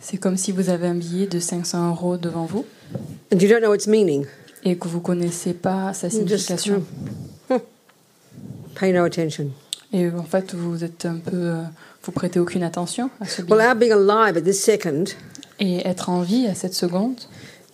C'est 0.00 0.16
comme 0.18 0.36
si 0.36 0.52
vous 0.52 0.70
avez 0.70 0.86
un 0.88 0.94
billet 0.94 1.26
de 1.26 1.38
500 1.38 1.90
euros 1.90 2.16
devant 2.16 2.44
vous 2.46 2.64
and 3.32 3.38
you 3.38 3.48
don't 3.48 3.60
know 3.60 3.74
its 3.74 3.86
meaning, 3.86 4.26
et 4.64 4.76
que 4.76 4.88
vous 4.88 5.00
connaissez 5.00 5.54
pas 5.54 5.92
sa 5.94 6.08
just 6.08 6.18
signification. 6.26 6.84
pay 8.74 8.92
no 8.92 9.04
attention. 9.04 9.50
Et 9.92 10.08
en 10.08 10.24
fait, 10.24 10.54
vous 10.54 10.84
êtes 10.84 11.04
un 11.04 11.16
peu, 11.18 11.30
euh, 11.36 11.62
vous 12.02 12.12
prêtez 12.12 12.40
aucune 12.40 12.62
attention 12.62 13.10
à 13.20 13.26
ce 13.26 13.42
Well, 13.42 13.58
billet. 13.58 13.66
our 13.68 13.74
being 13.74 13.92
alive 13.92 14.36
at 14.36 14.42
this 14.42 14.62
second, 14.62 15.04
Et 15.60 15.86
être 15.86 16.08
en 16.08 16.22
vie 16.22 16.46
à 16.46 16.54
cette 16.54 16.74
seconde, 16.74 17.20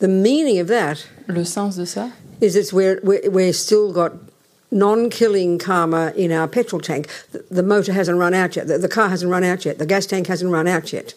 the 0.00 0.08
meaning 0.08 0.60
of 0.60 0.66
that 0.68 0.96
le 1.28 1.44
sens 1.44 1.76
de 1.76 1.84
ça, 1.84 2.08
is 2.42 2.56
it's 2.56 2.72
we're, 2.72 3.00
we're, 3.04 3.28
we're 3.30 3.52
still 3.54 3.92
got 3.92 4.10
non-killing 4.70 5.58
karma 5.58 6.12
in 6.16 6.30
our 6.32 6.48
petrol 6.48 6.80
tank. 6.80 7.08
The, 7.32 7.44
the 7.50 7.62
motor 7.62 7.92
hasn't 7.92 8.18
run 8.18 8.34
out 8.34 8.56
yet. 8.56 8.66
The, 8.66 8.78
the 8.78 8.88
car 8.88 9.08
hasn't 9.08 9.30
run 9.30 9.44
out 9.44 9.64
yet. 9.64 9.78
The 9.78 9.86
gas 9.86 10.06
tank 10.06 10.26
hasn't 10.26 10.52
run 10.52 10.68
out 10.68 10.92
yet. 10.92 11.14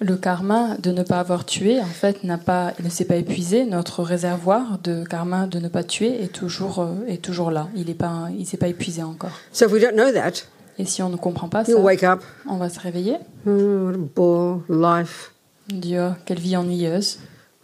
le 0.00 0.16
karma 0.16 0.76
de 0.78 0.92
ne 0.92 1.02
pas 1.02 1.18
avoir 1.18 1.44
tué, 1.44 1.80
en 1.80 1.86
fait, 1.86 2.22
n'a 2.24 2.38
pas, 2.38 2.72
il 2.78 2.84
ne 2.84 2.90
s'est 2.90 3.04
pas 3.04 3.16
épuisé. 3.16 3.64
Notre 3.64 4.02
réservoir 4.02 4.78
de 4.82 5.04
karma 5.04 5.46
de 5.46 5.58
ne 5.58 5.68
pas 5.68 5.82
tuer 5.82 6.22
est 6.22 6.32
toujours, 6.32 6.80
euh, 6.80 7.06
est 7.08 7.22
toujours 7.22 7.50
là. 7.50 7.68
Il 7.74 7.90
est 7.90 7.94
pas, 7.94 8.28
il 8.36 8.46
s'est 8.46 8.56
pas 8.56 8.68
épuisé 8.68 9.02
encore. 9.02 9.32
So 9.52 9.66
if 9.66 9.72
we 9.72 9.80
don't 9.80 9.94
know 9.94 10.12
that, 10.12 10.44
Et 10.78 10.84
si 10.84 11.02
on 11.02 11.08
ne 11.08 11.16
comprend 11.16 11.48
pas 11.48 11.64
ça, 11.64 11.72
you'll 11.72 11.82
wake 11.82 12.04
up. 12.04 12.20
on 12.48 12.56
va 12.56 12.68
se 12.68 12.78
réveiller. 12.78 13.16
Oh, 13.46 13.50
what 13.50 13.94
a 13.94 13.98
bore 14.14 14.62
life. 14.68 15.32
On 15.72 15.76
dit, 15.76 15.98
oh, 15.98 16.12
quelle 16.24 16.38
vie 16.38 16.56
ennuyeuse. 16.56 17.18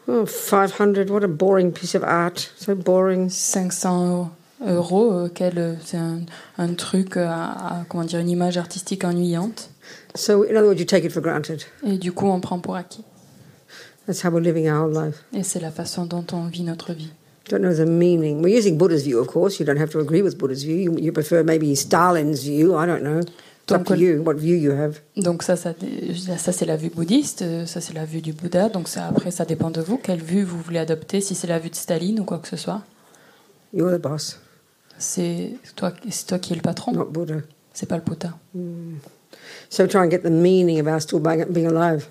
Oh, 0.09 0.27
500, 0.27 1.09
what 1.09 1.23
a 1.23 1.28
boring 1.28 1.73
piece 1.73 1.95
of 1.95 2.03
art. 2.03 2.51
So 2.56 2.75
boring. 2.75 3.30
500 3.30 4.09
euros, 4.09 4.28
euh, 4.67 5.29
quel, 5.35 5.59
euh, 5.59 5.75
c'est 5.85 5.97
un, 5.97 6.21
un 6.59 6.75
truc, 6.75 7.17
euh, 7.17 7.27
à, 7.27 7.81
à- 7.81 7.84
comment 7.89 8.05
dire, 8.05 8.20
une 8.20 8.29
image 8.31 8.57
artistique 8.57 9.05
ennuyante. 9.05 9.71
So, 10.15 10.45
in 10.45 10.56
other 10.56 10.67
words, 10.67 10.79
you 10.79 10.87
take 10.87 11.05
it 11.05 11.12
for 11.12 11.23
granted. 11.23 11.62
Et 11.87 11.98
du 11.98 12.12
coup, 12.12 12.27
on 12.27 12.41
prend 12.41 12.59
pour 12.61 12.77
acquis. 12.77 13.05
That's 14.06 14.23
how 14.25 14.31
we're 14.31 14.41
living 14.43 14.69
our 14.71 14.84
whole 14.87 14.93
life. 14.95 15.25
Et 15.34 15.43
c'est 15.43 15.61
la 15.61 15.71
façon 15.71 16.06
dont 16.06 16.25
on 16.33 16.47
vit 16.47 16.62
notre 16.62 16.93
vie. 16.93 17.11
Don't 17.51 17.61
know 17.61 17.75
the 17.75 17.87
meaning. 17.89 18.43
We're 18.43 18.56
using 18.59 18.77
Buddha's 18.79 19.03
view, 19.03 19.19
of 19.19 19.27
course. 19.27 19.59
You 19.59 19.67
don't 19.67 19.79
have 19.79 19.91
to 19.91 19.98
agree 20.01 20.23
with 20.23 20.37
Buddha's 20.39 20.62
view. 20.65 20.77
You, 20.77 20.99
you 20.99 21.12
prefer 21.12 21.43
maybe 21.45 21.75
Stalin's 21.75 22.43
view. 22.43 22.75
I 22.78 22.87
don't 22.87 23.03
know. 23.03 23.21
It's 23.21 23.73
up 23.73 23.84
Donc, 23.84 23.87
to 23.89 23.97
you 23.97 24.23
what 24.23 24.34
view 24.34 24.56
you 24.56 24.73
have. 24.73 25.01
Donc 25.17 25.43
ça, 25.43 25.56
ça, 25.56 25.73
ça 26.37 26.53
c'est 26.53 26.67
la 26.67 26.77
vue 26.77 26.91
bouddhiste, 26.91 27.67
ça 27.67 27.81
c'est 27.81 27.95
la 27.95 28.05
vue 28.05 28.21
du 28.21 28.34
Bouddha. 28.34 28.69
Donc 28.69 28.89
ça, 28.89 29.06
après, 29.06 29.31
ça 29.31 29.47
dépend 29.47 29.71
de 29.71 29.81
vous, 29.81 29.97
quelle 29.97 30.21
vue 30.23 30.43
vous 30.43 30.61
voulez 30.61 30.78
adopter, 30.78 31.23
si 31.23 31.34
c'est 31.34 31.47
la 31.47 31.59
vue 31.59 31.71
de 31.71 31.75
Staline 31.75 32.21
ou 32.21 32.25
quoi 32.25 32.39
que 32.39 32.49
ce 32.49 32.56
soit. 32.56 32.83
You're 33.73 33.91
the 33.91 34.01
boss, 34.01 34.39
C'est 35.05 35.50
toi, 35.77 35.92
c'est 36.10 36.27
toi 36.27 36.38
qui 36.38 36.55
es 36.55 36.56
le 36.56 36.62
patron, 36.62 36.92
not 36.92 37.05
Buddha. 37.06 37.34
c'est 37.74 37.86
pas 37.86 37.97
le 37.97 38.02
Bouddha. 38.02 38.30
So 39.69 39.86
try 39.86 40.00
and 40.00 40.10
get 40.10 40.20
the 40.22 40.30
meaning 40.30 40.80
of 40.80 40.86
our 40.86 41.00
still 41.00 41.20
being 41.20 41.66
alive. 41.66 42.06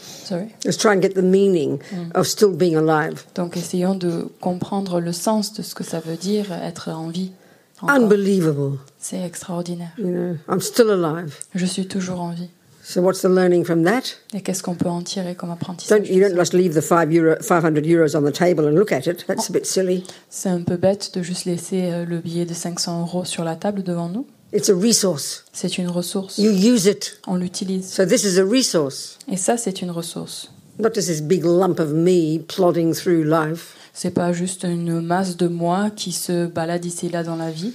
Sorry? 0.00 0.54
Let's 0.64 0.76
try 0.76 0.92
and 0.92 1.00
get 1.00 1.14
the 1.14 1.22
meaning 1.22 1.80
of 2.14 2.26
still 2.26 2.50
being 2.50 2.76
alive. 2.76 3.24
Donc 3.34 3.56
essayons 3.56 3.94
de 3.94 4.28
comprendre 4.40 5.00
le 5.00 5.12
sens 5.12 5.54
de 5.54 5.62
ce 5.62 5.74
que 5.74 5.84
ça 5.84 6.00
veut 6.00 6.16
dire 6.16 6.52
être 6.52 6.90
en 6.90 7.08
vie. 7.08 7.32
encore. 7.80 7.96
Unbelievable. 7.96 8.78
C'est 8.98 9.20
extraordinaire. 9.20 9.92
You 9.98 10.08
know, 10.08 10.36
I'm 10.48 10.60
still 10.60 10.90
alive. 10.90 11.34
Je 11.54 11.64
suis 11.64 11.86
toujours 11.86 12.20
en 12.20 12.32
vie. 12.32 12.50
So 12.88 13.02
what's 13.02 13.20
the 13.20 13.28
learning 13.28 13.64
from 13.66 13.84
that? 13.84 14.16
Et 14.32 14.40
qu'est-ce 14.40 14.62
qu'on 14.62 14.74
peut 14.74 14.88
en 14.88 15.02
tirer 15.02 15.34
comme 15.34 15.50
apprentissage 15.50 16.00
Don't 16.00 16.10
you 16.10 16.26
don't 16.26 16.34
just 16.34 16.54
leave 16.54 16.72
the 16.72 16.80
five 16.80 17.12
euro, 17.12 17.36
500 17.38 17.84
euros 17.84 18.16
on 18.16 18.22
the 18.22 18.32
table 18.32 18.64
and 18.66 18.76
look 18.76 18.92
at 18.92 19.06
it. 19.06 19.26
That's 19.26 19.50
a 19.50 19.52
bit 19.52 19.66
silly. 19.66 20.04
C'est 20.30 20.48
un 20.48 20.62
peu 20.62 20.78
bête 20.78 21.10
de 21.14 21.22
juste 21.22 21.44
laisser 21.44 21.90
euh, 21.92 22.06
le 22.06 22.20
billet 22.20 22.46
de 22.46 22.54
500 22.54 23.02
euros 23.02 23.26
sur 23.26 23.44
la 23.44 23.56
table 23.56 23.82
devant 23.82 24.08
nous. 24.08 24.26
It's 24.54 24.70
a 24.70 24.74
resource. 24.74 25.44
C'est 25.52 25.76
une 25.76 25.88
ressource. 25.88 26.38
You 26.38 26.50
use 26.50 26.86
it. 26.86 27.20
On 27.26 27.36
l'utilise. 27.36 27.84
So 27.92 28.06
this 28.06 28.24
is 28.24 28.38
a 28.38 28.44
resource, 28.44 29.18
Et 29.30 29.36
ça, 29.36 29.58
c'est 29.58 29.82
une 29.82 29.90
ressource. 29.90 30.50
not 30.78 30.94
just 30.94 31.08
this 31.08 31.20
big 31.20 31.44
lump 31.44 31.80
of 31.80 31.92
me 31.92 32.38
plodding 32.38 32.94
through 32.94 33.22
life. 33.22 33.74
C'est 33.92 34.12
pas 34.12 34.32
juste 34.32 34.64
une 34.64 35.02
masse 35.02 35.36
de 35.36 35.48
moi 35.48 35.90
qui 35.94 36.12
se 36.12 36.46
balade 36.46 36.86
ici 36.86 37.08
et 37.08 37.10
là 37.10 37.22
dans 37.22 37.36
la 37.36 37.50
vie. 37.50 37.74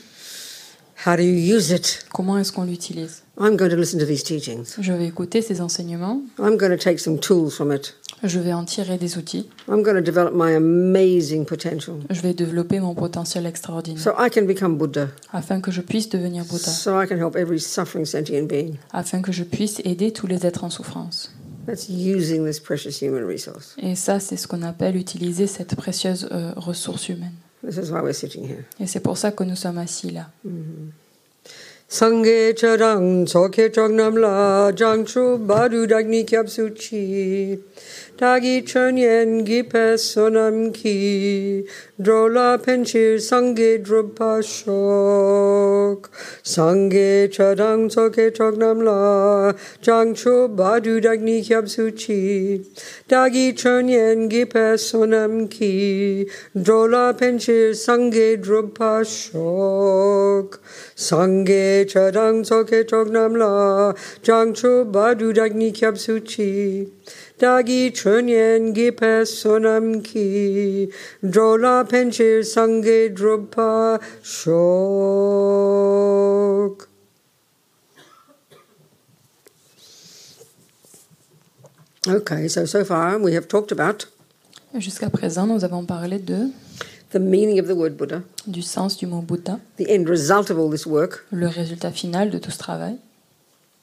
How 1.06 1.18
do 1.18 1.24
you 1.24 1.56
use 1.56 1.70
it? 1.70 2.06
Comment 2.14 2.38
est-ce 2.38 2.54
qu'on 2.54 2.64
l'utilise? 2.64 3.24
I'm 3.38 3.58
going 3.58 3.70
to 3.72 3.76
listen 3.76 4.00
to 4.00 4.06
these 4.06 4.24
teachings. 4.24 4.76
Je 4.80 4.94
vais 4.94 5.08
écouter 5.08 5.42
ces 5.42 5.60
enseignements. 5.60 6.22
I'm 6.40 6.56
going 6.56 6.70
to 6.70 6.78
take 6.78 7.00
some 7.00 7.20
tools 7.20 7.52
from 7.52 7.74
it. 7.74 7.96
Je 8.24 8.40
vais 8.40 8.54
en 8.54 8.64
tirer 8.64 8.98
des 8.98 9.18
outils. 9.18 9.50
I'm 9.68 9.84
going 9.84 9.96
to 9.96 10.02
develop 10.02 10.34
my 10.34 10.56
amazing 10.56 11.44
potential 11.44 11.96
Je 12.10 12.22
vais 12.22 12.34
développer 12.34 12.80
mon 12.80 12.96
potentiel 12.96 13.46
extraordinaire 13.46 14.02
so 14.02 14.12
I 14.18 14.30
can 14.30 14.46
become 14.46 14.78
Buddha, 14.78 15.10
afin 15.34 15.60
que 15.60 15.72
je 15.72 15.82
puisse 15.82 16.08
devenir 16.08 16.46
Bouddha, 16.46 16.72
so 16.72 17.02
I 17.02 17.06
can 17.06 17.18
help 17.18 17.36
every 17.36 17.60
suffering 17.60 18.06
sentient 18.06 18.48
being. 18.48 18.78
afin 18.94 19.22
que 19.22 19.34
je 19.34 19.44
puisse 19.44 19.82
aider 19.84 20.14
tous 20.14 20.28
les 20.28 20.46
êtres 20.46 20.64
en 20.64 20.70
souffrance. 20.70 21.34
That's 21.66 21.90
using 21.90 22.46
this 22.46 22.62
precious 22.62 23.02
human 23.02 23.26
resource. 23.26 23.76
Et 23.78 23.96
ça, 23.96 24.22
c'est 24.22 24.38
ce 24.38 24.48
qu'on 24.48 24.62
appelle 24.62 24.96
utiliser 24.96 25.48
cette 25.48 25.76
précieuse 25.76 26.30
euh, 26.32 26.54
ressource 26.56 27.10
humaine. 27.10 27.34
This 27.64 27.78
is 27.78 27.92
why 27.92 28.02
we're 28.02 28.14
sitting 28.14 28.46
here. 28.46 28.66
Et 28.80 28.88
c'est 28.88 29.00
pour 29.00 29.18
ça 29.18 29.32
que 29.32 29.44
nous 29.44 29.56
sommes 29.56 29.78
assis 29.78 30.12
là. 30.12 30.30
Sangye 31.94 32.56
charang 32.56 33.30
soke 33.30 33.72
chognam 33.72 34.20
la 34.20 34.72
jangchu 34.72 35.38
badu 35.46 35.86
dagni 35.88 36.26
kyab 36.26 36.48
suchi 36.48 37.60
dagi 38.18 38.64
chönyen 38.64 39.46
gipe 39.46 39.94
sonam 39.96 40.74
ki. 40.74 41.68
Drola 42.02 42.58
penchir 42.58 43.18
sangye 43.18 43.86
drupa 43.86 44.42
shok. 44.42 46.10
Sangye 46.42 47.28
charang 47.32 47.92
soke 47.92 48.34
chognam 48.34 48.84
la 48.84 49.54
jangchu 49.84 50.50
badu 50.56 51.00
dagni 51.00 51.46
kyab 51.48 51.66
suchi 51.66 52.66
dagi 53.08 53.54
chönyen 53.54 54.32
gipe 54.32 54.80
sonam 54.88 55.48
ki. 55.48 56.28
Drola 56.58 57.14
penchir 57.14 57.76
sangye 57.86 58.42
drupa 58.44 59.06
shok 59.06 60.58
Sangye 61.04 61.86
charang 61.92 62.46
soke 62.46 62.80
chognam 62.90 63.38
la 63.38 63.94
jangchu 64.28 64.72
badu 64.92 65.34
dagni 65.34 65.70
kyab 65.80 65.96
suchi 66.04 66.54
dagi 67.38 67.82
chönyen 67.92 68.74
gipe 68.74 69.26
sonam 69.34 69.86
ki 70.04 70.28
drola 71.26 71.76
penchir 71.90 72.38
sangye 72.54 73.00
drupa 73.14 74.00
shok. 74.22 75.18
Okay, 82.06 82.48
so 82.48 82.66
so 82.66 82.84
far 82.86 83.18
we 83.18 83.34
have 83.34 83.48
talked 83.48 83.72
about 83.72 84.06
Jusqu'à 84.76 85.10
présent, 85.12 85.46
nous 85.46 85.64
avons 85.64 85.86
parlé 85.86 86.18
de 86.18 86.50
the 87.14 87.20
meaning 87.20 87.60
of 87.60 87.68
the 87.68 87.76
word 87.76 87.96
Buddha, 87.96 88.24
du 88.48 88.62
sens 88.62 88.98
du 88.98 89.08
mot 89.08 89.22
Bouddha, 89.22 89.60
the 89.78 89.90
end 89.90 90.10
result 90.10 90.50
of 90.50 90.58
all 90.58 90.70
this 90.70 90.86
work, 90.86 91.26
le 91.32 91.48
résultat 91.48 91.92
final 91.92 92.30
de 92.30 92.38
tout 92.38 92.52
ce 92.52 92.58
travail. 92.58 92.98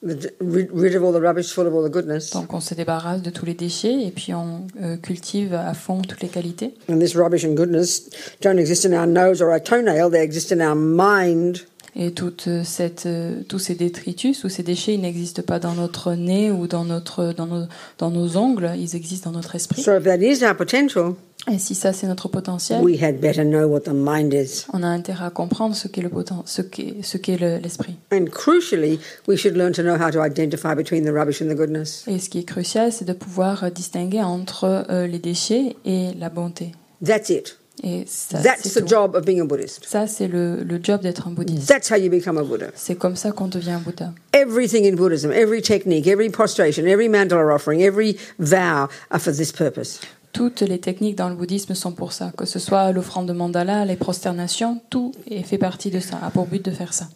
the, 0.02 0.32
rid, 0.40 0.70
rid 0.72 0.94
of 0.94 1.04
all 1.04 1.12
the 1.12 1.20
rubbish, 1.20 1.52
full 1.52 1.66
of 1.66 1.74
all 1.74 1.82
the 1.82 1.92
goodness. 1.92 2.30
Donc 2.30 2.52
on 2.52 2.60
se 2.60 2.74
débarrasse 2.74 3.22
de 3.22 3.30
tous 3.30 3.44
les 3.44 3.54
déchets 3.54 4.06
et 4.06 4.10
puis 4.10 4.32
on 4.34 4.66
euh, 4.82 4.96
cultive 4.96 5.54
à 5.54 5.74
fond 5.74 6.02
toutes 6.02 6.22
les 6.22 6.28
qualités. 6.28 6.74
And 6.88 6.98
this 6.98 7.14
rubbish 7.14 7.44
and 7.44 7.54
goodness 7.54 8.08
don't 8.40 8.58
exist 8.58 8.84
in 8.84 8.92
our 8.92 9.06
nose 9.06 9.42
or 9.42 9.50
our 9.50 9.60
toenail, 9.60 10.10
they 10.10 10.22
exist 10.22 10.52
in 10.52 10.60
our 10.60 10.76
mind. 10.76 11.58
Et 11.96 12.12
toute 12.12 12.48
cette, 12.62 13.06
euh, 13.06 13.42
tous 13.48 13.58
ces 13.58 13.74
détritus 13.74 14.44
ou 14.44 14.48
ces 14.48 14.62
déchets, 14.62 14.94
ils 14.94 15.00
n'existent 15.00 15.42
pas 15.42 15.58
dans 15.58 15.74
notre 15.74 16.14
nez 16.14 16.52
ou 16.52 16.68
dans, 16.68 16.84
notre, 16.84 17.32
dans, 17.32 17.46
nos, 17.46 17.66
dans 17.98 18.10
nos 18.10 18.36
ongles, 18.36 18.70
ils 18.76 18.94
existent 18.94 19.30
dans 19.30 19.36
notre 19.36 19.56
esprit. 19.56 19.82
So 19.82 19.96
if 19.96 20.04
that 20.04 20.18
is 20.18 20.44
our 20.44 20.56
potential, 20.56 21.16
Et 21.50 21.58
si 21.58 21.74
ça 21.74 21.92
c'est 21.92 22.06
notre 22.06 22.28
potentiel, 22.28 22.80
we 22.82 23.02
had 23.02 23.18
better 23.20 23.44
know 23.44 23.66
what 23.66 23.80
the 23.80 23.92
mind 23.94 24.32
is. 24.34 24.66
on 24.72 24.82
a 24.82 24.86
intérêt 24.86 25.24
à 25.24 25.30
comprendre 25.30 25.74
ce 25.74 25.88
qu'est 25.88 26.02
le 26.02 26.10
poten- 26.10 26.42
ce 26.44 26.60
qu'est 26.62 26.96
ce 27.02 27.16
qu'est 27.16 27.38
le- 27.38 27.56
l'esprit. 27.58 27.96
And 28.12 28.26
crucially, 28.30 28.98
we 29.26 29.38
should 29.38 29.56
learn 29.56 29.72
to 29.72 29.82
know 29.82 29.96
how 29.96 30.10
to 30.10 30.22
identify 30.24 30.74
between 30.74 31.04
the 31.04 31.10
rubbish 31.12 31.40
and 31.40 31.46
the 31.48 31.56
goodness. 31.56 32.04
Et 32.06 32.18
ce 32.18 32.28
qui 32.28 32.40
est 32.40 32.44
crucial, 32.44 32.92
c'est 32.92 33.06
de 33.06 33.14
pouvoir 33.14 33.64
euh, 33.64 33.70
distinguer 33.70 34.22
entre 34.22 34.84
euh, 34.90 35.06
les 35.06 35.18
déchets 35.18 35.76
et 35.84 36.08
la 36.18 36.28
bonté. 36.28 36.72
That's 37.04 37.30
it. 37.30 37.56
Et 37.82 38.04
ça, 38.06 38.38
That's 38.42 38.60
c'est 38.62 38.80
the 38.80 38.84
tout. 38.84 38.88
job 38.88 39.16
of 39.16 39.24
being 39.24 39.40
a 39.40 39.44
Buddhist. 39.46 39.86
Ça, 39.86 40.06
c'est 40.06 40.28
le, 40.28 40.56
le 40.62 40.78
job 40.82 41.00
d'être 41.00 41.26
un 41.26 41.30
bouddhiste. 41.30 41.66
That's 41.66 41.90
how 41.90 41.96
you 41.96 42.10
become 42.10 42.36
a 42.36 42.42
Buddha. 42.42 42.66
C'est 42.74 42.96
comme 42.96 43.16
ça 43.16 43.32
qu'on 43.32 43.48
devient 43.48 43.70
un 43.70 43.78
Bouddha. 43.78 44.12
Everything 44.34 44.84
in 44.86 44.94
Buddhism, 44.96 45.32
every 45.32 45.62
technique, 45.62 46.06
every 46.06 46.28
prostration, 46.28 46.84
every 46.84 47.08
mandala 47.08 47.54
offering, 47.54 47.80
every 47.80 48.18
vow 48.38 48.88
are 49.10 49.18
for 49.18 49.32
this 49.32 49.50
purpose. 49.50 49.98
Toutes 50.32 50.60
les 50.60 50.78
techniques 50.78 51.16
dans 51.16 51.28
le 51.28 51.34
bouddhisme 51.34 51.74
sont 51.74 51.92
pour 51.92 52.12
ça. 52.12 52.32
Que 52.36 52.44
ce 52.44 52.58
soit 52.58 52.92
l'offrande 52.92 53.26
de 53.26 53.32
mandala, 53.32 53.84
les 53.84 53.96
prosternations, 53.96 54.80
tout 54.90 55.12
fait 55.44 55.58
partie 55.58 55.90
de 55.90 56.00
ça, 56.00 56.18
a 56.22 56.30
pour 56.30 56.46
but 56.46 56.64
de 56.64 56.70
faire 56.70 56.92
ça. 56.92 57.08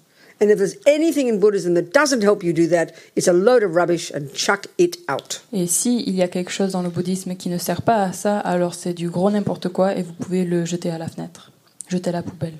And 0.42 0.48
if 0.48 0.56
there's 0.56 0.76
anything 0.86 1.28
in 1.28 1.38
Buddhism 1.38 1.74
that 1.74 1.92
doesn't 1.92 2.22
help 2.22 2.42
you 2.42 2.52
do 2.52 2.66
that, 2.68 2.86
it's 3.14 3.28
a 3.28 3.32
load 3.32 3.62
of 3.62 3.76
rubbish 3.76 4.12
and 4.12 4.26
chuck 4.34 4.66
it 4.78 4.98
out. 5.08 5.42
Et 5.52 5.68
si 5.68 6.02
il 6.06 6.14
y 6.16 6.22
a 6.22 6.28
quelque 6.28 6.50
chose 6.50 6.72
dans 6.72 6.82
le 6.82 6.88
bouddhisme 6.88 7.36
qui 7.36 7.48
ne 7.48 7.58
sert 7.58 7.82
pas 7.82 8.02
à 8.02 8.12
ça, 8.12 8.40
alors 8.40 8.74
c'est 8.74 8.94
du 8.94 9.08
gros 9.08 9.30
n'importe 9.30 9.68
quoi 9.68 9.94
et 9.94 10.02
vous 10.02 10.12
pouvez 10.12 10.44
le 10.44 10.64
jeter 10.64 10.90
à 10.90 10.98
la 10.98 11.06
fenêtre, 11.06 11.52
jeter 11.88 12.10
à 12.10 12.14
la 12.14 12.22
poubelle. 12.22 12.54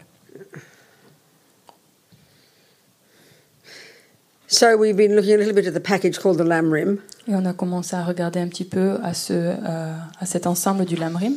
So 4.55 4.77
we've 4.77 4.97
been 4.97 5.17
looking 5.17 5.35
a 5.35 5.39
little 5.39 5.53
bit 5.53 5.67
at 5.67 5.75
the 5.75 5.81
package 5.81 6.17
called 6.21 6.39
the 6.39 6.45
Lamrim, 6.45 6.99
Et 7.27 7.35
on 7.35 7.45
a 7.45 7.53
commencé 7.53 7.97
à 7.97 8.05
regarder 8.05 8.39
un 8.39 8.47
petit 8.47 8.65
peu 8.65 8.99
à, 9.03 9.13
ce, 9.13 9.33
euh, 9.33 9.95
à 10.21 10.27
cet 10.27 10.47
ensemble 10.47 10.85
du 10.85 10.95
lamrim, 10.95 11.33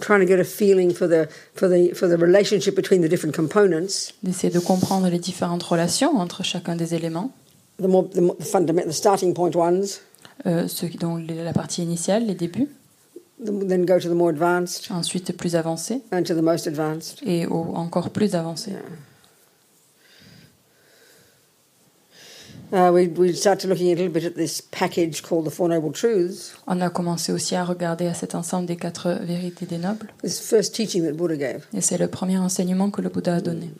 trying 0.00 0.20
to 0.20 0.26
get 0.26 0.38
a 0.38 0.44
feeling 0.44 0.92
for 0.92 1.08
the 1.08 1.26
for 1.56 1.68
the 1.68 1.92
for 1.94 2.08
the 2.08 2.16
relationship 2.16 2.76
between 2.76 3.00
the 3.02 3.08
different 3.08 3.34
components. 3.34 4.12
d'essayer 4.22 4.52
de 4.52 4.60
comprendre 4.60 5.08
les 5.08 5.18
différentes 5.18 5.64
relations 5.64 6.16
entre 6.20 6.44
chacun 6.44 6.76
des 6.76 6.94
éléments, 6.94 7.32
The 7.82 7.88
more 7.88 8.08
the, 8.08 8.20
more, 8.20 8.36
the 8.38 8.44
fundamental, 8.44 8.90
the 8.92 8.94
starting 8.94 9.34
point 9.34 9.56
ones, 9.56 9.98
euh, 10.46 10.68
ceux 10.68 10.86
qui- 10.86 10.98
dont 10.98 11.16
la 11.16 11.52
partie 11.52 11.82
initiale, 11.82 12.26
les 12.26 12.34
débuts, 12.36 12.68
the, 13.44 13.50
then 13.66 13.84
go 13.84 13.98
to 13.98 14.08
the 14.08 14.14
more 14.14 14.28
advanced. 14.30 14.90
Ensuite 14.92 15.36
plus 15.36 15.56
avancés 15.56 16.02
and 16.12 16.22
to 16.22 16.34
the 16.34 16.42
most 16.42 16.68
advanced. 16.68 17.18
et 17.26 17.46
au 17.46 17.72
encore 17.74 18.10
plus 18.10 18.34
avancés. 18.36 18.74
Uh, 22.72 22.90
we 22.92 23.08
we 23.08 23.32
started 23.34 23.68
looking 23.68 23.90
a 23.90 23.96
little 23.96 24.12
bit 24.12 24.24
at 24.24 24.36
this 24.36 24.60
package 24.60 25.22
called 25.22 25.44
the 25.44 25.50
Four 25.50 25.68
Noble 25.70 25.90
Truths. 25.92 26.54
On 26.68 26.80
a 26.80 26.88
commencé 26.88 27.32
aussi 27.32 27.56
à 27.56 27.64
regarder 27.64 28.06
à 28.06 28.14
cet 28.14 28.36
ensemble 28.36 28.66
des 28.66 28.76
quatre 28.76 29.10
vérités 29.24 29.66
des 29.66 29.78
nobles, 29.78 30.08
This 30.22 30.38
first 30.38 30.72
teaching 30.74 31.02
that 31.04 31.14
Buddha 31.14 31.36
gave. 31.36 31.64
et 31.74 31.80
c'est 31.80 31.98
le 31.98 32.06
premier 32.06 32.38
enseignement 32.38 32.90
que 32.90 33.02
le 33.02 33.08
Bouddha 33.08 33.34
a 33.36 33.40
donné. 33.40 33.70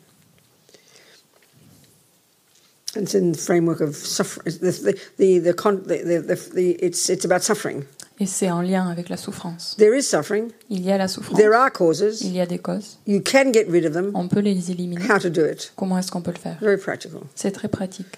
And 2.96 3.02
it's 3.02 3.14
in 3.14 3.30
the 3.30 3.36
framework 3.38 3.80
of 3.80 3.94
suffering. 3.94 4.46
The, 4.58 4.72
the, 4.72 4.94
the, 5.18 5.38
the, 5.38 5.52
con- 5.54 5.82
the, 5.86 6.02
the, 6.02 6.22
the, 6.26 6.50
the, 6.52 6.84
it's, 6.84 7.08
it's 7.08 7.24
about 7.24 7.42
suffering. 7.44 7.84
Et 8.18 8.26
c'est 8.26 8.50
en 8.50 8.60
lien 8.60 8.88
avec 8.90 9.08
la 9.08 9.16
souffrance. 9.16 9.76
There 9.78 9.96
is 9.96 10.02
suffering. 10.02 10.50
Il 10.68 10.82
y 10.84 10.90
a 10.90 10.98
la 10.98 11.06
souffrance, 11.06 11.38
There 11.38 11.54
are 11.54 11.70
causes. 11.72 12.22
il 12.22 12.34
y 12.34 12.40
a 12.40 12.46
des 12.46 12.58
causes, 12.58 12.98
You 13.06 13.20
can 13.24 13.52
get 13.52 13.66
rid 13.68 13.86
of 13.86 13.92
them. 13.92 14.10
on 14.14 14.26
peut 14.26 14.40
les 14.40 14.72
éliminer. 14.72 15.04
How 15.08 15.20
to 15.20 15.30
do 15.30 15.44
it? 15.46 15.72
Comment 15.76 15.96
est-ce 15.98 16.10
qu'on 16.10 16.22
peut 16.22 16.32
le 16.34 16.40
faire? 16.40 16.58
Very 16.60 16.76
practical. 16.76 17.20
C'est 17.36 17.52
très 17.52 17.68
pratique. 17.68 18.08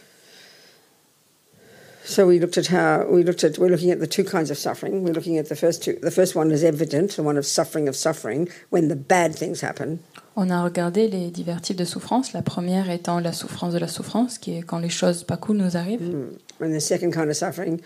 So 2.05 2.27
we 2.27 2.41
looked 2.41 2.59
at 2.59 2.67
how 2.67 3.07
we 3.09 3.23
looked 3.23 3.45
at 3.45 3.59
we're 3.59 3.71
looking 3.71 3.91
at 3.91 4.01
the 4.01 4.07
two 4.07 4.25
kinds 4.25 4.51
of 4.51 4.59
suffering. 4.59 5.03
We're 5.03 5.15
looking 5.15 5.39
at 5.39 5.49
the 5.49 5.57
first 5.57 5.83
two. 5.83 5.99
The 6.03 6.11
first 6.11 6.35
one 6.35 6.51
is 6.51 6.65
evident, 6.65 7.17
the 7.17 7.23
one 7.23 7.39
of 7.39 7.47
suffering 7.47 7.89
of 7.89 7.95
suffering 7.95 8.49
when 8.71 8.89
the 8.89 8.97
bad 8.97 9.35
things 9.35 9.63
happen. 9.63 10.01
On 10.35 10.51
a 10.51 10.65
regardé 10.65 11.09
les 11.09 11.31
divers 11.31 11.61
types 11.61 11.77
de 11.77 11.85
souffrance. 11.85 12.33
La 12.33 12.43
première 12.43 12.91
étant 12.91 13.21
la 13.21 13.33
souffrance 13.33 13.73
de 13.73 13.79
la 13.79 13.89
souffrance, 13.89 14.39
qui 14.39 14.59
est 14.59 14.63
quand 14.63 14.79
les 14.79 14.89
choses 14.89 15.25
pas 15.25 15.37
cool 15.37 15.59
nous 15.59 15.77
arrivent. 15.77 16.15
And 16.61 16.73
the 16.73 16.81
second 16.81 17.13
kind 17.13 17.29
of 17.29 17.37
suffering, 17.37 17.81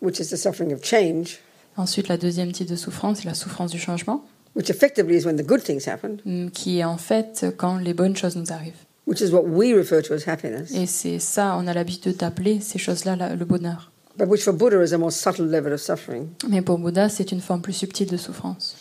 which 0.00 0.20
is 0.20 0.28
the 0.30 0.36
suffering 0.36 0.72
of 0.72 0.82
change, 0.82 1.38
Ensuite, 1.76 2.08
la 2.08 2.18
deuxième 2.18 2.52
type 2.52 2.68
de 2.68 2.76
souffrance, 2.76 3.20
c'est 3.20 3.24
la 3.28 3.34
souffrance 3.34 3.70
du 3.70 3.78
changement, 3.78 4.24
which 4.54 4.68
effectively 4.68 5.16
is 5.16 5.24
when 5.24 5.36
the 5.36 5.46
good 5.46 5.62
things 5.62 5.88
happen, 5.88 6.18
mm, 6.24 6.50
qui 6.50 6.80
est 6.80 6.84
en 6.84 6.98
fait 6.98 7.46
quand 7.56 7.78
les 7.78 7.94
bonnes 7.94 8.16
choses 8.16 8.36
nous 8.36 8.52
arrivent. 8.52 8.84
Which 9.06 9.20
is 9.20 9.30
what 9.32 9.42
we 9.44 9.72
refer 9.74 10.00
to 10.02 10.14
as 10.14 10.26
happiness, 10.26 10.72
Et 10.74 10.86
c'est 10.86 11.18
ça, 11.18 11.56
on 11.58 11.66
a 11.66 11.74
l'habitude 11.74 12.16
d'appeler 12.16 12.60
ces 12.60 12.78
choses-là 12.78 13.16
le 13.36 13.44
bonheur. 13.44 13.90
but 14.18 14.28
which 14.28 14.42
for 14.42 14.52
Buddha 14.52 14.82
is 14.82 14.92
a 14.92 14.98
more 14.98 15.10
subtle 15.10 15.46
level 15.46 15.72
of 15.72 15.80
suffering. 15.80 16.28
Mais 16.48 16.62
pour 16.62 16.78
Bouddha, 16.78 17.08
c'est 17.08 17.32
une 17.32 17.40
forme 17.40 17.62
plus 17.62 17.72
subtile 17.72 18.08
de 18.08 18.16
souffrance. 18.16 18.76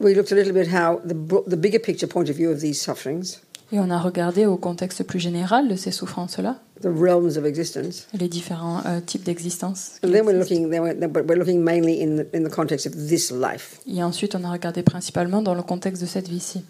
We 0.00 0.14
looked 0.14 0.30
a 0.32 0.34
little 0.36 0.52
bit 0.52 0.68
how 0.72 1.00
the, 1.04 1.14
the 1.48 1.56
bigger 1.56 1.80
picture 1.80 2.06
point 2.08 2.28
of 2.28 2.36
view 2.36 2.50
of 2.50 2.60
these 2.60 2.80
sufferings, 2.80 3.40
Et 3.70 3.78
on 3.80 3.90
a 3.90 3.98
regardé 3.98 4.46
au 4.46 4.56
contexte 4.56 5.02
plus 5.04 5.18
général 5.20 5.68
de 5.68 5.76
ces 5.76 5.90
souffrances-là, 5.90 6.56
the 6.80 6.86
realms 6.86 7.36
of 7.36 7.44
existence. 7.44 8.06
les 8.18 8.28
différents 8.28 8.80
euh, 8.86 9.00
types 9.00 9.24
d'existence. 9.24 9.98
qui 10.00 10.06
And 10.08 10.12
then 10.12 10.24
we're 10.24 10.36
existent. 10.36 10.54
looking, 10.54 10.70
then 10.70 10.82
we're, 10.82 11.08
but 11.08 11.26
we're 11.28 11.36
looking 11.38 11.62
mainly 11.62 12.00
in 12.02 12.16
the, 12.16 12.26
in 12.36 12.44
the 12.48 12.50
context 12.50 12.86
of 12.86 12.92
this 13.08 13.30
life. 13.30 13.80
Et 13.86 14.02
ensuite, 14.02 14.34
on 14.34 14.44
a 14.44 14.50
regardé 14.50 14.82
principalement 14.82 15.42
dans 15.42 15.54
le 15.54 15.62
contexte 15.62 16.00
de 16.00 16.06
cette 16.06 16.28
vie-ci. 16.28 16.62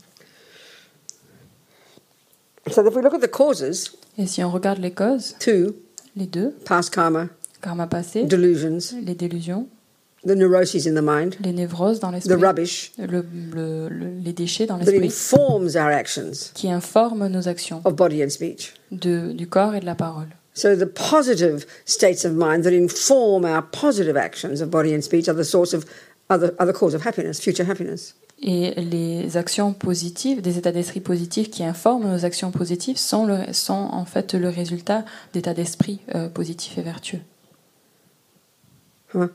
So 2.70 2.86
if 2.86 2.94
we 2.94 3.02
look 3.02 3.14
at 3.14 3.20
the 3.20 3.28
causes, 3.30 3.92
Et 4.18 4.26
si 4.26 4.42
on 4.42 4.50
regarde 4.50 4.78
les 4.80 4.90
causes, 4.90 5.34
two, 5.38 5.74
les 6.16 6.26
deux, 6.26 6.50
past 6.64 6.90
karma, 6.92 7.28
karma 7.60 7.86
passé, 7.86 8.24
delusions, 8.24 8.94
les 9.04 9.14
délusions, 9.14 9.66
the 10.26 10.34
neuroses 10.34 10.86
in 10.86 10.94
the 10.94 11.02
mind, 11.02 11.36
les 11.44 11.52
névroses 11.52 12.00
dans 12.00 12.10
the 12.10 12.14
l'esprit, 12.14 12.34
rubbish 12.34 12.92
le- 12.98 13.06
le- 13.54 13.88
le- 13.88 14.20
les 14.24 14.32
déchets 14.32 14.66
dans 14.66 14.78
that 14.78 14.84
l'esprit, 14.90 15.06
informs 15.06 15.76
our 15.76 15.90
actions 15.90 16.50
qui 16.54 16.68
informent 16.70 17.28
nos 17.28 17.46
actions 17.48 17.80
of 17.84 17.94
body 17.94 18.22
and 18.24 18.30
speech. 18.30 18.74
de, 18.90 19.32
du 19.32 19.46
corps 19.46 19.74
et 19.76 19.80
de 19.80 19.86
la 19.86 19.94
parole. 19.94 20.28
So 20.54 20.74
the 20.74 20.86
positive 20.86 21.64
states 21.86 22.24
of 22.24 22.32
mind 22.32 22.64
that 22.64 22.72
inform 22.72 23.44
our 23.44 23.62
positive 23.62 24.16
actions 24.16 24.60
of 24.60 24.70
body 24.70 24.92
and 24.92 25.02
speech 25.02 25.28
are 25.28 25.36
the 25.36 25.44
source 25.44 25.72
of 25.72 25.84
other 26.28 26.52
other 26.58 26.72
cause 26.72 26.94
of 26.94 27.02
happiness, 27.06 27.38
future 27.40 27.64
happiness. 27.64 28.14
Et 28.40 28.70
les 28.80 29.36
actions 29.36 29.72
positives, 29.72 30.40
des 30.42 30.58
états 30.58 30.70
d'esprit 30.70 31.00
positifs 31.00 31.50
qui 31.50 31.64
informent 31.64 32.08
nos 32.08 32.24
actions 32.24 32.52
positives 32.52 32.96
sont, 32.96 33.26
le- 33.26 33.52
sont 33.52 33.74
en 33.74 34.04
fait 34.04 34.32
le 34.34 34.48
résultat 34.48 35.04
d'états 35.32 35.54
d'esprit 35.54 36.00
euh, 36.14 36.28
positifs 36.28 36.78
et 36.78 36.82
vertueux. 36.82 37.20
Huh? 39.14 39.26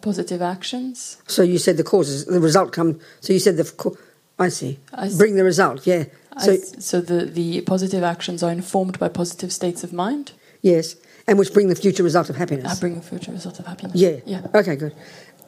Positive 0.00 0.42
actions. 0.42 1.18
So 1.26 1.42
you 1.42 1.58
said 1.58 1.76
the 1.76 1.82
causes, 1.82 2.24
the 2.26 2.40
result 2.40 2.72
come. 2.74 2.96
So 3.20 3.32
you 3.32 3.38
said 3.38 3.56
the. 3.56 3.64
co- 3.76 3.96
I 4.38 4.48
see. 4.50 4.78
I 4.94 5.08
see. 5.10 5.16
Bring 5.18 5.36
the 5.36 5.44
result. 5.44 5.86
Yeah. 5.86 6.04
So 6.42 6.52
I- 6.52 6.60
so 6.78 7.00
the, 7.02 7.26
the 7.26 7.60
positive 7.62 8.02
actions 8.02 8.42
are 8.42 8.50
informed 8.52 8.98
by 8.98 9.08
positive 9.08 9.50
states 9.52 9.84
of 9.84 9.92
mind? 9.92 10.32
yes, 10.62 10.96
and 11.26 11.38
which 11.38 11.52
bring 11.52 11.68
the 11.68 11.74
future 11.74 12.02
result 12.02 12.28
of 12.30 12.36
I 12.36 12.38
happiness. 12.40 12.80
bring 12.80 12.96
a 12.96 13.02
future 13.02 13.32
result 13.32 13.58
of 13.60 13.66
happiness. 13.66 13.94
Yeah. 13.94 14.20
Yeah. 14.26 14.40
Okay. 14.54 14.76
Good. 14.76 14.92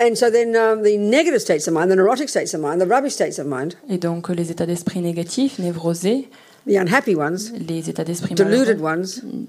And 0.00 0.14
so 0.16 0.30
then 0.30 0.56
um, 0.56 0.82
the 0.82 0.96
negative 0.98 1.40
states 1.40 1.66
of 1.68 1.74
mind, 1.74 1.90
the 1.90 1.96
neurotic 1.96 2.28
states 2.28 2.54
of 2.54 2.60
mind, 2.60 2.80
the 2.80 2.86
rubbish 2.86 3.12
states 3.14 3.38
of 3.38 3.46
mind, 3.46 3.74
Et 3.88 3.98
donc 3.98 4.28
les 4.30 4.50
états 4.50 4.66
d'esprit 4.66 5.00
négatifs, 5.00 5.58
névrosés, 5.58 6.28
the 6.66 6.76
unhappy 6.76 7.14
ones, 7.14 7.52
les 7.68 7.88
états 7.88 8.04
d'esprit 8.04 8.34
deluded 8.34 8.80
ones, 8.80 9.04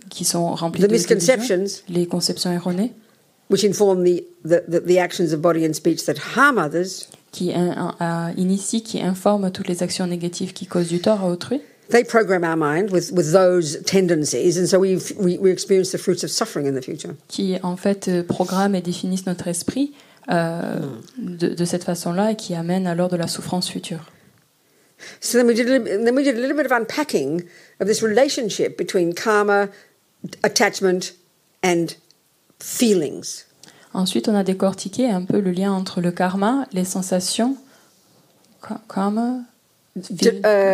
qui 0.10 0.25
sont 0.25 0.54
remplis 0.56 0.81
the 0.81 0.88
de 0.88 0.94
misconceptions, 0.94 1.84
les 1.90 2.06
conceptions 2.07 2.51
erronées, 2.51 2.92
which 3.50 3.63
inform 3.63 4.04
the, 4.04 4.24
the, 4.45 4.62
the, 4.68 4.80
the 4.86 5.00
actions 5.00 5.34
of 5.34 5.42
body 5.42 5.66
and 5.66 5.74
speech 5.74 6.06
that 6.06 6.18
harm 6.36 6.57
others, 6.57 7.07
qui 7.31 7.51
in- 7.51 7.94
euh, 8.01 8.31
initient, 8.38 8.81
qui 8.84 9.01
informent 9.01 9.51
toutes 9.51 9.68
les 9.68 9.81
actions 9.81 10.06
négatives 10.07 10.54
qui 10.54 10.66
causent 10.68 10.90
du 10.90 11.00
tort 11.00 11.22
à 11.22 11.30
autrui. 11.30 11.62
they 11.90 12.04
program 12.04 12.44
our 12.44 12.56
mind 12.56 12.90
with, 12.92 13.12
with 13.12 13.31
those 13.34 13.78
tendencies, 13.86 14.57
and 14.57 14.66
so 14.68 14.80
we 14.80 14.98
we, 15.19 15.38
we 15.38 15.51
experience 15.51 15.92
the 15.92 15.98
fruits 15.98 16.24
of 16.24 16.30
suffering 16.31 16.66
in 16.68 16.74
the 16.74 16.81
future. 16.84 17.13
qui 17.28 17.56
en 17.62 17.75
fait 17.75 18.07
euh, 18.07 18.24
programment 18.24 18.75
et 18.75 18.81
définissent 18.81 19.25
notre 19.25 19.48
esprit 19.48 19.94
euh, 20.29 20.79
de, 21.17 21.49
de 21.49 21.65
cette 21.65 21.83
façon-là 21.83 22.31
et 22.31 22.35
qui 22.35 22.55
amènent 22.55 22.87
alors 22.87 23.09
de 23.09 23.17
la 23.17 23.27
souffrance 23.27 23.69
future. 23.69 23.99
So 25.19 25.37
then 25.37 25.47
we 25.47 25.53
did 25.55 25.67
a 25.67 25.77
little, 25.79 26.06
then 26.06 26.15
we 26.15 26.23
did 26.23 26.37
a 26.37 26.39
little 26.39 26.56
bit 26.56 26.65
of 26.65 26.71
unpacking 26.71 27.44
of 27.81 27.87
this 27.87 28.01
relationship 28.01 28.77
between 28.77 29.13
karma, 29.13 29.68
attachment, 30.44 31.13
and 31.63 31.87
feelings. 32.59 33.45
Ensuite, 33.94 34.27
on 34.30 34.35
a 34.35 34.44
décortiqué 34.44 35.09
un 35.09 35.23
peu 35.25 35.39
le 35.39 35.51
lien 35.51 35.71
entre 35.73 35.99
le 36.01 36.11
karma, 36.11 36.65
les 36.71 36.85
sensations, 36.85 37.57
ka- 38.61 38.81
karma, 38.87 39.39
uh, 39.95 39.99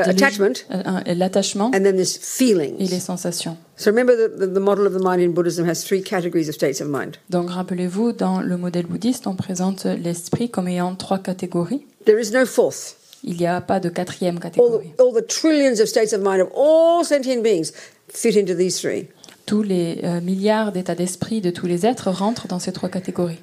attachment. 0.05 0.53
euh, 0.71 1.01
l'attachement 1.15 1.67
And 1.73 1.83
then 1.83 1.95
there's 1.95 2.19
et 2.39 2.87
les 2.87 2.99
sensations. 2.99 3.57
So 3.79 3.91
remember 3.91 4.13
that 4.17 4.39
the, 4.39 4.45
the 4.45 4.59
model 4.59 4.85
of 4.85 4.91
the 4.91 4.99
mind 4.99 5.21
in 5.21 5.31
Buddhism 5.31 5.65
has 5.65 5.85
three 5.85 6.01
categories 6.01 6.49
of 6.49 6.55
states 6.55 6.81
of 6.81 6.89
mind. 6.89 7.17
Donc, 7.29 7.49
rappelez-vous, 7.49 8.11
dans 8.11 8.41
le 8.41 8.57
modèle 8.57 8.85
bouddhiste, 8.85 9.25
on 9.25 9.35
présente 9.35 9.85
l'esprit 9.85 10.49
comme 10.49 10.67
ayant 10.67 10.95
trois 10.95 11.19
catégories. 11.19 11.85
There 12.03 12.19
is 12.19 12.33
no 12.33 12.45
fourth. 12.45 12.97
Il 13.23 13.37
n'y 13.37 13.47
a 13.47 13.61
pas 13.61 13.79
de 13.79 13.87
quatrième 13.87 14.37
catégorie. 14.37 14.91
the, 14.97 15.01
all 15.01 15.13
the 15.13 15.25
trillions 15.25 15.79
of 15.79 15.87
states 15.87 16.11
of 16.11 16.19
mind 16.21 16.41
of 16.41 16.49
all 16.53 17.05
sentient 17.05 17.41
beings 17.41 17.71
fit 18.09 18.37
into 18.37 18.53
these 18.53 18.81
three. 18.81 19.07
Tous 19.45 19.63
les 19.63 20.01
euh, 20.03 20.19
milliards 20.19 20.73
d'états 20.73 20.95
d'esprit 20.95 21.39
de 21.39 21.49
tous 21.49 21.65
les 21.65 21.85
êtres 21.85 22.09
rentrent 22.09 22.49
dans 22.49 22.59
ces 22.59 22.73
trois 22.73 22.89
catégories. 22.89 23.39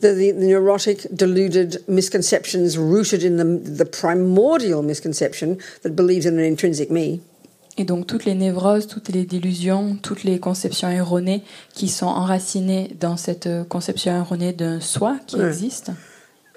The, 0.00 0.14
the, 0.14 0.32
the 0.32 0.46
neurotic, 0.46 1.08
deluded 1.12 1.82
misconceptions 1.88 2.76
rooted 2.78 3.24
in 3.24 3.36
the, 3.36 3.58
the 3.78 3.84
primordial 3.84 4.82
misconception 4.82 5.56
that 5.82 5.96
believes 5.96 6.24
in 6.24 6.38
an 6.38 6.44
intrinsic 6.44 6.88
me. 6.88 7.20
Et 7.78 7.84
donc 7.84 8.06
toutes 8.06 8.26
les 8.26 8.34
névroses, 8.34 8.86
toutes 8.86 9.08
les 9.08 9.24
délusions, 9.24 9.96
toutes 10.02 10.24
les 10.24 10.38
conceptions 10.38 10.90
erronées 10.90 11.42
qui 11.74 11.88
sont 11.88 12.06
enracinées 12.06 12.94
dans 13.00 13.16
cette 13.16 13.46
euh, 13.46 13.64
conception 13.64 14.14
erronée 14.14 14.52
d'un 14.52 14.80
soi 14.80 15.16
qui 15.26 15.36
Ouais. 15.36 15.46
existe. 15.48 15.90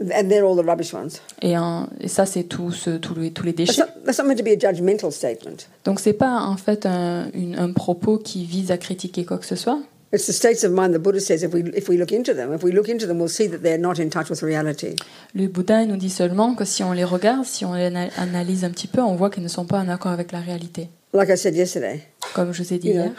And 0.01 0.27
they're 0.27 0.43
all 0.45 0.57
the 0.62 0.67
rubbish 0.67 0.93
ones. 0.93 1.12
Et, 1.41 1.55
un- 1.55 1.88
et 2.01 2.10
ça, 2.10 2.25
c'est 2.25 2.43
tout 2.43 2.74
ce- 2.74 2.98
tous 2.98 3.15
les, 3.15 3.31
tous 3.31 3.45
les 3.45 3.53
That's 3.53 3.67
déchets. 3.67 3.81
not, 3.84 3.88
that's 4.05 4.19
not 4.19 4.25
meant 4.25 4.36
to 4.36 4.43
be 4.43 4.50
a 4.50 4.60
judgmental 4.60 5.10
statement. 5.10 5.55
Donc 5.86 6.01
c'est 6.01 6.12
pas 6.12 6.41
en 6.41 6.57
fait 6.57 6.86
un, 6.86 7.27
une- 7.34 7.57
un 7.57 7.72
propos 7.72 8.17
qui 8.17 8.43
vise 8.43 8.72
à 8.72 8.77
critiquer 8.77 9.24
quoi 9.24 9.38
que 9.38 9.45
ce 9.45 9.55
soit. 9.55 9.79
It's 10.13 10.27
the 10.27 10.34
states 10.34 10.65
of 10.65 10.72
mind 10.72 10.93
the 10.93 10.98
Buddha 11.01 11.19
says 11.22 11.43
if 11.43 11.53
we, 11.53 11.63
if 11.75 11.88
we 11.88 11.98
look 11.98 12.12
into 12.12 12.34
them, 12.34 12.53
if 12.53 12.62
we 12.62 12.74
look 12.74 12.89
into 12.89 13.07
them, 13.07 13.19
we'll 13.22 13.29
see 13.29 13.48
that 13.50 13.60
they're 13.60 13.77
not 13.79 13.93
in 13.98 14.10
touch 14.10 14.29
with 14.29 14.41
reality. 14.41 14.95
Le 15.34 15.48
Bouddha 15.48 15.86
nous 15.86 15.95
dit 15.98 16.10
seulement 16.10 16.55
que 16.55 16.65
si 16.65 16.84
on 16.84 16.91
les 16.91 17.05
regarde, 17.05 17.45
si 17.45 17.63
on 17.63 17.74
les 17.74 17.86
ana- 17.86 18.10
analyse 18.17 18.65
un 18.65 18.72
petit 18.72 18.88
peu, 18.88 19.00
on 19.01 19.15
voit 19.15 19.29
qu'ils 19.29 19.43
ne 19.43 19.48
sont 19.48 19.65
pas 19.65 19.79
en 19.79 19.88
accord 19.88 20.12
avec 20.12 20.34
la 20.34 20.41
réalité. 20.41 20.89
Like 21.15 21.29
I 21.29 21.38
said 21.38 21.55
yesterday, 21.55 22.01
Comme 22.34 22.51
je 22.51 22.62
vous 22.62 22.74
ai 22.74 22.77
dit 22.77 22.89
hier, 22.89 23.12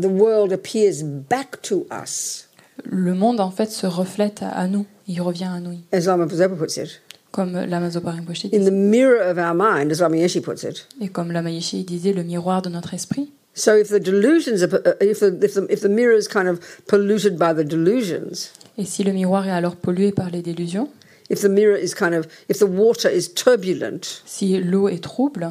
the 0.00 0.06
world 0.06 0.50
appears 0.50 1.02
back 1.02 1.60
to 1.60 1.86
us, 1.92 2.48
le 2.84 3.12
monde 3.12 3.38
en 3.38 3.50
fait 3.50 3.70
se 3.70 3.86
reflète 3.86 4.40
à, 4.42 4.66
nous, 4.66 4.86
il 5.06 5.20
revient 5.20 5.44
à 5.44 5.60
nous, 5.60 5.76
as 5.92 6.06
Lama 6.06 6.26
Zopa 6.26 6.56
puts 6.56 6.78
it, 6.80 7.02
comme 7.30 7.52
Lama 7.52 7.90
Zopa 7.90 8.12
Rinpoche 8.12 8.46
in 8.46 8.64
the 8.64 8.72
mirror 8.72 9.20
of 9.20 9.36
our 9.36 9.52
mind, 9.54 9.92
as 9.92 10.00
Rami 10.00 10.20
Yeshe 10.20 10.40
puts 10.40 10.62
it. 10.64 10.86
et 11.02 11.08
comme 11.08 11.30
Lama 11.30 11.50
Yeshe 11.50 11.84
disait, 11.84 12.14
le 12.14 12.22
miroir 12.22 12.62
de 12.62 12.70
notre 12.70 12.94
esprit. 12.94 13.30
So 13.52 13.76
if 13.76 13.88
the 13.88 14.00
delusions 14.00 14.62
are, 14.62 14.74
uh, 14.86 14.94
if 15.02 15.20
the, 15.20 15.38
if 15.42 15.52
the 15.52 15.66
if 15.68 15.80
the 15.82 15.90
mirror 15.90 16.16
is 16.16 16.28
kind 16.28 16.48
of 16.48 16.60
polluted 16.86 17.36
by 17.36 17.52
the 17.52 17.62
delusions, 17.64 18.52
Et 18.78 18.86
si 18.86 19.04
le 19.04 19.12
miroir 19.12 19.46
est 19.46 19.50
alors 19.50 19.76
pollué 19.76 20.12
par 20.12 20.30
les 20.30 20.40
délusions, 20.40 20.88
if 21.28 21.42
the 21.42 21.50
mirror 21.50 21.76
is 21.76 21.92
kind 21.92 22.14
of 22.14 22.26
if 22.48 22.58
the 22.58 22.66
water 22.66 23.10
is 23.10 23.34
turbulent, 23.34 24.22
si 24.24 24.58
l'eau 24.60 24.88
est 24.88 25.02
trouble, 25.02 25.50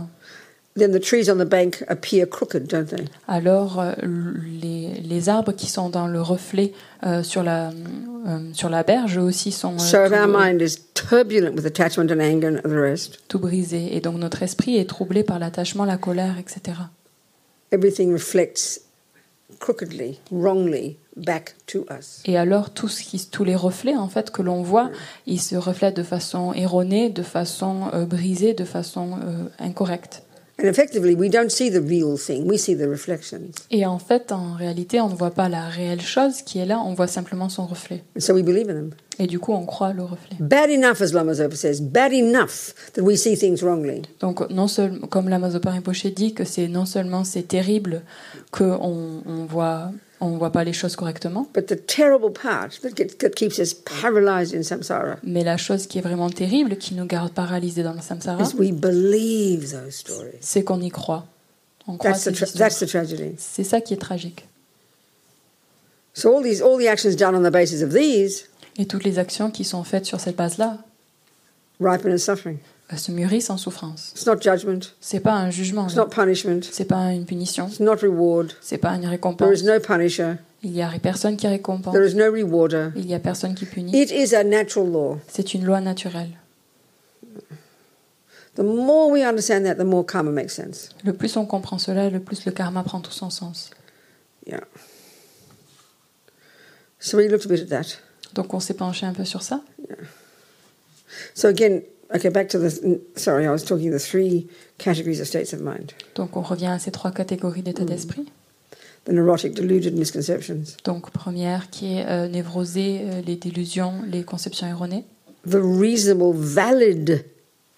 then 0.77 0.91
the 0.91 1.00
trees 1.00 1.29
on 1.29 1.38
the 1.38 1.50
bank 1.50 1.84
appear 1.88 2.25
crooked, 2.25 2.67
don't 2.67 2.88
they? 2.88 3.05
alors 3.27 3.79
euh, 3.79 3.93
les, 4.62 5.01
les 5.01 5.29
arbres 5.29 5.51
qui 5.51 5.67
sont 5.67 5.89
dans 5.89 6.07
le 6.07 6.22
reflet 6.22 6.74
euh, 7.05 7.24
sur, 7.24 7.43
la, 7.43 7.69
euh, 8.27 8.39
sur 8.53 8.69
la 8.69 8.84
berge 8.84 9.17
aussi 9.17 9.51
sont 9.51 9.75
euh, 9.75 9.79
So 9.79 10.07
tout, 10.07 10.27
mind 10.27 10.62
is 10.62 10.77
turbulent 10.93 11.53
with 11.55 11.65
attachment 11.65 12.12
and 12.12 12.19
anger 12.19 12.48
and 12.48 12.69
the 12.69 12.74
rest, 12.74 13.19
tout 13.27 13.39
brisés. 13.39 13.96
Et 13.96 14.01
donc 14.01 14.17
notre 14.17 14.43
esprit 14.43 14.77
est 14.77 14.89
troublé 14.89 15.24
par 15.24 15.39
l'attachement, 15.39 15.86
la 15.86 15.98
colère, 15.98 16.38
etc. 16.39 16.77
everything 17.72 18.12
reflects 18.12 18.81
crookedly, 19.60 20.19
wrongly 20.31 20.98
back 21.15 21.55
to 21.67 21.86
us. 21.89 22.22
Et 22.25 22.38
alors 22.38 22.69
tout 22.72 22.88
ce 22.88 23.01
qui, 23.01 23.25
tous 23.29 23.43
les 23.43 23.55
reflets 23.55 23.96
en 23.96 24.07
fait 24.07 24.31
que 24.31 24.41
l'on 24.41 24.62
voit, 24.62 24.91
ils 25.25 25.41
se 25.41 25.55
reflètent 25.55 25.98
de 25.98 26.03
façon 26.03 26.53
erronée, 26.53 27.10
de 27.10 27.24
façon 27.24 27.89
euh, 27.93 28.05
brisée, 28.05 28.53
de 28.53 28.65
façon 28.65 29.19
euh, 29.24 29.46
incorrecte. 29.60 30.24
And 30.59 30.65
effectively, 30.65 31.13
we 31.13 31.29
don't 31.29 31.51
see 31.51 31.69
the 31.69 31.81
real 31.81 32.17
thing, 32.17 32.47
we 32.47 32.57
see 32.57 32.75
the 32.75 32.87
reflections. 32.89 33.51
Et 33.69 33.85
en 33.85 33.99
fait, 33.99 34.31
en 34.31 34.55
réalité, 34.55 34.99
on 34.99 35.09
ne 35.09 35.15
voit 35.15 35.29
pas 35.29 35.49
la 35.49 35.69
réelle 35.69 36.01
chose 36.01 36.41
qui 36.41 36.57
est 36.57 36.65
là, 36.65 36.81
on 36.83 36.95
voit 36.95 37.07
simplement 37.07 37.47
son 37.47 37.67
reflet. 37.67 38.03
So 38.17 38.33
we 38.33 38.43
believe 38.43 38.67
in 38.69 38.73
them. 38.73 38.89
Et 39.19 39.27
du 39.27 39.37
coup, 39.39 39.53
on 39.53 39.65
croit 39.65 39.93
le 39.93 40.03
reflet. 40.03 40.35
Bad 40.39 40.71
enough, 40.71 41.01
as 41.01 41.13
Lama 41.13 41.33
Zopa 41.33 41.55
says, 41.55 41.79
bad 41.81 42.11
enough 42.11 42.73
that 42.93 43.03
we 43.03 43.15
see 43.17 43.35
things 43.35 43.61
wrongly. 43.61 44.01
Donc, 44.19 44.49
non 44.49 44.67
seulement, 44.67 45.05
comme 45.07 45.29
la 45.29 45.37
Mazopa 45.37 45.69
Rinpoche 45.71 46.07
dit, 46.07 46.33
que 46.33 46.43
c'est 46.43 46.67
non 46.67 46.85
seulement 46.85 47.23
c'est 47.23 47.47
terrible 47.47 48.01
qu'on 48.51 49.21
on 49.25 49.45
voit, 49.45 49.91
on 50.19 50.38
voit 50.38 50.51
pas 50.51 50.63
les 50.63 50.74
choses 50.74 50.95
correctement, 50.95 51.47
But 51.53 51.67
the 51.67 51.86
terrible 51.86 52.31
part 52.31 52.79
that, 52.81 52.95
gets, 52.95 53.17
that 53.19 53.31
keeps 53.31 53.59
us 53.59 53.74
paralyzed 53.74 54.55
in 54.55 54.63
samsara 54.63 55.17
mais 55.24 55.43
la 55.43 55.57
chose 55.57 55.88
qui 55.88 56.00
est 56.00 56.01
vraiment 56.01 56.29
terrible, 56.29 56.77
qui 56.77 56.95
nous 56.95 57.05
garde 57.05 57.31
paralysés 57.31 57.83
dans 57.83 57.93
le 57.93 58.01
samsara, 58.01 58.41
is 58.43 58.55
we 58.57 58.71
believe 58.71 59.71
those 59.71 59.95
stories. 59.95 60.38
c'est 60.41 60.63
qu'on 60.63 60.81
y 60.81 60.89
croit. 60.89 61.25
On 61.88 61.97
croit 61.97 62.12
That's 62.12 62.24
ces. 62.24 63.36
C'est 63.38 63.63
ça 63.63 63.81
qui 63.81 63.93
est 63.93 63.97
tragique. 63.97 64.47
So 66.13 66.36
all 66.36 66.43
these, 66.43 66.62
all 66.62 66.77
the 66.79 66.88
actions 66.88 67.15
done 67.15 67.36
on 67.36 67.47
the 67.47 67.53
basis 67.53 67.83
of 67.83 67.93
these 67.93 68.50
Et 68.77 68.86
toutes 68.86 69.03
les 69.03 69.19
actions 69.19 69.50
qui 69.51 69.63
sont 69.63 69.83
faites 69.83 70.05
sur 70.05 70.19
cette 70.19 70.36
base-là 70.36 70.77
ripen 71.79 72.17
suffering. 72.17 72.57
Euh, 72.91 72.96
se 72.98 73.12
mûrissent 73.12 73.50
en 73.50 73.58
souffrance. 73.58 74.12
It's 74.15 74.25
not 74.25 74.39
judgment. 74.41 74.79
C'est 75.01 75.20
pas 75.20 75.34
un 75.34 75.50
jugement, 75.50 75.88
It's 75.88 75.96
là. 75.96 76.03
not 76.03 76.10
punishment. 76.10 76.62
c'est 76.72 76.86
pas 76.86 77.12
une 77.13 77.25
punition, 77.25 77.67
It's 77.67 77.79
not 77.79 77.96
reward. 78.01 78.53
c'est 78.62 78.77
pas 78.77 78.91
une 78.91 79.01
There 79.01 79.12
récompense. 79.12 79.60
is 79.60 79.63
no 79.63 79.79
punisher. 79.79 80.36
Il 80.63 80.75
y 80.75 80.82
a 80.82 80.89
personne 81.01 81.38
qui 81.38 81.48
récompense, 81.48 81.94
There 81.94 82.08
is 82.08 82.15
no 82.15 82.32
rewarder. 82.32 82.89
il 82.96 83.06
y 83.06 83.13
a 83.13 83.20
personne 83.20 83.53
qui 83.56 83.65
punit. 83.65 83.91
It 83.94 84.12
is 84.12 84.34
a 84.36 84.44
natural 84.44 84.89
law. 84.91 85.17
C'est 85.27 85.53
une 85.53 85.65
loi 85.65 85.82
naturelle. 85.82 86.32
The 88.56 88.63
more 88.63 89.12
we 89.12 89.22
understand 89.24 89.65
that, 89.65 89.75
the 89.75 89.86
more 89.86 90.03
karma 90.03 90.32
makes 90.32 90.53
sense. 90.56 90.89
Le 91.03 91.13
plus 91.13 91.38
on 91.38 91.46
comprend 91.46 91.77
cela, 91.77 92.10
le 92.10 92.20
plus 92.20 92.44
le 92.46 92.51
karma 92.51 92.82
prend 92.84 93.01
tout 93.01 93.12
son 93.12 93.29
sens. 93.29 93.70
Yeah. 94.48 94.62
So 97.00 97.17
we 97.17 97.27
looked 97.29 97.46
a 97.46 97.50
bit 97.50 97.62
at 97.62 97.67
that. 97.84 98.00
Donc 98.34 98.53
on 98.56 98.60
s'est 98.60 98.74
penché 98.74 99.06
un 99.06 99.13
peu 99.13 99.25
sur 99.25 99.44
ça. 99.44 99.62
So 101.36 101.48
again, 101.50 101.82
okay, 102.15 102.29
back 102.29 102.49
to 102.49 102.59
the. 102.59 102.99
Sorry, 103.15 103.45
I 103.45 103.49
was 103.49 103.63
talking 103.63 103.91
the 103.91 103.99
three 103.99 104.47
categories 104.77 105.19
of 105.19 105.27
states 105.27 105.53
of 105.53 105.61
mind: 105.61 105.93
Donc 106.15 106.35
on 106.37 106.41
revient 106.41 106.67
à 106.67 106.79
ces 106.79 106.91
trois 106.91 107.11
catégories 107.11 107.61
d'état 107.63 107.83
d'esprit. 107.85 108.25
the 109.05 109.13
neurotic, 109.13 109.53
deluded 109.53 109.95
misconceptions, 109.97 110.63
Donc 110.83 111.11
première 111.11 111.69
qui 111.69 111.97
est 111.97 112.05
euh, 112.07 112.27
névrosée, 112.27 113.01
euh, 113.03 113.21
les 113.25 113.37
délusions, 113.37 113.93
les 114.05 114.23
conceptions 114.23 114.67
erronées. 114.67 115.05
the 115.45 115.61
reasonable, 115.61 116.33
valid 116.33 117.23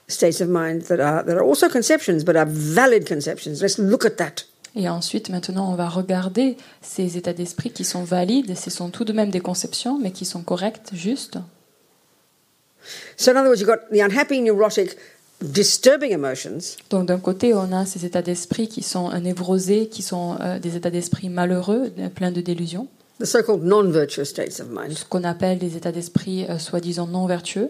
states 0.07 0.41
of 0.41 0.49
mind 0.49 0.81
that 0.87 0.99
are 0.99 1.23
that 1.23 1.35
are 1.37 1.43
also 1.43 1.69
conceptions, 1.69 2.23
but 2.23 2.35
are 2.35 2.47
valid 2.47 3.07
conceptions. 3.07 3.61
Let's 3.61 3.77
look 3.77 4.05
at 4.05 4.17
that. 4.17 4.45
Et 4.75 4.87
ensuite, 4.87 5.29
maintenant, 5.29 5.71
on 5.71 5.75
va 5.75 5.89
regarder 5.89 6.55
ces 6.81 7.17
états 7.17 7.33
d'esprit 7.33 7.71
qui 7.71 7.83
sont 7.83 8.03
valides. 8.03 8.55
Ce 8.55 8.69
sont 8.69 8.89
tout 8.89 9.03
de 9.03 9.13
même 9.13 9.31
des 9.31 9.39
conceptions, 9.39 9.97
mais 9.97 10.11
qui 10.11 10.25
sont 10.25 10.43
correctes, 10.43 10.91
justes. 10.93 11.39
So 13.17 13.31
in 13.31 13.37
other 13.37 13.49
words, 13.49 13.61
you've 13.61 13.69
got 13.69 13.89
the 13.91 14.01
unhappy, 14.01 14.41
neurotic, 14.41 14.95
disturbing 15.41 16.11
emotions, 16.11 16.77
Donc 16.89 17.05
d'un 17.05 17.19
côté, 17.19 17.53
on 17.53 17.71
a 17.71 17.85
ces 17.85 18.05
états 18.05 18.21
d'esprit 18.21 18.67
qui 18.67 18.81
sont 18.83 19.09
euh, 19.11 19.19
névrosés, 19.19 19.87
qui 19.87 20.01
sont 20.01 20.35
euh, 20.41 20.59
des 20.59 20.75
états 20.75 20.89
d'esprit 20.89 21.29
malheureux, 21.29 21.91
euh, 21.97 22.09
pleins 22.09 22.31
de 22.31 22.41
délusions. 22.41 22.87
the 23.21 23.25
so-called 23.25 23.63
non-virtuous 23.65 24.29
states 24.29 24.61
of 24.61 24.69
mind. 24.69 24.93
Ce 24.97 25.03
qu'on 25.03 25.25
appelle 25.25 25.57
des 25.57 25.75
états 25.75 25.91
d'esprit 25.91 26.45
euh, 26.49 26.57
soi-disant 26.57 27.05
non 27.05 27.25
vertueux. 27.25 27.69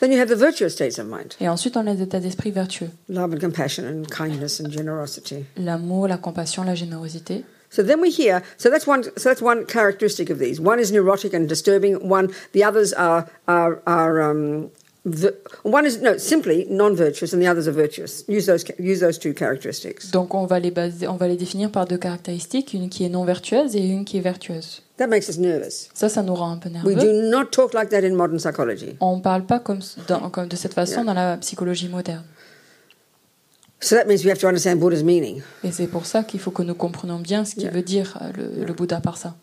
Then 0.00 0.10
you 0.12 0.18
have 0.20 0.28
the 0.28 0.36
virtuous 0.36 0.70
states 0.70 0.98
of 0.98 1.06
mind: 1.06 1.34
Et 1.40 1.48
ensuite, 1.48 1.76
on 1.76 1.86
a 1.86 1.94
les 1.94 2.02
états 2.02 2.18
d'esprit 2.20 2.50
vertueux. 2.50 2.90
love 3.08 3.32
and 3.32 3.38
compassion 3.40 3.84
and 3.84 4.02
kindness 4.12 4.60
and 4.60 4.70
generosity. 4.72 5.44
L'amour, 5.56 6.08
la 6.08 6.18
compassion, 6.18 6.64
la 6.64 6.74
générosité. 6.74 7.44
So 7.70 7.82
then 7.82 8.00
we 8.00 8.10
hear. 8.10 8.42
So 8.56 8.70
that's 8.70 8.86
one. 8.86 9.02
So 9.16 9.28
that's 9.28 9.42
one 9.42 9.64
characteristic 9.66 10.30
of 10.30 10.38
these. 10.38 10.60
One 10.60 10.78
is 10.80 10.90
neurotic 10.90 11.34
and 11.34 11.46
disturbing. 11.48 11.96
One, 12.08 12.28
the 12.52 12.64
others 12.64 12.92
are 12.94 13.26
are 13.46 13.80
are. 13.86 14.22
Um, 14.30 14.70
one 15.62 15.86
is 15.86 16.00
no 16.02 16.18
simply 16.18 16.66
non-virtuous, 16.68 17.32
and 17.32 17.40
the 17.40 17.46
others 17.46 17.66
are 17.66 17.72
virtuous. 17.72 18.24
Use 18.28 18.46
those 18.46 18.64
use 18.78 19.00
those 19.00 19.18
two 19.18 19.32
characteristics. 19.32 20.10
Donc 20.10 20.34
on 20.34 20.46
va 20.46 20.58
les 20.58 20.70
baser, 20.70 21.06
on 21.08 21.16
va 21.16 21.28
les 21.28 21.36
définir 21.36 21.70
par 21.70 21.86
deux 21.86 21.96
caractéristiques, 21.98 22.74
une 22.74 22.88
qui 22.90 23.04
est 23.04 23.08
non 23.08 23.24
vertueuse 23.24 23.74
et 23.76 23.80
une 23.80 24.04
qui 24.04 24.18
est 24.18 24.22
vertueuse. 24.22 24.82
That 24.98 25.06
makes 25.06 25.28
us 25.28 25.38
nervous. 25.38 25.88
Ça, 25.94 26.08
ça 26.08 26.22
nous 26.22 26.34
rend 26.34 26.52
un 26.52 26.56
peu 26.58 26.68
We 26.84 26.96
nerveux. 26.96 27.12
do 27.22 27.30
not 27.30 27.46
talk 27.52 27.72
like 27.72 27.88
that 27.90 28.02
in 28.04 28.14
modern 28.16 28.38
psychology. 28.38 28.96
On 29.00 29.16
ne 29.16 29.22
parle 29.22 29.44
pas 29.46 29.60
comme, 29.60 29.78
dans- 30.08 30.28
comme 30.30 30.48
de 30.48 30.56
cette 30.56 30.74
façon 30.74 30.96
Yeah. 30.96 31.04
dans 31.04 31.14
la 31.14 31.36
psychologie 31.38 31.88
moderne. 31.88 32.24
So 33.80 33.94
that 33.96 34.06
means 34.06 34.24
we 34.24 34.30
have 34.30 34.38
to 34.40 34.48
understand 34.48 34.76
Buddha's 34.80 35.04
meaning. 35.04 35.40
Et 35.62 35.70
c'est 35.70 35.86
pour 35.86 36.04
ça 36.06 36.24
qu'il 36.24 36.40
faut 36.40 36.50
que 36.50 36.62
nous 36.62 36.74
comprenions 36.74 37.20
bien 37.20 37.44
ce 37.44 37.54
qu'il 37.54 37.62
Yeah. 37.64 37.70
veut 37.72 37.82
dire 37.82 38.18
euh, 38.22 38.32
le, 38.58 38.64
le 38.64 38.72
Bouddha 38.72 39.00
par 39.00 39.16
ça. 39.18 39.36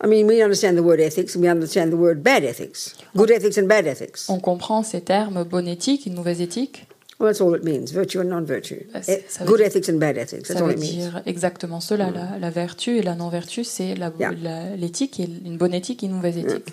I 0.00 0.06
mean, 0.06 0.26
we 0.28 0.40
understand 0.42 0.76
the 0.76 0.82
word 0.82 1.00
ethics, 1.00 1.34
and 1.34 1.40
we 1.42 1.48
understand 1.48 1.90
the 1.90 1.96
word 1.96 2.22
bad 2.22 2.44
ethics, 2.44 2.94
good 3.16 3.30
ethics 3.32 3.58
and 3.58 3.66
bad 3.66 3.84
ethics. 3.86 4.28
On 4.28 4.38
comprend 4.38 4.84
ces 4.84 5.00
termes 5.00 5.42
bonne 5.44 5.66
éthique, 5.66 6.06
une 6.06 6.14
mauvaise 6.14 6.40
éthique. 6.40 6.86
Well, 7.18 7.32
that's 7.32 7.40
all 7.40 7.52
it 7.56 7.64
means: 7.64 7.86
virtue 7.92 8.20
and 8.20 8.26
non-virtue. 8.28 8.86
Uh, 8.94 8.98
E- 9.08 9.22
ça 9.28 9.40
veut 9.42 9.46
good 9.50 9.56
dire- 9.58 9.66
ethics 9.66 9.88
and 9.88 9.98
bad 9.98 10.16
ethics. 10.16 10.46
That's 10.46 10.58
Ça 10.58 10.64
all 10.64 10.66
veut 10.70 10.74
it 10.74 10.78
means. 10.80 11.10
dire 11.10 11.22
exactement 11.26 11.80
cela. 11.80 12.10
La, 12.12 12.38
la 12.38 12.50
vertu 12.50 12.98
et 12.98 13.02
la 13.02 13.16
non-vertu, 13.16 13.64
c'est 13.64 13.96
la- 13.96 14.12
Yeah. 14.20 14.30
l'éthique, 14.76 15.18
et 15.18 15.24
une 15.24 15.56
bonne 15.56 15.74
éthique 15.74 16.04
et 16.04 16.06
une 16.06 16.12
mauvaise 16.12 16.38
éthique. 16.38 16.68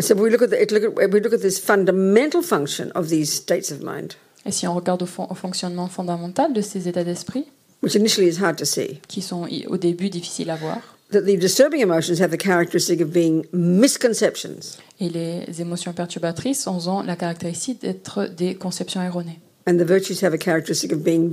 So 0.00 0.14
we 0.16 0.28
look 0.30 0.42
at 0.42 0.50
the, 0.50 0.60
it 0.60 0.72
look 0.72 0.82
at, 0.84 1.10
we 1.12 1.20
look 1.20 1.32
at 1.32 1.40
this 1.40 1.58
fundamental 1.60 2.42
function 2.42 2.90
of 2.94 3.08
these 3.08 3.32
states 3.32 3.70
of 3.70 3.80
mind, 3.82 4.16
Et 4.44 4.52
si 4.52 4.66
on 4.66 4.74
regarde 4.74 5.02
au, 5.02 5.06
fon- 5.06 5.26
au 5.30 5.34
fonctionnement 5.34 5.88
fondamental 5.88 6.52
de 6.52 6.60
ces 6.60 6.88
états 6.88 7.04
d'esprit, 7.04 7.46
which 7.82 7.94
initially 7.94 8.26
is 8.28 8.38
hard 8.42 8.56
to 8.56 8.64
see. 8.64 9.00
qui 9.08 9.22
sont 9.22 9.46
au 9.68 9.76
début 9.76 10.10
difficiles 10.10 10.50
à 10.50 10.56
voir, 10.56 10.78
that 11.12 11.22
the 11.22 11.36
disturbing 11.38 11.80
emotions 11.80 12.20
have 12.20 12.30
the 12.30 12.36
characteristic 12.40 13.00
of 13.00 13.10
being 13.12 13.44
misconceptions, 13.52 14.78
et 15.00 15.08
les 15.08 15.60
émotions 15.60 15.92
perturbatrices 15.92 16.66
ont 16.66 17.02
la 17.02 17.14
caractéristique 17.16 17.80
d'être 17.82 18.26
des 18.26 18.54
conceptions 18.56 19.00
erronées. 19.02 19.38
and 19.66 19.78
the 19.78 19.84
virtues 19.86 20.22
have 20.22 20.34
a 20.34 20.38
characteristic 20.38 20.92
of 20.92 20.98
being 21.04 21.30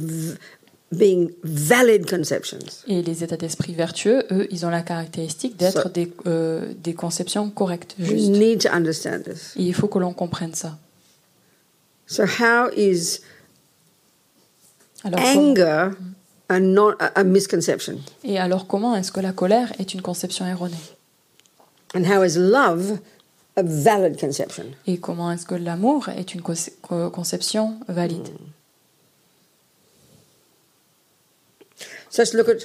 being 0.92 1.32
valid 1.44 2.06
conceptions. 2.10 2.84
Et 2.88 3.02
les 3.02 3.24
états 3.24 3.38
d'esprit 3.38 3.74
vertueux, 3.74 4.24
eux, 4.32 4.48
ils 4.52 4.66
ont 4.66 4.70
la 4.70 4.82
caractéristique 4.82 5.56
d'être 5.58 5.90
des, 5.90 6.12
euh, 6.28 6.74
des 6.84 6.94
conceptions 6.94 7.50
correctes, 7.50 7.96
We 8.00 8.10
justes. 8.10 8.30
need 8.32 8.62
to 8.64 8.70
understand 8.70 9.24
this. 9.24 9.54
Et 9.56 9.64
il 9.64 9.74
faut 9.74 9.88
que 9.88 10.00
l'on 10.00 10.14
comprenne 10.14 10.54
ça. 10.54 10.78
So, 12.08 12.24
how 12.24 12.70
is 12.76 13.20
Alors, 15.04 15.20
anger 15.22 15.92
a, 16.50 16.60
non, 16.60 16.92
a, 17.00 17.06
a 17.20 17.24
misconception, 17.24 17.98
et 18.26 18.38
alors 18.38 18.68
comment 18.68 18.94
est-ce 18.96 19.12
que 19.14 19.22
la 19.22 19.32
colère 19.32 19.72
est 19.80 19.94
une 19.94 20.02
conception 20.02 20.46
erronée? 20.46 20.76
And 21.96 22.04
how 22.04 22.24
is 22.24 22.36
love 22.38 23.00
a 23.56 23.64
valid 23.64 24.20
conception? 24.20 24.66
Et 24.88 24.98
comment 24.98 25.32
est-ce 25.32 25.46
que 25.46 25.56
l'amour 25.56 26.10
est 26.10 26.34
une 26.34 26.42
conce- 26.42 26.72
co- 26.82 27.10
conception 27.10 27.78
valide? 27.88 28.28
So 28.28 28.34
let's 32.18 32.34
look 32.34 32.50
at 32.50 32.60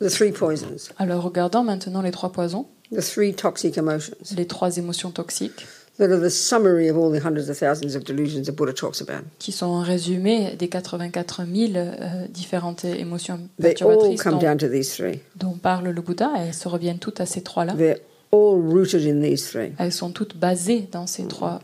the 0.00 0.08
three 0.10 0.32
poisons, 0.32 0.90
Alors 0.98 1.22
regardons 1.22 1.62
maintenant 1.64 2.02
les 2.02 2.10
trois 2.10 2.30
poisons, 2.32 2.66
the 2.92 3.00
three 3.00 3.34
toxic 3.34 3.76
emotions 3.78 4.14
les 4.36 4.46
trois 4.46 4.76
émotions 4.76 5.10
toxiques, 5.10 5.66
that 5.98 6.10
are 6.10 6.20
the 6.20 6.28
summary 6.30 6.88
of 6.90 6.96
all 6.98 7.10
the 7.10 7.24
hundreds 7.24 7.48
of 7.48 7.58
thousands 7.58 7.96
of 7.96 8.04
delusions 8.04 8.44
that 8.44 8.52
Buddha 8.52 8.72
talks 8.74 9.00
about. 9.00 9.24
qui 9.38 9.50
sont 9.52 9.74
un 9.76 9.82
résumé 9.82 10.54
des 10.56 10.68
84 10.68 11.44
000 11.44 11.72
euh, 11.76 12.26
différentes 12.28 12.84
émotions 12.84 13.48
They 13.60 13.70
all 13.70 13.74
perturbatrices 13.74 14.22
come 14.22 14.32
dont, 14.34 14.38
down 14.40 14.58
to 14.58 14.68
these 14.68 14.94
three. 14.94 15.20
dont 15.36 15.54
parle 15.56 15.88
le 15.88 16.02
Bouddha, 16.02 16.30
et 16.36 16.48
elles 16.48 16.54
se 16.54 16.68
reviennent 16.68 16.98
toutes 16.98 17.20
à 17.20 17.26
ces 17.26 17.42
trois-là. 17.42 17.74
They're 17.74 17.98
all 18.32 18.60
rooted 18.60 19.06
in 19.06 19.22
these 19.22 19.48
three. 19.50 19.72
Elles 19.78 19.92
sont 19.92 20.10
toutes 20.10 20.36
basées 20.36 20.88
dans 20.92 21.06
ces 21.06 21.24
trois 21.26 21.60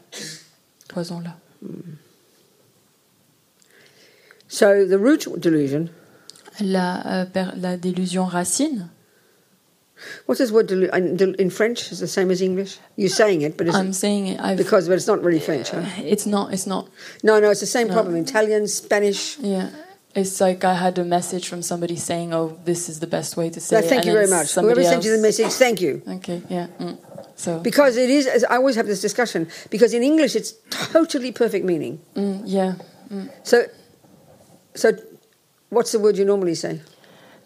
poisons-là. 0.89 1.37
So 4.49 4.87
the 4.87 4.99
root 4.99 5.29
delusion. 5.39 5.89
La, 6.61 7.23
euh, 7.23 7.25
la 7.57 7.77
délusion 7.77 8.25
racine, 8.25 8.89
What's 10.27 10.41
this 10.41 10.51
word 10.51 10.67
delu- 10.69 11.37
in, 11.39 11.51
French? 11.51 11.93
Is 11.93 12.01
the 12.01 12.09
same 12.09 12.31
as 12.33 12.43
English? 12.43 12.79
You're 12.97 13.09
saying 13.09 13.43
it, 13.43 13.57
but 13.57 13.69
it's 13.69 13.77
I'm 13.77 13.93
saying 13.93 14.39
I've, 14.41 14.57
because 14.59 14.89
but 14.89 14.95
it's 14.95 15.07
not 15.07 15.23
really 15.23 15.39
French. 15.39 15.71
Huh? 15.71 15.83
it's 15.99 16.27
not, 16.27 16.53
it's 16.53 16.67
not, 16.67 16.89
No, 17.23 17.39
no, 17.39 17.51
it's 17.51 17.61
the 17.61 17.67
same 17.67 17.89
problem. 17.89 18.17
Italian, 18.17 18.67
Spanish. 18.67 19.39
yeah. 19.39 19.71
It's 20.15 20.41
like 20.41 20.63
I 20.65 20.75
had 20.75 20.99
a 20.99 21.05
message 21.05 21.49
from 21.49 21.63
somebody 21.63 21.97
saying, 21.97 22.35
"Oh, 22.35 22.59
this 22.67 22.89
is 22.91 22.99
the 23.01 23.07
best 23.07 23.37
way 23.39 23.49
to 23.49 23.61
say 23.61 23.77
No, 23.77 23.81
it." 23.81 23.89
thank 23.89 23.99
and 24.01 24.07
you 24.09 24.13
very 24.13 24.27
much. 24.29 24.49
somebody 24.49 24.81
Whoever 24.83 24.93
sent 24.93 25.05
you 25.07 25.17
the 25.17 25.23
message, 25.23 25.53
thank 25.53 25.81
you. 25.81 26.03
Okay, 26.07 26.43
yeah. 26.51 26.67
mm. 26.79 26.99
So, 27.37 27.61
Because 27.61 27.97
it 27.97 28.11
is, 28.11 28.27
as 28.27 28.45
I 28.45 28.57
always 28.57 28.77
have 28.77 28.87
this 28.87 29.01
discussion, 29.01 29.49
because 29.71 29.95
in 29.95 30.03
English 30.03 30.37
it's 30.37 30.53
totally 30.69 31.33
perfect 31.33 31.65
meaning. 31.65 31.99
mm, 32.15 32.43
yeah. 32.45 32.75
So, 33.43 33.65
so 34.75 34.93
what's 35.73 35.91
the 35.93 35.99
word 35.99 36.17
you 36.17 36.25
normally 36.25 36.55
say 36.55 36.81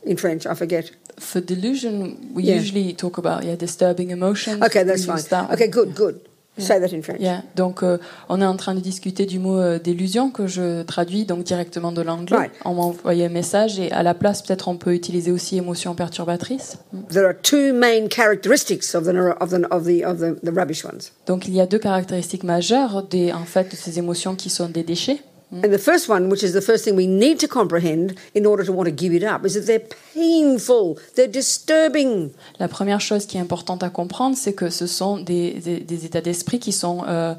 in 0.05 0.17
French? 0.17 0.47
I 0.47 0.55
forget. 0.55 0.85
For 1.19 1.41
delusion, 1.41 2.17
we 2.35 2.43
Yeah. 2.43 2.57
usually 2.61 2.95
talk 2.95 3.17
about 3.19 3.43
yeah 3.45 3.57
disturbing 3.57 4.11
emotions. 4.11 4.61
Okay, 4.63 4.85
that's 4.85 5.07
fine. 5.07 5.23
that. 5.31 5.51
Okay, 5.53 5.69
good, 5.69 5.95
good. 5.95 6.17
Say 6.59 6.81
that 6.81 6.91
in 6.93 7.03
French. 7.03 7.21
Yeah. 7.21 7.43
Donc, 7.55 7.83
euh, 7.83 7.99
on 8.31 8.41
est 8.41 8.47
en 8.47 8.57
train 8.57 8.75
de 8.75 8.81
discuter 8.81 9.27
du 9.27 9.39
mot 9.39 9.59
euh, 9.59 9.79
délusion 9.79 10.31
que 10.31 10.47
je 10.47 10.83
traduis 10.85 11.27
donc 11.27 11.45
directement 11.45 11.93
de 11.93 12.01
l'anglais. 12.01 12.35
Right. 12.35 12.53
On 12.65 12.73
m'a 12.75 12.81
envoyé 12.81 13.27
un 13.27 13.29
message 13.29 13.79
et 13.79 13.93
à 13.93 14.03
la 14.03 14.15
place, 14.15 14.41
peut-être, 14.41 14.67
on 14.69 14.79
peut 14.79 14.95
utiliser 14.95 15.31
aussi 15.31 15.59
émotion 15.59 15.95
perturbatrice. 15.95 16.79
There 17.11 17.27
are 17.27 17.35
two 17.43 17.75
main 17.75 18.09
characteristics 18.09 18.95
of 18.95 19.05
the 19.05 19.15
of 19.39 19.51
the 19.51 19.67
of 19.71 19.85
the 19.85 20.03
of 20.03 20.19
the, 20.19 20.41
the 20.43 20.49
rubbish 20.51 20.83
ones. 20.83 21.13
Donc, 21.27 21.47
il 21.47 21.55
y 21.55 21.61
a 21.61 21.67
deux 21.67 21.79
caractéristiques 21.79 22.43
majeures 22.45 23.03
des, 23.03 23.35
en 23.35 23.45
fait, 23.45 23.71
de 23.71 23.77
ces 23.77 23.99
émotions 23.99 24.35
qui 24.35 24.49
sont 24.49 24.71
des 24.71 24.83
déchets. 24.83 25.19
And 25.53 25.71
the 25.71 25.79
first 25.79 26.09
one, 26.09 26.29
which 26.29 26.43
is 26.43 26.53
the 26.53 26.61
first 26.61 26.85
thing 26.85 26.97
we 26.97 27.07
need 27.07 27.39
to 27.39 27.47
comprehend 27.47 28.15
in 28.35 28.47
order 28.47 28.65
to 28.65 28.73
want 28.73 28.87
to 28.87 28.91
give 28.95 29.15
it 29.15 29.23
up, 29.23 29.47
is 29.47 29.55
that 29.55 29.63
they're 29.67 29.87
painful, 30.15 30.97
they're 31.15 31.29
disturbing. 31.31 32.31
La 32.59 32.67
première 32.69 33.01
chose 33.01 33.27
qui 33.27 33.37
est 33.37 33.41
importante 33.41 33.83
à 33.85 33.89
comprendre, 33.91 34.37
c'est 34.37 34.55
que 34.55 34.71
ce 34.71 34.87
sont 34.89 35.19
des, 35.19 35.53
des- 35.55 35.81
des 35.81 36.05
états 36.05 36.21
d'esprit 36.21 36.59
qui 36.59 36.73
sont 36.73 37.05
euh, 37.07 37.35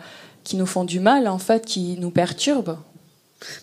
qui 0.45 0.55
nous 0.55 0.65
font 0.65 0.85
du 0.85 1.01
mal, 1.01 1.27
en 1.27 1.37
fait, 1.37 1.65
qui 1.65 1.97
nous 1.99 2.09
perturbent. 2.11 2.77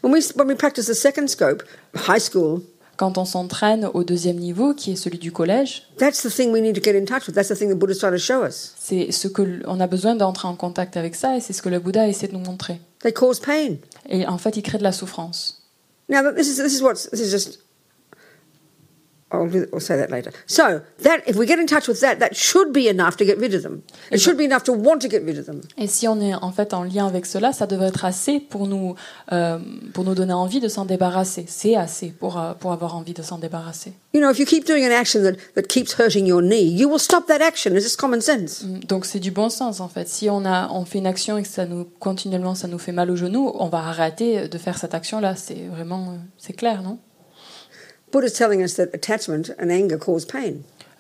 When 0.02 0.12
we 0.12 0.32
when 0.36 0.46
we 0.46 0.56
practice 0.56 0.86
the 0.86 0.94
second 0.94 1.26
scope, 1.28 1.62
high 2.08 2.20
school, 2.20 2.60
Quand 2.96 3.18
on 3.18 3.24
s'entraîne 3.24 3.90
au 3.92 4.04
deuxième 4.04 4.36
niveau, 4.36 4.72
qui 4.72 4.92
est 4.92 4.96
celui 4.96 5.18
du 5.18 5.32
collège, 5.32 5.88
that's 5.98 6.22
the 6.22 6.30
thing 6.32 6.52
we 6.52 6.62
need 6.62 6.76
to 6.76 6.80
get 6.80 6.96
in 6.96 7.04
touch 7.04 7.26
with. 7.26 7.34
That's 7.34 7.48
the 7.48 7.56
thing 7.58 7.68
the 7.68 7.74
Buddha's 7.76 7.98
trying 7.98 8.12
to 8.12 8.18
show 8.18 8.44
us. 8.44 8.72
c'est 8.78 9.10
ce 9.10 9.26
que 9.26 9.42
on 9.66 9.80
a 9.80 9.88
besoin 9.88 10.14
d'entrer 10.14 10.46
en 10.46 10.54
contact 10.54 10.96
avec 10.96 11.16
ça, 11.16 11.36
et 11.36 11.40
c'est 11.40 11.52
ce 11.52 11.60
que 11.60 11.68
le 11.68 11.80
Bouddha 11.80 12.06
essaie 12.06 12.28
de 12.28 12.34
nous 12.34 12.38
montrer. 12.44 12.80
They 13.02 13.12
cause 13.12 13.40
pain. 13.40 13.78
Et 14.08 14.26
en 14.26 14.38
fait, 14.38 14.56
il 14.56 14.62
crée 14.62 14.78
de 14.78 14.82
la 14.82 14.92
souffrance. 14.92 15.62
Now, 16.08 16.32
this 16.32 16.48
is 16.48 16.56
this 16.56 16.74
is 16.74 16.82
what 16.82 16.94
this 16.94 17.20
is 17.20 17.30
just. 17.30 17.63
I'll, 19.34 19.48
do, 19.48 19.66
I'll 19.72 19.80
say 19.80 19.96
that 19.96 20.10
later. 20.10 20.30
So 20.46 20.80
that 21.02 21.22
if 21.26 21.36
we 21.36 21.46
get 21.46 21.58
in 21.58 21.66
touch 21.66 21.88
with 21.88 22.00
that, 22.00 22.18
that 22.20 22.34
should 22.34 22.72
be 22.72 22.88
enough 22.88 23.16
to 23.16 23.24
get 23.24 23.38
rid 23.38 23.54
of 23.54 23.62
them. 23.62 23.82
It 24.10 24.18
should 24.20 24.36
be 24.36 24.44
enough 24.44 24.64
to 24.64 24.72
want 24.72 25.00
to 25.00 25.08
get 25.08 25.22
rid 25.24 25.38
of 25.38 25.46
them. 25.46 25.60
Et 25.78 25.86
si 25.86 26.08
on 26.08 26.20
est 26.20 26.34
en 26.34 26.52
fait 26.52 26.72
en 26.74 26.84
lien 26.84 27.06
avec 27.06 27.26
cela, 27.26 27.52
ça 27.52 27.66
devrait 27.66 27.88
être 27.88 28.04
assez 28.04 28.40
pour 28.40 28.66
nous 28.66 28.94
euh, 29.32 29.58
pour 29.92 30.04
nous 30.04 30.14
donner 30.14 30.32
envie 30.32 30.60
de 30.60 30.68
s'en 30.68 30.84
débarrasser. 30.84 31.44
C'est 31.48 31.76
assez 31.76 32.08
pour 32.08 32.38
euh, 32.38 32.54
pour 32.54 32.72
avoir 32.72 32.96
envie 32.96 33.14
de 33.14 33.22
s'en 33.22 33.38
débarrasser. 33.38 33.92
You 34.12 34.20
know, 34.20 34.30
if 34.30 34.38
you 34.38 34.46
keep 34.46 34.64
doing 34.66 34.84
an 34.84 34.92
action 34.92 35.22
that, 35.22 35.36
that 35.54 35.68
keeps 35.68 35.94
hurting 35.98 36.26
your 36.26 36.40
knee, 36.42 36.62
you 36.62 36.88
will 36.88 37.00
stop 37.00 37.26
that 37.26 37.40
action. 37.40 37.74
It's 37.74 37.84
just 37.84 37.98
common 37.98 38.20
sense. 38.20 38.64
Donc 38.64 39.06
c'est 39.06 39.20
du 39.20 39.30
bon 39.30 39.48
sens 39.48 39.80
en 39.80 39.88
fait. 39.88 40.08
Si 40.08 40.30
on 40.30 40.44
a 40.44 40.68
on 40.70 40.84
fait 40.84 40.98
une 40.98 41.06
action 41.06 41.38
et 41.38 41.42
que 41.42 41.48
ça 41.48 41.66
nous 41.66 41.84
continuellement 41.98 42.54
ça 42.54 42.68
nous 42.68 42.78
fait 42.78 42.92
mal 42.92 43.10
au 43.10 43.16
genou, 43.16 43.52
on 43.54 43.68
va 43.68 43.78
arrêter 43.78 44.48
de 44.48 44.58
faire 44.58 44.78
cette 44.78 44.94
action 44.94 45.20
là. 45.20 45.34
C'est 45.36 45.66
vraiment 45.70 46.10
euh, 46.10 46.16
c'est 46.38 46.52
clair, 46.52 46.82
non? 46.82 46.98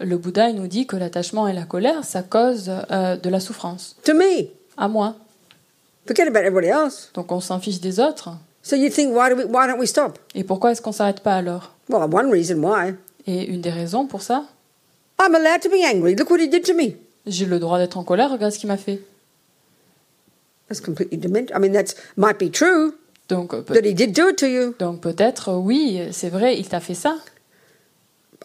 Le 0.00 0.16
Bouddha 0.16 0.48
il 0.48 0.56
nous 0.56 0.66
dit 0.66 0.86
que 0.86 0.96
l'attachement 0.96 1.46
et 1.46 1.52
la 1.52 1.64
colère 1.64 2.04
ça 2.04 2.22
cause 2.22 2.70
euh, 2.90 3.16
de 3.16 3.28
la 3.28 3.40
souffrance. 3.40 3.96
To 4.04 4.14
me, 4.14 4.48
À 4.76 4.88
moi. 4.88 5.14
forget 6.06 6.26
about 6.26 6.40
everybody 6.40 6.68
else. 6.68 7.10
Donc 7.14 7.30
on 7.30 7.40
s'en 7.40 7.60
fiche 7.60 7.80
des 7.80 8.00
autres. 8.00 8.30
So 8.62 8.76
you 8.76 8.88
think, 8.90 9.14
why 9.14 9.28
do 9.30 9.36
we? 9.36 9.44
Why 9.46 9.66
don't 9.68 9.78
we 9.78 9.88
stop? 9.88 10.18
Et 10.34 10.42
pourquoi 10.42 10.72
est-ce 10.72 10.82
qu'on 10.82 10.92
s'arrête 10.92 11.20
pas 11.20 11.36
alors? 11.36 11.74
Well, 11.88 12.08
one 12.10 12.30
reason 12.30 12.56
why. 12.62 12.94
Et 13.26 13.44
une 13.44 13.60
des 13.60 13.70
raisons 13.70 14.06
pour 14.06 14.22
ça, 14.22 14.44
I'm 15.20 15.34
allowed 15.34 15.60
to 15.62 15.68
be 15.68 15.84
angry. 15.84 16.14
Look 16.16 16.30
what 16.30 16.38
he 16.40 16.48
did 16.48 16.64
to 16.64 16.74
me. 16.74 16.96
j'ai 17.26 17.46
le 17.46 17.58
droit 17.58 17.78
d'être 17.78 17.96
en 17.96 18.04
colère. 18.04 18.30
Regarde 18.32 18.52
ce 18.52 18.58
qu'il 18.58 18.68
m'a 18.68 18.76
fait. 18.76 19.00
That's 20.68 20.80
completely 20.80 21.18
demented. 21.18 21.52
I 21.54 21.60
mean, 21.60 21.72
that's 21.72 21.94
might 22.16 22.38
be 22.38 22.50
true 22.50 22.94
Donc 23.28 23.54
euh, 23.54 23.62
peut- 23.62 23.74
that 23.74 23.86
he 23.88 23.94
did 23.94 24.12
do 24.12 24.28
it 24.30 24.36
to 24.36 24.46
you. 24.46 24.74
donc 24.78 25.00
peut-être 25.00 25.50
euh, 25.50 25.56
oui, 25.56 26.00
c'est 26.12 26.28
vrai, 26.30 26.58
il 26.58 26.68
t'a 26.68 26.80
fait 26.80 26.94
ça. 26.94 27.16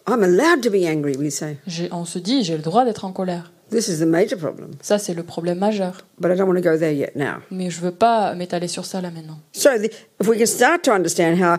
I'm 0.08 0.22
allowed 0.22 0.62
to 0.62 0.70
be 0.70 0.86
angry. 0.86 1.16
We 1.16 1.30
say 1.32 1.58
J'ai- 1.66 1.92
on 1.92 2.04
se 2.04 2.18
dit 2.18 2.42
j'ai 2.44 2.56
le 2.56 2.62
droit 2.62 2.84
d'être 2.84 3.04
en 3.04 3.12
colère. 3.12 3.52
this 3.70 3.86
is 3.88 3.98
the 3.98 4.06
major 4.06 4.36
problem. 4.38 4.70
Ça 4.80 4.98
c'est 4.98 5.14
le 5.14 5.22
problème 5.22 5.58
majeur. 5.58 5.98
But 6.18 6.32
I 6.32 6.36
don't 6.36 6.48
want 6.48 6.56
to 6.56 6.62
go 6.62 6.76
there 6.78 6.92
yet 6.94 7.12
now. 7.14 7.40
Mais 7.50 7.70
je 7.70 7.80
veux 7.80 7.92
pas 7.92 8.34
m'étaler 8.34 8.68
sur 8.68 8.84
ça 8.86 9.00
là 9.00 9.10
maintenant. 9.10 9.38
So, 9.52 9.68
the, 9.78 9.90
if 10.20 10.26
we 10.26 10.38
can 10.38 10.46
start 10.46 10.82
to 10.84 10.92
understand 10.92 11.36
how 11.40 11.56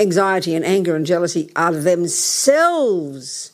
anxiety 0.00 0.56
and 0.56 0.62
anger 0.64 0.94
and 0.96 1.04
jealousy 1.04 1.50
are 1.56 1.72
themselves 1.72 3.52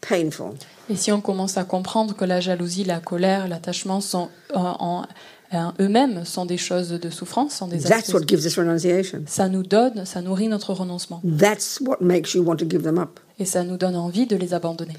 painful, 0.00 0.54
Et 0.88 0.94
si 0.96 1.10
on 1.12 1.20
commence 1.20 1.56
à 1.58 1.64
comprendre 1.64 2.14
que 2.16 2.24
la 2.24 2.38
jalousie, 2.40 2.84
la 2.84 3.00
colère, 3.00 3.48
l'attachement 3.48 4.00
sont 4.00 4.28
euh, 4.52 4.54
en, 4.56 5.04
en 5.52 5.72
eux-mêmes 5.80 6.24
sont 6.24 6.44
des 6.46 6.56
choses 6.56 6.90
de 6.90 7.10
souffrance, 7.10 7.54
sont 7.54 7.68
des 7.68 7.78
that's 7.78 8.12
what 8.12 8.26
gives 8.26 8.44
us 8.46 8.56
renunciation. 8.58 9.22
ça 9.26 9.48
nous 9.48 9.62
donne, 9.62 10.04
ça 10.04 10.20
nourrit 10.22 10.48
notre 10.48 10.72
renoncement 10.72 11.20
That's 11.24 11.80
what 11.80 11.98
makes 12.00 12.34
you 12.34 12.42
want 12.42 12.56
to 12.56 12.66
give 12.68 12.82
them 12.82 12.98
up. 12.98 13.20
et 13.38 13.44
ça 13.44 13.62
nous 13.62 13.76
donne 13.76 13.96
envie 13.96 14.26
de 14.26 14.36
les 14.36 14.54
abandonner. 14.54 14.96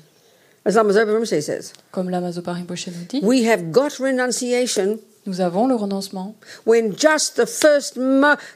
As 0.65 0.75
Lama 0.75 0.91
Zopa 0.91 1.11
Rinpoche 1.13 1.39
says, 1.39 1.71
Comme 1.91 2.09
la 2.09 2.19
Mazopa 2.19 2.53
Rinpoche 2.53 2.87
nous 2.87 3.05
dit, 3.07 3.19
we 3.23 3.45
have 3.47 3.71
got 3.71 3.99
renunciation 3.99 4.99
nous 5.25 5.41
avons 5.41 5.67
le 5.67 5.75
renoncement 5.75 6.35
when 6.65 6.93
just 6.95 7.35
the 7.35 7.45
first, 7.45 7.97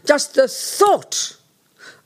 just 0.06 0.34
the 0.36 0.48
thought 0.48 1.38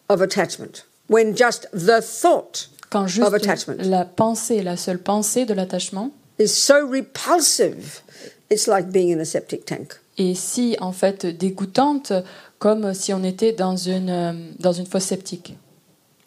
of 0.10 0.22
attachment, 0.22 0.86
when 1.08 1.36
just 1.36 1.68
the 1.72 2.02
thought 2.02 2.70
quand 2.90 3.08
juste 3.08 3.28
of 3.28 3.34
attachment 3.34 3.78
la 3.84 4.06
pensée, 4.06 4.64
la 4.64 4.76
seule 4.78 5.00
pensée 5.00 5.46
de 5.46 5.54
l'attachement 5.54 6.12
is 6.40 6.48
so 6.50 6.88
repulsive, 6.88 8.02
it's 8.52 8.68
like 8.68 8.90
being 8.92 9.10
in 9.12 9.20
a 9.20 9.26
septic 9.26 9.66
tank. 9.66 9.94
est 10.18 10.34
si 10.36 10.78
en 10.80 10.92
fait 10.92 11.26
dégoûtante 11.26 12.14
comme 12.60 12.94
si 12.94 13.14
on 13.14 13.24
était 13.24 13.52
dans 13.52 13.76
une 13.76 14.10
euh, 14.10 14.32
dans 14.60 14.72
une 14.74 14.86
fosse 14.86 15.04
septique. 15.06 15.58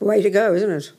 Way 0.01 0.23
to 0.23 0.31
go, 0.31 0.55
isn't 0.55 0.71
it? 0.79 0.95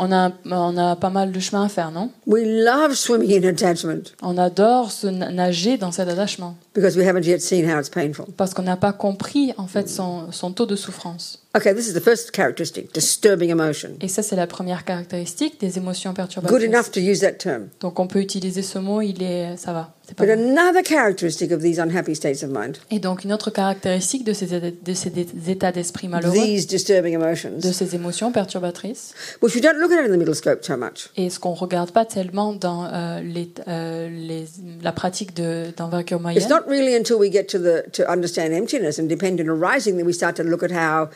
On 0.00 0.12
a 0.12 0.30
on 0.50 0.76
a 0.76 0.96
pas 0.96 1.10
mal 1.10 1.32
de 1.32 1.40
chemin 1.40 1.64
à 1.64 1.68
faire, 1.68 1.90
non? 1.90 2.10
We 2.26 2.42
love 2.44 2.94
swimming 2.94 3.42
in 3.44 3.48
attachment 3.48 4.12
On 4.22 4.36
adore 4.36 4.90
se 4.92 5.06
na- 5.06 5.30
nager 5.30 5.76
dans 5.78 5.90
cet 5.92 6.08
attachement 6.08 6.56
because 6.74 6.96
we 6.96 7.06
haven't 7.06 7.24
yet 7.24 7.40
seen 7.40 7.64
how 7.68 7.78
it's 7.78 7.88
painful. 7.88 8.26
parce 8.36 8.52
qu'on 8.54 8.62
n'a 8.62 8.76
pas 8.76 8.92
compris 8.92 9.54
en 9.56 9.66
fait 9.66 9.88
son, 9.88 10.30
son 10.30 10.52
taux 10.52 10.66
de 10.66 10.76
souffrance. 10.76 11.42
Okay, 11.56 11.72
this 11.74 11.88
is 11.88 11.94
the 11.94 12.00
first 12.00 12.30
characteristic 12.32 12.92
disturbing 12.92 13.48
emotion. 13.50 13.96
Et 14.02 14.08
ça 14.08 14.22
c'est 14.22 14.36
la 14.36 14.46
première 14.46 14.84
caractéristique 14.84 15.58
des 15.58 15.78
émotions 15.78 16.10
Good 16.10 16.16
perturbatrices. 16.16 16.64
enough 16.68 16.90
to 16.92 17.00
use 17.00 17.20
that 17.20 17.32
term. 17.38 17.68
Donc 17.80 17.98
on 17.98 18.06
peut 18.06 18.20
utiliser 18.20 18.60
ce 18.60 18.78
mot, 18.78 19.00
il 19.00 19.22
est 19.22 19.56
ça 19.56 19.72
va, 19.72 19.94
c'est 20.06 20.14
pas 20.14 20.26
But 20.26 20.36
mal. 20.36 20.50
another 20.58 20.82
characteristic 20.84 21.50
of 21.50 21.62
these 21.62 21.78
unhappy 21.80 22.14
states 22.14 22.42
of 22.44 22.50
mind, 22.50 22.76
Et 22.90 22.98
donc 22.98 23.24
une 23.24 23.32
autre 23.32 23.48
caractéristique 23.50 24.24
de 24.24 24.34
ces, 24.34 24.46
de 24.46 24.92
ces 24.92 25.10
états 25.48 25.72
d'esprit 25.72 26.06
malheureux, 26.08 26.34
these 26.34 26.66
disturbing 26.66 27.18
de 27.18 27.24
emotions, 27.24 27.50
ces 27.72 27.94
émotions 27.94 28.30
perturbatrices, 28.30 29.14
which 29.42 29.54
we 29.54 29.62
don't 29.62 29.78
look 29.78 29.90
at 29.90 30.04
in 30.04 30.08
the 30.12 30.18
middle 30.18 30.34
scope 30.34 30.62
so 30.62 30.76
much, 30.76 31.08
et 31.16 31.30
ce 31.30 31.40
qu'on 31.40 31.54
regarde 31.54 31.92
pas 31.92 32.04
tellement 32.04 32.52
dans 32.52 32.84
euh, 32.92 33.20
les, 33.22 33.48
euh, 33.68 34.10
les- 34.10 34.44
la 34.82 34.92
pratique 34.92 35.34
de- 35.34 35.72
d'envergure 35.74 36.18
It's 36.18 36.22
moyenne. 36.22 36.48
not 36.50 36.68
really 36.68 36.94
until 36.94 37.14
we 37.16 37.32
get 37.32 37.44
to 37.46 37.58
the 37.58 37.90
to 37.92 38.02
understand 38.06 38.52
emptiness 38.52 38.98
and 39.00 39.04
dependent 39.04 39.48
arising 39.48 39.96
that 39.96 40.04
we 40.04 40.12
start 40.12 40.36
to 40.36 40.42
look 40.42 40.62
at 40.62 40.70
how 40.72 41.08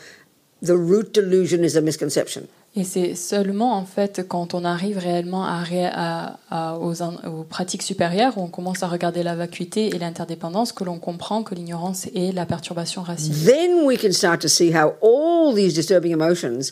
the 0.63 0.71
root 0.71 1.13
delusion 1.13 1.63
is 1.63 1.77
a 1.77 1.81
misconception. 1.81 2.43
Et 2.75 2.83
c'est 2.83 3.13
seulement 3.13 3.73
en 3.77 3.85
fait 3.85 4.27
quand 4.27 4.55
on 4.55 4.65
arrive 4.65 4.97
réellement 4.97 5.45
à, 5.45 5.63
à- 5.91 6.37
à- 6.49 6.77
aux, 6.79 7.03
aux 7.03 7.43
pratiques 7.43 7.83
supérieures 7.83 8.35
où 8.37 8.41
on 8.41 8.47
commence 8.47 8.81
à 8.81 8.87
regarder 8.87 9.21
la 9.21 9.35
vacuité 9.35 9.95
et 9.95 9.99
l'interdépendance 9.99 10.71
que 10.71 10.83
l'on 10.83 10.97
comprend 10.97 11.43
que 11.43 11.53
l'ignorance 11.53 12.07
est 12.15 12.33
la 12.33 12.47
perturbation 12.47 13.03
racine. 13.03 13.33
Then 13.45 13.85
we 13.85 13.95
can 14.01 14.11
start 14.11 14.41
to 14.41 14.47
see 14.47 14.71
how 14.73 14.93
all 15.03 15.53
these 15.53 15.75
disturbing 15.75 16.11
emotions, 16.13 16.71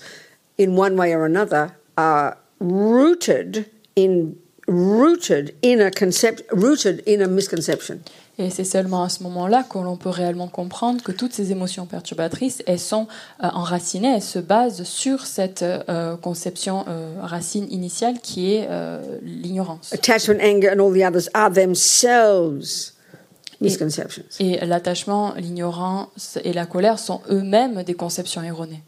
in 0.58 0.76
one 0.76 0.98
way 0.98 1.14
or 1.14 1.24
another, 1.26 1.68
are 1.98 2.38
rooted 2.60 3.66
in 3.96 4.34
rooted 4.68 5.54
in 5.64 5.80
a 5.80 5.92
concept 5.92 6.44
rooted 6.52 7.04
in 7.08 7.22
a 7.22 7.28
misconception. 7.28 8.00
Et 8.38 8.50
c'est 8.50 8.64
seulement 8.64 9.04
à 9.04 9.10
ce 9.10 9.22
moment-là 9.24 9.64
que 9.70 9.78
l'on 9.78 9.98
peut 9.98 10.10
réellement 10.10 10.48
comprendre 10.48 11.04
que 11.04 11.12
toutes 11.12 11.34
ces 11.34 11.52
émotions 11.52 11.86
perturbatrices, 11.86 12.64
elles 12.66 12.80
sont 12.80 13.08
euh, 13.44 13.48
enracinées, 13.54 14.16
elles 14.16 14.22
se 14.22 14.40
basent 14.40 14.84
sur 14.84 15.26
cette 15.26 15.62
euh, 15.64 16.16
conception 16.16 16.86
euh, 16.88 17.14
racine 17.22 17.68
initiale 17.70 18.20
qui 18.22 18.56
est 18.56 18.68
l'ignorance. 19.22 19.94
Attachment, 19.94 20.40
anger, 20.42 20.70
and 20.70 20.80
all 20.80 20.94
the 20.94 21.04
others 21.04 21.30
are 21.34 21.52
themselves 21.52 22.94
misconceptions. 23.60 24.24
Et 24.40 24.66
l'attachement, 24.66 25.34
l'ignorance 25.36 26.40
et 26.44 26.54
la 26.54 26.66
colère 26.66 26.98
sont 26.98 27.22
eux-mêmes 27.30 27.84
des 27.84 27.94
conceptions 27.94 28.42
erronées. 28.42 28.84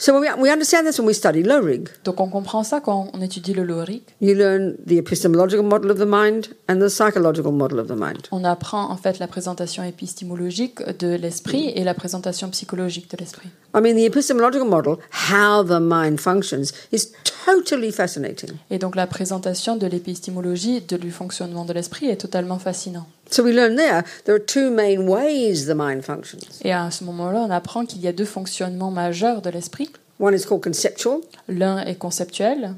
So 0.00 0.20
we, 0.20 0.28
we 0.40 0.48
understand 0.48 0.86
this 0.86 0.96
when 1.00 1.08
we 1.08 1.14
study 1.14 1.42
Lorig. 1.42 1.88
Donc 2.04 2.20
on 2.20 2.28
comprend 2.28 2.62
ça 2.62 2.80
quand 2.80 3.10
on 3.12 3.20
étudie 3.20 3.52
le 3.52 3.64
Lorik. 3.64 4.04
You 4.20 4.34
learn 4.36 4.76
the 4.86 4.92
epistemological 4.92 5.64
model 5.64 5.90
of 5.90 5.98
the 5.98 6.06
mind 6.06 6.54
and 6.68 6.78
the 6.78 6.88
psychological 6.88 7.50
model 7.50 7.80
of 7.80 7.88
the 7.88 7.96
mind. 7.98 8.28
On 8.30 8.44
apprend 8.44 8.90
en 8.90 8.96
fait 8.96 9.18
la 9.18 9.26
présentation 9.26 9.82
épistémologique 9.82 10.80
de 11.00 11.08
l'esprit 11.16 11.72
et 11.74 11.82
la 11.82 11.94
présentation 11.94 12.48
psychologique 12.50 13.10
de 13.10 13.16
l'esprit. 13.16 13.48
I 13.74 13.80
mean, 13.80 13.96
the 13.96 14.04
epistemological 14.06 14.68
model, 14.68 14.98
how 15.30 15.64
the 15.64 15.80
mind 15.80 16.20
functions, 16.20 16.72
is 16.92 17.08
totally 17.44 17.90
fascinating. 17.90 18.50
Et 18.70 18.78
donc 18.78 18.94
la 18.94 19.06
présentation 19.08 19.76
de 19.76 19.86
l'épistémologie 19.88 20.80
de- 20.80 20.96
du 20.96 21.10
fonctionnement 21.10 21.64
de 21.64 21.72
l'esprit 21.72 22.06
est 22.08 22.16
totalement 22.16 22.58
fascinant. 22.60 23.06
So 23.30 23.42
we 23.42 23.52
learn 23.52 23.76
there 23.76 24.04
there 24.24 24.34
are 24.34 24.44
two 24.44 24.70
main 24.70 25.06
ways 25.08 25.66
the 25.66 25.74
mind 25.74 26.02
functions. 26.02 26.60
Et 26.64 26.72
à 26.72 26.90
ce 26.90 27.04
moment-là, 27.04 27.40
on 27.40 27.50
apprend 27.50 27.84
qu'il 27.86 28.00
y 28.00 28.08
a 28.08 28.12
deux 28.12 28.24
fonctionnements 28.24 28.90
majeurs 28.90 29.42
de 29.42 29.50
l'esprit. 29.50 29.90
One 30.20 30.34
is 30.34 30.44
called 30.46 30.62
conceptual, 30.62 31.20
L'un 31.48 31.78
est 31.84 31.94
conceptuel 31.94 32.74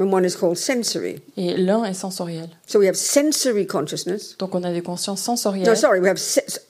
and 0.00 0.12
one 0.12 0.24
is 0.24 0.34
called 0.36 0.56
sensory. 0.56 1.20
et 1.36 1.56
l'un 1.56 1.84
est 1.84 1.94
sensoriel. 1.94 2.48
So 2.66 2.78
we 2.80 2.86
have 2.86 2.96
sensory 2.96 3.66
consciousness. 3.66 4.36
Donc 4.38 4.54
on 4.54 4.64
a 4.64 4.72
des 4.72 4.80
consciences 4.82 5.20
No, 5.28 5.34
sensorielles. 5.36 5.76
sorry, 5.76 6.00
we 6.00 6.08
have 6.08 6.18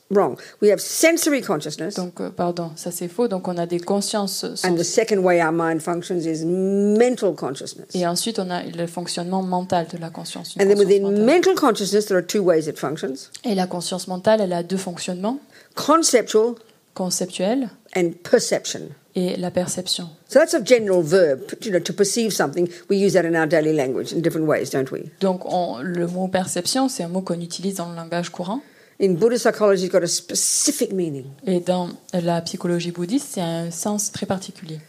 wrong. 0.09 0.37
We 0.61 0.69
have 0.71 0.79
sensory 0.79 1.41
consciousness, 1.41 1.95
Donc, 1.95 2.19
euh, 2.19 2.29
pardon, 2.29 2.71
ça 2.75 2.91
c'est 2.91 3.07
faux. 3.07 3.27
Donc 3.27 3.47
on 3.47 3.57
a 3.57 3.65
des 3.65 3.79
consciences 3.79 4.43
and 4.65 4.75
the 4.75 4.83
second 4.83 5.19
way 5.23 5.41
our 5.41 5.51
mind 5.51 5.81
functions 5.81 6.25
is 6.25 6.43
mental 6.45 7.33
consciousness. 7.33 7.87
Et 7.95 8.05
ensuite, 8.05 8.37
on 8.39 8.49
a 8.49 8.63
le 8.63 8.87
fonctionnement 8.87 9.41
mental 9.41 9.87
de 9.87 9.97
la 9.97 10.09
conscience. 10.09 10.55
And 10.59 10.67
then 10.67 10.77
within 10.77 11.03
mentale. 11.03 11.25
mental 11.25 11.55
consciousness, 11.55 12.05
there 12.07 12.17
are 12.17 12.25
two 12.25 12.43
ways 12.43 12.67
it 12.67 12.77
functions: 12.77 13.29
Et 13.45 13.55
la 13.55 13.67
conscience 13.67 14.07
mentale, 14.07 14.41
elle 14.41 14.53
a 14.53 14.63
deux 14.63 14.77
fonctionnements, 14.77 15.39
conceptual 15.75 16.55
conceptuel 16.93 17.69
and 17.95 18.11
perception. 18.23 18.89
et 19.13 19.35
la 19.37 19.51
perception. 19.51 20.07
So 20.29 20.39
that's 20.39 20.53
a 20.53 20.61
general 20.63 21.01
verb. 21.01 21.41
You 21.65 21.71
know, 21.71 21.79
to 21.81 21.91
perceive 21.93 22.31
something, 22.31 22.69
we 22.89 22.95
use 22.95 23.11
that 23.13 23.25
in 23.25 23.35
our 23.35 23.45
daily 23.45 23.73
language 23.73 24.13
in 24.13 24.21
different 24.21 24.47
ways, 24.47 24.69
don't 24.69 24.89
we? 24.89 25.11
Donc 25.19 25.41
on- 25.45 25.81
le 25.83 26.07
mot 26.07 26.29
perception, 26.29 26.87
c'est 26.87 27.03
un 27.03 27.09
mot 27.09 27.21
qu'on 27.21 27.41
utilise 27.41 27.75
dans 27.75 27.89
le 27.89 27.95
langage 27.95 28.29
courant. 28.29 28.61
In 29.01 29.15
Buddhist 29.15 29.43
psychology, 29.45 29.85
it's 29.85 29.91
got 29.91 30.03
a 30.03 30.07
specific 30.07 30.93
meaning. 30.93 31.25
Et 31.45 31.59
dans 31.59 31.89
la 32.13 32.39
psychologie 32.41 32.91
bouddhiste, 32.91 33.29
c'est 33.33 33.41
un 33.41 33.69
sens 33.71 34.11
très 34.13 34.25
particulier. 34.25 34.79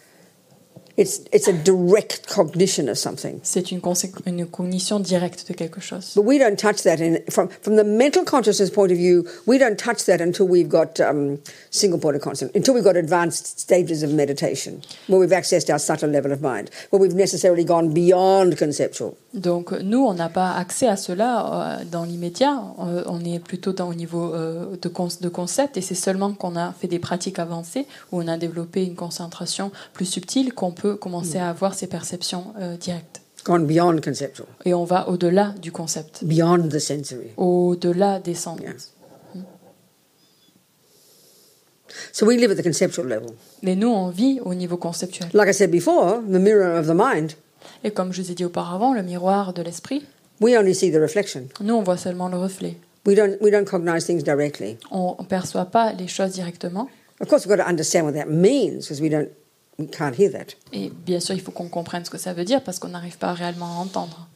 It's 0.96 1.20
it's 1.32 1.48
a 1.48 1.52
direct 1.54 2.26
cognition 2.28 2.88
of 2.88 2.98
something. 2.98 3.40
C'est 3.42 3.70
une, 3.72 3.80
une 4.26 4.46
cognition 4.46 5.00
directe 5.00 5.48
de 5.48 5.54
quelque 5.54 5.80
chose. 5.80 6.12
But 6.14 6.24
we 6.26 6.38
don't 6.38 6.58
touch 6.58 6.82
that 6.82 7.00
in, 7.00 7.18
from 7.30 7.48
from 7.62 7.76
the 7.76 7.84
mental 7.84 8.24
consciousness 8.24 8.70
point 8.70 8.92
of 8.92 8.98
view. 8.98 9.24
We 9.46 9.58
don't 9.58 9.78
touch 9.78 10.04
that 10.04 10.20
until 10.20 10.46
we've 10.46 10.68
got 10.68 11.00
um, 11.00 11.38
single 11.70 11.98
point 11.98 12.16
of 12.16 12.22
consciousness, 12.22 12.54
until 12.54 12.74
we've 12.74 12.84
got 12.84 12.96
advanced 12.96 13.58
stages 13.60 14.02
of 14.02 14.12
meditation, 14.12 14.82
where 15.08 15.18
we've 15.18 15.30
accessed 15.32 15.70
our 15.70 15.78
subtle 15.78 16.10
level 16.10 16.30
of 16.30 16.42
mind, 16.42 16.68
where 16.90 17.00
we've 17.00 17.14
necessarily 17.16 17.64
gone 17.64 17.94
beyond 17.94 18.58
conceptual. 18.58 19.14
Donc 19.32 19.72
nous, 19.72 20.04
on 20.04 20.12
n'a 20.12 20.28
pas 20.28 20.52
accès 20.56 20.88
à 20.88 20.96
cela 20.96 21.78
euh, 21.80 21.84
dans 21.90 22.04
l'immédiat. 22.04 22.62
Euh, 22.80 23.02
on 23.06 23.24
est 23.24 23.38
plutôt 23.38 23.72
dans, 23.72 23.88
au 23.88 23.94
niveau 23.94 24.34
euh, 24.34 24.76
de, 24.80 24.88
con- 24.90 25.08
de 25.18 25.28
concept 25.30 25.78
et 25.78 25.80
c'est 25.80 25.94
seulement 25.94 26.34
qu'on 26.34 26.54
a 26.54 26.74
fait 26.78 26.86
des 26.86 26.98
pratiques 26.98 27.38
avancées 27.38 27.86
où 28.10 28.20
on 28.20 28.28
a 28.28 28.36
développé 28.36 28.84
une 28.84 28.94
concentration 28.94 29.70
plus 29.94 30.04
subtile 30.04 30.52
qu'on 30.52 30.72
peut 30.72 30.81
commencer 30.88 31.38
à 31.38 31.48
avoir 31.50 31.74
ces 31.74 31.86
perceptions 31.86 32.54
euh, 32.60 32.76
directes. 32.76 33.20
Gone 33.44 33.66
beyond 33.66 34.00
conceptual, 34.00 34.46
Et 34.64 34.72
on 34.72 34.84
va 34.84 35.08
au-delà 35.08 35.52
du 35.60 35.72
concept, 35.72 36.22
beyond 36.24 36.68
the 36.68 36.78
sensory. 36.78 37.32
au-delà 37.36 38.20
des 38.20 38.34
sens. 38.34 38.60
Yeah. 38.60 38.72
So 42.12 42.24
we 42.26 42.36
live 42.38 42.50
at 42.50 42.56
the 42.56 42.62
conceptual 42.62 43.06
level. 43.06 43.30
Mais 43.62 43.74
nous, 43.76 43.88
on 43.88 44.08
vit 44.10 44.40
au 44.44 44.54
niveau 44.54 44.76
conceptuel. 44.76 45.28
Like 45.34 45.48
I 45.48 45.52
said 45.54 45.70
before, 45.70 46.20
the 46.22 46.38
mirror 46.38 46.78
of 46.78 46.86
the 46.86 46.94
mind, 46.94 47.32
Et 47.84 47.90
comme 47.90 48.12
je 48.12 48.22
vous 48.22 48.30
ai 48.30 48.34
dit 48.34 48.44
auparavant, 48.44 48.92
le 48.94 49.02
miroir 49.02 49.52
de 49.52 49.62
l'esprit, 49.62 50.04
we 50.40 50.56
only 50.56 50.74
see 50.74 50.90
the 50.90 50.96
reflection. 51.00 51.48
nous, 51.60 51.74
on 51.74 51.82
voit 51.82 51.96
seulement 51.96 52.28
le 52.28 52.38
reflet. 52.38 52.76
We 53.06 53.16
don't, 53.16 53.36
we 53.40 53.50
don't 53.50 53.64
cognize 53.68 54.04
things 54.06 54.22
directly. 54.22 54.78
On 54.90 55.16
ne 55.18 55.24
perçoit 55.24 55.64
pas 55.66 55.92
les 55.92 56.06
choses 56.08 56.32
directement. 56.32 56.88
Of 57.20 57.28
course, 57.28 57.44
we've 57.46 57.56
got 57.56 57.62
to 57.62 57.68
understand 57.68 58.04
what 58.04 58.12
that 58.14 58.26
means 58.28 58.82
because 58.86 59.00
we 59.00 59.08
don't, 59.10 59.28
we 59.78 59.88
can't 59.90 60.18
hear 60.18 60.30
that. 60.32 60.54
Et 60.72 60.90
bien 60.90 61.20
sûr, 61.20 61.34
il 61.34 61.40
faut 61.40 61.52
qu'on 61.52 61.68
comprenne 61.68 62.04
ce 62.04 62.10
que 62.10 62.18
ça 62.18 62.32
veut 62.32 62.44
dire 62.44 62.62
parce 62.62 62.78
qu'on 62.78 62.88
n'arrive 62.88 63.18
pas 63.18 63.32
réellement 63.32 63.66
à 63.78 63.80
entendre. 63.80 64.28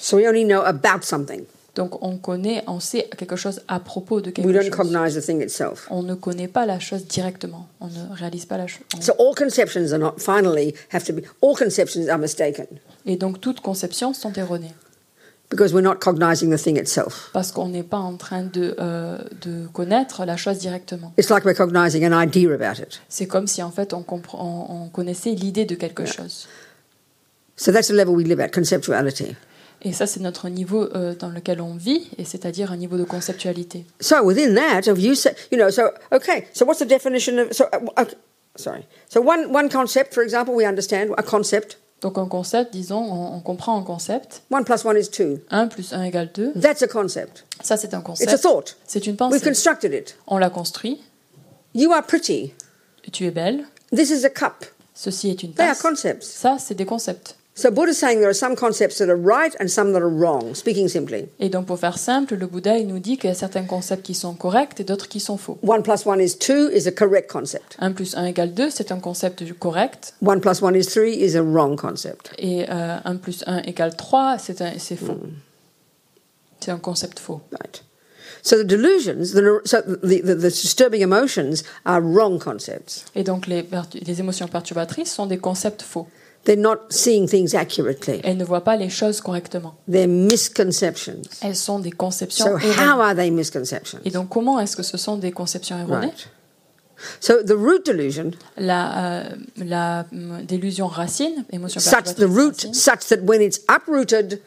So 0.00 0.16
we 0.18 0.26
only 0.26 0.44
know 0.44 0.60
about 0.62 1.02
something. 1.02 1.44
Donc 1.74 2.00
on 2.04 2.18
connaît, 2.18 2.62
on 2.68 2.78
sait 2.78 3.08
quelque 3.18 3.34
chose 3.34 3.60
à 3.66 3.80
propos 3.80 4.20
de 4.20 4.26
We 4.28 4.34
quelque 4.34 4.52
don't 4.52 4.62
chose. 4.62 4.70
cognize 4.92 5.14
the 5.16 5.20
thing 5.24 5.42
itself. 5.42 5.88
On 5.90 6.04
ne 6.04 6.14
connaît 6.14 6.46
pas 6.46 6.66
la 6.66 6.78
chose 6.78 7.04
directement. 7.06 7.66
On 7.80 7.88
ne 7.88 8.14
réalise 8.14 8.46
pas 8.46 8.56
la 8.56 8.68
chose. 8.68 8.84
So 9.00 9.12
all 9.18 9.34
conceptions 9.34 9.92
are 9.92 9.98
not 9.98 10.14
finally 10.18 10.74
have 10.92 11.04
to 11.04 11.12
be 11.12 11.22
all 11.42 11.56
conceptions 11.56 12.08
are 12.08 12.18
mistaken 12.18 12.66
Et 13.06 13.16
donc 13.16 13.40
toutes 13.40 13.60
conceptions 13.60 14.12
sont 14.14 14.32
erronées 14.34 14.72
because 15.54 15.72
we're 15.72 15.82
not 15.82 16.00
cognizing 16.00 16.50
the 16.50 16.58
thing 16.60 16.76
itself. 16.76 17.30
parce 17.32 17.52
qu'on 17.52 17.68
n'est 17.68 17.82
pas 17.82 17.98
en 17.98 18.16
train 18.16 18.42
de, 18.42 18.74
euh, 18.78 19.18
de 19.42 19.66
connaître 19.72 20.24
la 20.24 20.36
chose 20.36 20.58
directement. 20.58 21.12
It's 21.16 21.30
like 21.30 21.44
we're 21.44 21.56
cognizing 21.56 22.04
an 22.04 22.12
idea 22.12 22.52
about 22.52 22.80
it. 22.80 23.00
C'est 23.08 23.26
comme 23.26 23.46
si 23.46 23.62
en 23.62 23.70
fait 23.70 23.92
on, 23.92 24.04
on, 24.08 24.66
on 24.68 24.88
connaissait 24.88 25.30
l'idée 25.30 25.64
de 25.64 25.74
quelque 25.74 26.04
chose. 26.04 26.48
So 27.56 27.70
that's 27.70 27.88
the 27.88 27.92
level 27.92 28.14
we 28.14 28.24
live 28.26 28.40
at, 28.40 28.48
conceptuality. 28.48 29.36
Et 29.82 29.92
ça, 29.92 30.06
c'est 30.06 30.20
notre 30.20 30.48
niveau 30.48 30.88
euh, 30.94 31.14
dans 31.14 31.28
lequel 31.28 31.60
on 31.60 31.76
vit, 31.76 32.08
et 32.16 32.24
c'est-à-dire 32.24 32.72
un 32.72 32.76
niveau 32.76 32.96
de 32.96 33.04
conceptualité. 33.04 33.84
So 34.00 34.24
within 34.24 34.54
that, 34.54 34.90
of 34.90 34.98
you 34.98 35.14
say, 35.14 35.34
you 35.52 35.58
know, 35.58 35.70
so 35.70 35.90
okay, 36.10 36.46
so 36.54 36.64
what's 36.64 36.80
the 36.80 36.88
definition 36.88 37.38
of 37.38 37.52
so? 37.52 37.64
Uh, 37.72 38.00
okay, 38.00 38.16
sorry. 38.56 38.86
So 39.08 39.20
one 39.20 39.52
one 39.52 39.68
concept, 39.68 40.14
for 40.14 40.22
example, 40.22 40.54
we 40.54 40.64
understand 40.66 41.10
a 41.18 41.22
concept. 41.22 41.76
Donc 42.04 42.18
un 42.18 42.26
concept, 42.28 42.70
disons, 42.70 42.98
on, 42.98 43.36
on 43.36 43.40
comprend 43.40 43.78
un 43.78 43.82
concept. 43.82 44.42
One 44.50 44.62
plus 44.64 44.84
one 44.84 44.98
is 44.98 45.08
two. 45.10 45.38
1 45.50 45.68
plus 45.68 45.94
1 45.94 46.02
égale 46.04 46.30
2. 46.34 46.52
That's 46.60 46.82
a 46.82 46.86
concept. 46.86 47.46
Ça, 47.62 47.78
c'est 47.78 47.94
un 47.94 48.00
It's 48.00 48.04
a 48.04 48.26
concept. 48.26 48.42
thought. 48.42 48.76
C'est 48.86 49.06
une 49.06 49.12
We've 49.12 49.16
pensée. 49.16 49.40
constructed 49.40 49.94
it. 49.94 50.14
On 50.26 50.36
l'a 50.36 50.50
construit. 50.50 51.00
You 51.74 51.92
are 51.92 52.02
pretty. 52.04 52.52
Tu 53.10 53.24
es 53.24 53.30
belle. 53.30 53.64
This 53.90 54.10
is 54.10 54.26
a 54.26 54.28
cup. 54.28 54.66
Ceci 54.92 55.30
est 55.30 55.42
une 55.42 55.54
They 55.54 55.64
are 55.64 55.72
tasse. 55.72 55.80
concepts. 55.80 56.24
Ça, 56.24 56.58
c'est 56.58 56.74
des 56.74 56.84
concepts. 56.84 57.36
So 57.56 57.70
Buddha 57.70 57.90
is 57.92 57.98
saying 57.98 58.18
there 58.18 58.28
are 58.28 58.34
some 58.34 58.56
concepts 58.56 58.98
that 58.98 59.08
are 59.08 59.14
right 59.16 59.54
and 59.60 59.68
some 59.70 59.92
that 59.92 60.02
are 60.02 60.08
wrong. 60.08 60.56
Speaking 60.56 60.88
simply, 60.88 61.28
Et 61.38 61.48
donc, 61.50 61.66
pour 61.66 61.78
faire 61.78 61.98
simple, 61.98 62.34
le 62.34 62.48
Bouddha, 62.48 62.78
il 62.78 62.88
nous 62.88 62.98
dit 62.98 63.16
qu'il 63.16 63.30
y 63.30 63.32
a 63.32 63.36
certains 63.36 63.62
concepts 63.64 64.02
qui 64.04 64.14
sont 64.14 64.34
corrects 64.34 64.80
et 64.80 64.84
d'autres 64.84 65.06
qui 65.08 65.20
sont 65.20 65.36
faux. 65.36 65.56
one 65.62 65.84
plus 65.84 66.04
one 66.04 66.20
is 66.20 66.36
two 66.36 66.68
is 66.72 66.88
a 66.88 66.90
correct 66.90 67.30
concept. 67.30 67.76
1 67.78 67.92
plus 67.92 68.16
1 68.16 68.24
égale 68.24 68.54
2, 68.54 68.70
c'est 68.70 68.90
un 68.90 68.98
concept 68.98 69.44
correct. 69.60 70.14
One 70.20 70.40
plus 70.40 70.62
one 70.62 70.74
is 70.74 70.86
three 70.86 71.14
is 71.14 71.36
a 71.36 71.42
wrong 71.42 71.76
concept. 71.76 72.32
Et 72.38 72.66
euh, 72.68 72.98
1 73.04 73.16
plus 73.18 73.44
1 73.46 73.58
égale 73.62 73.94
3, 73.94 74.36
c'est 74.38 74.60
un- 74.60 74.72
c'est 74.78 74.96
faux. 74.96 75.16
C'est 76.58 76.72
un 76.72 76.78
concept 76.78 77.20
faux. 77.20 77.40
Right. 77.52 77.84
So 78.42 78.56
the 78.56 78.66
delusions, 78.66 79.32
the, 79.32 79.40
neur- 79.42 79.60
so 79.64 79.80
the, 79.80 80.22
the, 80.22 80.34
the 80.34 80.50
disturbing 80.50 81.02
emotions 81.02 81.62
are 81.84 82.00
wrong 82.02 82.40
concepts. 82.40 83.04
Et 83.14 83.22
donc, 83.22 83.46
les 83.46 84.20
émotions 84.20 84.48
perturbatrices 84.48 85.12
sont 85.12 85.26
des 85.26 85.38
concepts 85.38 85.82
faux. 85.82 86.08
They're 86.44 86.56
not 86.60 86.76
seeing 86.90 87.26
things 87.26 87.54
accurately. 87.54 88.20
Elles 88.22 88.36
ne 88.36 88.44
voient 88.44 88.64
pas 88.64 88.76
les 88.76 88.90
choses 88.90 89.20
correctement. 89.20 89.74
They're 89.90 90.06
misconceptions. 90.08 91.22
Elles 91.42 91.56
sont 91.56 91.78
des 91.78 91.90
conceptions 91.90 92.44
So 92.46 92.56
how 92.56 92.60
erronées. 92.60 93.02
are 93.02 93.14
they 93.16 93.30
misconceptions? 93.30 94.00
Et 94.04 94.10
donc, 94.10 94.28
comment 94.28 94.60
est-ce 94.60 94.76
que 94.76 94.82
ce 94.82 94.98
sont 94.98 95.16
des 95.16 95.32
conceptions 95.32 95.78
erronées? 95.78 96.08
Right. 96.08 96.28
So 97.20 97.42
the 97.42 97.56
root 97.56 97.84
delusion, 97.84 98.32
La, 98.56 99.22
euh, 99.22 99.24
la 99.56 100.06
hum, 100.12 100.42
délusion 100.46 100.86
racine, 100.86 101.44
émotion 101.50 101.80
such 101.80 102.14
the 102.14 102.24
root, 102.26 102.54
racine, 102.54 102.74
such 102.74 103.06
that 103.08 103.20
when 103.24 103.40
it's 103.42 103.60
uprooted, 103.68 104.40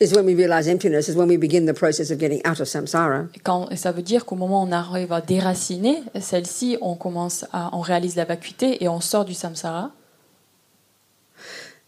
is 0.00 0.14
when 0.14 0.24
we 0.24 0.34
realize 0.34 0.66
emptiness, 0.66 1.08
is 1.08 1.16
when 1.16 1.28
we 1.28 1.36
begin 1.36 1.66
the 1.66 1.74
process 1.74 2.10
of 2.10 2.18
getting 2.18 2.40
out 2.46 2.58
of 2.58 2.66
samsara. 2.66 3.26
Quand, 3.44 3.68
ça 3.76 3.92
veut 3.92 4.02
dire 4.02 4.24
qu'au 4.24 4.34
moment 4.36 4.62
où 4.62 4.66
on 4.66 4.72
arrive 4.72 5.12
à 5.12 5.20
déraciner 5.20 6.02
celle-ci, 6.18 6.78
on 6.80 6.94
commence 6.94 7.44
à, 7.52 7.68
on 7.76 7.80
réalise 7.80 8.16
la 8.16 8.24
vacuité 8.24 8.82
et 8.82 8.88
on 8.88 9.00
sort 9.00 9.24
du 9.26 9.34
samsara. 9.34 9.90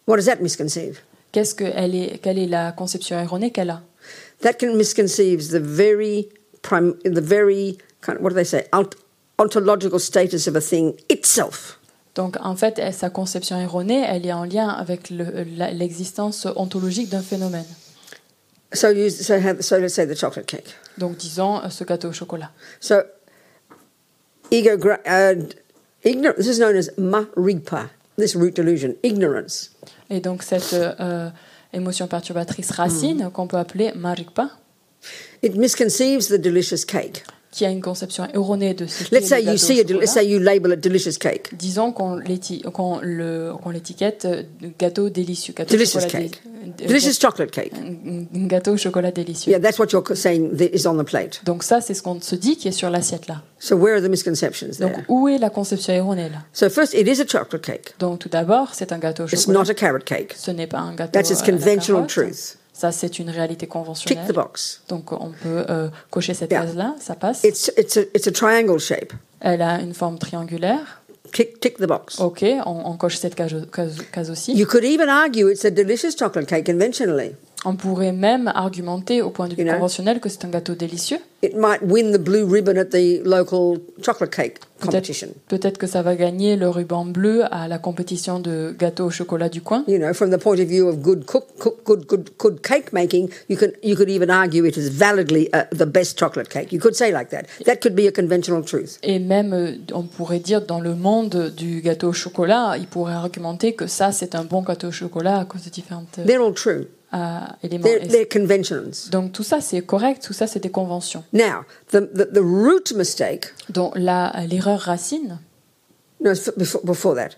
What 0.06 0.16
does 0.16 0.26
that 0.26 0.40
misconceive? 0.40 1.00
Qu'est-ce 1.32 1.54
que 1.54 1.64
elle 1.64 1.94
est, 1.94 2.18
quelle 2.22 2.38
est 2.38 2.46
la 2.46 2.72
conception 2.72 3.18
erronée 3.18 3.50
qu'elle 3.52 3.70
a? 3.70 3.82
That 4.42 4.54
can 4.54 4.74
misconceives 4.76 5.48
the 5.50 5.60
very 5.60 6.28
prim, 6.62 6.94
the 7.04 7.20
very 7.20 7.78
kind 8.00 8.16
of, 8.18 8.22
what 8.22 8.30
do 8.30 8.34
they 8.34 8.44
say? 8.44 8.66
Ont- 8.72 8.96
ontological 9.38 9.98
status 10.00 10.46
of 10.46 10.56
a 10.56 10.60
thing 10.60 10.94
itself. 11.08 11.78
Donc 12.14 12.36
en 12.40 12.56
fait, 12.56 12.78
elle- 12.78 12.92
sa 12.92 13.08
conception 13.08 13.58
erronée, 13.58 14.04
elle 14.06 14.26
est 14.26 14.32
en 14.32 14.44
lien 14.44 14.68
avec 14.68 15.08
le- 15.10 15.44
l'existence 15.72 16.46
ontologique 16.56 17.08
d'un 17.08 17.22
phénomène. 17.22 17.64
So 18.74 18.88
you 18.90 19.08
so, 19.10 19.34
have, 19.34 19.62
so 19.62 19.78
let's 19.78 19.94
say 19.94 20.06
the 20.06 20.14
chocolate 20.16 20.46
cake. 20.46 20.74
Donc 20.98 21.16
disons 21.18 21.62
euh, 21.62 21.68
ce 21.70 21.84
gâteau 21.84 22.08
au 22.08 22.12
chocolat. 22.12 22.50
So 22.80 23.02
ego 24.50 24.76
uh, 25.06 25.34
ignorance. 26.04 26.36
This 26.38 26.48
is 26.48 26.58
known 26.58 26.76
as 26.76 26.90
maripa. 26.98 27.90
This 28.18 28.36
root 28.36 28.54
delusion, 28.54 28.94
ignorance. 29.02 29.72
Et 30.10 30.20
donc 30.20 30.42
cette 30.42 30.74
euh, 30.74 31.30
émotion 31.72 32.06
perturbatrice 32.06 32.70
racine, 32.70 33.30
qu'on 33.32 33.46
peut 33.46 33.56
appeler 33.56 33.92
marikpa, 33.94 34.50
It 35.42 35.56
misconceives 35.56 36.28
the 36.28 36.38
delicious 36.38 36.84
cake. 36.84 37.24
Qui 37.52 37.64
a 37.66 37.70
une 37.70 37.80
conception 37.82 38.26
erronée 38.34 38.74
de 38.74 38.86
ce 38.86 39.04
Let's 39.14 39.20
le 39.22 39.26
say 39.28 39.42
you 39.44 39.56
see 39.58 39.78
a, 39.78 39.84
del- 39.84 39.98
let's 39.98 40.12
say 40.12 40.26
you 40.26 40.38
label 40.40 40.72
it 40.72 40.80
delicious 40.80 41.18
cake. 41.20 41.54
Disons 41.54 41.92
qu'on 41.92 42.16
l'étiquette 43.70 44.24
euh, 44.24 44.42
gâteau 44.78 45.08
délicieux, 45.10 45.52
gâteau 45.56 45.74
au 45.74 45.76
Delicious 45.76 46.00
cake. 46.08 46.42
euh, 46.46 46.86
Delicious 46.88 47.18
chocolate 47.20 47.50
cake. 47.50 47.72
un- 47.74 48.46
gâteau 48.46 48.72
au 48.72 48.76
chocolat 48.76 49.10
délicieux. 49.10 49.50
Yeah, 49.52 49.60
that's 49.60 49.78
what 49.78 49.88
you're 49.92 50.02
saying 50.16 50.50
is 50.72 50.86
on 50.86 50.96
the 50.96 51.04
plate. 51.06 51.42
Donc 51.44 51.62
ça, 51.62 51.80
c'est 51.80 51.94
ce 51.94 52.02
qu'on 52.02 52.20
se 52.20 52.34
dit 52.34 52.56
qui 52.56 52.68
est 52.68 52.72
sur 52.72 52.90
l'assiette 52.90 53.26
là. 53.28 53.42
So 53.58 53.76
where 53.76 53.96
are 53.96 54.02
the 54.02 54.08
misconceptions 54.08 54.78
Donc 54.80 54.92
there? 54.92 55.04
où 55.08 55.28
est 55.28 55.38
la 55.38 55.50
conception 55.50 55.92
erronée 55.92 56.28
là? 56.30 56.38
So 56.52 56.68
first, 56.70 56.94
it 56.94 57.06
is 57.06 57.20
a 57.20 57.26
chocolate 57.26 57.62
cake. 57.64 57.94
Donc 57.98 58.20
tout 58.20 58.28
d'abord, 58.28 58.70
c'est 58.74 58.92
un 58.92 58.98
gâteau 58.98 59.24
au 59.24 59.26
It's 59.26 59.42
chocolat. 59.42 59.58
not 59.64 59.70
a 59.70 59.74
carrot 59.74 60.04
cake. 60.04 60.34
Ce 60.38 60.50
n'est 60.50 60.66
pas 60.66 60.78
un 60.80 60.94
gâteau 60.94 61.12
That's 61.12 61.30
its 61.30 61.40
la 61.46 61.52
conventional 61.52 62.06
truth. 62.06 62.56
Ça, 62.82 62.90
c'est 62.90 63.20
une 63.20 63.30
réalité 63.30 63.66
Tick 63.66 63.68
conventionnelle. 63.68 64.26
the 64.26 64.34
box. 64.34 64.82
Donc 64.88 65.12
on 65.12 65.30
peut 65.40 65.64
euh, 65.70 65.88
cocher 66.10 66.34
cette 66.34 66.50
Yeah. 66.50 66.62
case-là, 66.62 66.96
ça 66.98 67.14
passe. 67.14 67.44
It's 67.44 67.70
it's 67.78 67.96
a 67.96 68.00
it's 68.12 68.26
a 68.26 68.32
triangle 68.32 68.80
shape. 68.80 69.12
Elle 69.40 69.62
a 69.62 69.80
une 69.80 69.94
forme 69.94 70.18
triangulaire. 70.18 71.00
Tick 71.32 71.60
tick 71.60 71.78
the 71.78 71.86
box. 71.86 72.18
Ok, 72.18 72.42
on, 72.66 72.82
on 72.90 72.96
coche 72.96 73.18
cette 73.18 73.36
case, 73.36 73.52
case- 73.72 74.02
case 74.12 74.30
aussi. 74.30 74.52
You 74.54 74.66
could 74.66 74.82
even 74.84 75.08
argue 75.08 75.48
it's 75.48 75.64
a 75.64 75.70
delicious 75.70 76.16
chocolate 76.18 76.46
cake 76.48 76.66
conventionally. 76.66 77.36
On 77.64 77.76
pourrait 77.76 78.12
même 78.12 78.50
argumenter 78.52 79.22
au 79.22 79.30
point 79.30 79.46
de 79.46 79.54
vue 79.54 79.62
You 79.62 79.68
know. 79.68 79.74
conventionnel 79.74 80.18
que 80.18 80.28
c'est 80.28 80.44
un 80.44 80.48
gâteau 80.48 80.74
délicieux. 80.74 81.18
It 81.44 81.54
might 81.56 81.80
win 81.82 82.12
the 82.12 82.18
blue 82.18 82.44
ribbon 82.44 82.76
at 82.76 82.86
the 82.86 83.20
local 83.24 83.78
chocolate 84.04 84.34
cake 84.34 84.58
Peut-être 84.80 84.92
competition. 84.92 85.28
peut-être 85.48 85.78
que 85.78 85.86
ça 85.86 86.02
va 86.02 86.16
gagner 86.16 86.56
le 86.56 86.68
ruban 86.68 87.04
bleu 87.04 87.42
à 87.52 87.68
la 87.68 87.78
compétition 87.78 88.40
de 88.40 88.74
gâteau 88.76 89.06
au 89.06 89.10
chocolat 89.10 89.48
du 89.48 89.60
coin. 89.60 89.84
You 89.86 89.98
know, 89.98 90.12
from 90.12 90.30
the 90.30 90.38
point 90.38 90.58
of 90.58 90.66
view 90.66 90.88
of 90.88 91.00
good 91.02 91.24
cook, 91.24 91.44
cook 91.58 91.84
good 91.84 92.06
good 92.06 92.30
good 92.38 92.60
cake 92.62 92.92
making, 92.92 93.28
you 93.48 93.56
can 93.56 93.70
you 93.82 93.94
could 93.96 94.08
even 94.10 94.28
argue 94.30 94.64
it 94.66 94.76
is 94.76 94.88
validly 94.90 95.48
uh, 95.54 95.62
the 95.70 95.86
best 95.86 96.18
chocolate 96.18 96.48
cake. 96.48 96.72
You 96.72 96.80
could 96.80 96.96
say 96.96 97.12
like 97.12 97.30
that. 97.30 97.44
That 97.64 97.76
could 97.80 97.94
be 97.94 98.08
a 98.08 98.12
conventional 98.12 98.64
truth. 98.64 98.98
Et 99.04 99.20
même, 99.20 99.52
euh, 99.52 99.76
on 99.92 100.02
pourrait 100.02 100.40
dire, 100.40 100.62
dans 100.62 100.80
le 100.80 100.94
monde 100.96 101.52
du 101.56 101.80
gâteau 101.80 102.08
au 102.08 102.12
chocolat, 102.12 102.74
il 102.76 102.86
pourrait 102.88 103.14
argumenter 103.14 103.74
que 103.74 103.86
ça, 103.86 104.10
c'est 104.10 104.34
un 104.34 104.42
bon 104.44 104.62
gâteau 104.62 104.88
au 104.88 104.92
chocolat 104.92 105.38
à 105.38 105.44
cause 105.44 105.64
de 105.64 105.70
différents 105.70 106.04
euh, 106.18 106.24
They're 106.24 106.42
all 106.44 106.54
true. 106.54 106.86
Éléments. 107.62 107.84
They're, 107.84 108.06
they're 108.08 108.28
conventions. 108.28 109.10
Donc 109.10 109.32
tout 109.32 109.42
ça, 109.42 109.60
c'est 109.60 109.80
correct, 109.82 110.22
tout 110.24 110.32
ça, 110.32 110.46
c'est 110.46 110.60
des 110.60 110.70
conventions. 110.70 111.24
Now, 111.32 111.64
the, 111.90 112.00
the, 112.12 112.32
the 112.32 112.40
root 112.40 112.92
mistake, 112.96 113.46
Donc 113.68 113.92
là, 113.96 114.32
l'erreur 114.48 114.80
racine, 114.80 115.38
no, 116.20 116.32
before, 116.56 116.80
before 116.84 117.14
that, 117.16 117.30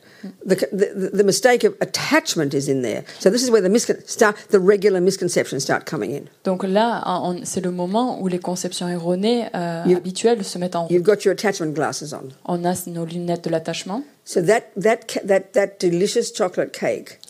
the, 0.46 0.56
the, 0.70 1.10
the 1.16 1.24
mistake 1.24 1.64
of 1.64 1.74
attachment 1.80 2.52
is 2.52 2.68
in 2.68 2.82
there. 2.82 3.02
So 3.18 3.30
this 3.30 3.42
is 3.42 3.50
where 3.50 3.62
the, 3.62 3.70
miscon- 3.70 4.06
start, 4.06 4.37
the 4.50 4.60
regular 4.60 5.00
misconceptions 5.00 5.60
start 5.60 5.87
coming 5.87 6.10
in. 6.14 6.24
donc 6.44 6.64
là, 6.64 7.02
c'est 7.44 7.62
le 7.62 7.70
moment 7.70 8.20
où 8.20 8.28
les 8.28 8.38
conceptions 8.38 8.87
erronées 8.87 9.46
euh, 9.54 9.84
You- 9.87 9.96
habituelles 9.96 10.44
se 10.44 10.58
mettent 10.58 10.76
en 10.76 10.82
route. 10.82 10.90
You've 10.90 11.02
got 11.02 11.24
your 11.24 11.32
attachment 11.32 11.72
glasses 11.72 12.12
on. 12.12 12.28
On 12.44 12.62
a 12.66 12.74
nos 12.88 13.06
lunettes 13.06 13.44
de 13.44 13.48
l'attachement. 13.50 14.04
So 14.26 14.42
that, 14.42 14.64
that, 14.76 15.00
that, 15.26 15.52
that 15.54 15.78
delicious 15.80 16.30
chocolate 16.30 16.72
cake, 16.72 17.20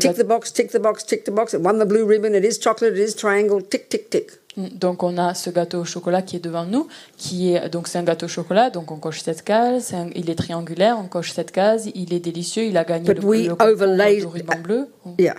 tick 0.00 0.16
the 0.16 0.24
box, 0.26 0.52
tick 0.52 0.70
the 0.70 0.78
box, 0.78 1.04
tick 1.04 1.24
the 1.24 1.30
box. 1.30 1.52
It 1.54 1.60
won 1.60 1.78
the 1.78 1.84
blue 1.86 2.04
ribbon. 2.06 2.34
It 2.34 2.44
is 2.44 2.58
chocolate. 2.58 2.96
It 2.96 3.08
is 3.08 3.14
triangle. 3.14 3.60
Tick, 3.62 3.88
tick, 3.88 4.08
tick. 4.10 4.30
Donc 4.56 5.02
on 5.02 5.16
a 5.16 5.32
ce 5.32 5.48
gâteau 5.48 5.80
au 5.80 5.84
chocolat 5.86 6.20
qui 6.20 6.36
est 6.36 6.44
devant 6.44 6.66
nous, 6.66 6.86
qui 7.16 7.54
est 7.54 7.70
donc 7.70 7.88
c'est 7.88 7.96
un 7.96 8.02
gâteau 8.02 8.26
au 8.26 8.28
chocolat, 8.28 8.68
donc 8.68 8.90
on 8.90 8.96
coche 8.98 9.22
cette 9.22 9.40
case, 9.42 9.94
un- 9.94 10.10
il 10.14 10.28
est 10.28 10.34
triangulaire, 10.34 10.98
on 11.02 11.08
coche 11.08 11.32
cette 11.32 11.52
case, 11.52 11.88
il 11.94 12.12
est 12.12 12.20
délicieux, 12.20 12.64
il 12.64 12.76
a 12.76 12.84
gagné 12.84 13.06
But 13.14 13.22
le, 13.22 13.46
le 13.48 13.52
overlay- 13.62 14.16
du 14.20 14.26
ruban 14.26 14.58
bleu. 14.62 14.88
Yeah. 15.18 15.36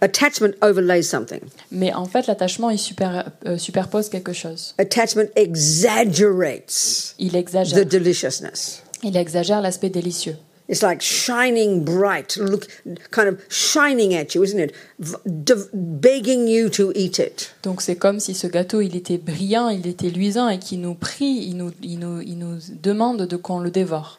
Attachment 0.00 0.52
overlays 0.62 1.02
something. 1.02 1.40
Mais 1.72 1.92
en 1.92 2.06
fait 2.06 2.26
l'attachement 2.26 2.70
il 2.70 2.78
super, 2.78 3.30
euh, 3.46 3.58
superpose 3.58 4.08
quelque 4.08 4.32
chose. 4.32 4.74
Attachment 4.78 5.28
exaggerates 5.36 7.14
Il 7.18 7.32
the 7.32 7.34
exagère, 7.36 7.84
deliciousness. 7.86 8.82
il 9.02 9.16
exagère 9.16 9.60
l'aspect 9.60 9.90
délicieux. 9.90 10.36
It's 10.66 10.82
like 10.82 11.02
shining 11.02 11.84
bright, 11.84 12.38
look, 12.38 12.66
kind 13.10 13.28
of 13.28 13.38
shining 13.50 14.14
at 14.14 14.34
you, 14.34 14.42
isn't 14.42 14.58
it? 14.58 14.72
V- 14.98 15.16
de- 15.26 15.68
begging 15.74 16.48
you 16.48 16.70
to 16.70 16.90
eat 16.94 17.18
it. 17.18 17.54
Donc 17.62 17.82
c'est 17.82 17.96
comme 17.96 18.18
si 18.18 18.32
ce 18.34 18.46
gâteau 18.46 18.80
il 18.80 18.96
était 18.96 19.18
brillant, 19.18 19.68
il 19.68 19.86
était 19.86 20.08
luisant 20.08 20.48
et 20.48 20.58
qui 20.58 20.78
nous 20.78 20.94
prie, 20.94 21.44
il 21.48 21.58
nous, 21.58 21.70
il 21.82 21.98
nous, 21.98 22.22
il 22.22 22.38
nous 22.38 22.58
demande 22.82 23.26
de 23.26 23.36
qu'on 23.36 23.58
le 23.58 23.70
dévore. 23.70 24.18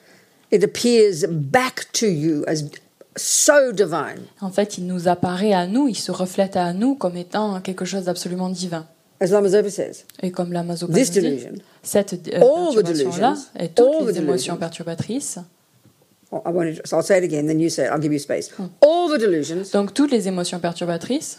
It 0.52 0.64
appears 0.64 1.26
back 1.28 1.88
to 1.94 2.06
you 2.06 2.44
as 2.48 2.64
so 3.18 3.72
divine. 3.72 4.22
En 4.40 4.52
fait, 4.52 4.78
il 4.78 4.86
nous 4.86 5.08
apparaît 5.08 5.54
à 5.54 5.66
nous, 5.66 5.88
il 5.88 5.96
se 5.96 6.12
reflète 6.12 6.56
à 6.58 6.74
nous 6.74 6.94
comme 6.94 7.18
étant 7.18 7.60
quelque 7.62 7.86
chose 7.86 8.04
d'absolument 8.04 8.50
divin. 8.50 8.86
As 9.20 9.32
Lamazopa 9.32 9.70
says, 9.72 10.06
Et 10.22 10.30
comme 10.30 10.52
la 10.54 10.62
Masopa 10.62 10.94
This 10.94 11.08
nous 11.16 11.22
dit, 11.22 11.28
delusion, 11.28 11.52
cette 11.82 12.14
euh, 12.14 12.40
perturbation-là 12.40 13.36
et 13.60 13.70
toutes 13.70 14.08
les 14.08 14.18
émotions 14.20 14.58
perturbatrices, 14.58 15.40
I 16.32 16.50
wanted, 16.50 16.82
so 16.88 16.98
I'll 16.98 17.04
say 17.04 17.18
it 17.20 17.24
again, 17.24 17.48
then 17.48 17.60
you 17.60 17.70
say 17.70 17.86
it, 17.86 17.92
I'll 17.92 18.00
give 18.00 18.12
you 18.12 18.20
space. 18.20 18.50
All 18.82 19.08
the 19.10 19.18
delusions, 19.18 19.72
donc 19.72 19.94
toutes 19.94 20.12
les 20.12 20.28
émotions 20.28 20.60
perturbatrices, 20.60 21.38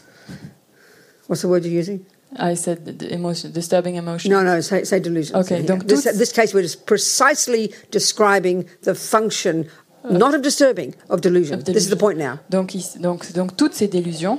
what's 1.27 1.43
the 1.43 1.49
word 1.49 1.65
you're 1.65 1.75
using? 1.79 2.05
I 2.39 2.55
said 2.55 3.03
emotion, 3.11 3.51
disturbing 3.53 3.97
emotion. 3.97 4.31
No, 4.31 4.43
no, 4.43 4.61
say, 4.61 4.85
say 4.85 5.01
delusions. 5.01 5.35
Okay, 5.45 5.61
Yeah. 5.61 5.67
donc 5.67 5.87
this, 5.87 6.05
toutes- 6.05 6.19
this 6.19 6.33
case, 6.33 6.53
we're 6.55 6.63
just 6.63 6.87
precisely 6.87 7.73
describing 7.91 8.67
the 8.83 8.95
function, 8.95 9.67
not 10.09 10.35
of 10.35 10.43
disturbing, 10.43 10.95
of 11.09 11.21
delusion. 11.21 11.59
Of 11.59 11.65
This 11.65 11.77
is 11.85 11.89
the 11.91 11.97
point 11.97 12.19
now. 12.19 12.41
Donc, 12.51 12.75
donc, 13.01 13.33
donc 13.33 13.57
toutes 13.57 13.75
ces 13.75 13.89
délusions, 13.89 14.39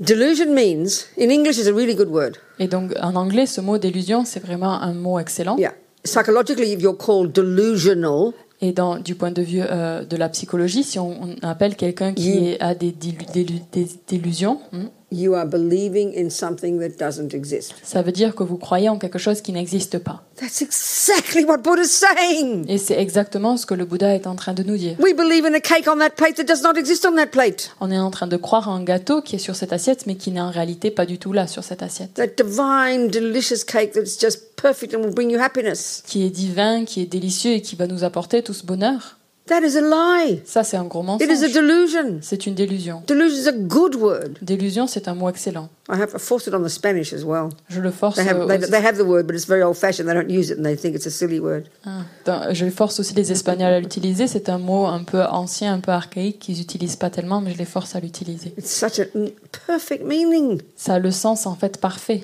Delusion 0.00 0.54
means, 0.54 1.06
in 1.16 1.30
English, 1.32 1.58
is 1.58 1.66
a 1.66 1.72
really 1.74 1.94
good 1.94 2.08
word. 2.10 2.38
et 2.60 2.68
donc 2.68 2.92
en 3.00 3.16
anglais, 3.16 3.46
ce 3.46 3.60
mot 3.60 3.78
délusion, 3.78 4.24
c'est 4.24 4.38
vraiment 4.40 4.80
un 4.80 4.94
mot 4.94 5.18
excellent. 5.18 5.56
Yeah. 5.58 5.72
Psychologically, 6.04 6.72
if 6.72 6.80
you're 6.80 6.96
called 6.96 7.32
delusional, 7.32 8.32
Et 8.60 8.72
dans, 8.72 8.98
du 8.98 9.14
point 9.14 9.30
de 9.30 9.40
vue 9.42 9.60
euh, 9.62 10.04
de 10.04 10.16
la 10.16 10.28
psychologie, 10.28 10.82
si 10.82 10.98
on, 10.98 11.10
on 11.22 11.46
appelle 11.46 11.76
quelqu'un 11.76 12.12
qui 12.12 12.30
est- 12.30 12.60
a 12.60 12.74
des, 12.74 12.90
dilu- 12.90 13.24
délu- 13.32 13.62
des 13.72 13.86
délusions, 14.08 14.58
hmm, 14.72 14.86
you 15.10 15.34
are 15.34 15.46
believing 15.46 16.12
in 16.14 16.30
something 16.30 16.78
that 16.80 17.02
doesn't 17.02 17.34
exist. 17.34 17.74
ça 17.82 18.02
veut 18.02 18.12
dire 18.12 18.34
que 18.34 18.42
vous 18.42 18.56
croyez 18.56 18.88
en 18.88 18.98
quelque 18.98 19.18
chose 19.18 19.40
qui 19.40 19.52
n'existe 19.52 19.98
pas. 19.98 20.22
That's 20.36 20.62
exactly 20.62 21.44
what 21.44 21.58
Buddha's 21.58 21.90
saying. 21.90 22.66
Et 22.68 22.78
c'est 22.78 22.98
exactement 23.00 23.56
ce 23.56 23.66
que 23.66 23.74
le 23.74 23.84
Bouddha 23.84 24.14
est 24.14 24.26
en 24.26 24.36
train 24.36 24.54
de 24.54 24.62
nous 24.62 24.76
dire. 24.76 24.96
We 25.00 25.14
believe 25.14 25.44
in 25.46 25.54
a 25.54 25.60
cake 25.60 25.88
on 25.88 25.98
that 25.98 26.10
plate 26.10 26.36
that 26.36 26.44
does 26.44 26.62
not 26.62 26.78
exist 26.78 27.06
on 27.06 27.16
that 27.16 27.28
plate. 27.28 27.72
On 27.80 27.90
est 27.90 27.98
en 27.98 28.10
train 28.10 28.26
de 28.26 28.36
croire 28.36 28.68
à 28.68 28.72
un 28.72 28.82
gâteau 28.82 29.22
qui 29.22 29.36
est 29.36 29.40
sur 29.40 29.56
cette 29.56 29.72
assiette, 29.72 30.06
mais 30.06 30.16
qui 30.16 30.30
n'est 30.30 30.40
en 30.40 30.50
réalité 30.50 30.90
pas 30.90 31.06
du 31.06 31.18
tout 31.18 31.32
là 31.32 31.46
sur 31.46 31.64
cette 31.64 31.82
assiette. 31.82 32.14
That 32.14 32.42
divine, 32.42 33.08
delicious 33.08 33.64
cake 33.66 33.92
that's 33.92 34.20
just 34.20 34.54
perfect 34.56 34.94
and 34.94 34.98
will 34.98 35.14
bring 35.14 35.30
you 35.30 35.40
happiness. 35.40 36.02
Qui 36.06 36.24
est 36.24 36.30
divin, 36.30 36.84
qui 36.84 37.00
est 37.00 37.06
délicieux 37.06 37.52
et 37.52 37.62
qui 37.62 37.76
va 37.76 37.86
nous 37.86 38.04
apporter 38.04 38.42
tout 38.42 38.54
ce 38.54 38.64
bonheur. 38.64 39.17
That 39.48 39.62
is 39.66 39.76
a 39.76 39.80
lie. 39.80 40.40
Ça, 40.44 40.62
c'est 40.62 40.76
un 40.76 40.84
gros 40.84 41.02
It 41.02 41.22
is 41.22 41.24
a 41.24 41.48
mensonge. 41.48 41.52
delusion. 41.54 42.18
C'est 42.20 42.46
une 42.46 42.54
délusion. 42.54 43.02
Delusion 43.06 43.42
is 43.42 43.48
a 43.48 43.52
good 43.52 43.94
word. 43.96 44.38
Délusion, 44.42 44.86
c'est 44.86 45.08
un 45.08 45.14
mot 45.14 45.28
excellent. 45.28 45.68
I 45.90 45.94
have 45.94 46.10
I 46.14 46.18
forced 46.18 46.46
it 46.48 46.54
on 46.54 46.62
the 46.62 46.68
Spanish 46.68 47.12
as 47.14 47.24
well. 47.24 47.48
Je 47.70 47.80
le 47.80 47.90
force. 47.90 48.16
They 48.16 48.28
have, 48.28 48.46
they, 48.46 48.58
aussi- 48.58 48.70
they 48.70 48.84
have 48.84 48.98
the 48.98 49.06
word, 49.06 49.26
but 49.26 49.34
it's 49.34 49.46
very 49.46 49.62
old 49.62 49.76
fashioned. 49.76 50.06
They 50.06 50.14
don't 50.14 50.30
use 50.30 50.50
it 50.50 50.58
and 50.58 50.64
they 50.64 50.76
think 50.76 50.94
it's 50.94 51.06
a 51.06 51.10
silly 51.10 51.40
word. 51.40 51.64
Ah, 51.86 52.52
je 52.52 52.68
force 52.68 53.00
aussi 53.00 53.14
les 53.14 53.32
Espagnols 53.32 53.72
à 53.72 53.80
l'utiliser. 53.80 54.26
C'est 54.26 54.50
un 54.50 54.58
mot 54.58 54.84
un 54.86 55.02
peu 55.02 55.22
ancien, 55.22 55.72
un 55.72 55.80
peu 55.80 55.92
archaïque 55.92 56.38
qu'ils 56.40 56.58
n'utilisent 56.58 56.96
pas 56.96 57.08
tellement, 57.10 57.40
mais 57.40 57.52
je 57.52 57.58
les 57.58 57.64
force 57.64 57.96
à 57.96 58.00
l'utiliser. 58.00 58.52
It's 58.58 58.70
such 58.70 59.00
a 59.00 59.04
perfect 59.66 60.04
meaning. 60.04 60.60
Ça 60.76 60.94
a 60.94 60.98
le 60.98 61.10
sens 61.10 61.46
en 61.46 61.54
fait 61.54 61.80
parfait. 61.80 62.22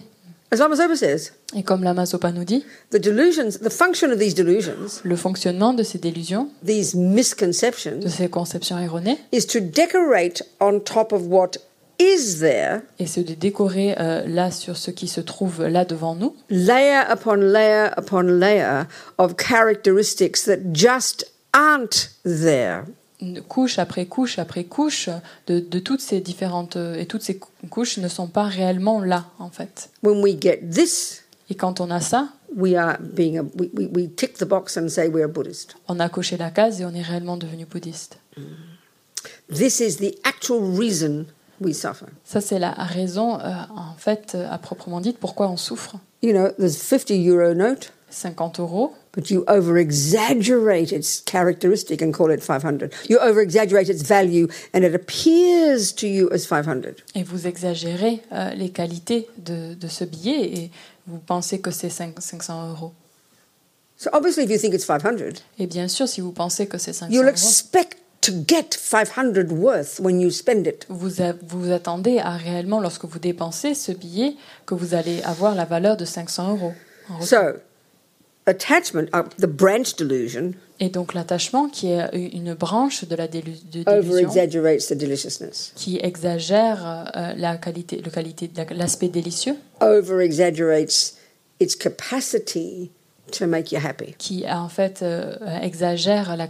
As 0.51 0.59
Lama 0.59 0.77
says, 0.95 1.33
Et 1.57 1.65
comme 1.65 1.83
la 1.83 1.95
Masopa 1.95 2.31
nous 2.31 2.45
dit, 2.45 2.65
the 2.91 2.99
delusions, 2.99 3.59
the 3.61 3.71
function 3.71 4.13
of 4.13 4.19
these 4.19 4.35
delusions, 4.35 5.01
le 5.03 5.17
fonctionnement 5.17 5.75
de 5.75 5.83
ces 5.83 5.99
délusions, 5.99 6.49
these 6.63 6.95
de 6.95 7.01
misconceptions, 7.01 8.01
ces 8.09 8.29
conceptions 8.29 8.79
erronées, 8.79 9.19
is 9.33 9.47
to 9.47 9.59
decorate 9.59 10.43
on 10.61 10.79
top 10.81 11.13
of 11.13 11.27
what 11.27 11.59
is 11.99 12.41
there, 12.41 12.83
et 12.99 13.07
c'est 13.07 13.25
de 13.25 13.35
décorer 13.35 13.95
euh, 13.99 14.25
là 14.27 14.51
sur 14.51 14.77
ce 14.77 14.91
qui 14.91 15.09
se 15.09 15.21
trouve 15.21 15.65
là 15.67 15.85
devant 15.85 16.15
nous, 16.15 16.35
layer 16.51 17.03
upon 17.11 17.37
layer 17.37 17.89
upon 17.97 18.23
layer 18.23 18.85
of 19.19 19.37
characteristics 19.37 20.45
that 20.45 20.73
just 20.73 21.33
aren't 21.53 22.11
there. 22.25 22.85
Couche 23.49 23.79
après 23.79 24.07
couche 24.07 24.39
après 24.39 24.65
couche 24.65 25.09
de, 25.47 25.61
de 25.61 25.79
toutes 25.79 26.01
ces 26.01 26.21
différentes 26.21 26.77
euh, 26.77 26.95
et 26.99 27.07
toutes 27.07 27.23
ces 27.23 27.39
cou- 27.39 27.51
couches 27.71 27.99
ne 27.99 28.09
sont 28.09 28.27
pas 28.29 28.45
réellement 28.45 29.01
là 29.01 29.27
en 29.39 29.51
fait. 29.51 29.91
When 30.03 30.23
we 30.23 30.37
get 30.41 30.61
this, 30.71 31.23
Et 31.51 31.55
quand 31.57 31.81
on 31.81 31.91
a 31.91 32.01
ça, 32.01 32.29
we 32.57 32.75
are 32.75 32.97
being 33.01 33.37
a, 33.39 33.43
we, 33.43 33.69
we, 33.75 33.89
we 33.95 34.09
tick 34.17 34.39
the 34.39 34.45
box 34.47 34.77
and 34.79 34.89
say 34.89 35.09
we're 35.09 35.25
a 35.25 35.29
Buddhist. 35.29 35.77
on 35.89 36.01
a 36.01 36.09
coché 36.09 36.37
la 36.39 36.51
case 36.51 36.81
et 36.81 36.85
on 36.87 36.95
est 36.95 37.03
réellement 37.03 37.37
devenu 37.37 37.67
bouddhiste. 37.67 38.19
This 39.53 39.81
is 39.81 39.97
the 39.99 40.15
actual 40.25 40.63
reason 40.77 41.27
we 41.61 41.73
suffer. 41.75 42.07
Ça 42.25 42.41
c'est 42.41 42.59
la 42.59 42.73
raison 42.73 43.39
euh, 43.41 43.53
en 43.77 43.95
fait 43.97 44.37
à 44.51 44.59
proprement 44.59 45.01
dit 45.01 45.13
pourquoi 45.13 45.49
on 45.49 45.57
souffre. 45.57 45.97
You 46.23 46.33
know, 46.33 46.49
there's 46.59 46.77
50 46.77 47.11
euro 47.29 47.55
note, 47.55 47.93
50 48.11 48.59
euros, 48.61 48.95
but 49.15 49.31
you 49.31 49.45
over 49.47 49.77
exaggerate 49.79 50.93
its 50.93 51.21
characteristic 51.25 52.03
and 52.03 52.13
call 52.13 52.31
it 52.31 52.43
500. 52.43 52.91
You 53.09 53.19
over 53.21 53.41
exaggerate 53.41 53.89
its 53.89 54.03
value 54.03 54.49
and 54.73 54.83
it 54.85 54.95
appears 54.95 55.93
to 55.95 56.07
you 56.07 56.29
as 56.33 56.47
500. 56.47 56.97
et 57.15 57.23
vous 57.23 57.47
exagérez 57.47 58.21
euh, 58.33 58.51
les 58.55 58.71
qualités 58.71 59.29
de, 59.39 59.75
de 59.75 59.89
ce 59.89 60.05
billet 60.05 60.45
et 60.65 60.71
Vous 61.07 61.19
pensez 61.19 61.59
que 61.61 61.71
c'est 61.71 61.91
cinq- 61.91 62.19
500 62.19 62.71
euros. 62.71 62.93
So 63.97 64.09
obviously, 64.13 64.45
if 64.45 64.51
you 64.51 64.59
think 64.59 64.73
it's 64.75 64.85
500, 64.87 65.43
Et 65.59 65.67
bien 65.67 65.87
sûr, 65.87 66.09
si 66.09 66.21
vous 66.23 66.33
pensez 66.33 66.67
que 66.67 66.79
c'est 66.79 66.93
500 66.95 67.13
you'll 67.13 67.25
euros, 67.27 67.31
expect 67.31 67.99
to 68.23 68.33
get 68.49 68.75
500 68.75 69.35
worth 69.51 70.01
when 70.01 70.19
you 70.19 70.31
spend 70.31 70.67
it. 70.67 70.87
vous 70.89 71.21
a- 71.21 71.35
vous 71.47 71.71
attendez 71.73 72.19
à 72.19 72.31
réellement, 72.39 72.81
lorsque 72.81 73.05
vous 73.05 73.19
dépensez 73.19 73.75
ce 73.75 73.93
billet, 73.93 74.35
que 74.67 74.75
vous 74.75 74.95
allez 74.95 75.21
avoir 75.25 75.55
la 75.55 75.67
valeur 75.67 75.97
de 75.99 76.05
500 76.07 76.53
euros. 76.57 76.73
en. 77.11 77.21
So, 77.21 77.37
attachment, 78.47 79.09
uh, 79.15 79.23
the 79.39 79.47
branch 79.47 79.97
delusion, 79.97 80.55
Et 80.81 80.89
donc 80.89 81.15
l'attachement, 81.15 81.69
qui 81.69 81.93
est 81.93 82.05
une 82.33 82.55
branche 82.55 83.05
de 83.05 83.15
la 83.15 83.29
délu- 83.29 83.63
de 83.71 83.89
over 83.89 84.01
délusion, 84.03 84.29
exaggerates 84.29 84.89
the 84.89 84.95
deliciousness, 84.95 85.73
qui 85.77 85.99
exagère 86.03 87.13
euh, 87.17 87.33
la 87.37 87.57
qualité, 87.59 88.03
qualité, 88.13 88.51
la- 88.57 88.65
l'aspect 88.75 89.09
délicieux, 89.09 89.55
over 89.81 90.21
exaggerates 90.25 91.15
its 91.61 91.77
capacity 91.79 92.91
to 93.39 93.47
make 93.47 93.73
you 93.73 93.79
happy. 93.85 94.15
qui 94.19 94.45
en 94.49 94.69
fait 94.69 95.01
euh, 95.03 95.37
exagère 95.63 96.37
la, 96.37 96.49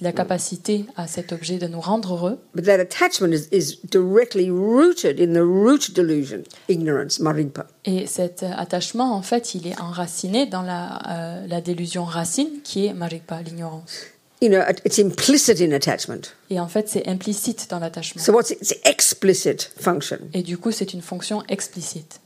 la 0.00 0.12
capacité 0.12 0.84
à 0.96 1.06
cet 1.06 1.32
objet 1.32 1.58
de 1.58 1.66
nous 1.66 1.80
rendre 1.80 2.14
heureux. 2.14 2.38
But 2.54 2.64
that 2.66 2.80
attachment 2.80 3.32
is, 3.32 3.48
is 3.52 3.78
directly 3.90 4.50
rooted 4.50 5.20
in 5.20 5.32
the 5.34 5.42
root 5.42 5.92
delusion, 5.94 6.42
ignorance, 6.68 7.18
maripa. 7.20 7.66
Et 7.84 8.06
cet 8.06 8.42
euh, 8.42 8.50
attachement, 8.56 9.14
en 9.14 9.22
fait, 9.22 9.54
il 9.54 9.66
est 9.66 9.80
enraciné 9.80 10.46
dans 10.46 10.62
la, 10.62 10.98
euh, 11.08 11.46
la 11.46 11.60
délusion 11.60 12.04
racine 12.04 12.48
qui 12.64 12.86
est 12.86 12.94
Marikpa, 12.94 13.42
l'ignorance. 13.42 13.92
You 14.42 14.48
know, 14.50 14.60
it- 14.68 14.82
it's 14.84 14.98
implicit 14.98 15.60
in 15.62 15.72
attachment. 15.72 16.34
Et 16.50 16.60
en 16.60 16.68
fait, 16.68 16.88
c'est 16.90 17.08
implicite 17.08 17.68
dans 17.70 17.78
l'attachement. 17.78 18.22
So 18.22 18.32
what's 18.34 18.50
its 18.50 18.74
explicit 18.84 19.70
function? 19.78 20.18
Et 20.34 20.42
du 20.42 20.58
coup, 20.58 20.72
c'est 20.72 20.92
une 20.92 21.00
fonction 21.00 21.42
explicite. 21.48 22.20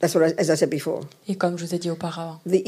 That's 0.00 0.14
what 0.14 0.22
I, 0.28 0.34
as 0.38 0.50
I 0.50 0.56
said 0.56 0.70
before. 0.70 1.00
Et 1.28 1.36
comme 1.36 1.56
je 1.58 1.64
vous 1.64 1.74
ai 1.74 1.78
dit 1.78 1.90
auparavant, 1.90 2.40
The, 2.46 2.62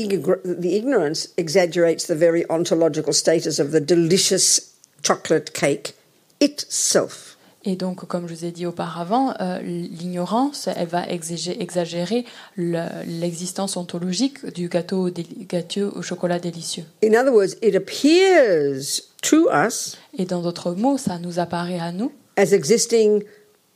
the 0.60 0.72
ignorance 0.72 1.28
exaggerates 1.36 2.06
the 2.06 2.14
very 2.14 2.44
ontological 2.48 3.12
status 3.12 3.58
of 3.58 3.70
the 3.72 3.80
delicious 3.80 4.72
chocolate 5.02 5.52
cake 5.52 5.94
itself. 6.40 7.36
Et 7.68 7.74
donc, 7.74 8.06
comme 8.06 8.28
je 8.28 8.34
vous 8.34 8.44
ai 8.44 8.52
dit 8.52 8.64
auparavant, 8.64 9.34
euh, 9.40 9.58
l'ignorance, 9.60 10.68
elle 10.76 10.86
va 10.86 11.04
exagé- 11.08 11.60
exagérer 11.60 12.24
le- 12.56 12.86
l'existence 13.20 13.76
ontologique 13.76 14.46
du 14.54 14.68
gâteau, 14.68 15.10
gâteau 15.48 15.90
au 15.96 16.00
chocolat 16.02 16.38
délicieux. 16.38 16.84
In 17.02 17.16
other 17.16 17.32
words, 17.34 17.56
it 17.62 17.74
appears 17.74 19.02
to 19.22 19.48
us 19.50 19.96
Et 20.16 20.26
dans 20.26 20.42
d'autres 20.42 20.72
mots, 20.72 20.96
ça 20.96 21.18
nous 21.18 21.40
apparaît 21.40 21.80
à 21.80 21.90
nous, 21.90 22.12
as 22.36 22.52
existing 22.52 23.24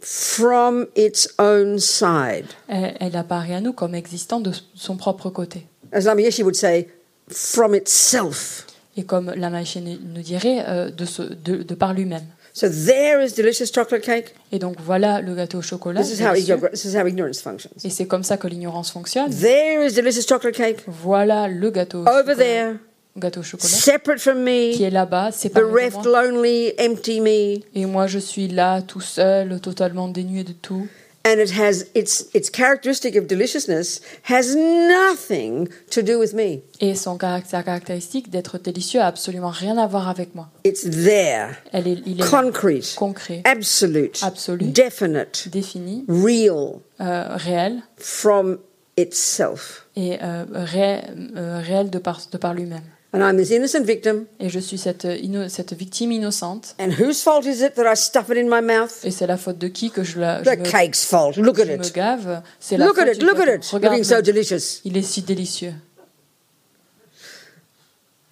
from 0.00 0.86
its 0.96 1.28
own 1.38 1.78
side. 1.78 2.46
elle, 2.68 2.94
elle 3.00 3.16
apparaît 3.16 3.54
à 3.54 3.60
nous 3.60 3.72
comme 3.72 3.94
existant 3.94 4.40
de 4.40 4.52
son 4.74 4.96
propre 4.96 5.30
côté. 5.30 5.66
As 5.92 6.02
Lamayeshi 6.04 6.42
would 6.42 6.54
say, 6.56 6.88
from 7.28 7.74
itself. 7.74 8.66
Et 8.96 9.04
comme 9.04 9.32
la 9.36 9.50
machine 9.50 9.98
nous 10.14 10.22
dirait, 10.22 10.64
euh, 10.68 10.90
de, 10.90 11.04
ce- 11.04 11.22
de- 11.22 11.62
de 11.62 11.74
par 11.74 11.94
lui-même. 11.94 12.24
So 12.52 12.68
there 12.68 13.24
is 13.24 13.32
delicious 13.34 13.70
chocolate 13.72 14.02
cake. 14.02 14.34
Et 14.50 14.58
donc 14.58 14.76
voilà 14.84 15.20
le 15.20 15.34
gâteau 15.36 15.58
au 15.58 15.62
chocolat. 15.62 16.02
This 16.02 16.18
is 16.18 16.22
how, 16.24 16.34
this 16.34 16.84
is 16.84 16.96
how 16.96 17.06
ignorance 17.06 17.40
functions. 17.40 17.70
Et 17.84 17.90
c'est 17.90 18.06
comme 18.06 18.24
ça 18.24 18.36
que 18.36 18.48
l'ignorance 18.48 18.90
fonctionne. 18.90 19.30
There 19.32 19.86
is 19.86 19.92
delicious 19.94 20.26
chocolate 20.28 20.56
cake 20.56 20.82
Voilà 20.88 21.46
le 21.46 21.70
gâteau 21.70 21.98
au 21.98 22.08
over 22.08 22.18
chocolat, 22.32 22.36
there, 22.36 22.74
gâteau 23.20 23.40
au 23.40 23.42
chocolat 23.44 23.68
separate 23.68 24.18
from 24.18 24.38
qui 24.38 24.82
me, 24.82 24.82
est 24.82 24.90
là-bas, 24.90 25.30
séparé 25.30 25.64
de 25.64 25.70
bereft, 25.70 26.04
moi. 26.04 26.22
lonely, 26.24 26.72
empty 26.80 27.20
me. 27.20 27.60
Et 27.74 27.86
moi, 27.86 28.06
je 28.08 28.18
suis 28.18 28.48
là, 28.48 28.82
tout 28.82 29.00
seul, 29.00 29.60
totalement 29.60 30.08
dénué 30.08 30.42
de 30.42 30.52
tout. 30.52 30.88
And 31.22 31.38
it 31.38 31.50
has 31.60 31.84
its 31.94 32.30
its 32.34 32.48
characteristic 32.50 33.14
of 33.14 33.26
deliciousness 33.26 34.00
has 34.30 34.56
nothing 34.56 35.68
to 35.90 36.00
do 36.00 36.18
with 36.18 36.32
me. 36.32 36.62
Et 36.80 36.94
son 36.94 37.18
caractère, 37.18 37.62
caractéristique 37.62 38.30
d'être 38.30 38.56
délicieux 38.56 39.00
a 39.02 39.06
absolument 39.06 39.50
rien 39.50 39.76
à 39.76 39.86
voir 39.86 40.08
avec 40.08 40.34
moi. 40.34 40.48
It's 40.64 40.80
there, 40.88 41.58
Elle 41.72 41.88
est, 41.88 41.98
il 42.06 42.20
est 42.20 42.24
là, 42.24 42.26
concrete, 42.26 42.94
concret, 42.96 43.42
absolute, 43.44 44.18
Absolu. 44.22 44.64
definite, 44.72 45.48
défini, 45.52 46.06
real, 46.08 46.76
euh, 47.02 47.36
réel 47.36 47.82
from 47.98 48.56
itself. 48.96 49.86
et 49.96 50.18
euh, 50.22 50.44
ré- 50.52 51.02
euh, 51.36 51.60
réel 51.62 51.90
de 51.90 51.98
par, 51.98 52.20
de 52.32 52.38
par 52.38 52.54
lui-même. 52.54 52.80
And 53.12 53.22
I'm 53.24 53.36
this 53.36 53.50
innocent 53.50 53.84
victim. 53.86 54.26
Et 54.38 54.48
je 54.48 54.60
suis 54.60 54.78
cette, 54.78 55.04
inno- 55.04 55.48
cette 55.48 55.72
victime 55.72 56.12
innocente. 56.12 56.76
And 56.78 56.92
whose 56.92 57.22
fault 57.22 57.44
is 57.44 57.60
it 57.60 57.74
that 57.74 57.90
I 57.92 57.96
stuff 57.96 58.28
it 58.30 58.36
in 58.36 58.44
my 58.48 58.60
mouth? 58.60 59.04
Et 59.04 59.10
c'est 59.10 59.26
la 59.26 59.36
faute 59.36 59.58
de 59.58 59.66
qui 59.66 59.90
que 59.90 60.04
je, 60.04 60.20
la, 60.20 60.44
je, 60.44 60.50
The 60.50 60.58
me, 60.60 60.64
cake's 60.70 61.04
fault. 61.04 61.36
Look 61.36 61.58
at 61.58 61.66
me 61.66 61.74
it. 61.74 61.92
gave 61.92 62.40
C'est 62.60 62.76
la 62.76 62.86
Look 62.86 62.96
faute 62.96 63.08
at 63.08 63.12
it. 63.14 63.22
Look 63.22 63.40
at 63.40 63.48
it. 63.52 63.72
Looking 63.72 64.04
so 64.04 64.22
delicious. 64.22 64.80
il 64.84 64.96
est 64.96 65.02
si 65.02 65.22
délicieux. 65.22 65.74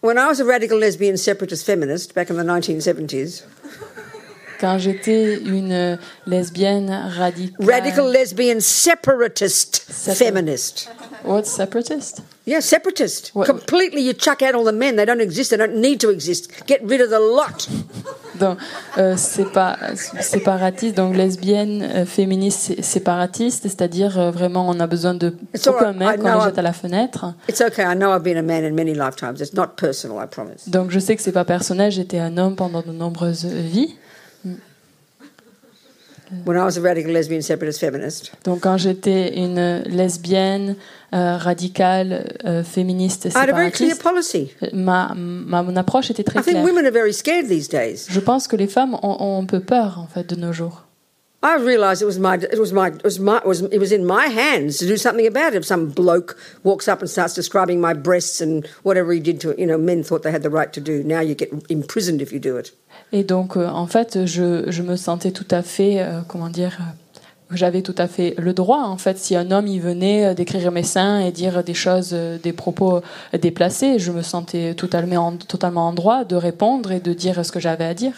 When 0.00 0.16
I 0.16 0.28
was 0.28 0.38
a 0.40 0.44
radical 0.44 0.78
lesbian 0.78 1.16
separatist 1.16 1.66
feminist 1.66 2.14
back 2.14 2.30
in 2.30 2.36
the 2.36 2.44
1970s, 2.44 3.42
Quand 4.60 4.78
j'étais 4.78 5.38
une 5.40 5.98
lesbienne 6.26 6.88
radicale. 7.16 7.54
radical 7.66 8.06
lesbian 8.10 8.60
separatist 8.60 9.82
Separ- 9.90 10.14
feminist. 10.16 10.88
What, 11.24 11.44
separatist? 11.46 12.22
Yeah, 12.48 12.60
separatist. 12.62 13.32
What- 13.34 13.46
Completely, 13.46 14.00
you 14.02 14.14
chuck 14.14 14.40
out 14.42 14.54
all 14.54 14.64
the 14.64 14.72
men. 14.72 14.96
They 14.96 15.04
don't 15.04 15.20
exist. 15.20 15.50
They 15.50 15.58
don't 15.58 15.76
need 15.80 15.98
to 16.00 16.10
exist. 16.10 16.48
Get 16.66 16.80
rid 16.82 17.00
of 17.02 17.10
the 17.10 17.18
lot. 17.20 17.68
Donc, 18.40 18.56
euh, 18.96 19.16
sépa- 19.16 19.76
séparatiste, 20.20 20.96
donc 20.96 21.16
lesbienne, 21.16 21.82
euh, 21.82 22.04
féministe, 22.06 22.70
sé- 22.70 22.82
séparatiste, 22.82 23.64
c'est-à-dire 23.64 24.18
euh, 24.18 24.30
vraiment 24.30 24.68
on 24.68 24.78
a 24.80 24.86
besoin 24.86 25.12
de 25.14 25.34
aucun 25.66 25.92
mec, 25.92 26.08
I 26.08 26.20
on 26.20 26.22
know 26.22 26.38
les 26.38 26.44
jette 26.44 26.58
à 26.58 26.62
la 26.62 26.72
fenêtre. 26.72 27.34
It's 27.48 27.60
okay. 27.60 27.82
I 27.82 27.94
know 27.96 28.12
I've 28.14 28.22
been 28.22 28.36
a 28.38 28.42
man 28.42 28.64
in 28.64 28.74
many 28.74 28.94
lifetimes. 28.94 29.40
It's 29.40 29.52
not 29.54 29.70
personal, 29.76 30.18
I 30.22 30.26
promise. 30.30 30.68
Donc 30.68 30.90
je 30.90 31.00
sais 31.00 31.16
que 31.16 31.22
c'est 31.22 31.32
pas 31.32 31.44
personnel, 31.44 31.90
j'étais 31.90 32.18
un 32.20 32.38
homme 32.38 32.54
pendant 32.56 32.80
de 32.82 32.92
nombreuses 32.92 33.44
vies. 33.44 33.96
When 36.44 36.56
I 36.56 36.64
was 36.64 36.76
a 36.76 36.80
radical 36.82 37.10
lesbian 37.12 37.40
separatist 37.42 37.80
feminist, 37.80 38.32
Donc 38.44 38.60
quand 38.60 38.76
j'étais 38.76 39.34
une 39.38 39.58
euh, 39.58 39.82
lesbienne 39.84 40.76
euh, 41.14 41.36
radicale, 41.38 42.36
euh, 42.44 42.62
féministe, 42.62 43.26
I 43.26 43.36
had 43.38 43.48
a 43.48 43.52
very 43.54 43.70
clear 43.70 43.94
séparatiste, 43.94 44.02
policy. 44.02 44.50
euh, 44.62 44.68
ma, 44.74 45.14
ma- 45.14 45.62
mon 45.62 45.74
approche 45.76 46.10
était 46.10 46.24
très 46.24 46.40
I 46.40 46.42
think 46.42 46.56
claire. 46.56 46.64
women 46.64 46.84
are 46.86 46.92
very 46.92 47.12
scared 47.14 47.48
these 47.48 47.68
days. 47.68 48.06
Je 48.10 48.20
pense 48.20 48.46
que 48.46 48.56
les 48.56 48.66
femmes 48.66 48.94
ont, 49.02 49.16
ont 49.20 49.42
un 49.42 49.46
peu 49.46 49.60
peur 49.60 49.98
en 49.98 50.06
fait 50.06 50.28
de 50.28 50.36
nos 50.36 50.52
jours. 50.52 50.84
I 51.40 51.54
realised 51.56 52.02
it 52.02 52.06
was 52.06 52.18
my 52.18 52.34
it 52.34 52.58
was 52.58 52.72
my 52.72 52.88
it 52.88 53.04
was 53.04 53.20
my 53.20 53.36
it 53.38 53.46
was 53.46 53.60
it 53.72 53.78
was 53.78 53.92
in 53.92 54.04
my 54.04 54.26
hands 54.26 54.78
to 54.78 54.86
do 54.86 54.96
something 54.96 55.24
about 55.24 55.54
it. 55.54 55.58
If 55.58 55.64
some 55.64 55.86
bloke 55.86 56.36
walks 56.64 56.88
up 56.88 57.00
and 57.00 57.08
starts 57.08 57.32
describing 57.32 57.80
my 57.80 57.94
breasts 57.94 58.40
and 58.40 58.66
whatever 58.82 59.12
he 59.12 59.20
did 59.20 59.40
to 59.42 59.50
it, 59.50 59.58
you 59.60 59.64
know, 59.66 59.78
men 59.78 60.02
thought 60.02 60.24
they 60.24 60.32
had 60.32 60.42
the 60.42 60.50
right 60.50 60.72
to 60.72 60.80
do. 60.80 61.04
Now 61.04 61.20
you 61.20 61.36
get 61.36 61.52
imprisoned 61.70 62.20
if 62.20 62.32
you 62.32 62.40
do 62.40 62.56
it. 62.56 62.72
Et 63.12 63.24
donc, 63.24 63.56
euh, 63.56 63.68
en 63.68 63.86
fait, 63.86 64.26
je, 64.26 64.70
je 64.70 64.82
me 64.82 64.96
sentais 64.96 65.30
tout 65.30 65.46
à 65.50 65.62
fait, 65.62 66.00
euh, 66.00 66.20
comment 66.26 66.50
dire, 66.50 66.78
euh, 66.80 67.08
j'avais 67.50 67.80
tout 67.82 67.94
à 67.96 68.06
fait 68.06 68.34
le 68.36 68.52
droit, 68.52 68.82
en 68.82 68.98
fait, 68.98 69.18
si 69.18 69.34
un 69.34 69.50
homme 69.50 69.66
y 69.66 69.78
venait 69.78 70.26
euh, 70.26 70.34
décrire 70.34 70.70
mes 70.70 70.82
seins 70.82 71.20
et 71.20 71.32
dire 71.32 71.64
des 71.64 71.74
choses, 71.74 72.10
euh, 72.12 72.38
des 72.38 72.52
propos 72.52 73.00
déplacés, 73.40 73.98
je 73.98 74.12
me 74.12 74.22
sentais 74.22 74.74
totalement 74.74 75.28
en, 75.28 75.32
totalement 75.36 75.88
en 75.88 75.92
droit 75.92 76.24
de 76.24 76.36
répondre 76.36 76.92
et 76.92 77.00
de 77.00 77.12
dire 77.12 77.44
ce 77.44 77.52
que 77.52 77.60
j'avais 77.60 77.86
à 77.86 77.94
dire. 77.94 78.12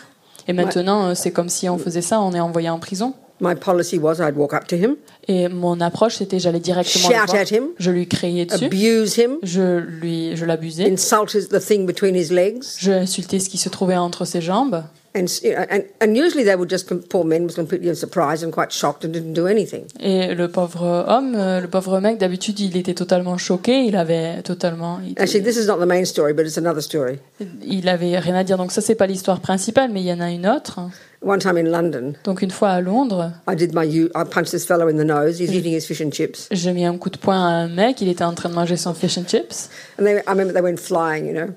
Et 0.49 0.53
maintenant, 0.53 1.15
c'est 1.15 1.31
comme 1.31 1.49
si 1.49 1.69
on 1.69 1.79
faisait 1.79 2.03
ça, 2.03 2.21
on 2.21 2.33
est 2.33 2.41
envoyé 2.41 2.71
en 2.71 2.81
prison. 2.81 3.15
My 3.41 3.55
policy 3.55 3.99
was 3.99 4.21
I'd 4.21 4.37
walk 4.37 4.53
up 4.55 4.67
to 4.69 4.77
him, 4.77 4.97
Et 5.29 5.49
mon 5.49 5.81
approche, 5.81 6.17
c'était 6.17 6.39
j'allais 6.39 6.61
directement 6.61 7.09
le 7.09 7.15
Shout 7.15 7.27
voir, 7.27 7.41
at 7.41 7.55
him. 7.55 7.65
je 7.79 7.91
lui 7.91 8.07
criais 8.07 8.45
dessus, 8.47 8.65
abuse 8.67 9.17
him, 9.17 9.39
je 9.43 9.79
lui, 9.79 10.37
je 10.37 10.45
l'abusais, 10.45 10.91
insult 10.91 11.35
his, 11.35 11.49
the 11.49 11.61
thing 11.61 11.87
between 11.87 12.15
his 12.15 12.31
legs, 12.31 12.63
je 12.79 12.93
insultais 12.93 13.39
ce 13.39 13.49
qui 13.49 13.59
se 13.59 13.69
trouvait 13.69 13.97
entre 13.97 14.25
ses 14.25 14.41
jambes. 14.41 14.83
and 15.13 15.27
you 15.43 15.51
know, 15.53 15.65
and, 15.69 15.83
and 16.01 16.15
usually 16.17 16.45
they 16.45 16.55
would 16.55 16.71
just 16.71 16.87
poor 17.09 17.25
men 17.25 17.45
was 17.45 17.55
completely 17.57 17.93
surprised 17.97 18.45
and 18.45 18.53
quite 18.53 18.71
shocked 18.71 19.05
and 19.05 19.13
didn't 19.13 19.33
do 19.35 19.47
anything. 19.49 19.83
Et 19.99 20.35
le 20.35 20.49
pauvre 20.49 21.05
homme, 21.09 21.35
euh, 21.35 21.61
le 21.61 21.67
pauvre 21.67 21.99
mec, 22.01 22.19
d'habitude, 22.19 22.61
il 22.61 22.77
était 22.77 22.95
totalement 22.95 23.37
choqué, 23.37 23.85
il 23.87 23.97
avait 23.97 24.43
totalement. 24.43 25.01
Il, 25.05 25.15
Actually, 25.21 25.43
this 25.43 25.57
is 25.57 25.67
not 25.67 25.79
the 25.79 25.87
main 25.87 26.05
story, 26.05 26.33
but 26.33 26.47
it's 26.47 26.59
another 26.59 26.83
story. 26.83 27.19
il 27.67 27.89
avait 27.89 28.19
rien 28.21 28.37
à 28.37 28.45
dire. 28.45 28.57
Donc, 28.57 28.71
ça, 28.71 28.81
c'est 28.81 28.95
pas 28.95 29.07
l'histoire 29.09 29.41
principale, 29.41 29.91
mais 29.93 30.01
il 30.01 30.07
y 30.07 30.13
en 30.13 30.21
a 30.21 30.31
une 30.31 30.47
autre. 30.47 30.79
One 31.23 31.39
time 31.39 31.59
in 31.59 31.65
London, 31.71 32.15
Donc, 32.25 32.41
une 32.41 32.51
fois 32.51 32.71
à 32.71 32.81
Londres, 32.81 33.31
I 33.47 33.55
did 33.55 33.75
my 33.75 33.87
u- 33.87 34.09
I 34.17 34.25
punched 34.25 34.53
this 34.53 34.65
fellow 34.65 34.89
in 34.89 34.97
the 34.97 35.05
nose. 35.07 35.39
He's 35.39 35.53
eating 35.53 35.75
his 35.77 35.85
fish 35.87 36.01
and 36.01 36.11
chips, 36.13 36.49
j'ai 36.51 36.73
mis 36.73 36.87
un 36.87 36.97
coup 36.97 37.11
de 37.11 37.19
poing 37.19 37.37
à 37.39 37.51
un 37.51 37.69
mec, 37.69 38.01
il 38.01 38.09
était 38.09 38.25
en 38.25 38.33
train 38.33 38.49
de 38.49 38.55
manger 38.55 38.79
son 38.79 38.95
fish 38.95 39.19
and 39.19 39.25
chips. 39.29 39.69
and 39.99 40.05
they, 40.05 40.15
I 40.27 40.31
remember 40.31 40.55
they 40.55 40.63
went 40.63 40.79
flying. 40.79 41.27
You 41.27 41.35
know, 41.35 41.49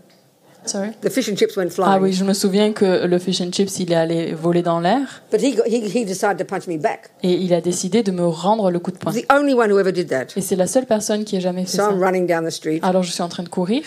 Sorry? 0.66 0.89
the 1.01 1.09
fish 1.09 1.30
and 1.30 1.38
chips 1.38 1.55
went 1.55 1.70
flying. 1.72 1.93
Ah 1.93 1.99
oui, 2.01 2.11
je 2.11 2.26
me 2.26 2.34
souviens 2.34 2.74
que 2.74 3.05
le 3.07 3.20
fish 3.20 3.39
and 3.39 3.51
chips, 3.53 3.80
il 3.80 3.89
est 3.93 3.95
allé 3.95 4.34
voler 4.34 4.64
dans 4.64 4.82
l'air 4.82 5.22
But 5.32 5.41
he, 5.41 5.55
got, 5.55 5.64
he 5.66 5.78
he 5.88 6.03
decided 6.05 6.38
to 6.39 6.43
punch 6.45 6.68
me 6.68 6.78
back. 6.78 7.11
et 7.24 7.32
il 7.32 7.53
a 7.53 7.61
décidé 7.61 8.03
de 8.03 8.11
me 8.11 8.26
rendre 8.28 8.70
le 8.70 8.80
coup 8.80 8.91
de 8.91 8.97
poing. 8.97 9.14
The 9.14 9.26
only 9.32 9.53
one 9.53 9.72
who 9.72 9.80
ever 9.80 9.93
did 9.93 10.09
that. 10.09 10.28
Et 10.36 10.41
c'est 10.41 10.57
la 10.57 10.68
seule 10.68 10.86
personne 10.86 11.24
qui 11.24 11.38
ait 11.38 11.41
jamais 11.41 11.64
fait 11.64 11.78
So 11.78 11.84
ça. 11.84 11.89
I'm 11.89 12.03
running 12.03 12.28
down 12.28 12.45
the 12.45 12.51
street, 12.51 12.80
Alors, 12.82 13.03
je 13.03 13.11
suis 13.14 13.24
en 13.24 13.30
train 13.30 13.43
de 13.43 13.49
courir 13.49 13.84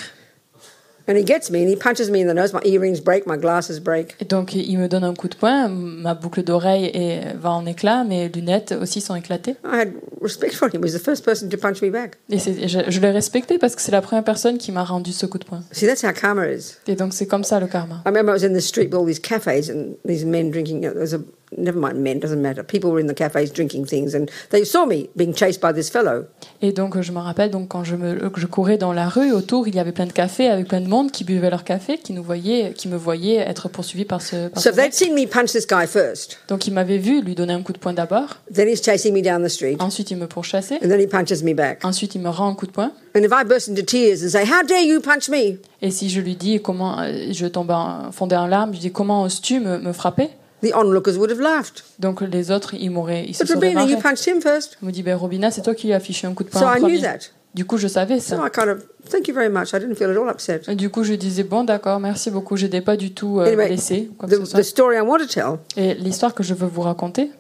And 1.09 1.17
he 1.17 1.25
gets 1.25 1.51
me 1.51 1.63
and 1.63 1.69
he 1.69 1.77
punches 1.77 2.11
me 2.11 2.21
in 2.21 2.27
the 2.27 2.35
nose. 2.35 2.53
My 2.53 2.61
earrings 2.65 3.01
break, 3.01 3.27
my 3.27 3.37
glasses 3.39 3.79
break. 3.81 4.17
Et 4.21 4.25
donc 4.25 4.55
il 4.55 4.77
me 4.79 4.89
donne 4.89 5.05
un 5.05 5.15
coup 5.15 5.29
de 5.29 5.37
poing, 5.37 5.69
ma 5.69 6.15
boucle 6.15 6.43
d'oreille 6.43 6.87
est- 6.95 7.35
va 7.41 7.51
en 7.53 7.65
éclat, 7.67 8.03
mes 8.05 8.29
lunettes 8.29 8.75
aussi 8.81 9.01
sont 9.01 9.15
éclatées. 9.15 9.57
I 9.65 9.81
had 9.83 9.93
respect 10.21 10.51
for 10.55 10.69
him. 10.69 10.81
He 10.81 10.85
was 10.85 10.93
the 10.99 11.03
first 11.03 11.25
person 11.25 11.49
to 11.49 11.57
punch 11.57 11.81
me 11.81 11.91
back. 11.91 12.17
Et 12.31 12.39
je, 12.39 12.79
je 12.89 13.01
l'ai 13.01 13.11
respecté 13.13 13.59
parce 13.59 13.77
que 13.77 13.83
c'est 13.83 13.93
la 13.93 14.01
première 14.03 14.25
personne 14.25 14.59
qui 14.59 14.73
m'a 14.73 14.83
rendu 14.85 15.13
ce 15.13 15.27
coup 15.27 15.39
de 15.39 15.45
poing. 15.45 15.63
See, 15.71 15.87
that's 15.87 16.03
how 16.03 16.13
karma 16.13 16.47
is. 16.49 16.75
Et 16.89 16.97
donc 16.97 17.13
c'est 17.15 17.27
comme 17.27 17.45
ça 17.45 17.61
le 17.61 17.67
karma. 17.69 18.03
I 18.05 18.09
remember 18.09 18.33
I 18.33 18.35
was 18.41 18.45
in 18.45 18.53
the 18.55 18.61
street 18.61 18.87
with 18.87 18.95
all 18.95 19.07
these 19.07 19.21
cafes 19.21 19.71
and 19.71 19.97
these 20.07 20.25
men 20.25 20.51
drinking. 20.51 20.81
There 20.81 20.95
was 20.99 21.15
a 21.15 21.21
never 21.57 21.79
mind 21.79 22.03
men 22.03 22.19
doesn't 22.19 22.41
matter. 22.41 22.63
People 22.63 22.91
were 22.91 23.01
in 23.01 23.07
the 23.07 23.15
cafes 23.15 23.53
drinking 23.53 23.87
things, 23.87 24.15
and 24.15 24.27
they 24.51 24.65
saw 24.65 24.87
me 24.87 25.09
being 25.17 25.35
chased 25.35 25.61
by 25.61 25.73
this 25.73 25.91
fellow. 25.91 26.25
Et 26.63 26.73
donc 26.73 27.01
je 27.01 27.13
me 27.13 27.19
rappelle 27.19 27.51
donc 27.51 27.69
quand 27.69 27.85
je 27.85 27.97
me 27.97 28.19
je 28.37 28.47
courais 28.47 28.79
dans 28.79 28.93
la 28.93 29.09
rue 29.09 29.33
autour, 29.33 29.69
il 29.69 29.75
y 29.75 29.79
avait 29.79 29.93
plein 29.93 30.07
de 30.07 30.13
cafés 30.13 30.49
avec 30.49 30.69
plein 30.69 30.81
de 30.81 30.89
monde 30.89 31.11
qui 31.11 31.25
buvait 31.25 31.51
leur 31.51 31.65
café, 31.65 31.99
qui 31.99 32.13
nous 32.13 32.23
voyait, 32.23 32.73
qui 32.73 32.89
me 32.89 32.97
voyait 32.97 33.37
être 33.37 33.69
poursuivi 33.69 34.05
par 34.05 34.23
ce. 34.23 34.49
Par 34.49 34.63
So 34.63 34.71
ce 34.71 34.77
they'd 34.77 34.95
seen 34.95 35.15
me 35.15 35.27
punch 35.27 35.53
this 35.53 35.67
guy 35.67 35.87
first. 35.87 36.39
Donc 36.49 36.67
il 36.67 36.73
m'avait 36.73 36.99
vu 36.99 37.23
lui 37.23 37.35
donner 37.35 37.53
un 37.53 37.63
coup 37.63 37.73
de 37.73 37.79
poing 37.79 37.93
d'abord, 37.93 38.37
Then 38.53 38.69
he's 38.69 38.83
chasing 38.83 39.13
me 39.13 39.23
down 39.23 39.43
the 39.43 39.49
street, 39.49 39.77
ensuite 39.81 40.11
il 40.11 40.17
me 40.19 40.27
pourchassait, 40.27 40.77
and 40.83 40.89
then 40.89 41.01
he 41.01 41.07
punches 41.07 41.43
me 41.43 41.55
back. 41.55 41.85
ensuite 41.85 42.15
il 42.15 42.21
me 42.21 42.29
rend 42.29 42.49
un 42.49 42.55
coup 42.55 42.67
de 42.67 42.73
poing. 42.73 42.93
And 43.15 43.21
if 43.21 43.33
I 43.33 43.45
burst 43.45 43.69
into 43.69 43.83
tears 43.83 44.23
and 44.23 44.29
say, 44.29 44.45
"How 44.45 44.67
dare 44.67 44.83
you 44.83 45.01
punch 45.01 45.29
me?" 45.29 45.59
Et 45.83 45.91
si 45.91 46.09
je 46.11 46.21
lui 46.21 46.37
dis 46.37 46.61
comment, 46.61 47.01
euh, 47.01 47.33
je 47.33 47.47
tombe 47.47 47.71
en, 47.71 48.11
fondais 48.13 48.37
en 48.37 48.47
larmes, 48.47 48.75
je 48.75 48.81
dis 48.81 48.93
comment 48.93 49.23
oses-tu 49.23 49.61
me, 49.61 49.79
me 49.79 49.93
frapper? 49.93 50.29
The 50.69 50.75
onlookers 50.75 51.17
would 51.19 51.31
have 51.31 51.41
laughed. 51.41 51.83
Donc 51.99 52.21
les 52.23 52.51
autres 52.51 52.75
ils 52.75 52.91
m'auraient, 52.91 53.25
ils 53.27 53.35
se 53.35 53.45
But 53.45 53.49
seraient 53.49 53.69
Robina, 53.75 53.83
you 53.85 53.97
marrés. 53.99 54.03
punched 54.03 54.27
him 54.27 54.41
first. 54.41 54.77
Il 54.83 54.87
me 54.87 54.93
dit 54.93 55.03
ben 55.03 55.15
Robina 55.17 55.51
c'est 55.51 55.63
toi 55.63 55.75
qui 55.75 55.87
lui 55.87 55.93
as 55.95 55.97
affiché 55.97 56.27
un 56.27 56.35
coup 56.35 56.45
de 56.45 56.49
poing 56.51 56.61
So 56.61 56.67
en 56.67 56.75
I 56.75 56.79
knew 56.79 56.83
premier. 56.89 57.03
that. 57.03 57.19
Du 57.55 57.65
coup 57.65 57.79
je 57.79 57.89
savais 57.89 58.21
So 58.21 58.37
ça. 58.37 58.47
I 58.47 58.51
kind 58.51 58.69
of, 58.69 58.85
thank 59.11 59.29
you 59.29 59.35
very 59.35 59.49
much. 59.49 59.69
I 59.73 59.79
didn't 59.79 59.95
feel 59.97 60.11
at 60.11 60.17
all 60.17 60.29
upset. 60.31 60.63
Et 60.69 60.75
du 60.75 60.91
coup 60.91 61.05
je 61.05 61.15
disais 61.15 61.43
bon 61.43 61.65
d'accord 61.65 62.01
merci 62.01 62.31
beaucoup, 62.31 62.57
je 62.57 62.65
n'étais 62.67 62.81
pas 62.83 62.97
du 62.97 63.13
tout 63.15 63.41
euh, 63.41 63.47
Anyway, 63.47 63.69
blessée 63.69 64.09
ou 64.11 64.15
quoi 64.15 64.29
que 64.29 64.35
The, 64.35 64.39
ce 64.41 64.45
soit. 64.51 64.61
the 64.61 64.63
story 64.65 64.97
I 64.97 65.01
want 65.01 65.19
to 65.19 65.27
tell 65.27 65.59
Et 65.77 65.95
l'histoire 65.95 66.35
que 66.35 66.43
je 66.43 66.53
veux 66.55 66.67
vous 66.67 66.83
raconter, 66.83 67.31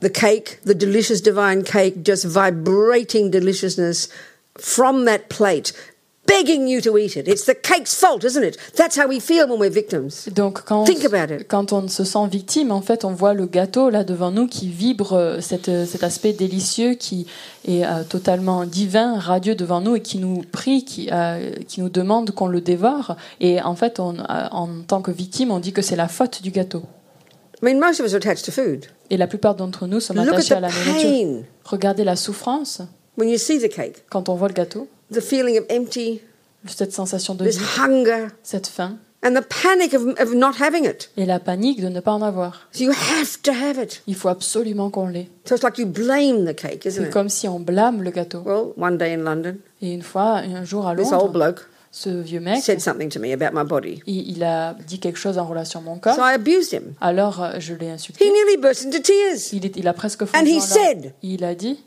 the 0.00 0.10
cake, 0.10 0.60
the 0.66 0.72
delicious 0.76 1.20
divine 1.22 1.62
cake, 1.62 2.04
just 2.04 2.24
vibrating 2.26 3.30
deliciousness 3.30 4.08
from 4.58 5.04
that 5.04 5.28
plate, 5.28 5.72
begging 6.26 6.66
you 6.68 6.80
to 6.80 6.96
eat 6.98 7.16
it. 7.16 7.28
It's 7.28 7.44
the 7.46 7.54
cake's 7.54 7.94
fault, 7.94 8.24
isn't 8.24 8.42
it? 8.42 8.56
That's 8.76 8.96
how 8.98 9.06
we 9.08 9.20
feel 9.20 9.48
when 9.48 9.58
we're 9.58 9.70
victims. 9.72 10.28
Donc 10.34 10.62
quand, 10.64 10.84
Think 10.84 11.04
about 11.04 11.32
it. 11.32 11.46
quand 11.48 11.72
on 11.72 11.88
se 11.88 12.04
sent 12.04 12.26
victime, 12.30 12.70
en 12.72 12.80
fait, 12.80 13.04
on 13.04 13.12
voit 13.12 13.34
le 13.34 13.46
gâteau 13.46 13.90
là 13.90 14.04
devant 14.04 14.30
nous 14.30 14.46
qui 14.46 14.68
vibre, 14.68 15.12
euh, 15.12 15.40
cette, 15.40 15.68
euh, 15.68 15.86
cet 15.86 16.02
aspect 16.02 16.32
délicieux 16.32 16.94
qui 16.94 17.26
est 17.66 17.84
euh, 17.84 18.02
totalement 18.08 18.64
divin, 18.64 19.18
radieux 19.18 19.54
devant 19.54 19.80
nous 19.80 19.96
et 19.96 20.00
qui 20.00 20.18
nous 20.18 20.42
prie, 20.50 20.84
qui, 20.84 21.08
euh, 21.12 21.52
qui 21.68 21.80
nous 21.80 21.88
demande 21.88 22.30
qu'on 22.30 22.46
le 22.48 22.60
dévore. 22.60 23.16
Et 23.40 23.60
en 23.62 23.74
fait, 23.76 24.00
on, 24.00 24.14
euh, 24.18 24.48
en 24.50 24.68
tant 24.86 25.02
que 25.02 25.10
victime, 25.10 25.50
on 25.50 25.58
dit 25.60 25.72
que 25.72 25.82
c'est 25.82 25.96
la 25.96 26.08
faute 26.08 26.42
du 26.42 26.50
gâteau. 26.50 26.82
I 27.62 27.66
mean, 27.66 27.78
most 27.78 28.00
of 28.00 28.06
us 28.06 28.12
are 28.12 28.18
attached 28.18 28.44
to 28.44 28.52
food. 28.52 28.86
Et 29.10 29.16
la 29.16 29.26
plupart 29.26 29.54
d'entre 29.54 29.86
nous 29.86 30.00
sommes 30.00 30.16
Look 30.18 30.28
at 30.28 30.32
attachés 30.32 30.54
à 30.54 30.58
the 30.58 30.60
la 30.62 30.68
nourriture. 30.68 31.44
Regardez 31.64 32.04
la 32.04 32.16
souffrance 32.16 32.82
when 33.16 33.28
you 33.28 33.38
see 33.38 33.58
the 33.58 33.68
cake, 33.72 34.04
quand 34.10 34.28
on 34.28 34.34
voit 34.34 34.48
le 34.48 34.54
gâteau, 34.54 34.88
the 35.12 35.20
feeling 35.20 35.58
of 35.58 35.64
empty, 35.68 36.20
cette 36.66 36.92
sensation 36.92 37.34
de 37.34 37.44
this 37.44 37.58
hunger, 37.78 38.28
cette 38.42 38.66
faim 38.66 38.98
and 39.26 39.34
the 39.34 39.42
panic 39.62 39.94
of, 39.94 40.02
of 40.20 40.34
not 40.34 40.52
having 40.60 40.84
it. 40.84 41.10
et 41.16 41.24
la 41.24 41.38
panique 41.40 41.80
de 41.80 41.88
ne 41.88 42.00
pas 42.00 42.12
en 42.12 42.20
avoir. 42.22 42.68
So 42.72 42.84
you 42.84 42.90
have 42.92 43.40
to 43.42 43.52
have 43.52 43.78
it. 43.82 44.02
Il 44.06 44.14
faut 44.14 44.28
absolument 44.28 44.90
qu'on 44.90 45.08
l'ait. 45.08 45.28
So 45.46 45.54
it's 45.54 45.62
like 45.64 45.78
you 45.78 45.86
blame 45.86 46.44
the 46.44 46.54
cake, 46.54 46.84
isn't 46.84 47.00
C'est 47.02 47.08
it? 47.08 47.10
comme 47.12 47.28
si 47.30 47.48
on 47.48 47.58
blâme 47.60 48.02
le 48.02 48.10
gâteau. 48.10 48.42
Well, 48.44 48.72
one 48.76 48.98
day 48.98 49.14
in 49.14 49.22
London, 49.24 49.56
Et 49.80 49.92
une 49.92 50.02
fois, 50.02 50.36
un 50.38 50.64
jour 50.64 50.86
à 50.86 50.94
this 50.94 51.06
old 51.06 51.12
Londres, 51.12 51.32
bloke 51.32 51.60
ce 51.90 52.08
vieux 52.10 52.40
mec, 52.40 52.62
said 52.62 52.80
something 52.80 53.08
to 53.08 53.20
me 53.20 53.32
about 53.32 53.56
my 53.58 53.64
body. 53.64 54.00
il, 54.06 54.36
il 54.36 54.42
a 54.44 54.74
dit 54.86 54.98
quelque 54.98 55.18
chose 55.18 55.38
en 55.38 55.46
relation 55.46 55.80
à 55.80 55.82
mon 55.84 55.94
So 55.94 56.00
corps. 56.00 56.18
I 56.18 56.34
abused 56.34 56.72
him. 56.72 56.92
Alors 57.00 57.42
euh, 57.42 57.52
je 57.60 57.72
l'ai 57.74 57.86
He 57.86 57.90
insulté. 57.90 58.24
nearly 58.30 58.56
burst 58.58 58.84
into 58.84 58.98
tears. 59.00 59.52
Il, 59.52 59.64
est- 59.64 59.76
il 59.76 59.86
a 59.88 59.92
presque 59.94 60.22
And 60.22 60.26
fondu 60.26 60.50
he 60.50 60.54
en 60.56 60.58
larmes. 60.58 60.68
said- 60.68 61.12
Il 61.22 61.44
a 61.44 61.54
dit 61.54 61.78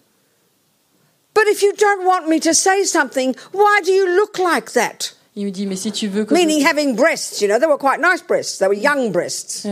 But 1.37 1.45
if 1.53 1.61
you 1.61 1.71
don't 1.77 2.03
want 2.03 2.27
me 2.27 2.39
to 2.39 2.53
say 2.53 2.83
something, 2.83 3.35
why 3.51 3.79
do 3.85 3.91
you 3.91 4.07
look 4.15 4.39
like 4.39 4.71
that? 4.73 5.13
il 5.35 5.45
me 5.45 5.51
dit 5.51 5.67
mais 5.67 5.75
si 5.75 5.91
tu 5.91 6.07
veux 6.07 6.25
que 6.25 6.33
Meaning 6.33 6.61
je... 6.61 6.65
having 6.65 6.95
breasts, 6.95 7.41
you 7.41 7.47
know, 7.47 7.59
they 7.59 7.67
were 7.67 7.77
quite 7.77 7.99
nice 8.01 8.23
breasts. 8.27 8.57
They 8.57 8.67
were 8.67 8.73
young 8.75 9.11
breasts. 9.11 9.67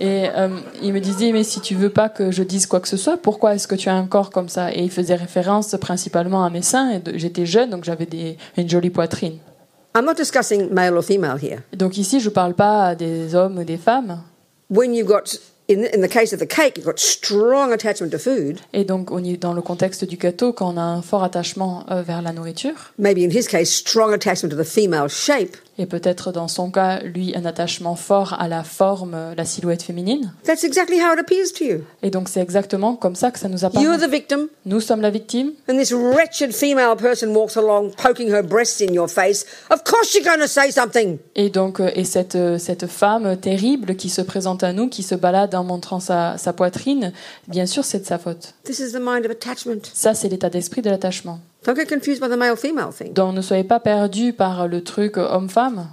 et 0.00 0.28
euh, 0.36 0.48
il 0.82 0.92
me 0.92 1.00
disait 1.00 1.32
mais 1.32 1.44
si 1.44 1.62
tu 1.62 1.74
veux 1.74 1.88
pas 1.88 2.10
que 2.10 2.30
je 2.30 2.42
dise 2.42 2.66
quoi 2.66 2.78
que 2.80 2.88
ce 2.88 2.98
soit, 2.98 3.16
pourquoi 3.16 3.54
est-ce 3.54 3.66
que 3.66 3.74
tu 3.74 3.88
as 3.88 3.94
un 3.94 4.06
corps 4.06 4.28
comme 4.30 4.50
ça? 4.50 4.70
Et 4.74 4.82
il 4.82 4.90
faisait 4.90 5.14
référence 5.14 5.74
principalement 5.80 6.44
à 6.44 6.50
mes 6.50 6.60
seins. 6.60 7.00
J'étais 7.14 7.46
jeune 7.46 7.70
donc 7.70 7.84
j'avais 7.84 8.04
des- 8.04 8.36
une 8.58 8.68
jolie 8.68 8.90
poitrine. 8.90 9.38
I'm 9.96 10.04
not 10.04 10.12
discussing 10.14 10.68
male 10.74 10.94
or 10.94 11.02
female 11.02 11.38
here. 11.42 11.60
Donc 11.74 11.96
ici 11.96 12.20
je 12.20 12.28
parle 12.28 12.52
pas 12.52 12.94
des 12.94 13.34
hommes 13.34 13.56
ou 13.58 13.64
des 13.64 13.78
femmes. 13.78 14.20
When 14.68 14.94
you 14.94 15.06
got, 15.06 15.38
in, 15.68 15.84
in 15.84 16.00
the 16.00 16.08
case 16.08 16.32
of 16.32 16.38
the 16.40 16.46
cake, 16.46 16.76
you've 16.76 16.86
got 16.86 16.98
strong 16.98 17.72
attachment 17.72 18.10
to 18.12 18.18
food. 18.18 18.60
Et 18.72 18.84
donc 18.84 19.10
niveau- 19.10 19.36
dans 19.38 19.52
le 19.54 19.62
contexte 19.62 20.04
du 20.04 20.16
gâteau, 20.16 20.52
quand 20.52 20.74
on 20.74 20.78
a 20.78 20.82
un 20.82 21.02
fort 21.02 21.22
attachement 21.22 21.84
euh, 21.90 22.02
vers 22.02 22.22
la 22.22 22.32
nourriture, 22.32 22.92
Maybe 22.98 23.18
in 23.22 23.30
his 23.30 23.46
case, 23.48 23.70
strong 23.70 24.12
attachment 24.12 24.50
to 24.50 24.56
the 24.56 24.64
female 24.64 25.08
shape. 25.08 25.56
Et 25.78 25.86
peut-être 25.86 26.32
dans 26.32 26.48
son 26.48 26.70
cas, 26.70 27.00
lui, 27.00 27.34
un 27.36 27.44
attachement 27.44 27.94
fort 27.94 28.34
à 28.38 28.48
la 28.48 28.64
forme, 28.64 29.16
la 29.36 29.44
silhouette 29.44 29.82
féminine. 29.82 30.32
That's 30.44 30.64
exactly 30.64 30.98
how 31.00 31.12
it 31.14 31.20
appears 31.20 31.52
to 31.58 31.64
you. 31.64 31.84
Et 32.02 32.10
donc 32.10 32.28
c'est 32.28 32.40
exactement 32.40 32.96
comme 32.96 33.14
ça 33.14 33.30
que 33.30 33.38
ça 33.38 33.48
nous 33.48 33.58
You're 33.58 33.66
apparaît. 33.94 33.98
the 34.06 34.10
victim, 34.10 34.48
Nous 34.66 34.80
sommes 34.80 35.00
la 35.00 35.10
victime, 35.10 35.52
and 35.70 35.76
this 35.78 35.92
wretched 35.92 36.52
female 36.52 36.96
person 36.96 37.28
walks 37.34 37.56
along 37.56 37.92
poking 38.02 38.28
her 38.30 38.42
breasts 38.42 38.80
in 38.80 38.92
your 38.92 39.08
face. 39.08 39.44
Of 39.70 39.84
course 39.84 40.14
you're 40.14 40.24
going 40.24 40.40
to 40.40 40.48
say 40.48 40.70
something. 40.70 41.18
et 41.36 41.50
donc 41.50 41.80
euh, 41.80 41.90
et 41.94 42.04
cette, 42.04 42.34
euh, 42.34 42.58
cette 42.58 42.86
femme 42.86 43.36
terrible 43.36 43.94
qui 43.96 44.08
se 44.08 44.20
présente 44.20 44.62
à 44.64 44.72
nous, 44.72 44.88
qui 44.88 45.02
se 45.02 45.14
balade 45.14 45.54
en 45.54 45.64
montrant 45.64 46.00
sa, 46.00 46.36
sa 46.38 46.52
poitrine, 46.52 47.12
bien 47.46 47.66
sûr 47.66 47.84
c'est 47.84 48.00
de 48.00 48.06
sa 48.06 48.18
faute. 48.18 48.54
This 48.64 48.80
is 48.80 48.92
the 48.92 49.00
mind 49.00 49.24
of 49.24 49.30
attachment. 49.30 49.80
Ça 49.94 50.14
c'est 50.14 50.28
l'état 50.28 50.50
d'esprit 50.50 50.82
de 50.82 50.90
l'attachement. 50.90 51.38
Don't 51.64 51.76
get 51.76 51.88
confused 51.88 52.20
by 52.20 52.28
the 52.28 52.38
male 52.38 52.56
female 52.56 52.92
thing. 52.92 53.12
Donc 53.12 53.34
ne 53.34 53.42
soyez 53.42 53.64
pas 53.64 53.80
perdus 53.80 54.32
par 54.32 54.68
le 54.68 54.82
truc 54.82 55.16
homme-femme. 55.16 55.88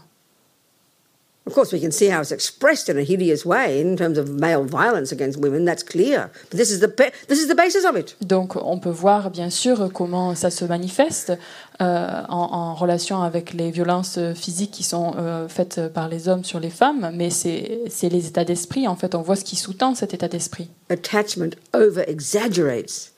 Of 1.48 1.54
course, 1.54 1.72
we 1.72 1.80
can 1.80 1.92
see 1.92 2.10
how 2.10 2.22
it's 2.22 2.32
expressed 2.32 2.90
in 2.90 2.98
a 2.98 3.04
hideous 3.04 3.46
way 3.46 3.80
in 3.80 3.96
terms 3.96 4.18
of 4.18 4.30
male 4.30 4.64
violence 4.64 5.12
against 5.12 5.40
women. 5.40 5.64
That's 5.64 5.84
clear. 5.84 6.32
But 6.50 6.58
this 6.58 6.72
is 6.72 6.80
the 6.80 6.88
this 7.28 7.40
is 7.40 7.48
the 7.48 7.54
basis 7.54 7.86
of 7.86 7.96
it. 7.96 8.16
Donc 8.22 8.56
on 8.56 8.80
peut 8.80 8.90
voir 8.90 9.30
bien 9.30 9.52
sûr 9.52 9.92
comment 9.94 10.34
ça 10.34 10.50
se 10.50 10.66
manifeste 10.66 11.34
euh, 11.82 12.24
en, 12.30 12.50
en 12.52 12.74
relation 12.74 13.22
avec 13.22 13.54
les 13.54 13.70
violences 13.70 14.18
physiques 14.34 14.72
qui 14.72 14.84
sont 14.84 15.14
euh, 15.18 15.48
faites 15.48 15.88
par 15.94 16.10
les 16.10 16.28
hommes 16.28 16.44
sur 16.44 16.60
les 16.60 16.72
femmes, 16.72 17.12
mais 17.14 17.30
c'est 17.30 17.82
c'est 17.90 18.10
les 18.10 18.26
états 18.26 18.44
d'esprit. 18.44 18.88
En 18.88 18.96
fait, 18.96 19.14
on 19.14 19.22
voit 19.22 19.36
ce 19.36 19.44
qui 19.44 19.56
sous-tend 19.56 19.94
cet 19.94 20.16
état 20.16 20.28
d'esprit. 20.28 20.72
Attachment 20.90 21.52
over 21.76 22.06
exaggerates 22.08 23.12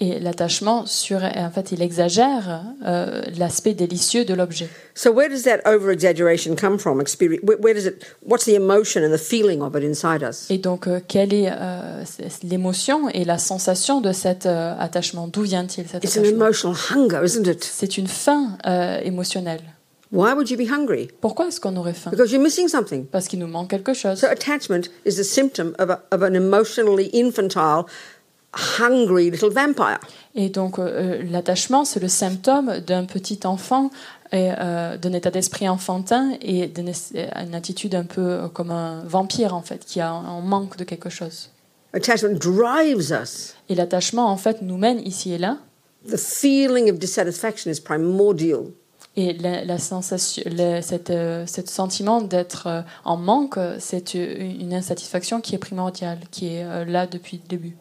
Et 0.00 0.20
l'attachement 0.20 0.86
sur, 0.86 1.22
en 1.22 1.50
fait, 1.50 1.72
il 1.72 1.82
exagère 1.82 2.64
euh, 2.86 3.22
l'aspect 3.36 3.74
délicieux 3.74 4.24
de 4.24 4.34
l'objet. 4.34 4.68
So 4.94 5.10
where 5.10 5.28
does 5.28 5.44
that 5.44 5.60
over 5.66 5.90
exaggeration 5.90 6.54
come 6.54 6.78
from? 6.78 7.02
Where, 7.42 7.74
does 7.74 7.86
it? 7.86 8.04
What's 8.26 8.44
the 8.44 8.54
emotion 8.54 9.02
and 9.02 9.10
the 9.10 9.18
feeling 9.18 9.62
of 9.62 9.74
it 9.74 9.82
inside 9.82 10.22
us? 10.22 10.50
Et 10.50 10.58
donc, 10.58 10.86
euh, 10.86 11.00
quelle 11.06 11.32
est 11.32 11.50
euh, 11.50 12.04
l'émotion 12.42 13.08
et 13.08 13.24
la 13.24 13.38
sensation 13.38 14.00
de 14.00 14.12
cet 14.12 14.46
euh, 14.46 14.74
attachement? 14.78 15.28
D'où 15.28 15.42
vient-il 15.42 15.86
cet 15.88 16.04
It's 16.04 16.18
an 16.18 16.24
emotional 16.24 16.76
hunger, 16.90 17.24
isn't 17.24 17.46
it? 17.46 17.64
C'est 17.64 17.96
une 17.96 18.06
faim 18.06 18.58
euh, 18.66 19.00
émotionnelle. 19.02 19.62
Why 20.12 20.34
would 20.34 20.50
you 20.50 20.58
be 20.58 20.68
hungry? 20.70 21.08
Pourquoi 21.22 21.46
est-ce 21.48 21.58
qu'on 21.58 21.74
aurait 21.76 21.94
faim? 21.94 22.10
Because 22.10 22.30
you're 22.32 22.42
missing 22.42 22.68
something. 22.68 23.06
Parce 23.06 23.28
qu'il 23.28 23.38
nous 23.38 23.46
manque 23.46 23.70
quelque 23.70 23.94
chose. 23.94 24.20
So 24.20 24.26
attachment 24.26 24.90
is 25.06 25.18
a 25.18 25.24
symptom 25.24 25.74
of, 25.78 25.88
a, 25.88 26.02
of 26.12 26.22
an 26.22 26.34
emotionally 26.34 27.10
infantile, 27.14 27.84
hungry 28.78 29.30
little 29.30 29.50
vampire. 29.50 29.98
Et 30.34 30.50
donc, 30.50 30.78
euh, 30.78 31.22
l'attachement, 31.30 31.84
c'est 31.86 32.00
le 32.00 32.08
symptôme 32.08 32.80
d'un 32.80 33.04
petit 33.06 33.40
enfant, 33.44 33.90
et, 34.32 34.50
euh, 34.58 34.96
d'un 34.98 35.12
état 35.14 35.30
d'esprit 35.30 35.68
enfantin 35.68 36.32
et 36.42 36.66
d'une 36.66 36.88
es- 36.88 37.30
une 37.42 37.54
attitude 37.54 37.94
un 37.94 38.04
peu 38.04 38.20
euh, 38.20 38.48
comme 38.48 38.70
un 38.70 39.02
vampire, 39.04 39.54
en 39.54 39.62
fait, 39.62 39.84
qui 39.86 40.00
a 40.00 40.10
un 40.10 40.40
manque 40.40 40.76
de 40.76 40.84
quelque 40.84 41.08
chose. 41.10 41.48
Attachment 41.94 42.34
drives 42.38 43.10
us. 43.12 43.54
Et 43.70 43.74
l'attachement, 43.74 44.28
en 44.30 44.36
fait, 44.36 44.60
nous 44.62 44.76
mène 44.78 45.00
ici 45.06 45.32
et 45.32 45.38
là. 45.38 45.58
The 46.10 46.16
feeling 46.18 46.90
of 46.90 46.98
dissatisfaction 46.98 47.70
is 47.70 47.80
primordial. 47.80 48.72
Et 49.14 49.34
la, 49.34 49.64
la 49.64 49.78
sensation, 49.78 50.42
le, 50.46 50.80
cette, 50.80 51.10
euh, 51.10 51.44
ce 51.46 51.60
sentiment 51.66 52.22
d'être 52.22 52.66
euh, 52.66 52.80
en 53.04 53.18
manque, 53.18 53.58
c'est 53.78 54.14
une 54.14 54.72
insatisfaction 54.72 55.42
qui 55.42 55.54
est 55.54 55.58
primordiale, 55.58 56.18
qui 56.30 56.54
est 56.54 56.64
euh, 56.64 56.84
là 56.86 57.06
depuis 57.06 57.38
le 57.42 57.46
début. 57.48 57.76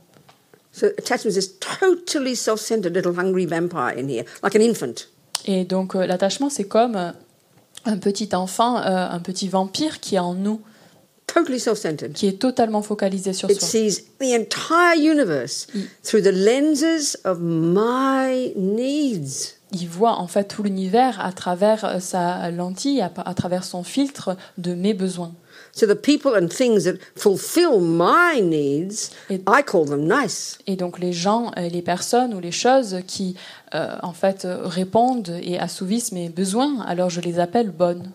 So 0.74 0.88
attachment 0.98 1.32
is 1.32 1.36
this 1.36 1.60
totally 1.60 2.36
self-centered 2.36 2.94
little 2.94 3.18
hungry 3.18 3.46
vampire 3.46 3.94
in 3.98 4.08
here, 4.10 4.26
like 4.44 4.56
an 4.56 4.62
infant. 4.62 5.08
Et 5.46 5.64
donc 5.66 5.94
l'attachement, 5.96 6.50
c'est 6.50 6.66
comme 6.66 7.14
un 7.86 7.98
petit 7.98 8.30
enfant, 8.34 8.76
un 8.78 9.20
petit 9.20 9.48
vampire 9.50 10.00
qui 10.00 10.16
est 10.16 10.20
en 10.20 10.34
nous, 10.34 10.62
Totally 11.28 11.60
self-centered. 11.62 12.12
qui 12.14 12.28
est 12.28 12.40
totalement 12.42 12.82
focalisé 12.82 13.32
sur 13.34 13.50
It 13.50 13.60
soi. 13.60 13.68
sees 13.68 14.04
the 14.20 14.34
entire 14.38 14.96
universe 14.98 15.66
through 16.04 16.22
the 16.24 16.32
lenses 16.34 17.18
of 17.24 17.40
my 17.42 18.54
needs. 18.58 19.56
Il 19.72 19.88
voit 19.88 20.14
en 20.18 20.28
fait 20.28 20.46
tout 20.46 20.64
l'univers 20.64 21.20
à 21.24 21.32
travers 21.32 21.86
euh, 21.86 22.00
sa 22.00 22.52
lentille, 22.52 23.02
à, 23.02 23.12
à 23.26 23.34
travers 23.34 23.64
son 23.64 23.84
filtre 23.84 24.36
de 24.58 24.74
mes 24.74 24.94
besoins. 24.94 25.34
So 25.74 25.86
the 25.88 25.96
people 25.96 26.32
and 26.36 26.48
things 26.50 26.84
that 26.84 26.96
fulfill 27.16 27.80
my 27.80 28.42
needs, 28.42 29.12
It- 29.30 29.44
I 29.48 29.62
call 29.66 29.86
them 29.86 30.06
nice. 30.08 30.58
Et 30.68 30.76
donc 30.76 31.00
les 31.00 31.14
gens, 31.14 31.52
euh, 31.58 31.70
les 31.70 31.82
personnes 31.82 32.34
ou 32.34 32.40
les 32.40 32.52
choses 32.52 33.00
qui 33.08 33.36
euh, 33.74 33.96
en 34.04 34.12
fait 34.14 34.46
répondent 34.46 35.38
et 35.42 35.58
assouvissent 35.60 36.12
mes 36.12 36.30
besoins, 36.30 36.82
alors 36.86 37.10
je 37.10 37.22
les 37.22 37.40
appelle 37.40 37.70
bonnes. 37.72 38.12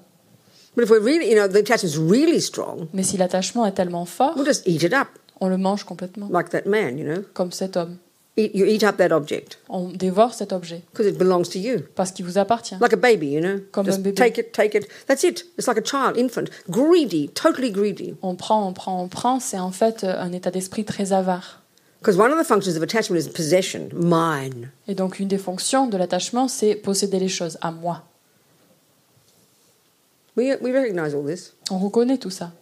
But 0.76 0.84
if 0.84 0.90
we're 0.90 1.02
really, 1.02 1.30
you 1.30 1.36
know, 1.36 1.48
the 1.48 1.56
attachment's 1.56 1.96
really 1.96 2.40
strong, 2.42 2.88
Mais 2.92 3.02
si 3.02 3.16
l'attachement 3.16 3.64
est 3.64 3.72
tellement 3.72 4.04
fort, 4.04 4.34
we'll 4.36 4.44
just 4.44 4.62
eat 4.66 4.82
it 4.82 4.92
up, 4.92 5.08
on 5.40 5.48
le 5.48 5.56
mange 5.56 5.84
complètement, 5.84 6.28
like 6.30 6.50
that 6.50 6.66
man, 6.66 6.98
you 6.98 7.06
know? 7.06 7.22
comme 7.32 7.50
cet 7.52 7.78
homme. 7.78 7.96
You 8.38 8.66
eat 8.66 8.82
up 8.82 8.98
that 8.98 9.12
object 9.12 9.58
On 9.70 9.88
dévore 9.88 10.34
cet 10.34 10.52
objet 10.52 10.82
because 10.92 11.06
it 11.06 11.16
belongs 11.16 11.48
to 11.48 11.58
you. 11.58 11.84
parce 11.94 12.12
qu'il 12.12 12.26
vous 12.26 12.36
appartient. 12.36 12.76
Like 12.80 12.92
a 12.92 12.96
baby, 12.96 13.28
you 13.28 13.40
know? 13.40 13.60
Comme 13.72 13.86
just 13.86 14.00
un 14.00 14.02
bébé. 14.02 14.14
take 14.14 14.38
it, 14.38 14.52
take 14.52 14.76
it. 14.76 14.86
That's 15.06 15.24
it. 15.24 15.46
It's 15.56 15.66
like 15.66 15.78
a 15.78 15.82
child, 15.82 16.18
infant, 16.18 16.50
greedy, 16.68 17.28
totally 17.28 17.70
greedy. 17.70 18.14
On 18.20 18.34
prend, 18.36 18.68
on 18.68 18.74
prend, 18.74 19.02
on 19.02 19.08
prend, 19.08 19.40
c'est 19.40 19.58
en 19.58 19.70
fait 19.70 20.04
euh, 20.04 20.20
un 20.20 20.32
état 20.32 20.50
d'esprit 20.50 20.84
très 20.84 21.14
avare. 21.14 21.62
Because 22.00 22.18
one 22.18 22.30
of 22.30 22.38
the 22.38 22.46
functions 22.46 22.76
of 22.76 22.82
attachment 22.82 23.16
is 23.16 23.26
possession, 23.26 23.88
mine. 23.94 24.70
Et 24.86 24.94
donc 24.94 25.18
une 25.18 25.28
des 25.28 25.38
fonctions 25.38 25.86
de 25.86 25.96
l'attachement, 25.96 26.46
c'est 26.46 26.74
posséder 26.74 27.18
les 27.18 27.28
choses 27.28 27.56
à 27.62 27.70
moi. 27.70 28.04
We, 30.36 30.58
we 30.60 30.74
recognize 30.74 31.14
all 31.14 31.24
this. 31.24 31.54
On 31.70 31.78
reconnaît 31.78 32.18
tout 32.18 32.28
ça. 32.30 32.52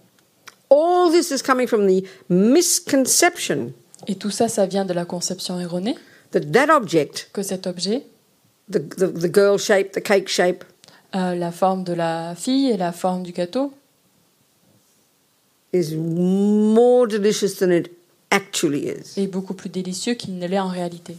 All 0.70 1.10
this 1.10 1.32
is 1.32 1.42
coming 1.42 1.66
from 1.66 1.88
the 1.88 2.04
misconception 2.28 3.72
Et 4.08 4.16
tout 4.16 4.30
ça, 4.30 4.48
ça 4.48 4.66
vient 4.66 4.84
de 4.84 4.92
la 4.92 5.04
conception 5.04 5.58
erronée 5.60 5.96
that 6.32 6.40
that 6.52 6.74
object, 6.74 7.30
que 7.32 7.42
cet 7.42 7.66
objet, 7.66 8.04
the, 8.70 8.78
the, 8.78 9.06
the 9.12 9.32
girl 9.32 9.58
shape, 9.58 9.92
the 9.92 10.02
cake 10.02 10.28
shape, 10.28 10.64
euh, 11.14 11.34
la 11.34 11.52
forme 11.52 11.84
de 11.84 11.92
la 11.92 12.34
fille 12.34 12.70
et 12.70 12.76
la 12.76 12.92
forme 12.92 13.22
du 13.22 13.32
gâteau, 13.32 13.72
is 15.72 15.94
more 15.96 17.06
delicious 17.06 17.56
than 17.58 17.70
it 17.70 17.90
actually 18.30 18.88
is. 18.88 19.18
est 19.20 19.26
beaucoup 19.26 19.54
plus 19.54 19.68
délicieux 19.70 20.14
qu'il 20.14 20.38
ne 20.38 20.46
l'est 20.46 20.58
en 20.58 20.68
réalité. 20.68 21.16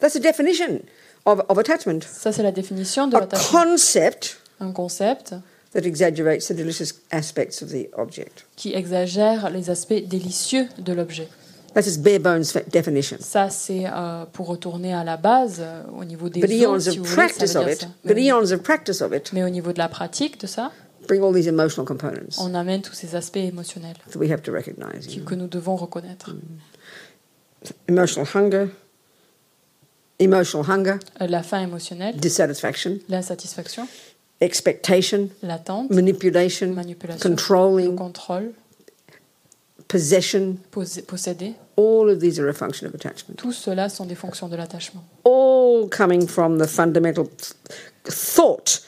That's 0.00 0.14
the 0.14 0.22
definition 0.22 0.80
of, 1.24 1.40
of 1.48 1.58
attachment. 1.58 2.00
Ça, 2.02 2.32
c'est 2.32 2.42
la 2.42 2.52
définition 2.52 3.08
de 3.08 3.16
A 3.16 3.20
l'attachement. 3.20 3.62
concept 3.62 4.38
Un 4.60 4.72
concept 4.72 5.34
that 5.72 5.80
exaggerates 5.84 6.48
the 6.48 6.54
delicious 6.54 6.94
aspects 7.10 7.62
of 7.62 7.70
the 7.70 7.88
object. 7.96 8.46
qui 8.56 8.72
exagère 8.74 9.50
les 9.50 9.68
aspects 9.70 10.02
délicieux 10.06 10.66
de 10.78 10.92
l'objet. 10.92 11.28
That's 11.76 11.88
its 11.88 11.98
bare 11.98 12.18
bones 12.18 12.54
definition. 12.72 13.18
Ça, 13.20 13.50
c'est 13.50 13.84
euh, 13.86 14.24
pour 14.32 14.46
retourner 14.46 14.94
à 14.94 15.04
la 15.04 15.18
base, 15.18 15.58
euh, 15.60 15.82
au 15.94 16.06
niveau 16.06 16.30
des 16.30 16.40
eons 16.40 16.80
si 16.80 16.88
of 16.88 16.96
vous 16.96 17.04
voulez, 17.04 17.10
ça 17.10 17.14
practice 17.16 17.52
veut 17.54 17.60
of 17.60 17.64
dire 17.66 17.74
it, 17.74 17.80
ça. 17.82 17.88
Mais, 19.34 19.44
au 19.44 19.48
niveau 19.50 19.72
de 19.74 19.78
la 19.78 19.88
pratique 19.90 20.40
de 20.40 20.46
ça, 20.46 20.72
bring 21.06 21.22
all 21.22 21.34
these 21.34 21.46
emotional 21.48 21.84
components 21.86 22.38
on 22.40 22.54
amène 22.54 22.80
tous 22.80 22.94
ces 22.94 23.14
aspects 23.14 23.36
émotionnels 23.36 23.94
that 24.10 24.18
we 24.18 24.30
have 24.32 24.40
to 24.40 24.52
recognize. 24.52 25.06
qui- 25.06 25.22
que 25.22 25.34
nous 25.34 25.48
devons 25.48 25.76
reconnaître. 25.76 26.34
Emotional 27.88 28.26
hunger, 28.34 28.68
emotional 30.18 30.64
hunger, 30.70 30.96
Euh, 31.20 31.26
La 31.26 31.42
faim 31.42 31.60
émotionnelle, 31.60 32.16
dissatisfaction, 32.16 32.98
l'insatisfaction, 33.10 33.86
expectation, 34.40 35.28
l'attente, 35.42 35.90
manipulation, 35.90 36.72
manipulation, 36.72 37.28
le 37.28 37.36
controlling, 37.36 37.96
contrôle, 37.96 38.52
possession. 39.88 40.56
posséder. 40.70 41.52
All 41.76 42.08
of 42.10 42.20
these 42.20 42.38
are 42.40 42.48
a 42.48 42.54
function 42.54 42.86
of 42.88 42.94
attachment. 42.94 43.36
Tout 43.36 43.52
cela 43.52 43.88
sont 43.88 44.06
des 44.06 44.14
fonctions 44.14 44.48
de 44.48 44.56
l'attachement. 44.56 45.04
All 45.24 45.88
coming 45.90 46.26
from 46.26 46.58
the 46.58 46.66
fundamental 46.66 47.26
th- 47.26 47.52
thought 48.04 48.80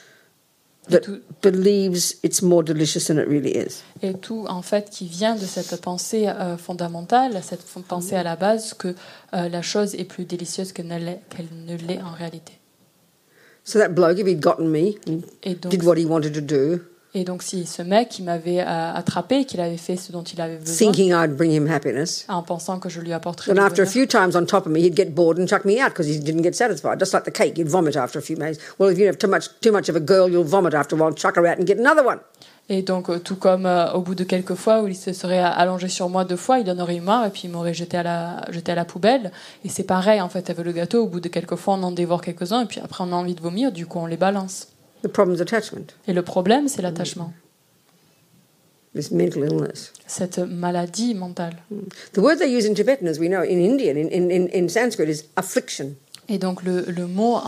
that 0.89 1.01
tout- 1.01 1.21
believes 1.43 2.15
it's 2.23 2.41
more 2.41 2.63
delicious 2.63 3.05
than 3.05 3.19
it 3.19 3.27
really 3.27 3.51
is. 3.55 3.83
Et 4.01 4.13
tout, 4.15 4.45
en 4.49 4.63
fait, 4.63 4.89
qui 4.89 5.05
vient 5.05 5.35
de 5.35 5.45
cette 5.45 5.79
pensée 5.81 6.27
euh, 6.27 6.57
fondamentale, 6.57 7.39
cette 7.43 7.63
pensée 7.87 8.15
à 8.15 8.23
la 8.23 8.35
base 8.35 8.73
que 8.73 8.95
euh, 9.35 9.49
la 9.49 9.61
chose 9.61 9.93
est 9.93 10.05
plus 10.05 10.25
délicieuse 10.25 10.71
qu'elle 10.71 10.87
ne 10.87 10.97
l'est 10.97 11.19
qu'elle 11.29 11.47
ne 11.67 11.75
l'est 11.77 12.01
en 12.01 12.11
réalité. 12.11 12.53
So 13.63 13.77
that 13.77 13.89
bloke, 13.89 14.17
if 14.17 14.25
he'd 14.25 14.41
gotten 14.41 14.67
me 14.67 14.95
and 15.07 15.21
donc, 15.61 15.69
did 15.69 15.83
what 15.83 15.97
he 15.97 16.05
wanted 16.05 16.33
to 16.33 16.41
do, 16.41 16.79
et 17.15 17.23
donc 17.23 17.41
si 17.41 17.65
ce 17.65 17.81
mec, 17.81 18.19
il 18.19 18.25
m'avait 18.25 18.59
euh, 18.59 18.93
attrapé, 18.93 19.45
qu'il 19.45 19.59
avait 19.61 19.77
fait 19.77 19.95
ce 19.95 20.11
dont 20.11 20.21
il 20.21 20.39
avait 20.39 20.57
besoin, 20.57 20.75
thinking 20.75 21.11
I'd 21.11 21.35
bring 21.35 21.51
him 21.51 21.67
happiness, 21.67 22.25
en 22.27 22.43
pensant 22.43 22.79
que 22.79 22.87
je 22.87 23.01
lui 23.01 23.13
apporterais 23.13 23.47
then 23.47 23.55
du 23.55 23.61
after 23.61 23.81
a 23.81 23.85
bonheur, 23.85 23.91
few 23.91 24.05
times 24.05 24.35
on 24.35 24.45
top 24.45 24.67
of 24.67 24.71
me, 24.71 24.81
he'd 24.81 24.95
get 24.95 25.15
bored 25.15 25.39
and 25.39 25.47
chuck 25.47 25.65
me 25.65 25.81
out 25.81 25.89
because 25.89 26.07
he 26.07 26.19
didn't 26.19 26.43
get 26.43 26.53
satisfied. 26.53 26.99
Just 26.99 27.13
like 27.13 27.23
the 27.23 27.31
cake, 27.31 27.57
he'd 27.57 27.67
vomit 27.67 27.95
after 27.95 28.19
a 28.19 28.21
few 28.21 28.35
days. 28.35 28.59
Well, 28.77 28.91
if 28.91 28.99
you 28.99 29.07
have 29.07 29.17
too 29.17 29.27
much, 29.27 29.49
too 29.59 29.71
much 29.71 29.89
of 29.89 29.95
a 29.95 29.99
girl, 29.99 30.29
you'll 30.29 30.43
vomit 30.43 30.75
after 30.75 30.95
a 30.95 30.99
while, 30.99 31.11
chuck 31.13 31.35
her 31.37 31.47
out 31.47 31.57
and 31.57 31.65
get 31.65 31.79
another 31.79 32.05
one. 32.05 32.19
Et 32.71 32.83
donc, 32.83 33.09
euh, 33.09 33.17
tout 33.17 33.35
comme 33.35 33.65
euh, 33.65 33.91
au 33.93 34.01
bout 34.01 34.13
de 34.13 34.23
quelques 34.23 34.53
fois 34.53 34.83
où 34.83 34.87
il 34.87 34.95
se 34.95 35.11
serait 35.11 35.39
allongé 35.39 35.87
sur 35.87 36.07
moi 36.07 36.23
deux 36.23 36.35
fois, 36.35 36.59
il 36.59 36.69
en 36.69 36.77
aurait 36.77 36.97
eu 36.97 37.01
marre 37.01 37.25
et 37.25 37.31
puis 37.31 37.41
il 37.45 37.49
m'aurait 37.49 37.73
jeté 37.73 37.97
à 37.97 38.03
la, 38.03 38.45
jeté 38.51 38.71
à 38.71 38.75
la 38.75 38.85
poubelle. 38.85 39.31
Et 39.65 39.69
c'est 39.69 39.83
pareil, 39.83 40.21
en 40.21 40.29
fait, 40.29 40.51
avec 40.51 40.63
le 40.63 40.71
gâteau, 40.71 41.03
au 41.03 41.07
bout 41.07 41.19
de 41.19 41.29
quelques 41.29 41.55
fois, 41.55 41.73
on 41.73 41.81
en 41.81 41.91
dévore 41.91 42.21
quelques-uns 42.21 42.61
et 42.61 42.65
puis 42.67 42.79
après, 42.79 43.03
on 43.03 43.11
a 43.11 43.15
envie 43.15 43.33
de 43.33 43.41
vomir, 43.41 43.71
du 43.71 43.87
coup, 43.87 43.97
on 43.97 44.05
les 44.05 44.17
balance. 44.17 44.67
The 45.03 45.07
problem's 45.07 45.41
attachment, 45.41 45.93
Et 46.07 46.13
le 46.13 46.21
problème, 46.21 46.67
c'est 46.67 46.81
l'attachement, 46.81 47.31
this 48.93 49.11
mental 49.11 49.43
illness. 49.43 49.93
cette 50.07 50.39
maladie 50.39 51.13
mentale. 51.13 51.55
The 52.13 52.17
word 52.19 52.37
they 52.39 52.53
use 52.53 52.65
in 52.65 52.73
Tibetan, 52.73 53.07
as 53.07 53.17
we 53.19 53.27
know, 53.29 53.41
in 53.43 53.59
Indian, 53.61 53.95
in, 53.95 54.09
in, 54.09 54.29
in, 54.31 54.47
in 54.53 54.67
Sanskrit, 54.67 55.07
is 55.09 55.23
affliction. 55.35 55.95
Et 56.31 56.37
donc, 56.37 56.61
le, 56.61 56.85
le 56.87 57.07
mot 57.07 57.35
en, 57.35 57.41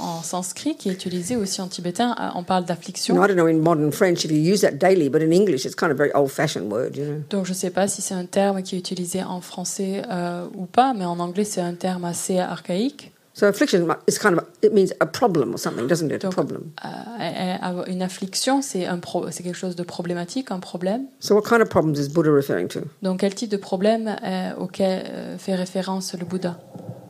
en 0.00 0.22
sanskrit 0.22 0.76
qui 0.76 0.88
est 0.88 0.92
utilisé 0.92 1.36
aussi 1.36 1.60
en 1.60 1.68
tibétain, 1.68 2.14
euh, 2.18 2.28
on 2.34 2.44
parle 2.44 2.64
d'affliction. 2.64 3.14
Now, 3.14 3.24
I 3.24 3.28
don't 3.28 3.36
know 3.36 3.46
in 3.46 3.58
modern 3.58 3.92
French 3.92 4.24
if 4.24 4.30
you 4.30 4.38
use 4.38 4.62
that 4.62 4.78
daily, 4.78 5.10
but 5.10 5.20
in 5.20 5.32
English, 5.32 5.66
it's 5.66 5.74
kind 5.74 5.92
of 5.92 5.96
a 5.96 6.02
very 6.02 6.12
old-fashioned 6.14 6.70
word, 6.72 6.96
you 6.96 7.04
know. 7.04 7.20
Donc, 7.28 7.44
je 7.44 7.50
ne 7.50 7.56
sais 7.56 7.68
pas 7.68 7.88
si 7.88 8.00
c'est 8.00 8.14
un 8.14 8.24
terme 8.24 8.62
qui 8.62 8.76
est 8.76 8.78
utilisé 8.78 9.22
en 9.22 9.42
français 9.42 10.02
euh, 10.10 10.46
ou 10.56 10.64
pas, 10.64 10.94
mais 10.94 11.04
en 11.04 11.18
anglais, 11.18 11.44
c'est 11.44 11.60
un 11.60 11.74
terme 11.74 12.06
assez 12.06 12.38
archaïque. 12.38 13.11
So 13.34 13.46
affliction 13.46 13.88
is 14.06 14.18
kind 14.18 14.34
of 14.36 14.44
it 14.62 14.72
means 14.74 14.92
a 15.00 15.06
problem 15.06 15.54
or 15.54 15.58
something, 15.58 15.86
doesn't 15.86 16.10
it? 16.12 16.22
A 16.24 16.28
problem. 16.28 16.72
euh, 16.84 17.84
une 17.86 18.02
affliction, 18.02 18.60
c'est 18.60 18.86
un 18.86 18.98
pro- 18.98 19.30
c'est 19.30 19.42
quelque 19.42 19.56
chose 19.56 19.74
de 19.74 19.82
problématique, 19.84 20.50
un 20.50 20.60
problème. 20.60 21.06
So 21.20 21.34
what 21.34 21.42
kind 21.42 21.62
of 21.62 21.68
problems 21.70 21.98
is 21.98 22.08
Buddha 22.10 22.30
referring 22.30 22.68
to? 22.68 22.80
Donc, 23.00 23.20
quel 23.20 23.34
type 23.34 23.50
de 23.50 23.56
problème 23.56 24.16
euh, 24.22 24.54
auquel 24.58 25.04
euh, 25.06 25.38
fait 25.38 25.54
référence 25.54 26.14
le 26.14 26.26
Bouddha? 26.26 26.58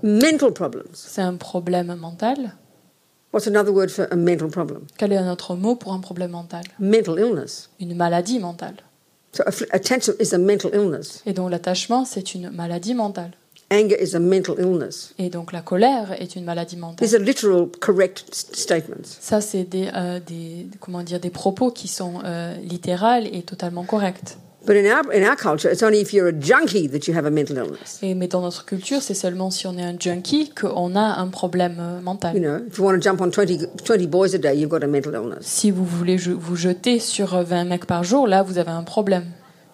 Mental 0.05 0.53
problems. 0.53 0.93
C'est 0.95 1.23
un 1.23 1.35
problème 1.37 1.95
mental. 1.97 2.55
What's 3.33 3.49
another 3.49 3.73
word 3.73 3.89
for 3.89 4.07
a 4.11 4.17
mental 4.17 4.49
problem? 4.49 4.83
Quel 4.99 5.13
est 5.13 5.17
un 5.17 5.31
autre 5.33 5.57
mot 5.57 5.75
pour 5.75 5.93
un 5.93 6.01
problème 6.01 6.31
mental? 6.33 6.63
Mental 6.79 7.19
illness. 7.19 7.71
Une 7.81 7.97
maladie 7.97 8.39
mentale. 8.39 8.77
So 9.33 9.43
attention 9.73 10.13
is 10.21 10.35
a 10.35 10.39
mental 10.39 10.71
illness. 10.75 11.23
Et 11.27 11.33
donc, 11.33 11.51
l'attachement, 11.51 12.05
c'est 12.05 12.35
une 12.35 12.51
maladie 12.51 12.95
mentale. 12.95 13.33
Anger 13.73 13.97
is 13.99 14.15
a 14.15 14.19
mental 14.19 14.57
illness. 14.59 15.15
Et 15.19 15.31
donc, 15.31 15.51
la 15.53 15.63
colère 15.63 16.13
est 16.21 16.37
une 16.37 16.45
maladie 16.45 16.77
mentale. 16.77 17.07
These 17.09 17.15
are 17.15 17.23
literal, 17.23 17.69
correct 17.81 18.25
statements. 18.33 19.07
Ça, 19.21 19.41
c'est 19.41 19.65
des, 19.65 19.89
euh, 19.95 20.21
des, 20.27 20.67
comment 20.79 21.03
dire, 21.03 21.19
des 21.21 21.31
propos 21.31 21.71
qui 21.71 21.89
sont 21.89 22.15
euh, 22.25 22.55
littérales 22.63 23.27
et 23.35 23.43
totalement 23.43 23.85
corrects. 23.85 24.37
But 24.65 24.77
in 24.77 24.85
our, 24.85 25.03
in 25.13 25.27
our 25.29 25.35
culture, 25.37 25.73
it's 25.73 25.83
only 25.83 26.01
if 26.01 26.13
you're 26.13 26.29
a 26.29 26.41
junkie 26.41 26.89
that 26.89 27.09
you 27.11 27.17
have 27.17 27.27
a 27.27 27.31
mental 27.31 27.57
illness. 27.57 27.99
Et, 28.03 28.15
mais 28.15 28.29
dans 28.29 28.43
notre 28.43 28.65
culture, 28.65 29.03
c'est 29.03 29.15
seulement 29.15 29.51
si 29.51 29.67
on 29.67 29.77
est 29.77 29.83
un 29.83 29.97
junkie 29.99 30.51
qu'on 30.51 30.95
a 30.95 31.01
un 31.19 31.27
problème 31.29 31.79
euh, 31.81 31.99
You 31.99 32.05
mental. 32.05 32.39
know, 32.41 32.59
if 32.69 32.79
you 32.79 32.85
want 32.85 32.95
to 32.95 33.01
jump 33.01 33.21
on 33.21 33.31
20, 33.31 33.67
20 33.85 34.07
boys 34.09 34.35
a 34.37 34.39
day, 34.39 34.55
you've 34.57 34.69
got 34.71 34.85
a 34.85 34.87
mental 34.87 35.15
illness. 35.15 35.39
Si 35.47 35.73
vous 35.73 35.85
voulez 35.85 36.17
je- 36.17 36.31
vous 36.31 36.55
jeter 36.55 37.01
sur 37.01 37.35
euh, 37.35 37.43
20 37.43 37.65
mecs 37.65 37.87
par 37.87 38.05
jour, 38.05 38.29
là, 38.29 38.45
vous 38.45 38.59
avez 38.59 38.71
un 38.71 38.85
problème. 38.85 39.25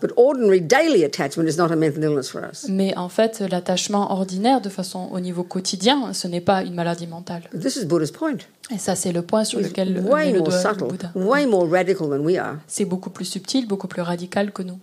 But 0.01 0.12
ordinary 0.16 0.61
daily 0.61 1.03
attachment 1.05 1.49
is 1.49 1.57
not 1.59 1.72
a 1.72 1.76
mental 1.76 2.05
illness 2.05 2.28
for 2.30 2.42
us. 2.44 2.66
Mais 2.68 2.96
en 2.96 3.09
fait, 3.09 3.40
l'attachement 3.51 4.12
ordinaire, 4.12 4.61
de 4.61 4.68
façon 4.68 5.09
au 5.12 5.18
niveau 5.18 5.42
quotidien, 5.42 6.12
ce 6.12 6.28
n'est 6.28 6.40
pas 6.40 6.62
une 6.62 6.74
maladie 6.74 7.09
mentale. 7.09 7.42
This 7.61 7.76
is 7.76 7.84
Buddha's 7.84 8.12
point. 8.12 8.36
Et 8.72 8.78
ça, 8.78 8.94
c'est 8.94 9.11
le 9.12 9.22
point 9.22 9.42
sur 9.44 9.59
lequel 9.61 9.94
le, 9.94 10.01
way 10.03 10.30
le 10.32 10.38
more 10.38 10.53
subtle, 10.53 10.84
Bouddha. 10.84 11.11
way 11.16 11.46
more 11.46 11.66
radical 11.68 12.09
than 12.09 12.20
we 12.20 12.36
are 12.36 12.57
C'est 12.68 12.84
beaucoup 12.84 13.11
plus 13.11 13.24
subtil, 13.24 13.66
beaucoup 13.66 13.88
plus 13.88 14.03
radical 14.03 14.53
que 14.53 14.62
nous. 14.62 14.78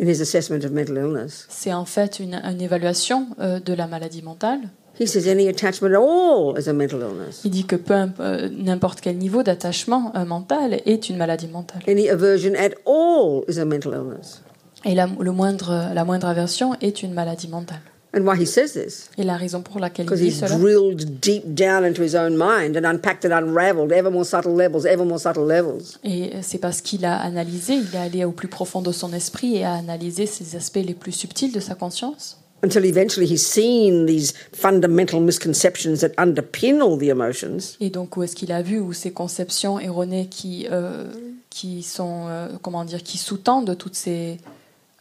in 0.00 0.06
his 0.06 0.20
assessment 0.20 0.62
of 0.64 0.70
mental 0.72 0.96
illness. 0.98 1.46
C'est 1.48 1.72
en 1.72 1.86
fait 1.86 2.20
une, 2.20 2.34
une 2.34 2.60
évaluation 2.60 3.28
euh, 3.40 3.58
de 3.60 3.72
la 3.72 3.86
maladie 3.86 4.22
mentale. 4.22 4.60
He 4.98 5.06
says 5.06 5.26
any 5.28 5.48
attachment 5.48 5.94
at 5.94 5.98
all 5.98 6.56
is 6.56 6.68
a 6.68 6.72
mental 6.72 7.00
illness. 7.00 7.42
Il 7.44 7.50
dit 7.50 7.64
que 7.64 7.76
peu 7.76 7.94
euh, 8.20 8.48
n'importe 8.50 9.00
quel 9.00 9.18
niveau 9.18 9.42
d'attachement 9.42 10.12
euh, 10.16 10.24
mental 10.24 10.80
est 10.86 11.10
une 11.10 11.18
maladie 11.18 11.48
mentale. 11.48 11.82
Any 11.86 12.08
aversion 12.08 12.54
at 12.54 12.70
all 12.86 13.42
is 13.48 13.58
a 13.58 13.64
mental 13.64 13.92
illness. 13.92 14.42
Et 14.84 14.94
la, 14.94 15.06
le 15.06 15.32
moindre, 15.32 15.90
la 15.94 16.04
moindre 16.04 16.28
aversion 16.28 16.74
est 16.80 17.02
une 17.02 17.12
maladie 17.12 17.48
mentale. 17.48 17.80
And 18.16 18.24
why 18.24 18.36
he 18.40 18.46
says 18.46 18.72
this? 18.72 19.10
Et 19.18 19.24
la 19.24 19.36
raison 19.36 19.60
pour 19.60 19.78
laquelle 19.78 20.06
il 20.10 20.16
dit 20.16 20.28
he's 20.28 20.38
cela, 20.38 20.56
drilled 20.56 21.20
deep 21.20 21.54
down 21.54 21.84
into 21.84 22.02
his 22.02 22.14
own 22.14 22.34
mind 22.34 22.74
and 22.76 22.88
unpacked 22.88 23.26
and 23.26 23.36
unraveled 23.36 23.92
ever 23.92 24.10
more 24.10 24.24
subtle 24.24 24.56
levels, 24.56 24.86
ever 24.86 25.04
more 25.04 25.20
subtle 25.20 25.46
levels. 25.46 25.98
et 26.02 26.30
c'est 26.40 26.56
parce 26.56 26.80
qu'il 26.80 27.04
a 27.04 27.18
analysé, 27.18 27.74
il 27.74 27.94
est 27.94 27.98
allé 27.98 28.24
au 28.24 28.32
plus 28.32 28.48
profond 28.48 28.80
de 28.80 28.92
son 28.92 29.12
esprit 29.12 29.56
et 29.56 29.64
a 29.64 29.74
analysé 29.74 30.24
ces 30.24 30.56
aspects 30.56 30.76
les 30.82 30.94
plus 30.94 31.12
subtils 31.12 31.52
de 31.52 31.60
sa 31.60 31.74
conscience. 31.74 32.38
Until 32.62 32.84
eventually 32.84 33.26
he's 33.26 33.46
seen 33.46 34.06
these 34.06 34.32
fundamental 34.52 35.20
misconceptions 35.20 36.00
that 36.00 36.10
underpin 36.16 36.80
all 36.80 36.96
the 36.98 37.08
emotions. 37.10 37.76
Et 37.80 37.90
donc 37.90 38.16
où 38.16 38.22
est-ce 38.22 38.34
qu'il 38.34 38.50
a 38.52 38.62
vu 38.62 38.78
où 38.80 38.92
ces 38.92 39.12
conceptions 39.12 39.78
erronées 39.78 40.26
qui 40.28 40.66
euh, 40.70 41.04
qui 41.50 41.82
sont 41.82 42.26
euh, 42.28 42.48
comment 42.62 42.84
dire 42.84 43.02
qui 43.02 43.18
sous-tendent 43.18 43.76
toutes 43.78 43.94
ces 43.94 44.38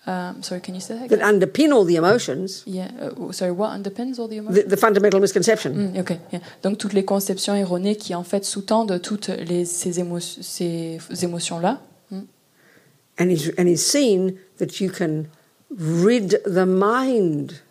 um, 0.08 0.36
sorry 0.44 0.62
can 0.62 0.74
you 0.74 0.80
say 0.82 0.96
that? 0.96 1.08
That 1.08 1.16
again? 1.16 1.36
underpin 1.36 1.72
all 1.72 1.86
the 1.86 1.96
emotions, 1.96 2.64
Yeah, 2.68 2.90
uh, 3.02 3.32
sorry 3.32 3.52
what 3.52 3.72
underpins 3.72 4.20
all 4.20 4.28
the 4.28 4.38
emotions? 4.38 4.64
the, 4.64 4.70
the 4.70 4.78
fundamental 4.78 5.20
misconception. 5.20 5.72
Mm, 5.74 6.00
ok. 6.02 6.20
yeah. 6.32 6.42
Donc 6.62 6.78
toutes 6.78 6.94
les 6.94 7.06
conceptions 7.06 7.56
erronées 7.56 7.96
qui 7.96 8.14
en 8.14 8.24
fait 8.24 8.46
sous-tendent 8.46 9.02
toutes 9.02 9.30
les, 9.30 9.66
ces, 9.66 10.00
émo 10.00 10.20
ces 10.20 11.00
émotions 11.24 11.60
là. 11.60 11.82
And 13.18 13.30
he's, 13.30 13.50
and 13.58 13.66
he's 13.70 13.82
seen 13.82 14.36
that 14.58 14.82
you 14.82 14.90
can 14.92 15.28
rid 15.72 16.42
the 16.46 16.66
mind 16.66 17.62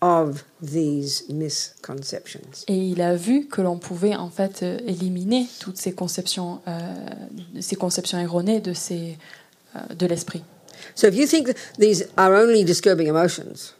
of 0.00 0.44
these 0.62 1.24
misconceptions. 1.28 2.64
Et 2.68 2.76
il 2.76 3.02
a 3.02 3.16
vu 3.16 3.46
que 3.46 3.60
l'on 3.60 3.78
pouvait 3.78 4.14
en 4.14 4.30
fait 4.30 4.62
euh, 4.62 4.78
éliminer 4.86 5.46
toutes 5.60 5.76
ces 5.76 5.92
conceptions, 5.92 6.60
euh, 6.68 6.80
ces 7.60 7.76
conceptions 7.76 8.18
erronées 8.18 8.60
de, 8.60 8.72
ces, 8.72 9.18
euh, 9.74 9.94
de 9.94 10.06
l'esprit. 10.06 10.44
So 10.94 11.08
if 11.08 11.16
you 11.16 11.26
think 11.26 11.48
that 11.48 11.54
these 11.78 12.08
are 12.16 12.32
only 12.32 12.64
disturbing 12.64 13.08
emotions, 13.08 13.74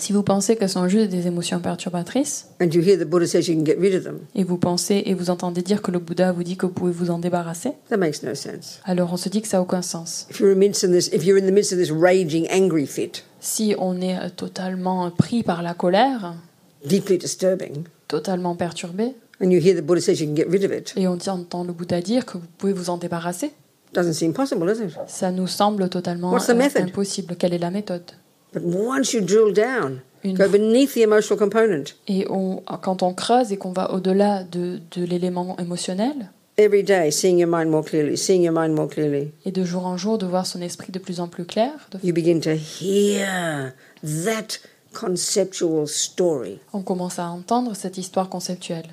Si 0.00 0.14
vous 0.14 0.22
pensez 0.22 0.56
que 0.56 0.66
ce 0.66 0.72
sont 0.72 0.88
juste 0.88 1.10
des 1.10 1.26
émotions 1.26 1.60
perturbatrices, 1.60 2.46
and 2.60 2.68
you 2.72 2.80
hear 2.82 2.98
the 2.98 3.04
Buddha 3.04 3.26
says 3.26 3.46
you 3.48 3.54
can 3.54 3.64
get 3.66 3.76
rid 3.78 3.94
of 3.94 4.02
them, 4.02 4.20
et 4.34 4.44
vous 4.44 4.56
pensez 4.56 5.02
et 5.04 5.12
vous 5.12 5.28
entendez 5.28 5.60
dire 5.60 5.82
que 5.82 5.90
le 5.90 5.98
Bouddha 5.98 6.32
vous 6.32 6.42
dit 6.42 6.56
que 6.56 6.64
vous 6.64 6.72
pouvez 6.72 6.90
vous 6.90 7.10
en 7.10 7.18
débarrasser, 7.18 7.72
that 7.90 7.98
makes 7.98 8.22
no 8.22 8.34
sense. 8.34 8.80
alors 8.84 9.12
on 9.12 9.18
se 9.18 9.28
dit 9.28 9.42
que 9.42 9.48
ça 9.48 9.58
n'a 9.58 9.62
aucun 9.62 9.82
sens. 9.82 10.26
If 10.30 10.40
you're, 10.40 10.52
in 10.56 10.70
this, 10.70 11.08
if 11.12 11.24
you're 11.26 11.38
in 11.38 11.46
the 11.46 11.52
midst 11.52 11.72
of 11.72 11.78
this 11.78 11.90
raging, 11.90 12.46
angry 12.50 12.86
fit, 12.86 13.22
Si 13.40 13.74
on 13.78 14.00
est 14.00 14.16
euh, 14.16 14.28
totalement 14.34 15.10
pris 15.10 15.42
par 15.42 15.62
la 15.62 15.74
colère, 15.74 16.34
deeply 16.86 17.18
disturbing, 17.18 17.84
totalement 18.08 18.56
perturbé, 18.56 19.14
and 19.42 19.50
you 19.50 19.60
hear 19.60 19.74
the 19.76 19.84
Buddha 19.84 20.00
says 20.00 20.18
you 20.20 20.26
can 20.26 20.34
get 20.34 20.46
rid 20.48 20.64
of 20.64 20.72
it, 20.72 20.94
et 20.96 21.08
on 21.08 21.18
entend 21.28 21.62
le 21.64 21.74
Bouddha 21.74 22.00
dire 22.00 22.24
que 22.24 22.38
vous 22.38 22.46
pouvez 22.56 22.72
vous 22.72 22.88
en 22.88 22.96
débarrasser, 22.96 23.52
doesn't 23.92 24.14
seem 24.14 24.32
possible, 24.32 24.66
does 24.66 24.80
it? 24.80 24.96
ça 25.08 25.30
nous 25.30 25.46
semble 25.46 25.90
totalement 25.90 26.32
What's 26.32 26.46
the 26.46 26.50
euh, 26.50 26.54
method? 26.54 26.82
impossible. 26.82 27.36
Quelle 27.36 27.52
est 27.52 27.58
la 27.58 27.70
méthode? 27.70 28.02
But 28.52 28.62
once 28.64 29.12
you 29.12 29.20
drill 29.20 29.52
down, 29.52 30.00
Une 30.24 30.36
go 30.36 30.48
beneath 30.48 30.92
the 30.94 30.98
emotional 30.98 31.38
component, 31.38 31.94
Et 32.08 32.26
on, 32.28 32.62
quand 32.82 33.02
on 33.02 33.14
creuse 33.14 33.52
et 33.52 33.56
qu'on 33.56 33.72
va 33.72 33.92
au-delà 33.92 34.42
de, 34.44 34.80
de 34.96 35.04
l'élément 35.04 35.56
émotionnel, 35.58 36.30
every 36.58 36.82
day, 36.82 37.10
seeing 37.10 37.38
your 37.38 37.48
mind 37.48 37.70
more 37.70 37.84
clearly, 37.84 38.16
seeing 38.18 38.42
your 38.42 38.52
mind 38.52 38.74
more 38.74 38.88
clearly, 38.88 39.30
et 39.46 39.50
de 39.52 39.64
jour 39.64 39.86
en 39.86 39.96
jour 39.96 40.18
de 40.18 40.26
voir 40.26 40.44
son 40.46 40.60
esprit 40.60 40.92
de 40.92 40.98
plus 40.98 41.20
en 41.20 41.28
plus 41.28 41.44
clair, 41.46 41.72
de- 41.92 41.98
you 42.06 42.12
begin 42.12 42.40
to 42.40 42.50
hear 42.50 43.72
that 44.02 44.58
conceptual 44.92 45.86
story. 45.88 46.58
on 46.72 46.82
commence 46.82 47.18
à 47.18 47.28
entendre 47.28 47.74
cette 47.74 47.96
histoire 47.98 48.28
conceptuelle. 48.28 48.86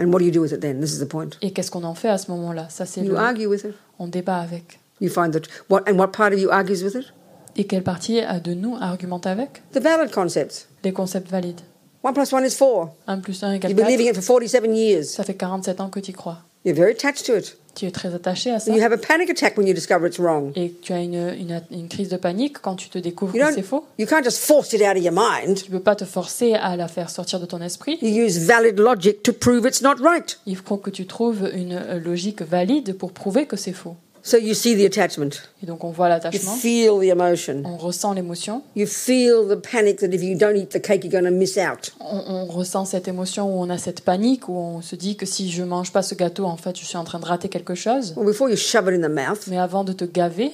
And 0.00 0.06
what 0.10 0.20
do 0.20 0.24
you 0.24 0.30
do 0.30 0.40
with 0.40 0.52
it 0.52 0.60
then? 0.60 0.80
This 0.80 0.94
is 0.94 1.00
the 1.00 1.08
point. 1.08 1.30
Et 1.42 1.50
qu'est-ce 1.52 1.70
qu'on 1.70 1.84
en 1.84 1.94
fait 1.94 2.08
à 2.08 2.16
ce 2.16 2.30
moment-là? 2.30 2.68
Ça, 2.70 2.86
c'est 2.86 3.02
You 3.02 3.10
le- 3.12 3.18
argue 3.18 3.46
with 3.46 3.64
it. 3.64 3.74
on 3.98 4.06
débat 4.08 4.38
avec. 4.38 4.78
You 5.02 5.10
find 5.10 5.32
that 5.32 5.42
what 5.68 5.82
and 5.86 5.98
what 5.98 6.08
part 6.12 6.32
of 6.32 6.38
you 6.40 6.48
argues 6.50 6.82
with 6.82 6.94
it? 6.94 7.12
Et 7.56 7.64
quelle 7.64 7.82
partie 7.82 8.20
euh, 8.20 8.40
de 8.40 8.54
nous 8.54 8.76
argumente 8.80 9.26
avec 9.26 9.62
The 9.72 9.78
valid 9.80 10.10
concepts. 10.10 10.68
Les 10.84 10.92
concepts 10.92 11.30
valides. 11.30 11.60
One 12.02 12.14
plus 12.14 12.32
one 12.32 12.44
is 12.44 12.50
four. 12.56 12.90
1 13.06 13.18
plus 13.20 13.42
1 13.42 13.52
égale 13.52 13.70
You've 13.70 13.76
been 13.76 13.86
4. 13.86 13.96
believing 13.96 14.08
it 14.10 14.14
for 14.20 14.24
47 14.38 14.74
years. 14.74 15.04
Ça 15.04 15.22
fait 15.24 15.34
47 15.34 15.80
ans 15.80 15.88
que 15.88 16.00
tu 16.00 16.10
y 16.10 16.14
crois. 16.14 16.38
You're 16.64 16.76
very 16.76 16.92
attached 16.92 17.26
to 17.26 17.36
it. 17.36 17.56
Tu 17.74 17.86
es 17.86 17.90
très 17.90 18.14
attaché 18.14 18.50
à 18.50 18.58
ça. 18.60 18.70
You 18.72 18.82
have 18.82 18.92
a 18.92 18.98
panic 18.98 19.30
attack 19.30 19.56
when 19.56 19.66
you 19.66 19.74
discover 19.74 20.06
it's 20.06 20.18
wrong. 20.18 20.52
Et 20.56 20.72
tu 20.82 20.92
as 20.92 20.98
une, 21.00 21.14
une, 21.38 21.62
une 21.70 21.88
crise 21.88 22.08
de 22.08 22.16
panique 22.16 22.58
quand 22.60 22.74
tu 22.76 22.88
te 22.88 22.98
découvres 22.98 23.34
You 23.36 23.46
que 23.46 23.54
c'est 23.54 23.62
faux. 23.62 23.84
You 23.98 24.06
can't 24.06 24.22
just 24.24 24.38
force 24.38 24.72
it 24.72 24.80
out 24.82 24.96
of 24.96 25.02
your 25.02 25.12
mind. 25.14 25.56
Tu 25.56 25.70
ne 25.70 25.76
peux 25.78 25.82
pas 25.82 25.96
te 25.96 26.04
forcer 26.04 26.54
à 26.54 26.76
la 26.76 26.88
faire 26.88 27.08
sortir 27.10 27.40
de 27.40 27.46
ton 27.46 27.60
esprit. 27.62 27.98
You 28.02 28.24
use 28.26 28.38
valid 28.38 28.78
logic 28.78 29.22
to 29.22 29.32
prove 29.32 29.66
it's 29.66 29.82
not 29.82 29.94
right. 30.02 30.38
Il 30.46 30.56
faut 30.56 30.76
que 30.76 30.90
tu 30.90 31.06
trouves 31.06 31.48
une 31.54 31.80
logique 32.04 32.42
valide 32.42 32.96
pour 32.96 33.12
prouver 33.12 33.46
que 33.46 33.56
c'est 33.56 33.72
faux. 33.72 33.96
So 34.24 34.36
you 34.38 34.54
see 34.54 34.76
the 34.76 34.84
attachment. 34.86 35.30
Et 35.62 35.66
donc 35.66 35.82
on 35.82 35.90
voit 35.90 36.06
You 36.06 36.14
l'attachement, 36.14 36.54
feel 36.54 36.98
the 37.00 37.10
emotion. 37.10 37.62
on 37.64 37.76
ressent 37.76 38.12
l'émotion, 38.14 38.62
You 38.76 38.86
feel 38.86 39.48
the 39.48 39.56
panic 39.60 39.98
that 39.98 40.12
if 40.12 40.22
you 40.22 40.36
don't 40.36 40.56
eat 40.56 40.70
the 40.70 40.80
cake, 40.80 41.02
you're 41.02 41.10
going 41.10 41.24
to 41.24 41.36
miss 41.36 41.58
out. 41.58 41.92
on, 41.98 42.22
on 42.28 42.46
ressent 42.46 42.84
cette 42.84 43.08
émotion 43.08 43.46
où 43.46 43.60
on 43.60 43.68
a 43.68 43.78
cette 43.78 44.02
panique, 44.02 44.48
où 44.48 44.54
on 44.56 44.80
se 44.80 44.94
dit 44.94 45.16
que 45.16 45.26
si 45.26 45.50
je 45.50 45.64
mange 45.64 45.90
pas 45.92 46.02
ce 46.02 46.14
gâteau, 46.14 46.44
en 46.44 46.56
fait, 46.56 46.78
je 46.78 46.84
suis 46.84 46.96
en 46.96 47.04
train 47.04 47.18
de 47.18 47.24
rater 47.24 47.48
quelque 47.48 47.74
chose. 47.74 48.14
Well, 48.16 48.24
before 48.26 48.48
you 48.48 48.56
shove 48.56 48.88
it 48.88 48.94
in 48.94 49.00
the 49.06 49.10
mouth, 49.12 49.46
Mais 49.48 49.58
avant 49.58 49.82
de 49.82 49.92
te 49.92 50.04
gaver, 50.04 50.52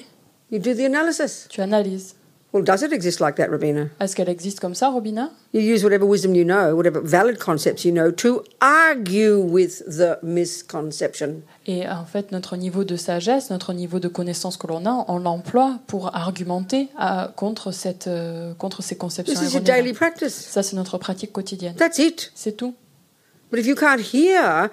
you 0.51 0.59
do 0.59 0.73
the 0.73 0.87
analysis. 0.87 1.47
tu 1.51 1.61
analyses. 1.61 2.15
Well, 2.51 2.63
does 2.65 2.81
it 2.83 2.95
exist 2.95 3.21
like 3.21 3.37
that, 3.37 3.49
Rabina? 3.51 3.89
Est-ce 4.01 4.17
qu'elle 4.17 4.31
existe 4.31 4.59
comme 4.59 4.75
ça, 4.75 4.89
Robina? 4.89 5.31
You 5.53 5.61
use 5.61 5.85
whatever 5.85 6.07
wisdom 6.07 6.35
you 6.35 6.45
know, 6.45 6.75
whatever 6.75 6.99
valid 7.03 7.39
concepts 7.39 7.85
you 7.85 7.93
know, 7.93 8.11
to 8.11 8.43
argue 8.63 9.39
with 9.39 9.85
the 9.87 10.17
misconception. 10.23 11.43
Et 11.67 11.87
en 11.87 12.07
fait, 12.07 12.33
notre 12.33 12.57
niveau 12.57 12.85
de 12.85 12.97
sagesse, 12.97 13.51
notre 13.51 13.75
niveau 13.75 13.99
de 13.99 14.09
connaissance 14.09 14.57
que 14.57 14.67
l'on 14.67 14.87
a, 14.87 15.05
on 15.09 15.19
l'emploie 15.19 15.79
pour 15.87 16.15
argumenter 16.17 16.89
à- 16.97 17.31
contre, 17.37 17.71
cette, 17.71 18.07
euh, 18.07 18.55
contre 18.55 18.83
ces 18.83 18.97
conceptions 18.97 19.39
This 19.39 19.51
is 19.51 19.55
your 19.55 19.63
daily 19.63 19.93
practice. 19.93 20.33
Ça, 20.35 20.63
c'est 20.63 20.77
notre 20.77 20.97
pratique 20.97 21.33
quotidienne. 21.33 21.75
That's 21.75 21.99
it. 21.99 22.33
C'est 22.35 22.57
tout. 22.57 22.75
But 23.51 23.61
if 23.61 23.67
you 23.67 23.75
can't 23.75 24.01
hear, 24.01 24.71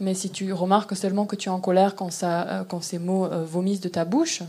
Mais 0.00 0.14
si 0.14 0.30
tu 0.30 0.52
remarques 0.52 0.96
seulement 0.96 1.26
que 1.26 1.36
tu 1.36 1.48
es 1.48 1.52
en 1.52 1.60
colère 1.60 1.94
quand, 1.94 2.10
ça, 2.10 2.42
euh, 2.42 2.64
quand 2.68 2.82
ces 2.82 2.98
mots 2.98 3.26
euh, 3.26 3.44
vomissent 3.44 3.80
de 3.80 3.88
ta 3.88 4.04
bouche, 4.04 4.42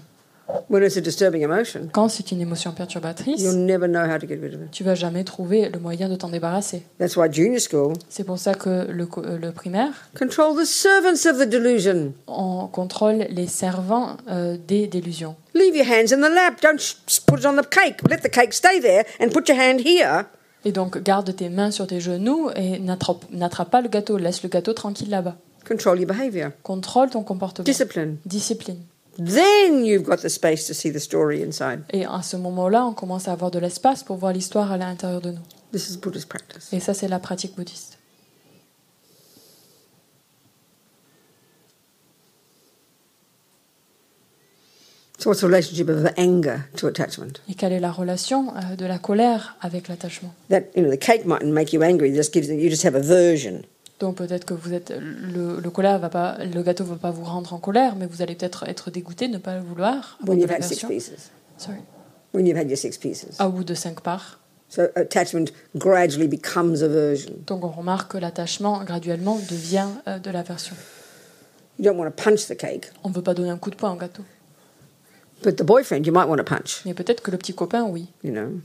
when 0.70 0.84
it's 0.84 0.98
a 0.98 1.02
disturbing 1.02 1.42
emotion, 1.42 1.90
quand 1.92 2.10
c'est 2.10 2.32
une 2.32 2.42
émotion 2.42 2.72
perturbatrice, 2.72 3.42
you'll 3.42 3.66
never 3.66 3.88
know 3.88 4.06
how 4.06 4.18
to 4.18 4.28
get 4.28 4.40
rid 4.42 4.54
of 4.54 4.62
it. 4.62 4.72
tu 4.72 4.84
vas 4.84 4.96
jamais 4.96 5.24
trouver 5.24 5.70
le 5.70 5.80
moyen 5.80 6.10
de 6.10 6.16
t'en 6.16 6.30
débarrasser. 6.30 6.84
That's 7.00 7.16
why 7.16 7.32
junior 7.32 7.60
school 7.60 7.94
C'est 8.10 8.24
pour 8.24 8.38
ça 8.38 8.54
que 8.54 8.88
le, 8.90 9.08
euh, 9.18 9.38
le 9.38 9.52
primaire, 9.52 9.92
control 10.18 10.56
the 10.56 10.66
servants 10.66 11.26
of 11.30 11.40
the 11.40 11.50
delusion. 11.50 12.14
on 12.28 12.68
contrôle 12.68 13.26
les 13.30 13.48
servants 13.48 14.18
euh, 14.30 14.58
des 14.68 14.88
délusions. 14.88 15.36
Leave 15.54 15.76
your 15.76 15.88
hands 15.88 16.14
in 16.14 16.18
the 16.18 16.34
lap. 16.34 16.62
Don't 16.62 16.80
put 17.28 17.40
it 17.40 17.46
on 17.46 17.56
the 17.56 17.68
cake. 17.68 17.98
Let 18.10 18.18
the 18.18 18.30
cake 18.30 18.54
stay 18.54 18.80
there 18.80 19.06
and 19.20 19.30
put 19.30 19.48
your 19.48 19.58
hand 19.58 19.80
here. 19.80 20.26
Et 20.66 20.72
donc, 20.72 21.02
garde 21.02 21.34
tes 21.36 21.50
mains 21.50 21.72
sur 21.72 21.88
tes 21.88 22.00
genoux 22.02 22.50
et 22.56 22.80
n'attrape 22.80 23.26
n'attrape 23.32 23.70
pas 23.70 23.82
le 23.82 23.88
gâteau. 23.88 24.18
Laisse 24.18 24.44
le 24.44 24.50
gâteau 24.50 24.74
tranquille 24.74 25.10
là-bas. 25.10 25.36
Control 25.68 26.00
your 26.00 26.08
behavior. 26.08 26.52
Contrôle 26.64 27.10
ton 27.10 27.24
comportement. 27.24 27.64
Discipline. 27.64 28.18
Discipline. 28.26 28.80
Then 29.18 29.86
you've 29.86 30.04
got 30.04 30.18
the 30.18 30.30
space 30.30 30.68
to 30.68 30.74
see 30.74 30.92
the 30.92 31.00
story 31.00 31.42
inside. 31.42 31.84
Et 31.92 32.06
à 32.06 32.22
ce 32.22 32.36
moment-là, 32.36 32.86
on 32.86 32.94
commence 32.94 33.28
à 33.28 33.32
avoir 33.32 33.50
de 33.50 33.60
l'espace 33.60 34.04
pour 34.04 34.18
voir 34.18 34.34
l'histoire 34.34 34.72
à 34.72 34.78
l'intérieur 34.78 35.22
de 35.22 35.32
nous. 35.32 35.42
This 35.72 35.90
is 35.90 35.98
Buddha's 35.98 36.26
practice. 36.26 36.74
Et 36.74 36.80
ça, 36.80 36.94
c'est 36.94 37.08
la 37.08 37.20
pratique 37.20 37.56
bouddhiste. 37.56 37.98
So, 45.26 45.32
what's 45.32 45.42
the 45.42 45.48
relationship 45.48 45.90
of 45.90 46.06
anger 46.18 46.68
to 46.78 46.86
attachment? 46.86 47.42
Et 47.50 47.56
quelle 47.56 47.74
est 47.74 47.80
la 47.80 47.92
relation 47.92 48.54
euh, 48.56 48.76
de 48.76 48.86
la 48.86 49.00
colère 49.00 49.56
avec 49.60 49.88
l'attachement? 49.88 50.32
That 50.52 50.66
you 50.76 50.84
know, 50.84 50.92
the 50.92 51.00
cake 51.00 51.26
mightn't 51.26 51.52
make 51.52 51.74
you 51.74 51.82
angry. 51.82 52.10
It 52.10 52.16
just 52.16 52.32
gives 52.32 52.48
you 52.48 52.70
just 52.70 52.86
have 52.86 52.94
aversion. 52.94 53.64
Donc 54.00 54.18
peut-être 54.18 54.46
que 54.46 54.54
vous 54.54 54.76
êtes 54.76 54.94
le, 54.96 55.60
le 55.60 55.70
colère 55.72 55.98
va 55.98 56.10
pas 56.10 56.38
le 56.46 56.62
gâteau 56.62 56.84
va 56.84 56.98
pas 56.98 57.10
vous 57.10 57.24
rendre 57.24 57.56
en 57.56 57.58
colère, 57.58 57.96
mais 57.96 58.06
vous 58.06 58.22
allez 58.22 58.36
peut-être 58.36 58.70
être 58.70 58.92
dégoûté, 58.92 59.28
ne 59.28 59.40
pas 59.40 59.56
le 59.56 59.64
vouloir. 59.64 60.20
When 60.28 60.40
you've 60.40 60.52
had 60.52 60.64
six 60.64 60.86
pieces. 60.86 61.32
Sorry. 61.58 61.80
When 62.32 62.46
you've 62.46 62.60
had 62.60 62.70
your 62.70 62.78
six 62.78 62.96
pieces. 62.96 63.40
À 63.40 63.48
bout 63.48 63.64
de 63.64 63.74
cinq 63.74 64.02
parts. 64.02 64.40
So 64.70 64.84
attachment 64.96 65.48
gradually 65.76 66.28
becomes 66.28 66.84
aversion. 66.84 67.34
Donc 67.48 67.66
on 67.66 67.70
remarque 67.70 68.12
que 68.12 68.20
l'attachement 68.20 68.84
graduellement 68.84 69.40
devient 69.50 69.88
euh, 70.08 70.20
de 70.20 70.30
l'aversion. 70.30 70.76
You 71.80 71.86
don't 71.86 71.98
want 71.98 72.12
to 72.12 72.12
punch 72.12 72.46
the 72.48 72.56
cake, 72.56 72.92
On 73.04 73.10
ne 73.10 73.16
veut 73.16 73.24
pas 73.24 73.34
donner 73.34 73.50
un 73.50 73.58
coup 73.58 73.72
de 73.72 73.76
poing 73.76 73.92
au 73.92 73.96
gâteau. 73.96 74.22
But 75.44 75.58
the 75.58 75.64
boyfriend 75.64 76.06
you 76.06 76.14
might 76.14 76.28
want 76.28 76.38
to 76.38 76.44
punch. 76.44 76.82
Mais 76.86 76.94
peut-être 76.94 77.22
que 77.22 77.32
le 77.32 77.38
petit 77.38 77.54
copain, 77.54 77.84
oui. 77.84 78.08
You 78.24 78.32
know, 78.32 78.62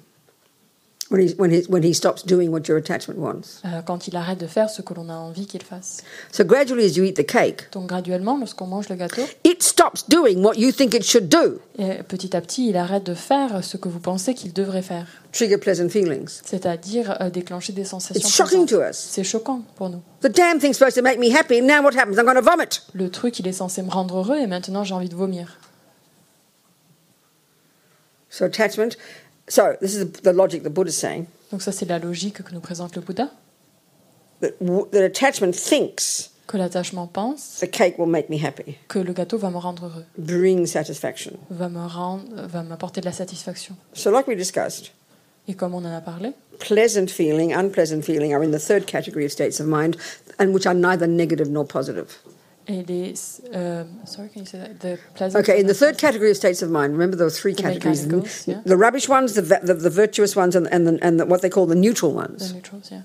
when 1.10 1.26
he 1.26 1.34
when 1.36 1.50
he 1.50 1.62
when 1.68 1.82
he 1.82 1.92
stops 1.92 2.22
doing 2.24 2.50
what 2.50 2.68
your 2.68 2.78
attachment 2.78 3.18
wants. 3.18 3.60
Euh, 3.64 3.82
quand 3.82 4.06
il 4.06 4.16
arrête 4.16 4.38
de 4.38 4.46
faire 4.46 4.70
ce 4.70 4.80
que 4.80 4.94
l'on 4.94 5.08
a 5.08 5.14
envie 5.14 5.46
qu'il 5.46 5.62
fasse. 5.62 6.02
So 6.32 6.44
gradually, 6.44 6.84
as 6.84 6.96
you 6.96 7.04
eat 7.04 7.16
the 7.16 7.26
cake, 7.26 7.70
Donc 7.72 7.88
graduellement, 7.88 8.38
lorsqu'on 8.38 8.66
mange 8.66 8.88
le 8.88 8.94
gâteau, 8.96 9.22
it 9.44 9.62
stops 9.62 10.08
doing 10.08 10.42
what 10.42 10.54
you 10.56 10.70
think 10.70 10.94
it 10.94 11.02
should 11.02 11.28
do. 11.28 11.60
et 11.78 12.02
petit 12.04 12.36
à 12.36 12.40
petit, 12.40 12.68
il 12.68 12.76
arrête 12.76 13.04
de 13.04 13.14
faire 13.14 13.64
ce 13.64 13.76
que 13.76 13.88
vous 13.88 13.98
pensez 14.00 14.34
qu'il 14.34 14.52
devrait 14.52 14.82
faire. 14.82 15.06
Trigger 15.32 15.58
pleasant 15.58 15.88
feelings. 15.88 16.40
C'est-à-dire 16.44 17.16
euh, 17.20 17.30
déclencher 17.30 17.72
des 17.72 17.84
sensations. 17.84 18.20
It's 18.20 18.34
shocking 18.34 18.66
to 18.66 18.80
us. 18.80 18.96
C'est 18.96 19.24
choquant 19.24 19.62
pour 19.76 19.90
nous. 19.90 20.02
The 20.22 20.28
damn 20.28 20.58
thing's 20.58 20.74
supposed 20.76 20.96
to 20.96 21.02
make 21.02 21.18
me 21.18 21.32
happy. 21.34 21.60
Now 21.60 21.82
what 21.82 21.96
happens? 21.96 22.18
I'm 22.18 22.24
going 22.24 22.34
to 22.34 22.42
vomit. 22.42 22.82
Le 22.94 23.10
truc, 23.10 23.38
il 23.38 23.48
est 23.48 23.52
censé 23.52 23.82
me 23.82 23.90
rendre 23.90 24.18
heureux 24.18 24.38
et 24.38 24.46
maintenant 24.46 24.84
j'ai 24.84 24.94
envie 24.94 25.08
de 25.08 25.16
vomir. 25.16 25.59
So 28.30 28.46
attachment. 28.46 28.96
So 29.48 29.76
this 29.80 29.94
is 29.94 30.10
the 30.22 30.32
logic 30.32 30.62
the 30.62 30.70
Buddha's 30.70 30.96
saying 30.96 31.26
Donc 31.50 31.62
ça, 31.62 31.72
c'est 31.72 31.86
la 31.86 31.98
logique 31.98 32.42
que 32.42 32.54
nous 32.54 32.60
présente 32.60 32.94
le 32.96 33.02
Bouddha. 33.02 33.30
that, 34.40 34.58
that 34.92 35.04
attachment 35.04 35.52
thinks 35.54 36.30
que 36.46 36.56
l'attachement 36.56 37.06
pense 37.06 37.60
the 37.60 37.66
cake 37.70 37.98
will 37.98 38.08
make 38.08 38.28
me 38.28 38.38
happy, 38.42 38.76
que 38.88 38.98
le 38.98 39.12
gâteau 39.12 39.38
va 39.38 39.50
me 39.50 39.58
rendre 39.58 39.86
heureux, 39.86 40.04
bring 40.18 40.66
satisfaction. 40.66 41.32
va 41.50 41.68
me 41.68 41.86
rendre, 41.86 42.24
va 42.46 42.62
m'apporter 42.62 43.00
de 43.00 43.06
la 43.06 43.12
satisfaction. 43.12 43.76
So, 43.92 44.10
like 44.10 44.26
we 44.26 44.36
discussed, 44.36 44.92
Et 45.48 45.54
comme 45.54 45.74
on 45.74 45.84
en 45.84 45.92
a 45.92 46.00
parlé, 46.00 46.32
pleasant 46.58 47.08
feeling, 47.08 47.52
unpleasant 47.52 48.02
feeling 48.02 48.32
are 48.34 48.42
in 48.44 48.50
the 48.50 48.58
third 48.58 48.86
category 48.86 49.24
of 49.24 49.32
states 49.32 49.60
of 49.60 49.66
mind, 49.66 49.96
and 50.38 50.52
which 50.52 50.66
are 50.66 50.74
neither 50.74 51.06
negative 51.08 51.48
nor 51.48 51.64
positive. 51.64 52.18
Et 52.70 52.84
les 52.86 53.14
euh, 53.54 53.84
sorry, 54.06 54.28
can 54.28 54.40
you 54.40 54.46
say 54.46 54.58
that? 54.58 54.78
The 54.80 54.98
pleasant 55.14 55.40
Okay, 55.40 55.60
in 55.60 55.66
the 55.66 55.74
third 55.74 55.96
catergory 55.96 56.30
of 56.30 56.36
states 56.36 56.62
of 56.62 56.70
mind, 56.70 56.92
remember 56.92 57.16
there 57.16 57.26
were 57.26 57.30
three 57.30 57.54
The 57.54 57.62
categories: 57.62 58.06
yeah. 58.46 58.60
the 58.64 58.76
rubbish 58.76 59.08
ones, 59.08 59.34
the, 59.34 59.42
the, 59.42 59.74
the 59.74 59.90
virtuous 59.90 60.36
ones, 60.36 60.54
and 60.54 60.68
and, 60.72 60.86
the, 60.86 60.98
and 61.02 61.18
the, 61.18 61.26
what 61.26 61.42
they 61.42 61.50
call 61.50 61.66
the 61.66 61.74
neutral 61.74 62.12
The 62.12 62.18
ones. 62.18 62.54
neutrals, 62.54 62.90
yeah. 62.90 63.02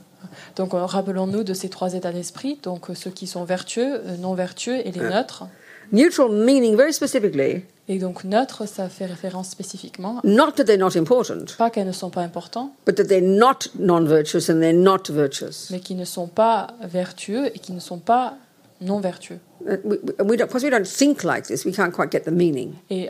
Donc 0.55 0.73
euh, 0.73 0.85
rappelons-nous 0.85 1.43
de 1.43 1.53
ces 1.53 1.69
trois 1.69 1.93
états 1.93 2.11
d'esprit, 2.11 2.59
donc 2.63 2.89
euh, 2.89 2.95
ceux 2.95 3.09
qui 3.11 3.27
sont 3.27 3.43
vertueux, 3.43 4.01
euh, 4.05 4.17
non 4.17 4.33
vertueux 4.35 4.85
et 4.85 4.91
les 4.91 5.01
neutres. 5.01 5.45
Neutral 5.91 6.31
meaning 6.31 6.75
very 6.75 6.93
specifically 6.93 7.63
Et 7.87 7.99
donc 7.99 8.23
neutre, 8.23 8.67
ça 8.67 8.89
fait 8.89 9.05
référence 9.05 9.49
spécifiquement, 9.49 10.19
not 10.23 10.53
that 10.53 10.63
they're 10.63 10.79
not 10.79 10.97
important, 10.97 11.45
pas 11.57 11.69
qu'elles 11.69 11.85
ne 11.85 11.91
sont 11.91 12.09
pas 12.09 12.21
importantes, 12.21 12.71
but 12.87 12.95
that 12.95 13.03
they're 13.05 13.21
not 13.21 13.69
non-virtuous 13.77 14.49
and 14.49 14.59
they're 14.59 14.73
not 14.73 15.03
virtuous. 15.09 15.69
mais 15.69 15.79
qui 15.79 15.93
ne 15.93 16.05
sont 16.05 16.27
pas 16.27 16.69
vertueux 16.81 17.55
et 17.55 17.59
qui 17.59 17.73
ne 17.73 17.79
sont 17.79 17.99
pas 17.99 18.37
non 18.85 18.99
vertueux. 18.99 19.39
Et 22.89 23.09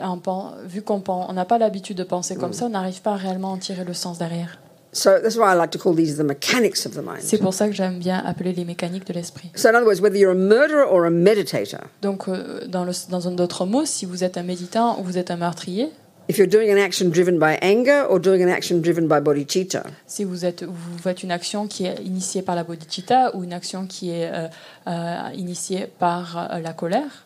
vu 0.66 0.82
qu'on 0.82 1.32
n'a 1.32 1.44
pas 1.44 1.58
l'habitude 1.58 1.96
de 1.96 2.04
penser 2.04 2.36
comme 2.36 2.52
ça, 2.52 2.66
on 2.66 2.70
n'arrive 2.70 3.02
pas 3.02 3.12
à 3.12 3.16
réellement 3.16 3.52
en 3.52 3.58
tirer 3.58 3.84
le 3.84 3.94
sens 3.94 4.18
derrière. 4.18 4.58
So 4.96 5.10
that's 5.20 5.36
why 5.36 5.52
I 5.52 5.54
like 5.54 5.72
to 5.72 5.78
call 5.78 5.94
these 5.94 6.16
the 6.16 6.24
mechanics 6.24 6.86
of 6.86 6.94
the 6.94 7.02
mind. 7.04 7.20
C'est 7.20 7.36
pour 7.36 7.52
ça 7.52 7.68
que 7.68 7.74
j'aime 7.74 7.98
bien 7.98 8.22
appeler 8.24 8.54
les 8.54 8.64
mécaniques 8.64 9.06
de 9.06 9.12
l'esprit. 9.12 9.50
So 9.54 9.68
in 9.68 9.74
other 9.74 9.84
words, 9.84 10.00
whether 10.00 10.16
you're 10.16 10.32
a 10.32 10.34
murderer 10.34 10.86
or 10.90 11.04
a 11.04 11.10
meditator, 11.10 11.80
Donc, 12.00 12.28
euh, 12.28 12.66
dans, 12.66 12.84
le, 12.84 12.92
dans 13.10 13.28
un 13.28 13.32
d'autres 13.32 13.66
mots, 13.66 13.84
si 13.84 14.06
vous 14.06 14.24
êtes 14.24 14.38
un 14.38 14.42
méditant 14.42 14.98
ou 14.98 15.04
vous 15.04 15.18
êtes 15.18 15.30
un 15.30 15.36
meurtrier, 15.36 15.90
if 16.28 16.38
you're 16.38 16.46
doing 16.46 16.70
an 16.70 16.78
action 16.78 17.10
driven 17.10 17.38
by 17.38 17.58
anger 17.62 18.04
or 18.04 18.18
doing 18.18 18.42
an 18.42 18.48
action 18.48 18.80
driven 18.80 19.06
by 19.08 19.20
bodhicitta, 19.20 19.84
si 20.06 20.24
vous, 20.24 20.44
êtes, 20.44 20.64
vous 20.64 20.98
faites 20.98 21.22
une 21.22 21.30
action 21.30 21.66
qui 21.66 21.86
est 21.86 21.96
initiée 22.04 22.42
par 22.42 22.56
la 22.56 22.64
bodhicitta 22.64 23.34
ou 23.36 23.44
une 23.44 23.52
action 23.52 23.86
qui 23.86 24.10
est 24.10 24.30
euh, 24.32 24.48
euh, 24.88 25.30
initiée 25.34 25.86
par 25.98 26.36
euh, 26.36 26.58
la 26.60 26.72
colère, 26.72 27.25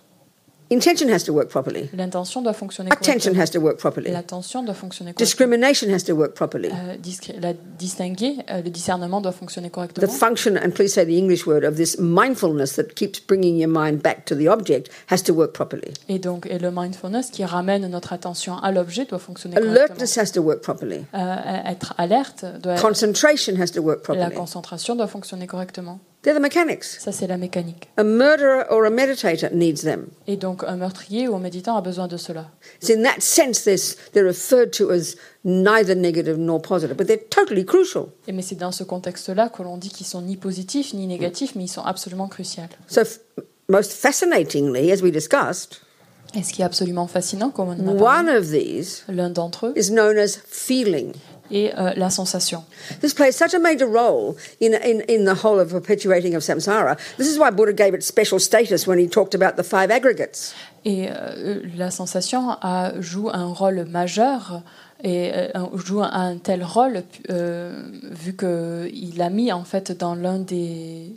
intention 0.70 1.08
has 1.10 1.24
to 1.24 1.32
work 1.32 1.48
properly. 1.48 1.88
l'intention 1.92 2.42
doit 2.42 2.52
fonctionner 2.52 2.90
Attention 2.92 3.32
correctement. 3.32 3.40
has 3.42 3.50
to 3.50 3.58
work 3.60 3.78
properly. 3.78 4.10
L'attention 4.10 4.62
doit 4.62 4.74
fonctionner 4.74 5.12
correctement. 5.12 5.24
Discrimination 5.24 5.90
has 5.92 6.04
to 6.04 6.12
work 6.14 6.34
properly. 6.34 6.68
Euh, 6.70 6.96
discri- 6.96 7.38
la 7.40 7.52
distinguer, 7.54 8.36
euh, 8.50 8.62
le 8.62 8.70
discernement 8.70 9.20
doit 9.20 9.32
fonctionner 9.32 9.68
The 9.68 9.72
correctement. 9.72 10.08
function, 10.08 10.56
and 10.56 10.70
please 10.70 10.88
say 10.92 11.04
the 11.04 11.16
English 11.18 11.46
word, 11.46 11.64
of 11.64 11.76
this 11.76 11.98
mindfulness 11.98 12.74
that 12.76 12.94
keeps 12.94 13.20
bringing 13.20 13.56
your 13.58 13.68
mind 13.70 14.00
back 14.02 14.24
to 14.26 14.34
the 14.36 14.48
object 14.48 14.90
has 15.08 15.22
to 15.24 15.32
work 15.32 15.52
properly. 15.52 15.92
Et 16.08 16.18
donc, 16.18 16.46
et 16.48 16.58
le 16.58 16.70
mindfulness 16.70 17.30
qui 17.30 17.44
ramène 17.44 17.86
notre 17.88 18.12
attention 18.12 18.56
à 18.58 18.70
l'objet 18.72 19.04
doit 19.06 19.18
fonctionner 19.18 19.56
correctement. 19.56 19.76
Alertness 19.84 20.16
has 20.18 20.30
to 20.32 20.40
work 20.40 20.60
properly. 20.62 21.04
Euh, 21.14 21.36
être 21.66 21.94
alerte, 21.98 22.44
doit 22.62 22.76
Concentration 22.76 23.56
has 23.60 23.70
to 23.72 23.80
work 23.80 23.98
la 24.08 24.14
properly. 24.14 24.34
concentration 24.36 24.94
doit 24.96 25.08
fonctionner 25.08 25.46
correctement. 25.46 25.98
They're 26.22 26.34
the 26.34 26.42
mechanics. 26.42 26.98
Ça, 27.00 27.12
c'est 27.12 27.26
la 27.26 27.38
mécanique. 27.38 27.88
A 27.96 28.04
murderer 28.04 28.64
or 28.68 28.84
a 28.84 28.90
meditator 28.90 29.50
needs 29.54 29.82
them. 29.82 30.08
Et 30.26 30.36
donc, 30.36 30.62
un 30.64 30.76
meurtrier 30.76 31.28
ou 31.28 31.34
un 31.34 31.40
méditant 31.40 31.78
a 31.78 31.80
besoin 31.80 32.08
de 32.08 32.18
cela. 32.18 32.50
It's 32.82 32.90
in 32.90 33.02
that 33.04 33.20
sense 33.20 33.64
they're 34.12 34.26
referred 34.26 34.70
to 34.72 34.90
as 34.90 35.16
neither 35.44 35.94
negative 35.94 36.36
nor 36.36 36.60
positive, 36.60 36.96
but 36.96 37.06
they're 37.06 37.28
totally 37.30 37.64
crucial. 37.64 38.08
Et 38.28 38.32
mais 38.32 38.42
c'est 38.42 38.56
dans 38.56 38.72
ce 38.72 38.84
contexte-là 38.84 39.48
que 39.48 39.62
l'on 39.62 39.78
dit 39.78 39.88
qu'ils 39.88 40.06
sont 40.06 40.20
ni 40.20 40.36
positifs 40.36 40.92
ni 40.92 41.06
négatifs, 41.06 41.54
mais 41.54 41.64
ils 41.64 41.68
sont 41.68 41.84
absolument 41.84 42.28
cruciaux. 42.28 42.64
So, 42.86 43.00
most 43.68 43.92
fascinatingly, 43.92 44.92
as 44.92 45.00
we 45.00 45.10
discussed, 45.10 45.80
Et 46.34 46.42
ce 46.42 46.52
qui 46.52 46.62
est 46.62 46.64
absolument 46.64 47.06
fascinant, 47.06 47.50
comme 47.50 47.70
on 47.70 47.72
a 47.72 47.94
parlé, 47.94 48.28
one 48.28 48.28
of 48.28 48.50
these 48.50 49.04
l'un 49.08 49.30
d'entre 49.30 49.68
eux 49.68 49.72
is 49.74 49.90
known 49.90 50.18
as 50.18 50.38
feeling. 50.46 51.12
Est 51.50 51.72
euh, 51.76 51.92
la 51.96 52.10
sensation. 52.10 52.64
This 53.00 53.14
plays 53.14 53.32
such 53.32 53.54
a 53.54 53.58
major 53.58 53.86
role 53.86 54.36
in, 54.60 54.74
in, 54.74 55.02
in 55.08 55.24
the 55.24 55.44
whole 55.44 55.60
of 55.60 55.70
perpetuating 55.70 56.34
of 56.34 56.42
samsara. 56.42 56.96
This 57.16 57.28
is 57.28 57.38
why 57.38 57.50
Buddha 57.50 57.72
gave 57.72 57.94
it 57.94 58.02
special 58.02 58.38
status 58.38 58.86
when 58.86 58.98
he 58.98 59.08
talked 59.08 59.34
about 59.34 59.56
the 59.56 59.64
five 59.64 59.90
aggregates. 59.90 60.54
Et 60.84 61.08
euh, 61.10 61.60
la 61.76 61.90
sensation 61.90 62.50
a, 62.62 62.92
joue 63.00 63.28
un 63.30 63.52
rôle 63.52 63.84
majeur 63.84 64.62
et 65.02 65.32
euh, 65.34 65.48
joue 65.74 66.02
un 66.02 66.36
tel 66.38 66.64
rôle 66.64 67.02
euh, 67.30 67.82
vu 68.02 68.36
qu'il 68.36 69.20
a 69.20 69.30
mis 69.30 69.52
en 69.52 69.64
fait 69.64 69.92
dans 69.92 70.14
l'un 70.14 70.38
des... 70.38 71.12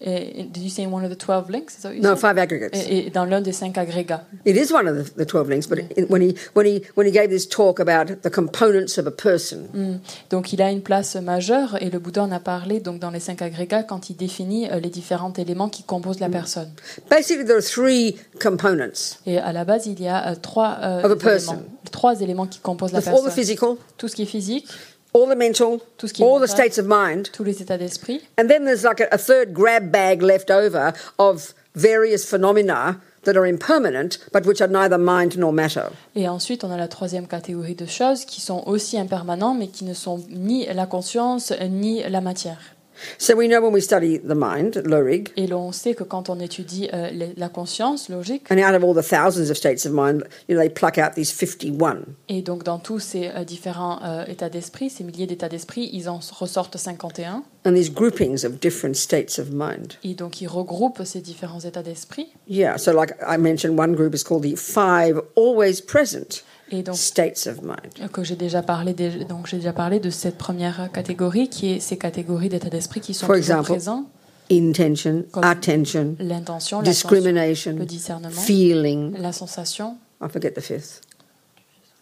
eh, 0.00 0.44
Did 0.44 0.62
you 0.62 0.70
say 0.70 0.86
one 0.86 1.04
of 1.04 1.10
the 1.10 1.16
12 1.16 1.50
links? 1.50 1.76
Is 1.76 1.82
that 1.82 1.94
you 1.94 2.00
No, 2.00 2.10
said? 2.10 2.18
five 2.18 2.38
aggregates. 2.38 2.78
Et, 2.88 3.06
et 3.06 3.10
dans 3.10 3.24
l'un 3.24 3.40
des 3.40 3.52
cinq 3.52 3.76
agrégats. 3.78 4.24
It 4.44 4.56
is 4.56 4.72
one 4.72 4.86
of 4.88 4.96
the, 4.96 5.14
the 5.16 5.26
12 5.26 5.48
links, 5.48 5.66
but 5.66 5.78
in, 5.96 6.06
when, 6.08 6.22
he, 6.22 6.34
when, 6.54 6.66
he, 6.66 6.82
when 6.94 7.06
he 7.06 7.12
gave 7.12 7.30
this 7.30 7.46
talk 7.48 7.80
about 7.80 8.22
the 8.22 8.30
components 8.30 8.98
of 8.98 9.06
a 9.06 9.10
person, 9.10 9.68
Mm. 9.74 9.98
Donc 10.30 10.52
il 10.52 10.62
a 10.62 10.70
une 10.70 10.82
place 10.82 11.16
majeure 11.16 11.76
et 11.82 11.90
le 11.90 11.98
Bouddha 11.98 12.22
en 12.22 12.32
a 12.32 12.40
parlé 12.40 12.80
donc 12.80 12.98
dans 13.00 13.10
les 13.10 13.20
cinq 13.20 13.42
agrégats 13.42 13.82
quand 13.82 14.08
il 14.10 14.16
définit 14.16 14.70
euh, 14.70 14.80
les 14.80 14.88
différents 14.90 15.32
éléments 15.34 15.68
qui 15.68 15.82
composent 15.82 16.20
la 16.20 16.28
personne. 16.28 16.70
basically 17.10 17.44
there 17.44 17.56
are 17.58 17.62
three 17.62 18.16
components 18.40 19.18
Et 19.26 19.38
à 19.38 19.52
la 19.52 19.64
base, 19.64 19.86
il 19.86 20.00
y 20.00 20.08
a 20.08 20.28
euh, 20.30 20.34
trois, 20.40 20.78
euh, 20.82 21.02
Of 21.02 21.12
a 21.12 21.16
person. 21.16 21.52
éléments, 21.54 21.68
trois 21.90 22.20
éléments 22.20 22.46
qui 22.46 22.58
composent 22.60 22.92
la 22.92 22.98
all 22.98 23.04
the 23.04 23.08
personne. 23.10 23.30
physical, 23.32 23.68
Tout 23.96 24.08
ce 24.08 24.16
qui 24.16 24.22
est 24.22 24.26
physique, 24.26 24.66
all 25.14 25.26
the 25.28 25.36
mental, 25.36 25.80
Tout 25.96 26.08
ce 26.08 26.12
qui 26.14 26.22
all 26.22 26.36
the 26.36 26.40
mental. 26.40 26.56
states 26.56 26.78
of 26.78 26.86
mind. 26.86 27.30
tous 27.32 27.44
les 27.44 27.62
états 27.62 27.78
d'esprit. 27.78 28.20
And 28.38 28.48
then 28.48 28.64
there's 28.64 28.84
like 28.84 29.00
a, 29.00 29.08
a 29.12 29.18
third 29.18 29.52
grab 29.52 29.90
bag 29.90 30.22
left 30.22 30.50
over 30.50 30.92
of 31.18 31.54
various 31.74 32.24
phenomena 32.24 33.00
that 33.24 33.36
are 33.36 33.46
impermanent, 33.46 34.18
but 34.32 34.46
which 34.46 34.60
are 34.60 34.68
neither 34.70 34.96
mind 34.98 35.36
nor 35.36 35.52
matter. 35.52 35.90
Et 36.14 36.28
ensuite, 36.28 36.64
on 36.64 36.70
a 36.70 36.76
la 36.76 36.88
troisième 36.88 37.26
catégorie 37.26 37.74
de 37.74 37.84
choses 37.86 38.24
qui 38.24 38.40
sont 38.40 38.62
aussi 38.66 38.96
impermanents, 38.98 39.54
mais 39.54 39.68
qui 39.68 39.84
ne 39.84 39.92
sont 39.94 40.24
ni 40.30 40.66
la 40.66 40.86
conscience 40.86 41.52
ni 41.68 42.02
la 42.08 42.20
matière. 42.20 42.58
So 43.18 43.34
we 43.36 43.48
know 43.48 43.60
when 43.60 43.72
we 43.72 43.80
study 43.80 44.18
the 44.18 44.34
mind, 44.34 44.82
Lorig, 44.84 45.32
Et 45.36 45.46
l'on 45.46 45.72
sait 45.72 45.94
que 45.94 46.04
quand 46.04 46.28
on 46.30 46.40
étudie 46.40 46.88
euh, 46.92 47.10
la 47.36 47.48
conscience 47.48 48.08
logique, 48.08 48.50
and 48.50 48.58
out 48.58 48.74
of 48.74 48.84
all 48.84 48.94
the 48.94 49.06
thousands 49.06 49.50
of 49.50 49.56
states 49.56 49.86
of 49.86 49.92
mind, 49.92 50.24
you 50.48 50.54
know, 50.54 50.60
they 50.60 50.68
pluck 50.68 50.98
out 50.98 51.14
these 51.14 51.30
51. 51.32 52.04
et 52.28 52.42
donc 52.42 52.64
dans 52.64 52.78
tous 52.78 52.98
ces 52.98 53.28
euh, 53.28 53.44
différents 53.44 54.00
euh, 54.02 54.24
états 54.26 54.48
d'esprit, 54.48 54.90
ces 54.90 55.04
milliers 55.04 55.26
d'états 55.26 55.48
d'esprit, 55.48 55.90
ils 55.92 56.08
en 56.08 56.20
ressortent 56.38 56.76
51. 56.76 57.42
And 57.64 57.74
these 57.74 57.90
groupings 57.90 58.44
of 58.44 58.60
different 58.60 58.94
states 58.94 59.38
of 59.38 59.50
mind. 59.52 59.94
Et 60.04 60.14
donc 60.14 60.40
ils 60.40 60.48
regroupent 60.48 61.02
ces 61.04 61.20
différents 61.20 61.60
états 61.60 61.82
d'esprit. 61.82 62.28
Yeah, 62.48 62.78
so 62.78 62.92
like 62.92 63.14
I 63.26 63.36
mentioned, 63.36 63.78
one 63.78 63.94
group 63.94 64.14
is 64.14 64.22
called 64.22 64.42
the 64.42 64.56
five 64.56 65.20
always 65.36 65.80
present 65.80 66.44
Et 66.70 66.82
donc 66.82 66.96
states 66.96 67.46
of 67.46 67.62
mind. 67.62 68.10
que 68.12 68.22
j'ai 68.24 68.36
déjà 68.36 68.62
parlé 68.62 68.92
dé- 68.92 69.24
donc 69.24 69.46
j'ai 69.46 69.56
déjà 69.56 69.72
parlé 69.72 70.00
de 70.00 70.10
cette 70.10 70.36
première 70.36 70.90
catégorie 70.92 71.48
qui 71.48 71.72
est 71.72 71.80
ces 71.80 71.96
catégories 71.96 72.48
d'états 72.50 72.68
d'esprit 72.68 73.00
qui 73.00 73.14
sont 73.14 73.26
For 73.26 73.36
toujours 73.36 73.38
example, 73.56 73.70
présents 73.70 74.04
Intention, 74.50 75.24
attention, 75.42 76.16
l'intention 76.20 76.80
discrimination, 76.82 77.76
le 77.76 77.84
discernement 77.84 78.30
feeling. 78.40 79.14
la 79.18 79.32
sensation 79.32 79.96
I 80.22 80.28
forget 80.30 80.52
the 80.52 80.60
fifth. 80.60 81.02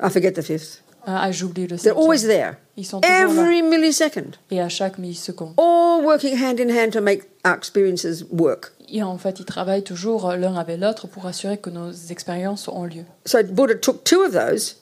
I 0.01 0.09
forget 0.11 0.33
the 0.33 0.43
fifth. 0.43 0.83
Ah 1.07 1.21
ah, 1.23 1.33
j'oublie 1.33 1.67
le 1.67 1.77
They're 1.77 1.97
always 1.97 2.23
there, 2.27 2.57
ils 2.77 2.85
sont 2.85 3.01
toujours 3.01 3.17
là. 3.17 3.23
every 3.43 3.63
millisecond, 3.63 4.33
et 4.51 4.61
à 4.61 4.69
chaque 4.69 4.99
milliseconde. 4.99 5.55
All 5.57 6.05
working 6.05 6.37
hand 6.37 6.59
in 6.61 6.69
hand 6.69 6.91
to 6.93 7.01
make 7.01 7.23
our 7.45 7.55
experiences 7.55 8.25
work. 8.31 8.73
et 8.89 9.03
en 9.03 9.17
fait 9.19 9.41
ils 9.41 9.45
travaillent 9.47 9.83
toujours 9.85 10.33
l'un 10.37 10.55
avec 10.57 10.79
l'autre 10.81 11.07
pour 11.07 11.27
assurer 11.27 11.59
que 11.59 11.71
nos 11.71 11.91
expériences 12.11 12.69
ont 12.69 12.85
lieu. 12.85 13.05
So 13.25 13.39
Buddha 13.43 13.75
took 13.77 14.05
two 14.05 14.23
of 14.25 14.33
those, 14.33 14.77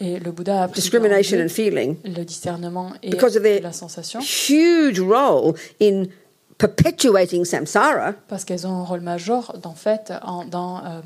et 0.00 0.18
le 0.18 0.30
Bouddha 0.32 0.62
a 0.64 0.68
pris 0.68 0.80
discrimination 0.80 1.38
en 1.38 1.44
and 1.44 1.48
feeling, 1.48 1.96
le 2.04 2.24
discernement 2.24 2.92
et 3.02 3.10
Because 3.10 3.36
of 3.36 3.42
their- 3.42 3.62
la 3.62 3.72
sensation. 3.72 4.20
huge 4.20 5.00
role 5.00 5.54
in 5.80 6.04
perpetuating 6.58 7.44
samsara, 7.44 8.12
parce 8.28 8.44
qu'elles 8.44 8.66
ont 8.66 8.74
un 8.80 8.84
rôle 8.84 9.00
majeur 9.00 9.58
dans 9.62 9.74
fait 9.74 10.12
en- 10.22 10.44
dans 10.44 10.78
euh, 10.78 11.00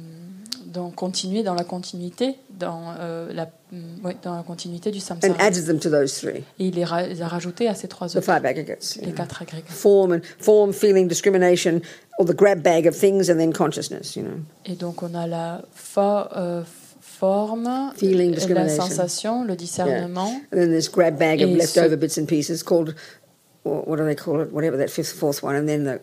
dans 0.67 0.91
continuer 0.91 1.43
dans 1.43 1.55
la 1.55 1.65
continuité 1.65 2.37
dans 2.51 2.95
euh, 3.01 3.33
la 3.33 3.49
mm, 3.73 4.13
dans 4.23 4.37
la 4.37 4.43
continuité 4.43 4.91
du 4.91 4.99
and 4.99 5.01
samsara 5.01 5.35
added 5.39 5.65
them 5.67 5.79
to 5.79 5.91
those 5.91 6.15
three, 6.19 6.45
et 6.59 6.67
il 6.69 6.75
les, 6.75 6.85
ra- 6.85 7.07
les 7.07 7.21
a 7.23 7.29
rajoutés 7.29 7.69
à 7.69 7.75
ces 7.75 7.89
trois 7.89 8.09
the 8.09 8.17
autres. 8.17 8.23
five 8.27 8.45
aggregates. 8.45 8.97
les 9.03 9.13
quatre 9.13 9.43
agrégats 9.43 9.71
Form 9.73 10.13
and 10.13 10.21
form, 10.39 10.73
feeling, 10.73 11.09
discrimination, 11.09 11.81
or 12.19 12.25
the 12.27 12.35
grab 12.35 12.63
bag 12.63 12.87
of 12.87 12.95
things, 12.95 13.29
and 13.31 13.39
then 13.39 13.53
consciousness. 13.53 14.17
You 14.17 14.23
know, 14.25 14.39
Et 14.65 14.75
donc 14.77 15.03
on 15.03 15.15
a 15.15 15.27
la 15.27 15.63
euh, 15.99 16.63
forme, 17.01 17.93
Feeling, 17.97 18.35
la 18.49 18.69
sensation, 18.69 19.45
le 19.45 19.57
discernement, 19.57 20.31
and 20.53 20.57
then 20.61 20.71
this 20.71 20.89
grab 20.89 21.19
bag 21.19 21.41
of 21.43 21.51
leftover 21.51 21.97
ce- 21.97 22.01
bits 22.01 22.19
and 22.19 22.27
pieces 22.27 22.63
called, 22.63 22.95
what 23.65 23.97
do 23.99 24.05
they 24.05 24.15
call 24.15 24.41
it? 24.43 24.53
Whatever 24.53 24.77
that 24.77 24.91
fifth, 24.91 25.13
fourth 25.13 25.43
one, 25.43 25.57
and 25.57 25.67
then 25.69 25.85
the 25.85 26.01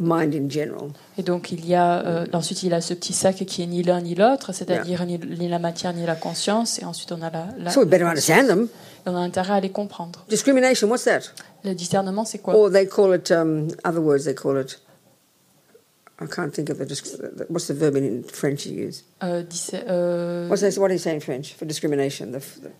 mind 0.00 0.34
in 0.34 0.48
general. 0.48 0.88
et 1.18 1.22
donc 1.22 1.52
il 1.52 1.64
y 1.66 1.74
a 1.74 2.04
euh, 2.04 2.26
ensuite 2.32 2.62
il 2.62 2.72
a 2.74 2.80
ce 2.80 2.94
petit 2.94 3.12
sac 3.12 3.36
qui 3.44 3.62
est 3.62 3.66
ni 3.66 3.82
l'un 3.82 4.00
ni 4.00 4.14
l'autre, 4.14 4.52
c'est-à-dire 4.52 5.04
ni, 5.06 5.18
ni 5.18 5.48
la 5.48 5.58
matière 5.58 5.92
ni 5.92 6.04
la 6.06 6.16
conscience, 6.16 6.78
et 6.80 6.84
ensuite 6.84 7.12
on 7.12 7.22
a 7.22 7.30
la, 7.30 7.46
la 7.58 7.70
So 7.70 7.80
we 7.80 7.88
better 7.88 8.06
understand 8.06 8.46
them. 8.46 8.68
on 9.06 9.14
a 9.14 9.18
intérêt 9.20 9.54
à 9.54 9.60
les 9.60 9.70
comprendre. 9.70 10.24
Discrimination, 10.28 10.88
what's 10.88 11.04
that? 11.04 11.20
Le 11.64 11.74
discernement 11.74 12.24
c'est 12.24 12.38
quoi? 12.38 12.54
Or 12.56 12.70
they 12.70 12.86
call 12.86 13.14
it 13.14 13.30
um, 13.30 13.68
other 13.84 14.00
words. 14.00 14.24
They 14.24 14.34
call 14.34 14.58
it 14.58 14.80
I 16.22 16.26
can't 16.26 16.50
think 16.52 16.68
of 16.68 16.76
the, 16.78 17.46
what's 17.48 17.66
the 17.68 17.72
verb 17.74 17.96
in 17.96 18.22
French 18.24 18.66
you 18.66 18.74
use? 18.88 19.04
Dis- 19.48 19.70
euh, 19.74 20.48
What's 20.48 20.60
this, 20.60 20.76
what 20.76 20.88
do 20.88 20.92
you 20.94 20.98
say 20.98 21.14
in 21.14 21.20
French 21.20 21.54
for 21.54 21.64
discrimination? 21.64 22.32
The, 22.32 22.40
the 22.60 22.70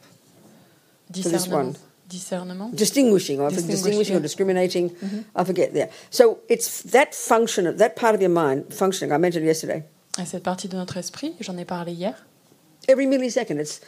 discernement. 1.11 1.51
one. 1.51 1.77
Discernement. 2.11 2.75
distinguishing 2.75 3.41
or 3.41 3.49
Distinguish, 3.51 3.77
distinguishing 3.83 4.17
or 4.17 4.21
discriminating. 4.21 4.91
I 5.35 5.45
forget 5.45 5.73
there. 5.73 5.91
So 6.11 6.41
it's 6.49 6.83
that 6.91 7.15
function, 7.15 7.77
that 7.77 7.95
part 7.97 8.15
of 8.15 8.21
your 8.21 8.31
mind 8.31 8.75
functioning. 8.75 9.13
I 9.13 9.19
mentioned 9.19 9.47
yesterday. 9.47 9.85
Et 10.19 10.27
cette 10.27 10.43
partie 10.43 10.69
de 10.69 10.77
notre 10.77 10.97
esprit, 10.97 11.35
j'en 11.41 11.57
ai 11.57 11.65
parlé 11.65 11.93
hier. 11.93 12.15
Every 12.89 13.07
millisecond, 13.07 13.61
it's 13.61 13.81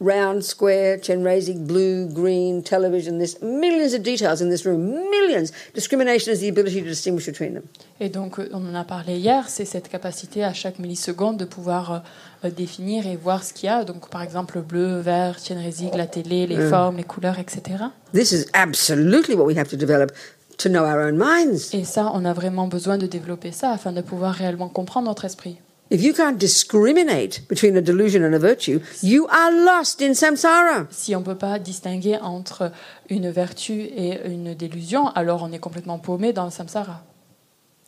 round, 0.00 0.42
square, 0.42 0.98
Chenrezig, 1.00 1.58
blue, 1.66 2.06
green, 2.06 2.62
television. 2.62 3.18
There's 3.18 3.40
millions 3.42 3.94
of 3.94 4.02
details 4.02 4.40
in 4.40 4.50
this 4.50 4.64
room. 4.64 4.94
Millions. 5.10 5.52
Discrimination 5.74 6.32
is 6.32 6.40
the 6.40 6.48
ability 6.48 6.82
to 6.82 6.88
distinguish 6.88 7.26
between 7.26 7.54
them. 7.54 7.64
Et 8.00 8.08
donc, 8.08 8.38
euh, 8.38 8.48
on 8.52 8.66
en 8.68 8.74
a 8.74 8.84
parlé 8.84 9.16
hier, 9.16 9.48
c'est 9.48 9.64
cette 9.64 9.88
capacité 9.88 10.44
à 10.44 10.52
chaque 10.52 10.78
milliseconde 10.78 11.38
de 11.38 11.44
pouvoir 11.44 11.92
euh, 11.92 11.98
euh, 12.44 12.50
définir 12.50 13.06
et 13.06 13.16
voir 13.16 13.42
ce 13.42 13.52
qu'il 13.52 13.66
y 13.66 13.70
a. 13.70 13.84
Donc, 13.84 14.10
par 14.10 14.22
exemple, 14.22 14.56
le 14.56 14.62
bleu, 14.62 15.00
vert, 15.00 15.38
Chenrezig, 15.38 15.94
la 15.94 16.06
télé, 16.06 16.46
les 16.46 16.68
formes, 16.68 16.98
les 16.98 17.04
couleurs, 17.04 17.38
etc. 17.38 17.84
This 18.12 18.32
is 18.32 18.46
absolutely 18.52 19.34
what 19.34 19.46
we 19.46 19.56
have 19.56 19.68
to 19.68 19.76
develop 19.76 20.12
to 20.58 20.68
know 20.68 20.84
our 20.84 21.00
own 21.00 21.16
minds. 21.16 21.72
Et 21.72 21.84
ça, 21.84 22.10
on 22.14 22.24
a 22.24 22.32
vraiment 22.32 22.66
besoin 22.66 22.98
de 22.98 23.06
développer 23.06 23.52
ça 23.52 23.70
afin 23.70 23.92
de 23.92 24.00
pouvoir 24.00 24.34
réellement 24.34 24.68
comprendre 24.68 25.08
notre 25.08 25.24
esprit. 25.24 25.58
If 25.90 26.02
you 26.02 26.12
can't 26.12 26.36
discriminate 26.36 27.42
between 27.48 27.76
a 27.76 27.80
delusion 27.80 28.24
and 28.24 28.34
a 28.34 28.38
virtue, 28.38 28.80
you 29.02 29.26
are 29.28 29.52
lost 29.52 30.00
in 30.00 30.14
samsara. 30.14 30.86
Si 30.90 31.14
on 31.14 31.20
ne 31.20 31.24
peut 31.24 31.36
pas 31.38 31.58
distinguer 31.60 32.18
entre 32.20 32.72
une 33.08 33.30
vertu 33.30 33.72
et 33.82 34.18
une 34.26 34.54
délusion, 34.54 35.08
alors 35.14 35.42
on 35.44 35.52
est 35.52 35.60
complètement 35.60 35.98
paumé 36.00 36.32
dans 36.32 36.44
le 36.44 36.50
samsara. 36.50 37.04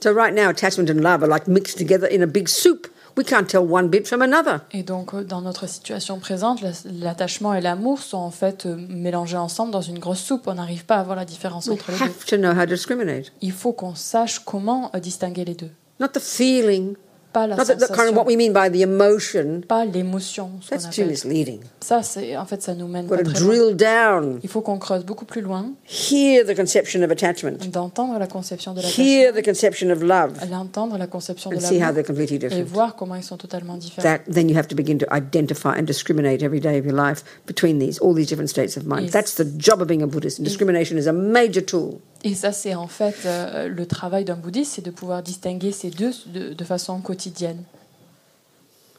So 0.00 0.14
right 0.14 0.32
now, 0.32 0.48
attachment 0.48 0.88
and 0.90 1.00
love 1.02 1.24
are 1.24 1.28
like 1.28 1.48
mixed 1.48 1.76
together 1.76 2.06
in 2.12 2.22
a 2.22 2.26
big 2.26 2.46
soup. 2.48 2.86
We 3.16 3.24
can't 3.26 3.48
tell 3.48 3.62
one 3.68 3.88
bit 3.88 4.06
from 4.06 4.22
another. 4.22 4.60
Et 4.70 4.84
donc, 4.84 5.12
euh, 5.12 5.24
dans 5.24 5.40
notre 5.40 5.66
situation 5.68 6.20
présente, 6.20 6.60
la- 6.62 6.70
l'attachement 6.84 7.52
et 7.52 7.60
l'amour 7.60 7.98
sont 8.00 8.18
en 8.18 8.30
fait 8.30 8.66
euh, 8.66 8.76
mélangés 8.88 9.36
ensemble 9.36 9.72
dans 9.72 9.80
une 9.80 9.98
grosse 9.98 10.20
soupe. 10.20 10.46
On 10.46 10.54
n'arrive 10.54 10.84
pas 10.84 10.98
à 10.98 11.02
voir 11.02 11.16
la 11.16 11.24
différence 11.24 11.66
We 11.66 11.74
entre 11.80 11.90
les 11.90 11.98
deux. 11.98 12.04
have 12.04 12.24
to 12.26 12.36
know 12.36 12.52
how 12.52 12.60
to 12.60 12.66
discriminate. 12.66 13.32
Il 13.42 13.50
faut 13.50 13.72
qu'on 13.72 13.96
sache 13.96 14.38
comment 14.38 14.92
euh, 14.94 15.00
distinguer 15.00 15.44
les 15.44 15.54
deux. 15.54 15.70
Not 15.98 16.10
the 16.12 16.20
feeling, 16.20 16.94
Pas 17.38 17.46
la 17.46 17.56
not 17.56 17.66
the, 17.66 17.74
the 17.74 17.94
kind 17.94 18.08
of 18.08 18.16
what 18.16 18.26
we 18.26 18.36
mean 18.36 18.52
by 18.52 18.68
the 18.68 18.82
emotion. 18.82 19.62
Pas 19.66 19.84
l'émotion. 19.84 20.50
That's 20.68 20.88
too 20.90 21.04
misleading. 21.04 21.60
Ça, 21.80 22.02
c'est 22.02 22.36
en 22.36 22.44
fait, 22.46 22.62
ça 22.62 22.74
nous 22.74 22.88
mène 22.88 23.06
got 23.06 23.18
to 23.18 23.22
très 23.24 23.40
loin. 23.40 23.40
drill 23.40 23.76
down, 23.76 24.40
Il 24.42 24.48
faut 24.48 24.60
qu'on 24.60 24.78
creuse 24.78 25.04
beaucoup 25.04 25.24
plus 25.24 25.40
loin, 25.40 25.72
hear 25.86 26.44
the 26.44 26.56
conception 26.56 27.02
of 27.02 27.10
attachment, 27.10 27.58
d'entendre 27.70 28.18
la 28.18 28.26
conception 28.26 28.74
de 28.74 28.80
hear 28.80 29.32
the 29.32 29.44
conception 29.44 29.90
of 29.90 30.02
love, 30.02 30.32
d'entendre 30.50 30.98
la 30.98 31.06
conception 31.06 31.50
de 31.50 31.56
and 31.56 31.60
see 31.60 31.76
how 31.76 31.80
l'amour 31.80 31.94
they're 31.94 32.04
completely 32.04 32.36
et 32.36 32.38
different. 32.38 32.64
voir 32.64 32.96
comment 32.96 33.14
ils 33.14 33.22
sont 33.22 33.36
totalement 33.36 33.76
différents. 33.76 34.02
That 34.02 34.24
then 34.32 34.48
you 34.48 34.56
have 34.56 34.68
to 34.68 34.74
begin 34.74 34.98
to 34.98 35.06
identify 35.12 35.78
and 35.78 35.84
discriminate 35.84 36.42
every 36.42 36.60
day 36.60 36.78
of 36.78 36.84
your 36.84 36.96
life 36.96 37.22
between 37.46 37.78
these, 37.78 37.98
all 38.00 38.14
these 38.14 38.28
different 38.28 38.50
states 38.50 38.76
of 38.76 38.84
mind. 38.84 39.04
Yes. 39.04 39.12
That's 39.12 39.34
the 39.36 39.44
job 39.44 39.80
of 39.80 39.86
being 39.86 40.02
a 40.02 40.06
Buddhist. 40.08 40.38
And 40.38 40.44
discrimination 40.44 40.98
is 40.98 41.06
a 41.06 41.12
major 41.12 41.60
tool. 41.60 42.00
Et 42.24 42.34
ça, 42.34 42.52
c'est 42.52 42.74
en 42.74 42.88
fait 42.88 43.14
euh, 43.26 43.68
le 43.68 43.86
travail 43.86 44.24
d'un 44.24 44.34
bouddhiste, 44.34 44.72
c'est 44.74 44.84
de 44.84 44.90
pouvoir 44.90 45.22
distinguer 45.22 45.70
ces 45.72 45.90
deux 45.90 46.10
de, 46.26 46.52
de 46.52 46.64
façon 46.64 47.00
quotidienne. 47.00 47.62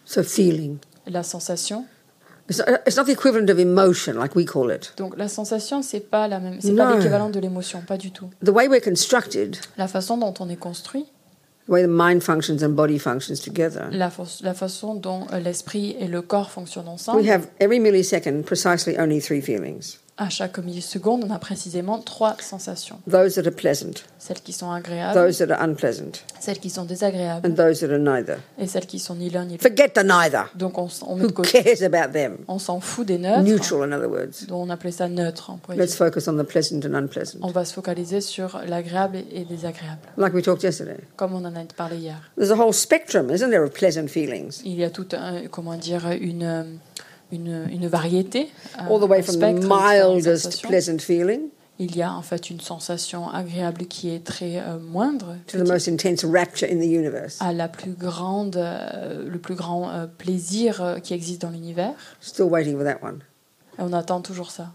So 0.06 0.24
feeling. 0.24 0.78
La 1.06 1.24
sensation. 1.24 1.86
It's 2.50 2.58
not, 2.60 2.66
it's 2.88 2.98
not 2.98 3.04
the 3.06 3.10
equivalent 3.12 3.50
of 3.52 3.60
emotion, 3.60 4.14
like 4.16 4.36
we 4.36 4.44
call 4.46 4.72
it. 4.72 4.94
Donc 4.98 5.16
la 5.18 5.28
sensation, 5.28 5.84
c'est 5.84 6.00
pas 6.00 6.28
la 6.28 6.40
même, 6.40 6.60
c'est 6.62 6.74
pas 6.76 6.96
l'équivalent 6.96 7.30
de 7.30 7.40
l'émotion, 7.40 7.82
pas 7.82 7.98
du 7.98 8.12
tout. 8.12 8.30
The 8.44 8.50
way 8.50 8.68
we're 8.68 8.82
constructed, 8.82 9.58
La 9.78 9.88
façon 9.88 10.18
dont 10.18 10.34
on 10.40 10.50
est 10.50 10.56
construit, 10.56 11.06
the 11.68 11.70
way 11.70 11.84
the 11.84 11.88
mind 11.90 12.22
functions 12.24 12.64
and 12.64 12.70
body 12.70 12.98
functions 12.98 13.36
together, 13.44 13.90
la, 13.92 14.10
fa- 14.10 14.24
la 14.42 14.56
façon 14.56 14.96
dont 14.96 15.28
euh, 15.32 15.40
l'esprit 15.40 15.96
et 16.00 16.08
le 16.08 16.24
corps 16.24 16.50
fonctionnent 16.50 16.86
we 16.88 16.94
ensemble, 16.94 17.30
have 17.30 17.48
every 17.60 17.80
millisecond 17.80 18.42
precisely 18.44 18.98
only 18.98 19.22
three 19.22 19.42
feelings 19.42 20.00
à 20.20 20.30
chaque 20.30 20.58
milliseconde, 20.60 21.24
on 21.28 21.32
a 21.34 21.40
précisément 21.40 21.98
trois 22.00 22.36
sensations. 22.42 23.00
those 23.10 23.36
that 23.36 23.48
are 23.48 23.54
pleasant, 23.56 24.04
Celles 24.20 24.42
qui 24.42 24.52
sont 24.52 24.70
agréables, 24.70 25.14
those 25.14 25.38
that 25.40 25.52
are 25.54 25.62
unpleasant, 25.62 26.12
celles 26.42 26.60
qui 26.60 26.70
sont 26.70 26.84
désagréables 26.84 27.48
and 27.50 27.56
those 27.56 27.80
that 27.80 27.90
are 27.92 27.98
neither. 28.00 28.36
et 28.58 28.68
celles 28.68 28.86
qui 28.86 29.00
sont 29.00 29.16
ni 29.16 29.30
l'un 29.30 29.46
ni 29.46 29.54
l'autre. 29.54 29.64
Forget 29.64 29.90
the 29.96 30.04
neither. 30.06 30.44
Donc 30.56 30.78
on, 30.78 30.90
on 31.08 31.16
met 31.16 31.24
Who 31.24 31.28
de 31.28 31.32
côté, 31.34 31.64
cares 31.64 31.84
about 31.84 32.12
them? 32.12 32.38
on 32.50 32.60
s'en 32.60 32.80
fout 32.82 33.08
des 33.08 33.18
neutres, 33.18 33.42
Neutral, 33.44 33.84
in 33.84 33.96
other 33.96 34.10
words. 34.10 34.46
dont 34.48 34.62
on 34.62 34.70
appelait 34.70 34.92
ça 34.92 35.08
neutre. 35.08 35.52
pourrait 35.64 35.78
Let's 35.78 35.96
focus 35.96 36.28
on 36.28 36.36
the 36.38 36.44
pleasant 36.46 36.82
and 36.86 36.94
unpleasant, 36.94 37.40
On 37.42 37.52
va 37.52 37.64
se 37.64 37.74
focaliser 37.74 38.20
sur 38.20 38.60
l'agréable 38.68 39.20
et 39.32 39.46
désagréable, 39.46 40.02
like 40.18 40.34
we 40.34 40.44
talked 40.44 40.64
yesterday. 40.64 40.98
comme 41.16 41.34
on 41.34 41.46
en 41.46 41.56
a 41.56 41.64
parlé 41.78 41.96
hier. 41.98 42.18
There's 42.38 42.52
a 42.52 42.56
whole 42.62 42.74
spectrum, 42.74 43.30
isn't 43.32 43.50
there, 43.50 43.64
of 43.64 43.72
pleasant 43.72 44.08
feelings? 44.10 44.62
Il 44.66 44.76
y 44.76 44.84
a 44.84 44.90
tout 44.90 45.08
un, 45.14 45.48
comment 45.48 45.76
dire, 45.76 46.02
une, 46.20 46.78
une, 47.32 47.68
une 47.72 47.88
variété. 47.88 48.50
euh, 48.80 48.94
All 48.94 49.00
the 49.00 49.10
way 49.10 49.22
from 49.22 49.36
the 49.40 49.66
mildest 49.66 50.62
pleasant 50.64 51.00
feeling 51.00 51.42
Il 51.82 51.96
y 51.96 52.02
a 52.02 52.12
en 52.14 52.22
fait 52.22 52.50
une 52.50 52.60
sensation 52.60 53.30
agréable 53.30 53.86
qui 53.86 54.10
est 54.14 54.24
très 54.26 54.58
euh, 54.60 54.78
moindre, 54.80 55.36
to 55.48 55.58
the 55.64 55.68
most 55.68 55.88
intense 55.88 56.26
rapture 56.26 56.68
in 56.70 56.78
the 56.80 56.86
universe. 56.86 57.38
à 57.42 57.54
la 57.54 57.68
plus 57.70 57.94
grande, 57.94 58.58
euh, 58.58 59.30
le 59.30 59.40
plus 59.40 59.56
grand 59.56 59.90
euh, 59.90 60.06
plaisir 60.06 60.82
euh, 60.82 61.00
qui 61.00 61.14
existe 61.14 61.42
dans 61.42 61.52
l'univers. 61.52 61.94
Still 62.20 62.46
waiting 62.48 62.76
for 62.76 62.84
that 62.84 63.00
one. 63.02 63.20
Et 63.78 63.82
on 63.82 63.94
attend 63.94 64.20
toujours 64.22 64.52
ça. 64.52 64.72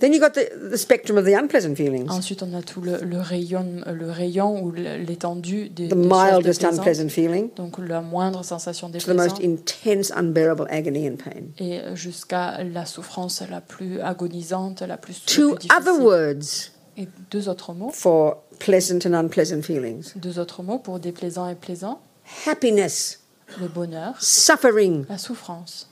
Then 0.00 0.12
you 0.12 0.20
got 0.20 0.34
the, 0.34 0.48
the 0.70 0.78
spectrum 0.78 1.18
of 1.18 1.24
the 1.24 1.34
unpleasant 1.34 1.76
feelings, 1.76 2.08
Ensuite, 2.08 2.42
on 2.44 2.54
a 2.54 2.62
tout 2.62 2.80
le, 2.80 2.98
le 2.98 3.18
rayon, 3.20 3.82
le 3.86 4.10
rayon 4.12 4.62
ou 4.62 4.70
l'étendue 4.72 5.68
des, 5.70 5.88
the 5.88 5.94
des 5.94 5.96
mildest 5.96 6.62
unpleasant 6.64 7.08
feeling. 7.08 7.50
Donc 7.56 7.78
la 7.78 8.00
moindre 8.00 8.44
sensation 8.44 8.90
to 8.92 8.98
the 8.98 9.08
most 9.08 9.38
déplaisante. 9.40 9.42
intense, 9.42 10.12
unbearable 10.12 10.66
agony 10.70 11.08
and 11.08 11.16
pain. 11.16 11.46
et 11.58 11.80
jusqu'à 11.94 12.62
la 12.62 12.86
souffrance 12.86 13.42
la 13.50 13.60
plus 13.60 14.00
agonisante, 14.00 14.82
la 14.82 14.96
plus, 14.98 15.24
Two 15.26 15.56
plus 15.56 15.68
other 15.76 16.00
words 16.00 16.70
Et 16.96 17.08
deux 17.32 17.48
autres 17.48 17.72
mots, 17.72 17.90
for 17.92 18.42
pleasant 18.60 19.04
and 19.04 19.14
unpleasant 19.14 19.62
feelings. 19.62 20.12
Deux 20.16 20.38
autres 20.38 20.62
mots 20.62 20.78
pour 20.78 21.00
déplaisant 21.00 21.48
et 21.48 21.54
plaisant, 21.56 22.00
happiness, 22.46 23.20
le 23.60 23.66
bonheur, 23.68 24.14
suffering. 24.20 25.04
la 25.08 25.18
souffrance. 25.18 25.88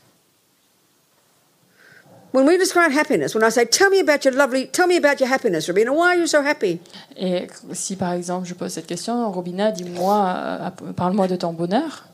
When 2.37 2.47
we 2.47 2.59
describe 2.59 2.93
happiness, 2.93 3.35
when 3.35 3.43
I 3.43 3.49
say, 3.49 3.65
Tell 3.65 3.89
me 3.89 4.01
about 4.01 4.27
your 4.27 4.35
lovely, 4.35 4.67
tell 4.67 4.87
me 4.87 4.99
about 4.99 5.21
your 5.21 5.29
happiness, 5.31 5.69
Rabina, 5.69 5.91
why 5.91 6.09
are 6.09 6.17
you 6.17 6.27
so 6.27 6.43
happy? 6.43 6.81
Et 7.17 7.47
si 7.73 7.97
par 7.97 8.13
exemple 8.13 8.47
je 8.47 8.53
pose 8.53 8.73
cette 8.73 8.87
question, 8.87 9.33
Robina, 9.33 9.73
dis-moi, 9.73 10.35
euh, 10.37 10.93
parle-moi 10.93 11.29
de 11.29 11.37
ton 11.37 11.55
bonheur. 11.55 12.05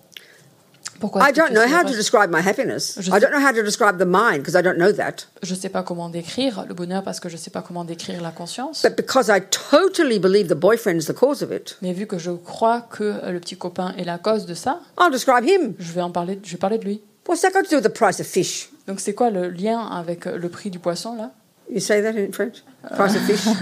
Pourquoi 1.00 1.28
I 1.28 1.32
don't 1.32 1.50
know 1.50 1.66
how 1.66 1.82
to 1.82 1.92
describe 1.96 2.30
my 2.30 2.38
happiness. 2.40 3.00
Je 3.00 3.10
I 3.10 3.18
don't 3.18 3.32
know 3.32 3.44
how 3.44 3.52
to 3.52 3.64
describe 3.64 3.98
the 3.98 4.06
mind 4.06 4.44
because 4.44 4.54
I 4.54 4.62
don't 4.62 4.76
know 4.76 4.92
that. 4.92 5.26
Je 5.42 5.56
sais 5.56 5.68
pas 5.68 5.82
comment 5.82 6.08
décrire 6.08 6.66
le 6.68 6.74
bonheur 6.74 7.02
parce 7.02 7.18
que 7.18 7.28
je 7.28 7.34
ne 7.34 7.40
sais 7.40 7.50
pas 7.50 7.62
comment 7.62 7.84
décrire 7.84 8.22
la 8.22 8.30
conscience. 8.30 8.82
But 8.84 8.94
because 8.96 9.28
I 9.28 9.40
totally 9.72 10.20
believe 10.20 10.46
the 10.46 10.54
boyfriend 10.54 11.00
is 11.00 11.06
the 11.06 11.14
cause 11.14 11.42
of 11.42 11.50
it, 11.50 11.78
Mais 11.82 11.92
vu 11.92 12.06
que 12.06 12.18
je 12.18 12.30
crois 12.30 12.82
que 12.82 13.02
euh, 13.02 13.32
le 13.32 13.40
petit 13.40 13.56
copain 13.56 13.92
est 13.98 14.04
la 14.04 14.18
cause 14.18 14.46
de 14.46 14.54
ça, 14.54 14.82
I'll 15.00 15.10
describe 15.10 15.44
him. 15.44 15.74
je 15.80 15.90
vais 15.90 16.02
en 16.02 16.12
parler, 16.12 16.38
je 16.44 16.52
vais 16.52 16.58
parler 16.58 16.78
de 16.78 16.84
lui. 16.84 17.00
What's 17.26 17.40
that 17.40 17.50
got 17.50 17.62
to 17.62 17.68
do 17.68 17.76
with 17.78 17.84
the 17.84 17.92
price 17.92 18.20
of 18.20 18.26
fish? 18.28 18.71
Donc 18.88 19.00
c'est 19.00 19.14
quoi 19.14 19.30
le 19.30 19.48
lien 19.50 19.80
avec 19.86 20.26
euh, 20.26 20.36
le 20.36 20.48
prix 20.48 20.70
du 20.70 20.78
poisson 20.78 21.14
là? 21.16 21.30
You 21.70 21.80
say 21.80 22.02
that 22.02 22.18
in 22.18 22.32
French? 22.32 22.62
Price 22.96 23.14
of 23.16 23.22
fish? 23.22 23.46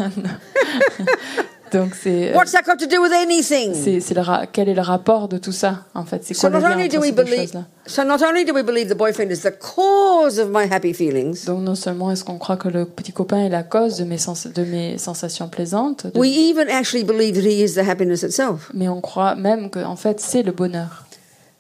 Donc 1.73 1.95
c'est 1.95 2.33
euh, 2.33 2.37
What's 2.37 2.51
that 2.51 2.63
got 2.67 2.77
to 2.79 2.87
do 2.87 3.01
with 3.01 3.13
anything? 3.13 3.75
c'est 3.75 4.01
c'est 4.01 4.15
le 4.15 4.23
ra- 4.23 4.47
quel 4.51 4.69
est 4.69 4.75
le 4.75 4.81
rapport 4.81 5.29
de 5.29 5.39
tout 5.39 5.53
ça 5.53 5.85
en 5.95 6.05
fait? 6.05 6.25
C'est 6.25 6.35
So 6.35 6.49
quoi 6.51 6.59
le 6.59 6.65
not 6.65 6.69
lien 6.71 6.75
only 6.79 6.89
do 6.89 6.97
entre 6.97 7.01
we 7.03 7.09
ces 7.11 7.13
believe, 7.25 7.41
choses 7.43 7.55
là 7.55 7.65
so 7.87 8.03
not 8.03 8.17
only 8.29 8.45
do 8.45 8.53
we 8.53 8.65
believe 8.65 8.89
the 8.93 8.97
boyfriend 8.97 9.31
is 9.31 9.43
the 9.43 9.53
cause 9.57 10.41
of 10.41 10.49
my 10.51 10.65
happy 10.69 10.93
feelings, 10.93 11.45
Donc 11.45 11.61
non 11.63 11.77
seulement 11.77 12.11
est-ce 12.11 12.25
qu'on 12.25 12.39
croit 12.39 12.57
que 12.57 12.69
le 12.69 12.87
petit 12.87 13.13
copain 13.13 13.45
est 13.45 13.49
la 13.51 13.63
cause 13.63 13.99
de 13.99 14.05
mes, 14.05 14.19
sens- 14.19 14.49
de 14.53 14.65
mes 14.65 14.99
sensations 14.99 15.49
plaisantes, 15.49 16.09
de- 16.09 16.19
we 16.19 16.29
even 16.51 16.69
actually 16.69 17.05
believe 17.05 17.35
that 17.37 17.49
he 17.49 17.63
is 17.63 17.75
the 17.75 17.89
happiness 17.89 18.23
itself. 18.25 18.69
mais 18.75 18.89
on 18.89 19.01
croit 19.01 19.37
même 19.37 19.71
que 19.71 19.79
en 19.79 19.95
fait 19.97 20.19
c'est 20.19 20.43
le 20.43 20.51
bonheur. 20.51 21.05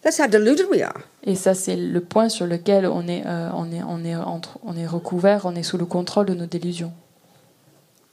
That's 0.02 0.18
how 0.18 0.26
deluded 0.28 0.66
we 0.70 0.80
are. 0.82 0.94
Et 1.24 1.34
ça 1.34 1.54
c'est 1.54 1.76
le 1.76 2.00
point 2.00 2.28
sur 2.30 2.46
lequel 2.46 2.86
on 2.86 3.06
est, 3.06 3.22
euh, 3.26 3.50
on 3.54 3.70
est, 3.70 3.82
on 3.82 4.02
est, 4.04 4.16
entre- 4.16 4.58
on 4.64 4.76
est 4.76 4.86
recouvert, 4.86 5.42
on 5.44 5.54
est 5.54 5.62
sous 5.62 5.76
le 5.78 5.84
contrôle 5.84 6.26
de 6.26 6.34
nos 6.34 6.46
délusions. 6.46 6.92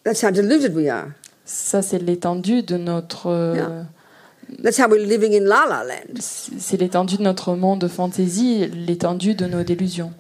That's 0.04 0.24
how 0.24 0.32
deluded 0.32 0.76
we 0.76 0.90
are. 0.90 1.08
Ça 1.46 1.82
c'est 1.82 2.00
l'étendue 2.00 2.62
de 2.64 2.76
notre, 2.78 3.28
euh, 3.28 3.56
Yeah. 3.56 3.86
That's 4.64 4.80
how 4.80 4.88
we're 4.90 5.06
living 5.06 5.34
in 5.34 5.44
la 5.46 5.66
la 5.68 5.84
land. 5.84 6.20
c'est 6.20 6.78
l'étendue 6.78 7.18
de 7.18 7.24
notre 7.24 7.56
monde 7.56 7.80
de 7.80 7.88
fantaisie, 7.90 8.66
l'étendue 8.68 9.36
de 9.36 9.46
nos 9.46 9.64
délusions, 9.64 10.14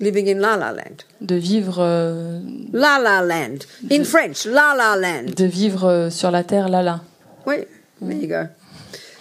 Living 0.00 0.28
in 0.28 0.40
la 0.40 0.56
la 0.56 0.72
land. 0.72 0.96
de 1.20 1.36
vivre, 1.36 1.76
euh, 1.78 2.40
La 2.72 2.98
la 2.98 3.22
land. 3.22 3.58
In 3.90 4.04
French, 4.04 4.44
la 4.44 4.74
la 4.76 4.96
land. 4.96 5.30
de 5.36 5.44
vivre 5.44 5.84
euh, 5.84 6.10
sur 6.10 6.30
la 6.30 6.44
terre 6.44 6.68
là 6.68 6.82
là. 6.82 7.00
Wait, 7.46 7.66
there 8.00 8.12
you 8.16 8.28
go. 8.28 8.46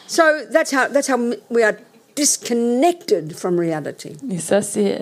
So 0.07 0.21
that's 0.51 0.71
how 0.73 0.87
that's 0.91 1.07
how 1.09 1.15
m- 1.15 1.35
we 1.49 1.63
are 1.63 1.75
disconnected 2.15 3.33
from 3.35 3.59
reality. 3.59 4.13
Et 4.31 4.39
ça 4.39 4.61
c'est 4.61 4.97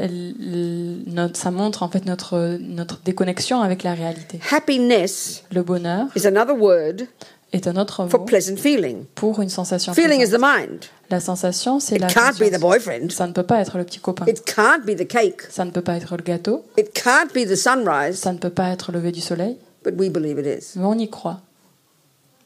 notre, 1.08 1.38
ça 1.38 1.52
montre 1.52 1.84
en 1.84 1.90
fait 1.90 2.06
notre, 2.06 2.58
notre 2.60 3.00
déconnexion 3.04 3.62
avec 3.62 3.84
la 3.84 3.94
réalité. 3.94 4.40
Happiness 4.52 5.44
Le 5.54 5.64
bonheur 5.64 6.08
is 6.16 6.26
another 6.26 6.56
word 6.60 7.06
est 7.52 7.68
un 7.68 7.76
autre 7.78 8.08
for 8.08 8.22
mot 8.22 8.26
pleasant 8.26 8.56
feeling. 8.58 9.06
pour 9.14 9.40
une 9.42 9.50
sensation 9.50 9.94
Feeling 9.94 10.22
is 10.22 10.30
the 10.32 10.40
mind. 10.40 10.86
La 11.12 11.20
sensation, 11.20 11.80
c'est 11.80 12.00
la 12.00 12.08
It 12.08 12.14
can't 12.14 12.40
be 12.40 12.50
the 12.52 12.60
boyfriend. 12.60 13.12
Ça 13.12 13.28
ne 13.28 13.34
peut 13.34 13.44
pas 13.44 13.60
être 13.60 13.78
le 13.78 13.84
petit 13.84 14.00
copain. 14.00 14.26
It 14.26 14.44
can't 14.46 14.84
be 14.84 14.96
the 14.98 15.08
cake. 15.08 15.44
Ça 15.52 15.64
ne 15.66 15.70
peut 15.70 15.82
pas 15.82 15.96
être 15.98 16.18
le 16.18 16.24
gâteau. 16.24 16.66
It 16.78 16.94
can't 16.94 17.28
be 17.36 17.48
the 17.48 17.56
sunrise. 17.56 18.16
Ça 18.16 18.34
ne 18.34 18.40
peut 18.40 18.50
pas 18.50 18.70
être 18.70 18.92
le 18.92 18.98
lever 19.00 19.12
du 19.12 19.22
soleil. 19.22 19.58
But 19.84 19.94
we 20.00 20.10
believe 20.10 20.40
it 20.40 20.48
is. 20.48 20.80
Mais 20.80 20.86
on 20.86 20.98
y 20.98 21.08
croit. 21.10 21.42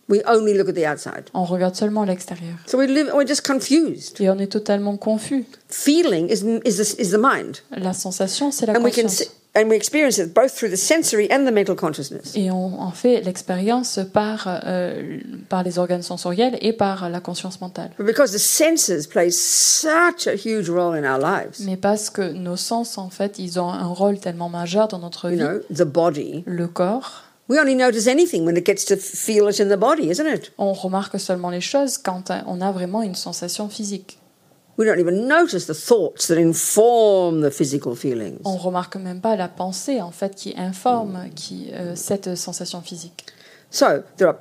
We 0.10 0.22
only 0.26 0.54
look 0.54 0.70
at 0.70 0.74
the 0.74 0.86
outside. 0.86 1.26
On 1.34 1.44
regarde 1.44 1.76
seulement 1.76 2.06
l'extérieur. 2.06 2.56
So 2.66 2.78
we 2.78 2.88
live, 2.88 3.12
we're 3.14 3.28
just 3.28 3.42
confused. 3.46 4.22
Et 4.22 4.30
on 4.30 4.40
est 4.40 4.48
totalement 4.52 4.96
confus. 4.98 5.46
Feeling 5.70 6.30
is, 6.30 6.44
is, 6.64 6.78
the, 6.78 7.00
is 7.02 7.12
the 7.12 7.20
mind. 7.20 7.58
La 7.76 7.92
sensation, 7.94 8.52
c'est 8.52 8.66
la 8.66 8.74
And 8.78 8.84
we, 8.84 8.92
can 8.94 9.02
conscience. 9.02 9.30
and 9.54 9.68
we 9.70 9.76
experience 9.76 10.18
it 10.18 10.34
both 10.34 10.54
through 10.56 10.70
the 10.72 10.78
sensory 10.78 11.28
and 11.30 11.46
the 11.46 11.52
mental 11.52 11.76
consciousness. 11.76 12.32
Et 12.38 12.50
on 12.52 12.80
en 12.80 12.92
fait 12.92 13.20
l'expérience 13.22 14.00
par, 14.14 14.48
euh, 14.66 15.20
par 15.50 15.64
les 15.64 15.78
organes 15.78 16.04
sensoriels 16.04 16.58
et 16.62 16.72
par 16.72 17.10
la 17.10 17.20
conscience 17.20 17.60
mentale. 17.60 17.92
But 18.00 18.06
because 18.06 18.32
the 18.32 18.38
senses 18.40 19.08
play 19.08 19.30
such 19.30 20.26
a 20.28 20.36
huge 20.36 20.70
role 20.70 20.96
in 20.96 21.04
our 21.04 21.20
lives, 21.20 21.60
Mais 21.66 21.76
parce 21.76 22.10
que 22.10 22.22
nos 22.32 22.56
sens, 22.56 22.98
en 22.98 23.10
fait, 23.10 23.40
ils 23.40 23.60
ont 23.60 23.70
un 23.70 23.88
rôle 23.88 24.20
tellement 24.20 24.48
majeur 24.48 24.88
dans 24.88 25.00
notre 25.00 25.30
you 25.30 25.38
vie. 25.38 25.44
know, 25.44 25.60
the 25.70 25.84
body, 25.86 26.44
Le 26.46 26.68
corps, 26.68 27.24
we 27.48 27.60
only 27.60 27.76
notice 27.76 28.08
anything 28.08 28.46
when 28.46 28.58
it 28.58 28.66
gets 28.66 28.86
to 28.86 28.98
feel 28.98 29.48
it 29.48 29.60
in 29.60 29.70
the 29.70 29.78
body, 29.78 30.10
isn't 30.10 30.28
it? 30.28 30.52
on 30.58 30.74
remarque 30.74 31.20
seulement 31.20 31.50
les 31.50 31.62
choses 31.62 31.98
quand 31.98 32.32
on 32.46 32.62
a 32.62 32.72
vraiment 32.72 33.04
une 33.04 33.16
sensation 33.16 33.70
physique. 33.70 34.20
We 34.78 34.86
don't 34.86 35.00
even 35.00 35.28
notice 35.28 35.66
the 35.66 35.74
thoughts 35.74 36.28
that 36.28 36.38
inform 36.38 37.42
the 37.42 37.50
physical 37.50 37.96
feelings. 37.96 38.42
On 38.46 38.58
remarque 38.58 38.96
même 38.96 39.22
pas 39.22 39.36
la 39.36 39.48
pensée, 39.48 40.02
en 40.02 40.12
fait, 40.12 40.36
qui 40.36 40.54
informe 40.56 41.30
qui, 41.36 41.72
euh, 41.74 41.96
cette 41.96 42.36
sensation 42.36 42.82
physique. 42.82 43.26
So 43.72 44.04
there 44.18 44.28
are 44.28 44.38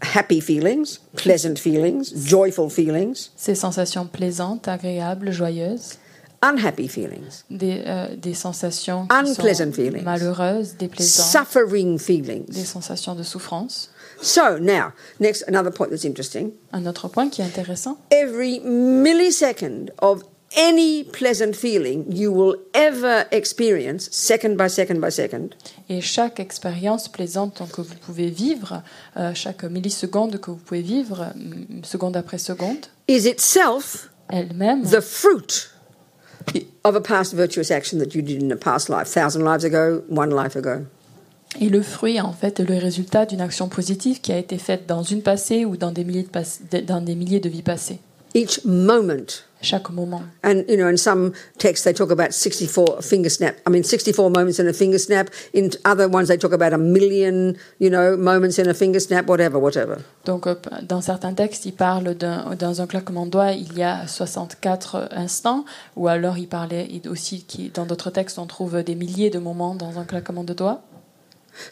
happy 0.00 0.40
feelings, 0.40 0.98
pleasant 1.14 1.58
feelings, 1.58 2.14
joyful 2.14 2.70
feelings, 2.70 3.30
Ces 3.36 3.54
sensations 3.54 4.06
plaisantes, 4.06 4.66
agréables, 4.66 5.30
joyeuses, 5.30 5.98
unhappy 6.42 6.88
feelings, 6.88 7.44
des, 7.50 7.82
euh, 7.86 8.14
des 8.16 8.34
sensations 8.34 9.06
Unpleasant 9.10 9.72
feelings. 9.72 10.02
malheureuses, 10.04 10.76
déplaisantes, 10.78 11.26
suffering 11.26 11.96
des 11.96 12.02
feelings. 12.02 12.64
sensations 12.64 13.14
de 13.14 13.22
souffrance. 13.22 13.90
So 14.22 14.58
now, 14.58 14.92
next, 15.20 15.44
another 15.48 15.70
point 15.70 15.88
that's 15.90 16.04
interesting. 16.04 16.52
Un 16.72 16.86
autre 16.86 17.08
point 17.08 17.28
qui 17.28 17.42
est 17.42 17.44
intéressant, 17.44 17.98
Every 18.10 18.60
millisecond 18.60 19.90
of 20.00 20.22
any 20.56 21.04
pleasant 21.04 21.54
feeling 21.54 22.04
you 22.10 22.30
will 22.32 22.56
ever 22.72 23.24
experience, 23.30 24.08
second 24.10 24.56
by 24.56 24.68
second 24.68 25.00
by 25.00 25.10
second, 25.10 25.50
et 25.88 26.00
chaque 26.00 26.40
expérience 26.40 27.08
plaisante 27.08 27.60
que 27.72 27.82
vous 27.82 27.94
pouvez 27.96 28.30
vivre, 28.30 28.82
euh, 29.16 29.32
chaque 29.34 29.64
milliseconde 29.64 30.38
que 30.40 30.50
vous 30.50 30.56
pouvez 30.56 30.82
vivre, 30.82 31.26
mm, 31.34 31.84
seconde 31.84 32.16
après 32.16 32.38
seconde, 32.38 32.86
is 33.08 33.26
itself 33.28 34.08
elle-même 34.28 34.82
the 34.84 35.00
fruit 35.00 35.68
of 36.84 36.94
a 36.94 37.00
past 37.00 37.34
virtuous 37.34 37.70
action 37.70 37.98
that 37.98 38.14
you 38.14 38.22
did 38.22 38.42
in 38.42 38.50
a 38.52 38.56
past 38.56 38.88
life, 38.88 39.08
thousand 39.08 39.44
lives 39.44 39.64
ago, 39.64 40.02
one 40.08 40.30
life 40.30 40.56
ago. 40.56 40.84
est 41.60 41.68
le 41.70 41.80
fruit, 41.82 42.20
en 42.20 42.32
fait, 42.32 42.60
le 42.60 42.76
résultat 42.78 43.24
d'une 43.26 43.40
action 43.40 43.68
positive 43.68 44.20
qui 44.20 44.32
a 44.32 44.38
été 44.38 44.58
faite 44.58 44.86
dans 44.86 45.02
une 45.02 45.22
passée 45.22 45.64
ou 45.64 45.76
dans 45.76 45.90
des 45.92 46.04
milliers 46.04 46.26
de- 46.72 46.80
dans 46.80 47.00
des 47.00 47.14
milliers 47.14 47.40
de 47.40 47.48
vies 47.48 47.62
passées. 47.62 47.98
Each 48.36 48.62
moment. 48.66 49.44
Chaque 49.62 49.88
moment. 49.90 50.24
And, 50.42 50.68
you 50.68 50.76
know, 50.76 50.88
in 50.88 50.98
some 50.98 51.32
texts 51.56 51.84
they 51.84 51.94
talk 51.94 52.10
about 52.10 52.34
64 52.34 53.00
finger 53.00 53.30
snap. 53.30 53.56
I 53.66 53.70
mean, 53.70 53.82
64 53.82 54.30
moments 54.30 54.58
in 54.58 54.68
a 54.68 54.74
finger 54.74 54.98
snap. 54.98 55.30
In 55.54 55.70
other 55.86 56.06
ones 56.06 56.28
they 56.28 56.36
talk 56.36 56.52
about 56.52 56.74
a 56.74 56.78
million, 56.78 57.56
you 57.78 57.88
know, 57.88 58.14
moments 58.14 58.58
in 58.58 58.68
a 58.68 58.74
finger 58.74 59.00
snap, 59.00 59.26
whatever, 59.26 59.58
whatever. 59.58 60.02
Donc, 60.26 60.46
euh, 60.46 60.54
dans 60.82 61.00
certains 61.00 61.32
textes, 61.32 61.64
il 61.64 61.72
parle 61.72 62.14
d'un, 62.14 62.54
dans 62.56 62.82
un 62.82 62.86
claquement 62.86 63.24
de 63.24 63.30
doigts, 63.30 63.52
il 63.52 63.72
y 63.78 63.82
a 63.82 64.06
64 64.06 65.08
instants, 65.12 65.64
ou 65.96 66.08
alors 66.08 66.36
il 66.36 66.48
parlait 66.48 67.00
aussi, 67.08 67.44
qui, 67.44 67.70
dans 67.70 67.86
d'autres 67.86 68.10
textes, 68.10 68.38
on 68.38 68.46
trouve 68.46 68.82
des 68.82 68.94
milliers 68.94 69.30
de 69.30 69.38
moments 69.38 69.74
dans 69.74 69.98
un 69.98 70.04
claquement 70.04 70.44
de 70.44 70.52
doigts. 70.52 70.82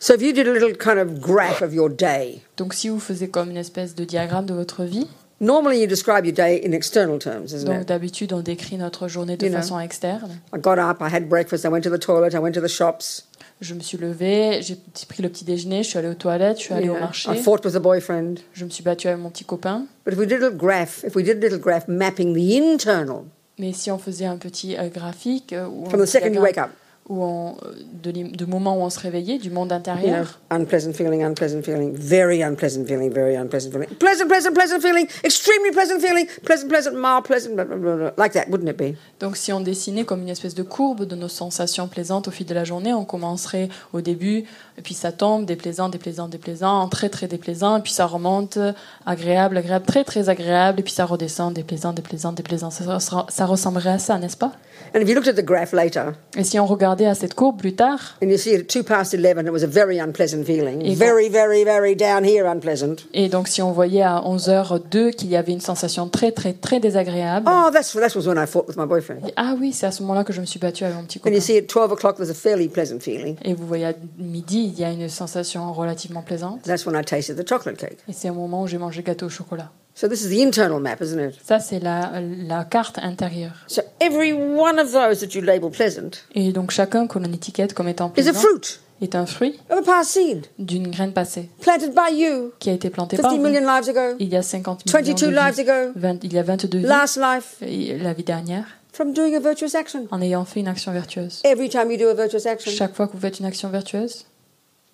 So 0.01 0.15
if 0.15 0.23
you 0.23 0.33
did 0.33 0.49
a 0.49 0.53
little 0.53 0.75
kind 0.75 0.99
of 0.99 1.21
graph 1.21 1.61
of 1.61 1.75
your 1.75 1.91
day, 1.91 2.41
Donc, 2.57 2.73
si 2.73 2.89
vous 2.89 2.99
faisiez 3.01 3.29
comme 3.29 3.51
une 3.51 3.59
espèce 3.59 3.95
de 3.95 4.05
diagramme 4.05 4.47
de 4.47 4.55
votre 4.55 4.85
vie, 4.85 5.07
normally 5.45 5.80
you 5.80 5.86
describe 5.86 6.24
your 6.24 6.34
day 6.34 6.61
in 6.64 6.72
external 6.72 7.18
terms, 7.18 7.53
isn't 7.53 7.66
donc 7.66 7.82
it? 7.82 7.88
d'habitude, 7.88 8.32
on 8.32 8.40
décrit 8.40 8.76
notre 8.76 9.09
journée 9.09 9.36
de 9.36 9.47
You 9.47 9.53
know. 9.53 9.61
façon 9.61 9.78
externe. 9.80 10.40
I 10.55 10.59
got 10.59 10.78
up, 10.78 10.99
I 11.01 11.14
had 11.14 11.28
breakfast, 11.28 11.64
I 11.64 11.68
went 11.68 11.82
to 11.82 11.90
the 11.90 11.99
toilet, 12.01 12.34
I 12.34 12.38
went 12.38 12.53
to 12.55 12.61
the 12.61 12.68
shops. 12.68 13.26
Je 13.61 13.72
me 13.74 13.80
suis 13.80 13.97
levée, 13.99 14.61
j'ai 14.62 14.76
pris 15.09 15.22
le 15.22 15.28
petit 15.28 15.45
déjeuner, 15.45 15.82
je 15.84 15.88
suis 15.90 15.99
allée 15.99 16.09
aux 16.09 16.14
toilettes, 16.14 16.59
je 16.59 16.64
suis 16.64 16.74
allée 16.74 16.86
you 16.86 16.92
au 16.92 16.97
know. 16.97 17.05
marché, 17.05 17.30
I 17.32 17.36
fought 17.40 17.64
with 17.64 17.76
a 17.76 17.80
boyfriend. 17.80 18.40
je 18.53 18.64
me 18.64 18.70
suis 18.70 18.82
battue 18.82 19.07
avec 19.09 19.20
mon 19.20 19.30
petit 19.30 19.45
copain. 19.45 19.86
But 20.05 20.14
if 20.14 20.18
we 20.18 20.26
did 20.26 20.42
a 20.42 20.47
little 20.47 20.59
graph, 20.59 21.05
if 21.05 21.14
we 21.14 21.22
did 21.24 21.36
a 21.38 21.40
little 21.40 21.59
graph 21.61 21.86
mapping 21.88 22.34
the 22.34 22.57
internal 22.57 23.24
Mais 23.59 23.72
si 23.72 23.90
on 23.92 23.99
faisait 23.99 24.26
un 24.26 24.36
petit 24.36 24.76
euh, 24.76 24.88
graphique 24.88 25.53
euh, 25.53 25.66
où 25.68 25.84
from 25.88 26.01
on, 26.01 26.05
the 26.05 26.09
second 26.09 26.34
you 26.34 26.40
wake 26.42 26.59
up, 26.59 26.70
où 27.09 27.23
on, 27.23 27.57
euh, 27.65 27.75
de, 28.03 28.13
de 28.13 28.45
moment 28.47 28.79
où 28.79 28.81
on 28.83 28.89
se 28.91 28.99
réveillait, 28.99 29.37
du 29.39 29.51
monde 29.51 29.73
intérieur, 29.73 30.41
unpleasant 30.51 30.93
feeling, 30.95 31.23
unpleasant 31.23 31.63
feeling, 31.63 31.93
very 31.95 32.43
unpleasant 32.43 32.87
feeling, 32.87 33.13
very 33.13 33.37
unpleasant 33.37 33.71
feeling, 33.73 33.89
pleasant, 33.99 34.27
pleasant, 34.27 34.53
pleasant 34.55 34.81
feeling, 34.81 35.07
extremely 35.23 35.71
pleasant 35.71 36.01
feeling, 36.01 36.27
pleasant, 36.45 36.67
pleasant, 36.69 36.93
mild, 36.95 37.25
pleasant, 37.25 37.55
blah, 37.55 37.65
blah, 37.65 37.77
blah, 37.77 38.11
like 38.17 38.33
that, 38.33 38.49
wouldn't 38.49 38.69
it 38.71 38.77
be? 38.79 38.97
Donc 39.21 39.37
si 39.37 39.53
on 39.53 39.61
dessinait 39.61 40.05
comme 40.05 40.23
une 40.23 40.31
espèce 40.31 40.55
de 40.55 40.63
courbe 40.63 41.05
de 41.05 41.15
nos 41.15 41.29
sensations 41.29 41.89
plaisantes 41.89 42.29
au 42.29 42.31
fil 42.31 42.47
de 42.47 42.55
la 42.55 42.65
journée, 42.65 42.95
on 42.95 43.05
commencerait 43.05 43.69
au 43.93 44.01
début, 44.01 44.45
et 44.79 44.83
puis 44.83 44.95
ça 44.95 45.13
tombe, 45.13 45.45
déplaisant, 45.45 45.91
déplaisant, 45.91 46.29
déplaisant, 46.29 46.89
très 46.89 47.11
très 47.11 47.29
déplaisant, 47.29 47.77
et 47.79 47.83
puis 47.83 47.93
ça 47.93 48.07
remonte, 48.07 48.59
agréable, 49.05 49.57
agréable, 49.59 49.85
très 49.85 50.05
très 50.05 50.29
agréable, 50.31 50.81
et 50.81 50.83
puis 50.83 50.93
ça 50.93 51.05
redescend, 51.05 51.53
déplaisant, 51.53 51.93
déplaisant, 51.93 52.33
déplaisant. 52.33 52.71
Ça, 52.71 52.99
ça- 53.01 53.27
ça 53.29 53.47
ressemblerait 53.47 53.91
à 53.91 53.99
ça, 53.99 54.19
n'est-ce 54.19 54.37
pas? 54.37 54.53
And 54.95 55.01
if 55.01 55.09
you 55.09 55.15
looked 55.15 55.29
at 55.29 55.35
the 55.35 55.45
graph 55.45 55.73
later, 55.73 56.13
Et 56.37 56.45
si 56.45 56.59
on 56.59 56.67
à 57.03 57.14
cette 57.14 57.34
courbe 57.34 57.59
plus 57.59 57.74
tard, 57.74 57.99
and 58.22 58.28
you 58.28 58.36
see 58.38 58.51
it 58.55 58.61
at 58.61 58.64
two 58.68 58.82
past 58.84 59.12
11, 59.14 59.47
it 59.47 59.51
was 59.53 59.64
a 59.64 59.66
very 59.66 59.99
unpleasant 59.99 60.45
feeling, 60.45 60.80
Et 60.84 60.95
very, 60.95 61.28
very, 61.28 61.64
very 61.64 61.97
down 61.97 62.24
here 62.24 62.47
unpleasant. 62.47 62.97
et 63.12 63.28
donc 63.28 63.49
si 63.49 63.61
on 63.62 63.72
voyait 63.72 64.03
à 64.03 64.20
11h02 64.24 65.11
qu'il 65.12 65.28
y 65.30 65.36
avait 65.36 65.53
une 65.53 65.61
sensation 65.61 66.09
très 66.09 66.30
très 66.32 66.53
très 66.53 66.78
désagréable, 66.80 67.49
Oh, 67.51 67.70
that's, 67.72 67.92
that 67.95 68.14
was 68.14 68.26
when 68.28 68.38
I 68.38 68.47
fought 68.47 68.66
with 68.68 68.76
my 68.76 68.86
boyfriend. 68.86 69.32
ah 69.36 69.55
oui, 69.61 69.72
c'est 69.72 69.86
à 69.86 69.90
ce 69.90 70.03
moment-là 70.03 70.22
que 70.24 70.32
je 70.32 70.40
me 70.40 70.47
suis 70.47 70.61
battue 70.61 70.84
avec 70.84 70.97
mon 70.97 71.03
petit 71.05 71.18
And 71.18 71.22
copain. 71.22 71.34
you 71.34 71.40
see 71.40 71.59
at 71.59 71.62
12 71.66 71.92
o'clock, 71.92 72.16
there's 72.16 72.30
a 72.30 72.34
fairly 72.34 72.68
pleasant 72.68 73.01
feeling. 73.01 73.36
Et 73.45 73.55
vous 73.55 73.66
voyez 73.66 73.86
à 73.86 73.92
midi, 74.18 74.72
il 74.72 74.78
y 74.78 74.84
a 74.84 74.90
une 74.90 75.09
sensation 75.09 75.72
relativement 75.72 76.22
plaisante. 76.22 76.62
That's 76.62 76.86
when 76.86 76.95
I 76.95 77.05
tasted 77.05 77.36
the 77.36 77.49
chocolate 77.49 77.76
cake. 77.78 77.99
Et 78.09 78.12
c'est 78.12 78.30
au 78.30 78.34
moment 78.34 78.62
où 78.62 78.66
j'ai 78.66 78.78
mangé 78.78 79.03
gâteau 79.03 79.26
au 79.26 79.30
chocolat. 79.30 79.70
So 79.97 80.09
this 80.09 80.22
is 80.24 80.28
the 80.30 80.42
internal 80.42 80.80
map, 80.80 81.01
isn't 81.01 81.20
it? 81.20 81.34
Ça, 81.47 81.61
c'est 81.61 81.78
la, 81.78 82.11
la 82.20 82.64
carte 82.64 82.99
intérieure. 82.99 83.53
So 83.68 83.82
every 84.01 84.32
one 84.32 84.78
of 84.80 84.90
those 84.92 85.20
that 85.20 85.34
you 85.34 85.40
label 85.40 85.70
pleasant 85.70 86.11
Et 86.34 86.53
donc 86.53 86.72
chacun 86.72 87.07
qu'on 87.07 87.22
étiquette 87.24 87.74
comme 87.74 87.88
étant 87.88 88.12
is 88.16 88.20
a 88.28 88.32
plaisant 88.32 88.40
fruit 88.40 88.80
est 89.03 89.14
un 89.14 89.26
fruit 89.26 89.59
of 89.70 89.78
a 89.78 89.82
past 89.82 90.11
seed 90.11 90.47
d'une 90.59 90.90
graine 90.90 91.12
passée 91.12 91.49
planted 91.61 91.92
by 91.95 92.14
you 92.16 92.53
qui 92.59 92.70
a 92.70 92.72
été 92.72 92.90
plantée 92.90 93.16
par 93.16 93.30
50 93.32 93.40
vous 93.40 93.49
million 93.49 93.61
lives 93.66 93.88
ago, 93.88 94.16
il 94.18 94.28
y 94.28 94.36
a 94.36 94.42
50 94.42 94.86
millions 94.86 94.99
22 94.99 95.26
de 95.26 95.32
lives 95.32 95.55
vies. 95.55 95.61
ago, 95.61 95.92
20 95.97 96.24
il 96.24 96.32
y 96.32 96.38
a 96.38 96.42
22 96.42 96.78
vies 96.78 96.86
last 96.86 97.16
life, 97.16 97.57
et 97.61 97.99
la 97.99 98.12
vie 98.14 98.22
dernière 98.24 98.64
from 98.92 99.12
doing 99.12 99.34
a 99.34 99.40
virtuous 99.40 99.74
action. 99.76 100.07
en 100.11 100.20
ayant 100.22 100.45
fait 100.45 100.61
une 100.61 100.68
action 100.68 100.92
vertueuse. 100.92 101.40
Every 101.45 101.68
time 101.68 101.90
you 101.90 101.99
do 101.99 102.09
a 102.09 102.14
virtuous 102.14 102.47
action, 102.47 102.70
Chaque 102.72 102.95
fois 102.95 103.07
que 103.09 103.12
vous 103.12 103.20
faites 103.20 103.40
une 103.40 103.47
action 103.47 103.68
vertueuse, 103.68 104.26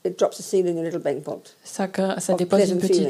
it 0.05 0.18
drops 0.18 0.40
a 0.40 0.42
seed 0.42 0.66
in 0.66 0.74
your 0.74 0.84
little 0.84 1.01
bank 1.01 1.22
vault. 1.24 1.57
ça, 1.62 1.86
dépose 2.36 2.70
une 2.70 2.78
petite 2.78 3.09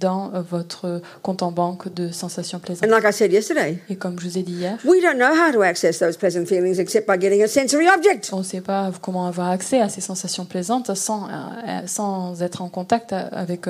dans 0.00 0.34
euh, 0.34 0.42
votre 0.42 1.00
compte 1.22 1.42
en 1.42 1.52
banque 1.52 1.92
de 1.94 2.10
sensations 2.10 2.58
And 2.58 2.60
plaisantes. 2.60 2.90
like 2.90 3.04
I 3.04 3.12
said 3.12 3.32
yesterday, 3.32 3.78
Et 3.88 3.96
comme 3.96 4.18
je 4.18 4.28
vous 4.28 4.38
ai 4.38 4.42
dit 4.42 4.54
hier, 4.54 4.78
we 4.84 5.00
don't 5.02 5.16
know 5.18 5.32
how 5.32 5.52
to 5.52 5.62
access 5.62 5.98
those 5.98 6.16
pleasant 6.16 6.46
feelings 6.46 6.78
except 6.80 7.06
by 7.06 7.16
getting 7.20 7.42
a 7.42 7.48
sensory 7.48 7.88
object. 7.88 8.30
on 8.32 8.38
ne 8.38 8.42
sait 8.42 8.60
pas 8.60 8.90
comment 9.00 9.26
avoir 9.26 9.50
accès 9.50 9.80
à 9.80 9.88
ces 9.88 10.00
sensations 10.00 10.44
plaisantes 10.46 10.94
sans, 10.94 11.28
euh, 11.28 11.30
euh, 11.68 11.80
sans 11.86 12.42
être 12.42 12.62
en 12.62 12.68
contact 12.68 13.12
avec, 13.12 13.66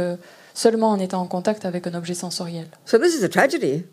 seulement 0.54 0.90
en 0.90 0.98
étant 0.98 1.20
en 1.20 1.26
contact 1.26 1.64
avec 1.64 1.86
un 1.86 1.94
objet 1.94 2.14
sensoriel. 2.14 2.66
So 2.86 2.98
this 2.98 3.14
is 3.14 3.24
a 3.24 3.28
tragedy. 3.28 3.84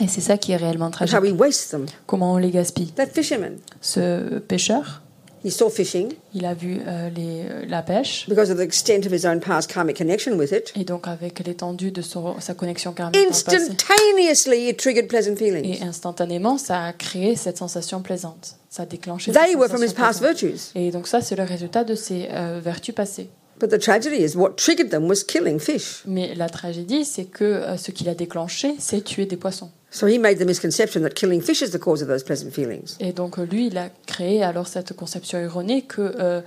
Et 0.00 0.08
c'est 0.08 0.20
ça 0.20 0.36
qui 0.36 0.52
est 0.52 0.56
réellement 0.56 0.90
tragique. 0.90 1.16
how 1.16 1.20
we 1.22 1.32
waste 1.32 1.70
them. 1.70 1.86
Comment 2.06 2.32
on 2.32 2.36
les 2.36 2.50
gaspille. 2.50 2.90
That 2.92 3.06
fisherman, 3.06 3.58
Ce 3.80 4.38
pêcheur, 4.40 5.02
he 5.44 5.50
saw 5.50 5.68
fishing 5.68 6.12
il 6.34 6.44
a 6.46 6.54
vu 6.54 6.80
euh, 6.86 7.10
les, 7.10 7.42
euh, 7.48 7.64
la 7.68 7.82
pêche, 7.82 8.26
because 8.28 8.50
of 8.50 8.56
the 8.58 8.62
extent 8.62 9.06
of 9.06 9.12
his 9.12 9.26
own 9.26 9.40
past 9.40 9.70
karmic 9.72 9.96
connection 9.98 10.32
with 10.36 10.52
it. 10.52 10.72
et 10.76 10.84
donc 10.84 11.06
avec 11.06 11.44
l'étendue 11.46 11.90
de 11.90 12.02
son- 12.02 12.40
sa 12.40 12.54
connexion 12.54 12.92
karmique. 12.92 13.16
Instantaneously, 13.28 14.68
it 14.68 14.78
triggered 14.78 15.08
pleasant 15.08 15.32
Et 15.32 15.36
feelings. 15.36 15.82
instantanément, 15.82 16.58
ça 16.58 16.84
a 16.84 16.92
créé 16.92 17.36
cette 17.36 17.58
sensation 17.58 18.00
plaisante. 18.02 18.56
Ça 18.70 18.82
a 18.82 18.86
déclenché 18.86 19.32
They 19.32 19.54
were 19.56 19.68
from 19.68 19.82
his 19.82 19.92
past 19.92 20.20
plaisante. 20.20 20.40
virtues. 20.40 20.70
Et 20.74 20.90
donc 20.90 21.06
ça, 21.06 21.20
c'est 21.20 21.36
le 21.36 21.44
résultat 21.44 21.84
de 21.84 21.94
ses 21.94 22.28
euh, 22.30 22.60
vertus 22.62 22.94
passées. 22.94 23.28
But 23.60 23.70
the 23.70 23.78
tragedy 23.78 24.16
is 24.16 24.34
what 24.36 24.56
triggered 24.56 24.90
them 24.90 25.04
was 25.08 25.22
killing 25.26 25.60
fish. 25.60 26.02
Mais 26.06 26.34
la 26.34 26.48
tragédie, 26.48 27.04
c'est 27.04 27.24
que 27.26 27.44
euh, 27.44 27.76
ce 27.76 27.92
qu'il 27.92 28.08
a 28.08 28.14
déclenché, 28.14 28.74
c'est 28.80 29.02
tuer 29.04 29.26
des 29.26 29.36
poissons. 29.36 29.70
So 29.94 30.08
he 30.08 30.18
made 30.18 30.40
the 30.40 30.44
misconception 30.44 31.02
that 31.04 31.14
killing 31.14 31.40
fish 31.40 31.62
is 31.62 31.70
the 31.70 31.78
cause 31.78 32.02
of 32.02 32.08
those 32.08 32.24
pleasant 32.24 32.52
feelings. 32.52 32.96
Et 32.98 33.12
donc 33.12 33.38
euh, 33.38 33.46
lui, 33.46 33.68
il 33.68 33.78
a 33.78 33.90
créé 34.06 34.42
alors 34.42 34.66
cette 34.66 34.92
conception 34.92 35.38
erronée 35.38 35.82
que 35.82 36.00
euh, 36.18 36.40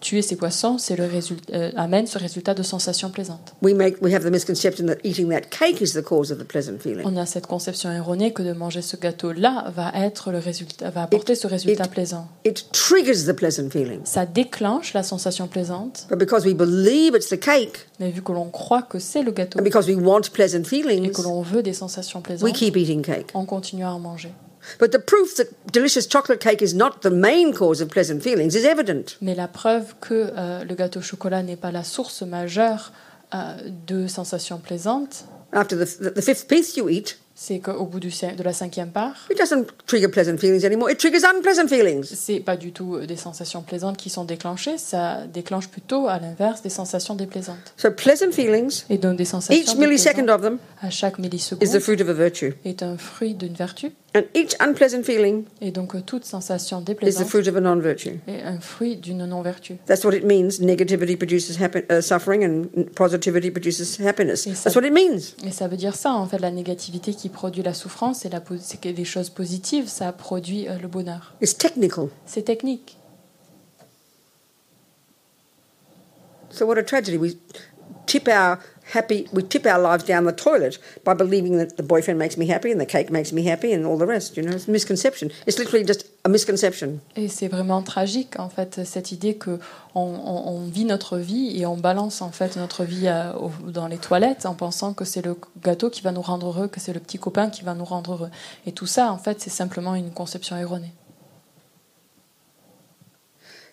tuer 0.00 0.22
ces 0.22 0.36
poissons, 0.36 0.78
c'est 0.78 0.96
le 0.96 1.04
résultat, 1.06 1.52
euh, 1.54 1.70
amène 1.76 2.06
ce 2.06 2.18
résultat 2.18 2.54
de 2.54 2.62
sensations 2.62 3.10
plaisantes. 3.10 3.54
We 3.62 3.74
make 3.74 3.96
we 4.02 4.14
have 4.14 4.24
the 4.24 4.30
misconception 4.30 4.86
that 4.86 4.96
eating 5.04 5.30
that 5.30 5.42
cake 5.50 5.80
is 5.80 5.92
the 5.92 6.02
cause 6.02 6.30
of 6.32 6.38
the 6.38 6.44
pleasant 6.44 6.78
feeling. 6.80 7.06
On 7.06 7.16
a 7.16 7.26
cette 7.26 7.46
conception 7.46 7.90
erronée 7.90 8.32
que 8.32 8.42
de 8.42 8.52
manger 8.52 8.82
ce 8.82 8.96
gâteau-là 8.96 9.72
va 9.74 9.92
être 9.94 10.30
le 10.32 10.38
résultat, 10.38 10.90
va 10.90 11.02
apporter 11.04 11.34
ce 11.34 11.46
résultat 11.46 11.84
it- 11.84 11.90
plaisant. 11.90 12.26
It 12.44 12.66
triggers 12.72 13.24
the 13.26 13.32
pleasant 13.32 13.70
feeling. 13.70 14.00
Ça 14.04 14.26
déclenche 14.26 14.94
la 14.94 15.02
sensation 15.02 15.46
plaisante, 15.48 16.06
But 16.10 16.18
because 16.18 16.44
we 16.44 16.54
believe 16.54 17.14
it's 17.14 17.28
the 17.28 17.38
cake 17.40 17.86
mais 18.00 18.10
vu 18.10 18.22
que 18.22 18.32
l'on 18.32 18.50
croit 18.50 18.82
que 18.82 18.98
c'est 18.98 19.22
le 19.22 19.30
gâteau 19.30 19.60
and 19.60 19.62
because 19.62 19.86
we 19.86 19.96
want 19.96 20.22
pleasant 20.32 20.60
et 20.60 20.64
feelings, 20.64 21.12
que 21.12 21.22
l'on 21.22 21.42
veut 21.42 21.62
des 21.62 21.72
sensations 21.72 22.18
we 22.18 22.24
plaisantes, 22.24 22.52
keep 22.52 22.76
eating 22.76 23.02
cake. 23.02 23.26
on 23.34 23.44
continue 23.44 23.84
à 23.84 23.92
en 23.92 24.00
manger. 24.00 24.32
But 24.78 24.92
the 24.92 24.98
proof 24.98 25.34
that 25.36 25.46
delicious 25.72 26.06
chocolate 26.08 26.40
cake 26.40 26.62
is 26.62 26.74
not 26.74 27.02
the 27.02 27.10
main 27.10 27.52
cause 27.52 27.80
of 27.80 27.88
pleasant 27.88 28.20
feelings 28.20 28.54
is 28.54 28.64
evident. 28.66 29.16
Mais 29.20 29.34
la 29.34 29.48
preuve 29.48 29.94
que 30.00 30.32
euh, 30.36 30.64
le 30.64 30.74
gâteau 30.74 31.00
au 31.00 31.02
chocolat 31.02 31.42
n'est 31.42 31.56
pas 31.56 31.70
la 31.72 31.84
source 31.84 32.22
majeure 32.22 32.92
euh, 33.34 33.56
de 33.86 34.06
sensations 34.06 34.58
plaisantes, 34.58 35.24
After 35.52 35.76
the, 35.76 35.86
the, 35.86 36.14
the 36.14 36.20
fifth 36.20 36.48
piece 36.48 36.76
you 36.76 36.88
eat, 36.88 37.16
c'est 37.36 37.60
qu'au 37.60 37.84
bout 37.86 38.00
du 38.00 38.08
de 38.08 38.42
la 38.42 38.52
cinquième 38.52 38.90
part, 38.90 39.26
it 39.30 39.38
doesn't 39.38 39.66
trigger 39.86 40.08
pleasant 40.08 40.36
feelings 40.38 40.64
anymore. 40.64 40.90
It 40.90 40.98
triggers 40.98 41.24
unpleasant 41.24 41.68
feelings. 41.68 42.04
c'est 42.04 42.40
pas 42.40 42.56
du 42.56 42.72
tout 42.72 42.98
des 43.00 43.16
sensations 43.16 43.62
plaisantes 43.62 43.96
qui 43.96 44.10
sont 44.10 44.24
déclenchées, 44.24 44.78
ça 44.78 45.26
déclenche 45.32 45.68
plutôt 45.68 46.08
à 46.08 46.18
l'inverse 46.18 46.62
des 46.62 46.70
sensations 46.70 47.14
déplaisantes. 47.14 47.74
So 47.76 47.90
pleasant 47.90 48.32
feelings, 48.32 48.84
Et 48.90 48.98
donc 48.98 49.16
des 49.16 49.24
sensations 49.24 49.60
each 49.60 49.76
millisecond 49.76 50.28
of 50.28 50.42
them, 50.42 50.58
à 50.80 50.90
chaque 50.90 51.18
is 51.18 51.22
the 51.22 51.22
milliseconde 51.22 51.80
fruit 51.80 52.00
of 52.00 52.08
a 52.08 52.12
virtue. 52.12 52.54
est 52.64 52.82
un 52.82 52.96
fruit 52.96 53.34
d'une 53.34 53.54
vertu, 53.54 53.92
And 54.16 54.22
each 54.32 54.54
unpleasant 54.60 55.02
feeling 55.02 55.42
et 55.60 55.72
donc 55.72 55.96
euh, 55.96 56.00
toute 56.00 56.24
sensation 56.24 56.78
is 56.78 56.82
the 56.84 56.86
déplaisante 56.86 57.26
fruit 57.26 57.48
of 57.48 57.56
a 57.56 57.60
non-virtue. 57.60 58.20
est 58.28 58.42
un 58.42 58.60
fruit 58.60 58.96
d'une 58.96 59.26
non-vertu. 59.26 59.76
That's 59.86 60.04
what 60.04 60.12
it 60.14 60.24
means. 60.24 60.60
Negativity 60.60 61.16
produces 61.16 61.58
uh, 61.58 62.00
suffering, 62.00 62.44
and 62.44 62.84
positivity 62.94 63.50
produces 63.50 63.98
happiness. 64.00 64.44
Ça- 64.44 64.70
That's 64.70 64.76
what 64.76 64.86
it 64.86 64.92
means. 64.92 65.34
Et 65.44 65.50
ça 65.50 65.66
veut 65.66 65.76
dire 65.76 65.96
ça, 65.96 66.12
en 66.12 66.26
fait, 66.26 66.38
la 66.38 66.52
négativité 66.52 67.12
qui 67.12 67.28
produit 67.28 67.64
la 67.64 67.74
souffrance 67.74 68.24
et 68.24 68.28
la 68.28 68.40
po- 68.40 68.54
c'est 68.60 68.80
que 68.80 68.88
des 68.88 69.04
choses 69.04 69.30
positives, 69.30 69.88
ça 69.88 70.12
produit 70.12 70.68
euh, 70.68 70.78
le 70.80 70.86
bonheur. 70.86 71.34
It's 71.42 71.56
technical. 71.58 72.06
C'est 72.24 72.42
technique. 72.42 72.96
So 76.50 76.66
what 76.66 76.78
a 76.78 76.84
tragedy. 76.84 77.16
We 77.16 77.36
tip 78.06 78.28
our 78.28 78.58
happy, 78.92 79.26
we 79.32 79.42
tip 79.42 79.64
our 79.66 79.78
lives 79.80 80.04
down 80.04 80.24
the 80.26 80.32
toilet 80.32 80.78
by 81.04 81.14
believing 81.14 81.56
that 81.58 81.76
the 81.76 81.82
boyfriend 81.82 82.18
makes 82.18 82.36
me 82.36 82.46
happy 82.50 82.70
and 82.70 82.78
the 82.80 82.86
cake 82.86 83.10
makes 83.10 83.32
me 83.32 83.42
happy 83.48 83.72
and 83.72 83.84
all 83.86 83.96
the 83.96 84.06
rest. 84.06 84.36
You 84.36 84.42
know, 84.42 84.52
it's 84.54 84.68
a 84.68 84.70
misconception. 84.70 85.30
It's 85.46 85.58
literally 85.58 85.84
just 85.86 86.06
a 86.24 86.28
misconception. 86.28 87.00
Et 87.16 87.28
c'est 87.28 87.48
vraiment 87.48 87.82
tragique, 87.82 88.38
en 88.38 88.48
fait, 88.50 88.84
cette 88.84 89.10
idée 89.12 89.36
que 89.36 89.58
on, 89.94 90.02
on- 90.02 90.48
on 90.48 90.66
vit 90.66 90.84
notre 90.84 91.18
vie 91.18 91.58
et 91.60 91.66
on 91.66 91.76
balance, 91.76 92.20
en 92.22 92.30
fait, 92.30 92.56
notre 92.56 92.84
vie 92.84 93.08
à- 93.08 93.36
au- 93.38 93.50
dans 93.70 93.86
les 93.88 93.98
toilettes 93.98 94.44
en 94.46 94.54
pensant 94.54 94.92
que 94.92 95.04
c'est 95.04 95.22
le 95.24 95.36
gâteau 95.62 95.88
qui 95.90 96.02
va 96.02 96.12
nous 96.12 96.22
rendre 96.22 96.48
heureux, 96.48 96.68
que 96.68 96.80
c'est 96.80 96.92
le 96.92 97.00
petit 97.00 97.18
copain 97.18 97.48
qui 97.50 97.62
va 97.64 97.74
nous 97.74 97.84
rendre 97.84 98.12
heureux. 98.12 98.30
Et 98.66 98.72
tout 98.72 98.86
ça, 98.86 99.10
en 99.12 99.18
fait, 99.18 99.40
c'est 99.40 99.50
simplement 99.50 99.94
une 99.94 100.10
conception 100.10 100.56
erronée. 100.56 100.92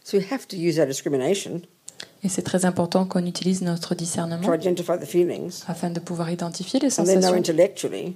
So 0.03 0.17
we 0.17 0.25
have 0.31 0.47
to 0.47 0.55
use 0.57 0.79
our 0.79 0.87
discrimination 0.87 1.61
Et 2.23 2.29
c'est 2.29 2.41
très 2.43 2.65
important 2.65 3.05
qu'on 3.05 3.25
utilise 3.25 3.61
notre 3.63 3.89
to 3.89 3.95
discernement 3.95 4.53
identify 4.53 4.93
the 4.99 5.05
feelings, 5.05 5.63
afin 5.67 5.89
de 5.89 5.99
pouvoir 5.99 6.29
identifier 6.29 6.79
les 6.79 6.87
and 6.99 7.03
then 7.03 7.15
know 7.15 7.21
sensations. 7.29 7.37
intellectually, 7.37 8.15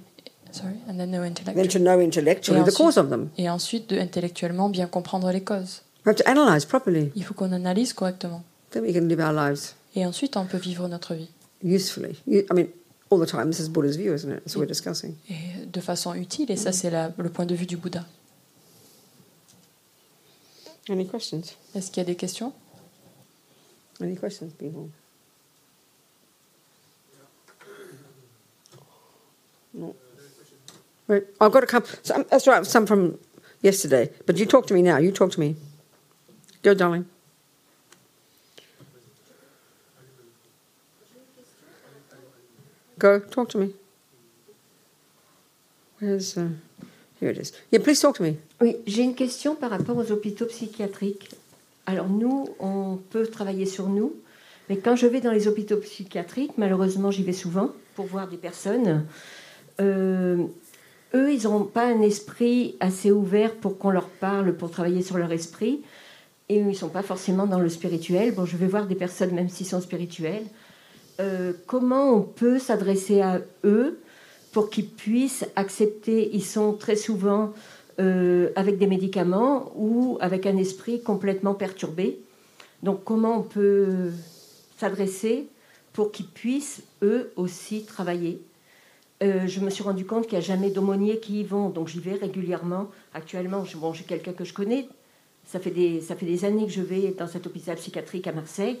Sorry, 0.52 0.74
and 0.88 0.96
then 0.96 1.10
know 1.10 1.22
then 1.22 1.30
intellectually. 1.32 1.68
to 1.68 1.78
know 1.80 2.00
intellectually 2.00 2.60
Et 2.60 2.62
the 2.64 2.68
ensuite- 2.68 2.76
cause 2.86 2.98
of 2.98 3.08
them. 3.10 3.28
Et 3.36 3.50
ensuite, 3.50 3.90
de 3.90 3.98
intellectuellement 3.98 4.68
bien 4.68 4.86
comprendre 4.86 5.30
les 5.32 5.42
causes. 5.42 5.82
We 6.04 6.14
have 6.14 6.16
to 6.16 6.28
analyze 6.30 6.64
properly. 6.64 7.10
Il 7.16 7.24
faut 7.24 7.34
qu'on 7.34 7.50
analyse 7.52 7.92
correctement. 7.92 8.42
Then 8.70 8.84
we 8.84 8.92
can 8.94 9.06
live 9.06 9.18
our 9.20 9.32
lives 9.32 9.74
Et 9.96 10.06
ensuite, 10.06 10.36
on 10.36 10.44
peut 10.44 10.58
vivre 10.58 10.86
notre 10.86 11.14
vie. 11.14 11.28
usefully. 11.64 12.14
You- 12.28 12.42
I 12.50 12.54
mean, 12.54 12.66
all 13.10 13.18
the 13.20 13.28
time. 13.28 13.50
This 13.50 13.58
is 13.58 13.68
Buddha's 13.68 13.96
view, 13.96 14.14
isn't 14.14 14.30
it? 14.30 14.36
That's 14.44 14.54
what 14.54 14.62
we're 14.62 14.68
discussing. 14.68 15.14
Et 15.28 15.66
de 15.66 15.80
façon 15.80 16.14
utile. 16.14 16.48
Et 16.52 16.56
ça, 16.56 16.70
c'est 16.70 16.90
la- 16.90 17.10
le 17.18 17.28
point 17.28 17.44
de 17.46 17.56
vue 17.56 17.66
du 17.66 17.76
Bouddha. 17.76 18.04
Any 20.88 21.06
questions? 21.08 21.42
Est-ce 21.74 21.90
qu'il 21.90 22.00
y 22.00 22.00
a 22.02 22.04
des 22.06 22.14
questions? 22.14 22.52
Any 24.00 24.16
questions, 24.16 24.52
people? 24.52 24.90
No. 29.72 29.94
Right. 31.08 31.24
I've 31.40 31.52
got 31.52 31.60
to 31.60 31.66
come. 31.66 31.84
Some, 32.02 32.24
that's 32.30 32.46
right. 32.46 32.66
Some 32.66 32.86
from 32.86 33.18
yesterday. 33.62 34.10
But 34.26 34.38
you 34.38 34.46
talk 34.46 34.66
to 34.66 34.74
me 34.74 34.82
now. 34.82 34.98
You 34.98 35.12
talk 35.12 35.30
to 35.32 35.40
me. 35.40 35.56
Go, 36.62 36.74
darling. 36.74 37.06
Go. 42.98 43.20
Talk 43.20 43.48
to 43.50 43.58
me. 43.58 43.74
Where's? 45.98 46.36
Uh, 46.36 46.48
here 47.20 47.30
it 47.30 47.38
is. 47.38 47.52
Yeah. 47.70 47.80
Please 47.82 48.00
talk 48.00 48.16
to 48.16 48.22
me. 48.22 48.38
Oui, 48.60 48.76
j'ai 48.86 49.02
une 49.02 49.14
question 49.14 49.54
par 49.54 49.70
rapport 49.70 49.96
aux 49.96 50.10
hôpitaux 50.10 50.46
psychiatriques. 50.46 51.30
Alors 51.86 52.08
nous, 52.08 52.46
on 52.58 52.98
peut 53.10 53.26
travailler 53.26 53.66
sur 53.66 53.88
nous, 53.88 54.14
mais 54.68 54.76
quand 54.76 54.96
je 54.96 55.06
vais 55.06 55.20
dans 55.20 55.30
les 55.30 55.46
hôpitaux 55.46 55.76
psychiatriques, 55.76 56.58
malheureusement 56.58 57.10
j'y 57.10 57.22
vais 57.22 57.32
souvent 57.32 57.70
pour 57.94 58.06
voir 58.06 58.28
des 58.28 58.36
personnes, 58.36 59.06
euh, 59.80 60.44
eux, 61.14 61.32
ils 61.32 61.44
n'ont 61.44 61.64
pas 61.64 61.86
un 61.86 62.02
esprit 62.02 62.76
assez 62.80 63.12
ouvert 63.12 63.54
pour 63.54 63.78
qu'on 63.78 63.90
leur 63.90 64.08
parle, 64.08 64.56
pour 64.56 64.70
travailler 64.70 65.02
sur 65.02 65.16
leur 65.16 65.30
esprit, 65.32 65.82
et 66.48 66.56
ils 66.56 66.66
ne 66.66 66.72
sont 66.74 66.88
pas 66.88 67.02
forcément 67.02 67.46
dans 67.46 67.60
le 67.60 67.68
spirituel. 67.68 68.34
Bon, 68.34 68.44
je 68.44 68.56
vais 68.56 68.66
voir 68.66 68.86
des 68.86 68.94
personnes, 68.94 69.34
même 69.34 69.48
s'ils 69.48 69.66
sont 69.66 69.80
spirituels. 69.80 70.44
Euh, 71.20 71.52
comment 71.66 72.12
on 72.12 72.22
peut 72.22 72.58
s'adresser 72.58 73.22
à 73.22 73.40
eux 73.64 74.00
pour 74.52 74.70
qu'ils 74.70 74.88
puissent 74.88 75.44
accepter, 75.54 76.30
ils 76.32 76.44
sont 76.44 76.72
très 76.72 76.96
souvent 76.96 77.52
euh, 77.98 78.50
avec 78.56 78.76
des 78.76 78.86
médicaments 78.86 79.72
ou 79.74 80.18
avec 80.20 80.44
un 80.44 80.58
esprit 80.58 81.02
complètement 81.02 81.54
perturbé. 81.54 82.18
Donc 82.82 83.04
comment 83.04 83.38
on 83.38 83.42
peut 83.42 84.10
s'adresser 84.76 85.46
pour 85.94 86.12
qu'ils 86.12 86.28
puissent 86.28 86.82
eux 87.02 87.32
aussi 87.36 87.84
travailler? 87.84 88.42
Euh, 89.22 89.46
Je 89.46 89.60
me 89.60 89.70
suis 89.70 89.82
rendu 89.82 90.04
compte 90.04 90.24
qu'il 90.26 90.38
n'y 90.38 90.44
a 90.44 90.46
jamais 90.46 90.68
d'aumôniers 90.68 91.20
qui 91.20 91.40
y 91.40 91.44
vont, 91.44 91.70
donc 91.70 91.88
j'y 91.88 92.00
vais 92.00 92.12
régulièrement. 92.12 92.90
Actuellement, 93.14 93.64
j'ai 93.64 94.04
quelqu'un 94.04 94.34
que 94.34 94.44
je 94.44 94.52
connais. 94.52 94.88
Ça 95.46 95.58
fait, 95.58 95.70
des, 95.70 96.44
années 96.44 96.66
que 96.66 96.72
je 96.72 96.82
vais 96.82 97.14
dans 97.16 97.28
cet 97.28 97.46
hôpital 97.46 97.76
psychiatrique 97.76 98.26
à 98.26 98.32
Marseille 98.32 98.78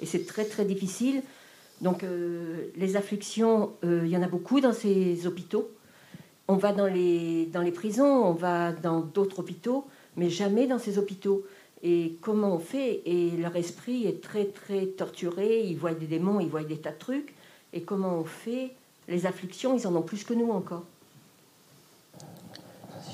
et 0.00 0.06
c'est 0.06 0.24
très 0.24 0.44
très 0.44 0.64
difficile. 0.64 1.22
Donc 1.80 2.04
euh, 2.04 2.68
les 2.76 2.94
afflictions, 2.94 3.72
il 3.82 4.06
y 4.06 4.16
en 4.16 4.22
a 4.22 4.28
beaucoup 4.28 4.60
dans 4.60 4.72
ces 4.72 5.26
hôpitaux. 5.26 5.68
On 6.52 6.56
va 6.56 6.72
dans 6.72 6.86
les, 6.86 7.46
dans 7.46 7.62
les 7.62 7.70
prisons, 7.70 8.04
on 8.04 8.34
va 8.34 8.72
dans 8.72 9.00
d'autres 9.00 9.38
hôpitaux, 9.38 9.86
mais 10.18 10.28
jamais 10.28 10.66
dans 10.66 10.78
ces 10.78 10.98
hôpitaux. 10.98 11.46
Et 11.82 12.18
comment 12.20 12.54
on 12.54 12.58
fait? 12.58 13.00
Et 13.06 13.30
leur 13.38 13.56
esprit 13.56 14.06
est 14.06 14.22
très 14.22 14.44
très 14.44 14.84
torturé, 14.84 15.62
ils 15.64 15.78
voient 15.78 15.94
des 15.94 16.04
démons, 16.04 16.40
ils 16.40 16.50
voient 16.50 16.62
des 16.62 16.76
tas 16.76 16.90
de 16.90 16.98
trucs. 16.98 17.32
Et 17.72 17.80
comment 17.80 18.18
on 18.18 18.24
fait? 18.24 18.72
Les 19.08 19.24
afflictions, 19.24 19.78
ils 19.78 19.86
en 19.86 19.96
ont 19.96 20.02
plus 20.02 20.24
que 20.24 20.34
nous 20.34 20.50
encore. 20.50 20.84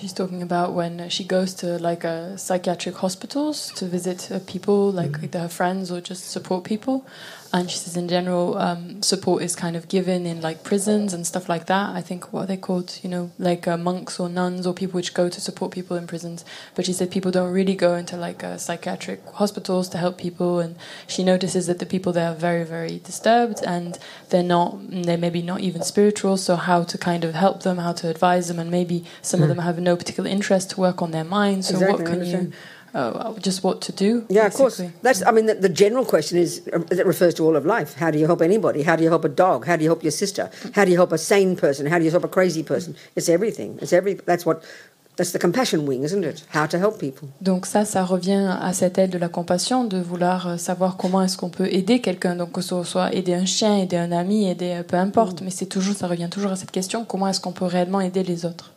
She's 0.01 0.13
talking 0.13 0.43
about 0.43 0.75
when 0.75 1.09
she 1.09 1.25
goes 1.25 1.55
to 1.57 1.79
like 1.79 2.05
uh, 2.05 2.37
psychiatric 2.37 2.97
hospitals 2.97 3.73
to 3.77 3.87
visit 3.87 4.33
uh, 4.33 4.41
people, 4.41 4.93
like 4.93 5.17
with 5.23 5.35
her 5.35 5.49
friends 5.49 5.93
or 5.93 6.01
just 6.01 6.31
support 6.31 6.65
people. 6.65 7.05
And 7.51 7.71
she 7.71 7.79
says, 7.79 7.97
in 7.97 8.09
general, 8.09 8.59
um, 8.59 9.03
support 9.03 9.43
is 9.43 9.57
kind 9.57 9.75
of 9.75 9.89
given 9.89 10.27
in 10.27 10.43
like 10.43 10.65
prisons 10.65 11.15
and 11.15 11.27
stuff 11.27 11.49
like 11.49 11.67
that. 11.67 11.97
I 11.97 12.03
think 12.03 12.31
what 12.33 12.45
are 12.45 12.47
they 12.47 12.59
called, 12.59 12.99
you 13.03 13.09
know, 13.09 13.31
like 13.39 13.67
uh, 13.67 13.79
monks 13.79 14.21
or 14.21 14.29
nuns 14.29 14.67
or 14.67 14.75
people 14.75 14.99
which 14.99 15.15
go 15.15 15.31
to 15.31 15.41
support 15.41 15.73
people 15.73 15.97
in 15.97 16.07
prisons. 16.07 16.45
But 16.75 16.85
she 16.85 16.93
said 16.93 17.11
people 17.11 17.31
don't 17.31 17.53
really 17.53 17.75
go 17.75 17.95
into 17.95 18.17
like 18.19 18.45
uh, 18.45 18.59
psychiatric 18.59 19.25
hospitals 19.33 19.89
to 19.91 19.99
help 19.99 20.19
people. 20.19 20.61
And 20.61 20.77
she 21.07 21.25
notices 21.25 21.67
that 21.69 21.79
the 21.79 21.87
people 21.87 22.13
there 22.13 22.31
are 22.31 22.35
very, 22.35 22.65
very 22.65 22.99
disturbed 22.99 23.61
and 23.67 23.99
they're 24.29 24.43
not, 24.43 24.77
they're 24.91 25.17
maybe 25.17 25.41
not 25.41 25.61
even 25.61 25.83
spiritual. 25.83 26.37
So 26.37 26.57
how 26.57 26.83
to 26.83 26.99
kind 26.99 27.25
of 27.25 27.35
help 27.35 27.63
them, 27.63 27.79
how 27.79 27.93
to 27.95 28.11
advise 28.11 28.49
them, 28.49 28.59
and 28.59 28.71
maybe 28.71 29.05
some 29.23 29.43
of 29.43 29.49
them 29.49 29.59
have 29.59 29.79
no 29.79 29.97
particular 29.97 30.29
interest 30.29 30.71
to 30.71 30.81
work 30.81 31.01
on 31.01 31.13
their 31.13 31.25
minds. 31.25 31.69
So 31.69 31.75
Exactly, 31.75 32.05
what 32.05 32.13
can 32.13 32.27
you. 32.27 32.53
Uh, 32.95 33.35
just 33.41 33.63
what 33.63 33.81
to 33.83 33.93
do? 33.93 34.25
Yeah, 34.29 34.47
of 34.47 34.55
course. 34.55 34.79
basically. 34.79 35.01
That's. 35.03 35.23
I 35.27 35.31
mean, 35.31 35.47
the, 35.47 35.55
the 35.55 35.69
general 35.69 36.05
question 36.05 36.39
is 36.39 36.63
uh, 36.73 36.79
that 36.91 37.07
refers 37.07 37.35
to 37.35 37.45
all 37.45 37.57
of 37.57 37.65
life. 37.65 37.95
How 37.95 38.11
do 38.11 38.19
you 38.19 38.27
help 38.27 38.43
anybody? 38.43 38.83
How 38.83 38.97
do 38.97 39.03
you 39.03 39.11
help 39.11 39.25
a 39.25 39.29
dog? 39.29 39.67
How 39.67 39.77
do 39.77 39.83
you 39.83 39.89
help 39.89 40.03
your 40.03 40.13
sister? 40.13 40.51
How 40.75 40.85
do 40.85 40.91
you 40.91 40.97
help 40.97 41.13
a 41.13 41.19
sane 41.19 41.57
person? 41.57 41.87
How 41.87 41.99
do 41.99 42.05
you 42.05 42.11
help 42.11 42.25
a 42.25 42.29
crazy 42.29 42.63
person? 42.63 42.97
It's 43.17 43.29
everything. 43.29 43.79
It's 43.81 43.93
every. 43.93 44.15
That's 44.15 44.47
what 44.47 44.63
That's 45.19 45.33
the 45.33 45.41
compassion 45.41 45.85
wing, 45.85 46.05
isn't 46.05 46.23
it? 46.23 46.45
How 46.55 46.67
to 46.67 46.79
help 46.79 47.01
people. 47.01 47.29
Donc 47.41 47.67
ça, 47.67 47.85
ça 47.85 48.05
revient 48.05 48.57
à 48.63 48.73
cette 48.73 48.99
aile 48.99 49.11
de 49.11 49.19
la 49.19 49.29
compassion, 49.29 49.83
de 49.83 49.99
vouloir 49.99 50.47
euh, 50.47 50.57
savoir 50.59 50.97
comment 50.97 51.21
est-ce 51.23 51.37
qu'on 51.37 51.49
peut 51.49 51.67
aider 51.67 52.01
quelqu'un. 52.01 52.37
Donc 52.37 52.53
que 52.53 52.61
ce 52.61 52.85
soit 52.85 53.13
aider 53.13 53.35
un 53.35 53.45
chien, 53.45 53.79
aider 53.79 53.97
un 53.97 54.13
ami, 54.13 54.49
aider 54.49 54.77
euh, 54.79 54.83
peu 54.85 54.97
importe, 54.97 55.43
mais 55.43 55.51
c'est 55.51 55.67
toujours, 55.67 55.97
ça 55.97 56.07
revient 56.07 56.29
toujours 56.31 56.53
à 56.53 56.57
cette 56.57 56.71
question 56.71 57.05
comment 57.05 57.27
est-ce 57.27 57.41
qu'on 57.41 57.51
peut 57.51 57.65
réellement 57.65 58.01
aider 58.01 58.23
les 58.23 58.47
autres? 58.47 58.75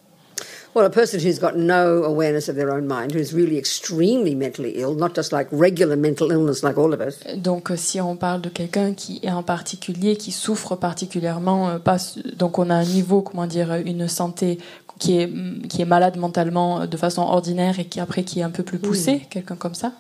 Well, 0.73 0.85
a 0.85 0.89
person 0.89 1.19
who's 1.19 1.37
got 1.37 1.57
no 1.57 2.05
awareness 2.05 2.47
of 2.47 2.55
their 2.55 2.71
own 2.71 2.87
mind, 2.87 3.11
who's 3.11 3.33
really 3.33 3.57
extremely 3.57 4.35
mentally 4.35 4.77
ill, 4.77 4.95
not 4.95 5.13
just 5.13 5.33
like 5.33 5.49
regular 5.51 5.97
mental 5.97 6.31
illness 6.31 6.63
like 6.63 6.77
all 6.77 6.93
of 6.93 7.01
us, 7.01 7.19
Donc 7.35 7.71
euh, 7.71 7.75
si 7.75 7.99
on 7.99 8.15
parle 8.15 8.39
de 8.39 8.47
quelqu'un 8.47 8.93
qui 8.93 9.19
est 9.21 9.31
en 9.31 9.43
particulier, 9.43 10.15
qui 10.15 10.31
souffre 10.31 10.77
particulièrement, 10.77 11.69
euh, 11.71 11.77
pas, 11.77 11.97
donc 12.37 12.57
on 12.57 12.69
a 12.69 12.75
un 12.75 12.85
niveau, 12.85 13.21
comment 13.21 13.47
dire, 13.47 13.73
une 13.85 14.07
santé 14.07 14.59
qui 14.97 15.19
est, 15.19 15.27
mm, 15.27 15.67
qui 15.67 15.81
est 15.81 15.85
malade 15.85 16.15
mentalement 16.17 16.81
euh, 16.81 16.85
de 16.85 16.95
façon 16.95 17.23
ordinaire 17.23 17.77
et 17.79 17.85
qui 17.85 17.99
après 17.99 18.23
qui 18.23 18.39
est 18.39 18.43
un 18.43 18.49
peu 18.49 18.63
plus 18.63 18.79
poussé, 18.79 19.27
quelqu'un 19.29 19.55
comme 19.55 19.75
ça, 19.75 19.91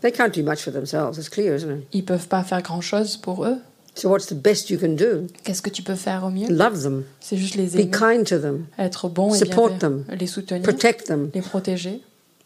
they 0.00 0.12
can't 0.12 0.30
do 0.32 0.44
much 0.44 0.62
for 0.62 0.72
themselves. 0.72 1.18
It's 1.18 1.28
clear, 1.28 1.56
isn't 1.56 1.70
it? 1.70 1.88
ils 1.92 2.04
peuvent 2.04 2.28
pas 2.28 2.44
faire 2.44 2.62
grand-chose 2.62 3.16
pour 3.16 3.44
eux. 3.46 3.56
So 4.00 4.08
what's 4.08 4.26
the 4.26 4.34
best 4.34 4.70
you 4.70 4.78
can 4.78 4.96
do? 4.96 5.26
Qu'est-ce 5.44 5.60
que 5.60 5.68
tu 5.68 5.82
peux 5.82 5.94
faire 5.94 6.24
au 6.24 6.30
mieux 6.30 6.48
Love 6.48 6.82
them, 6.82 7.04
C'est 7.20 7.36
juste 7.36 7.54
les 7.56 7.66
be 7.66 7.90
kind 7.90 8.24
to 8.26 8.38
them, 8.38 8.66
être 8.78 9.08
bon 9.10 9.34
et 9.34 9.38
Support 9.38 9.78
them. 9.78 10.04
les 10.18 10.26
soutenir, 10.26 10.62
protect 10.62 11.06
them. 11.06 11.30
les 11.34 11.42
protéger. 11.42 12.00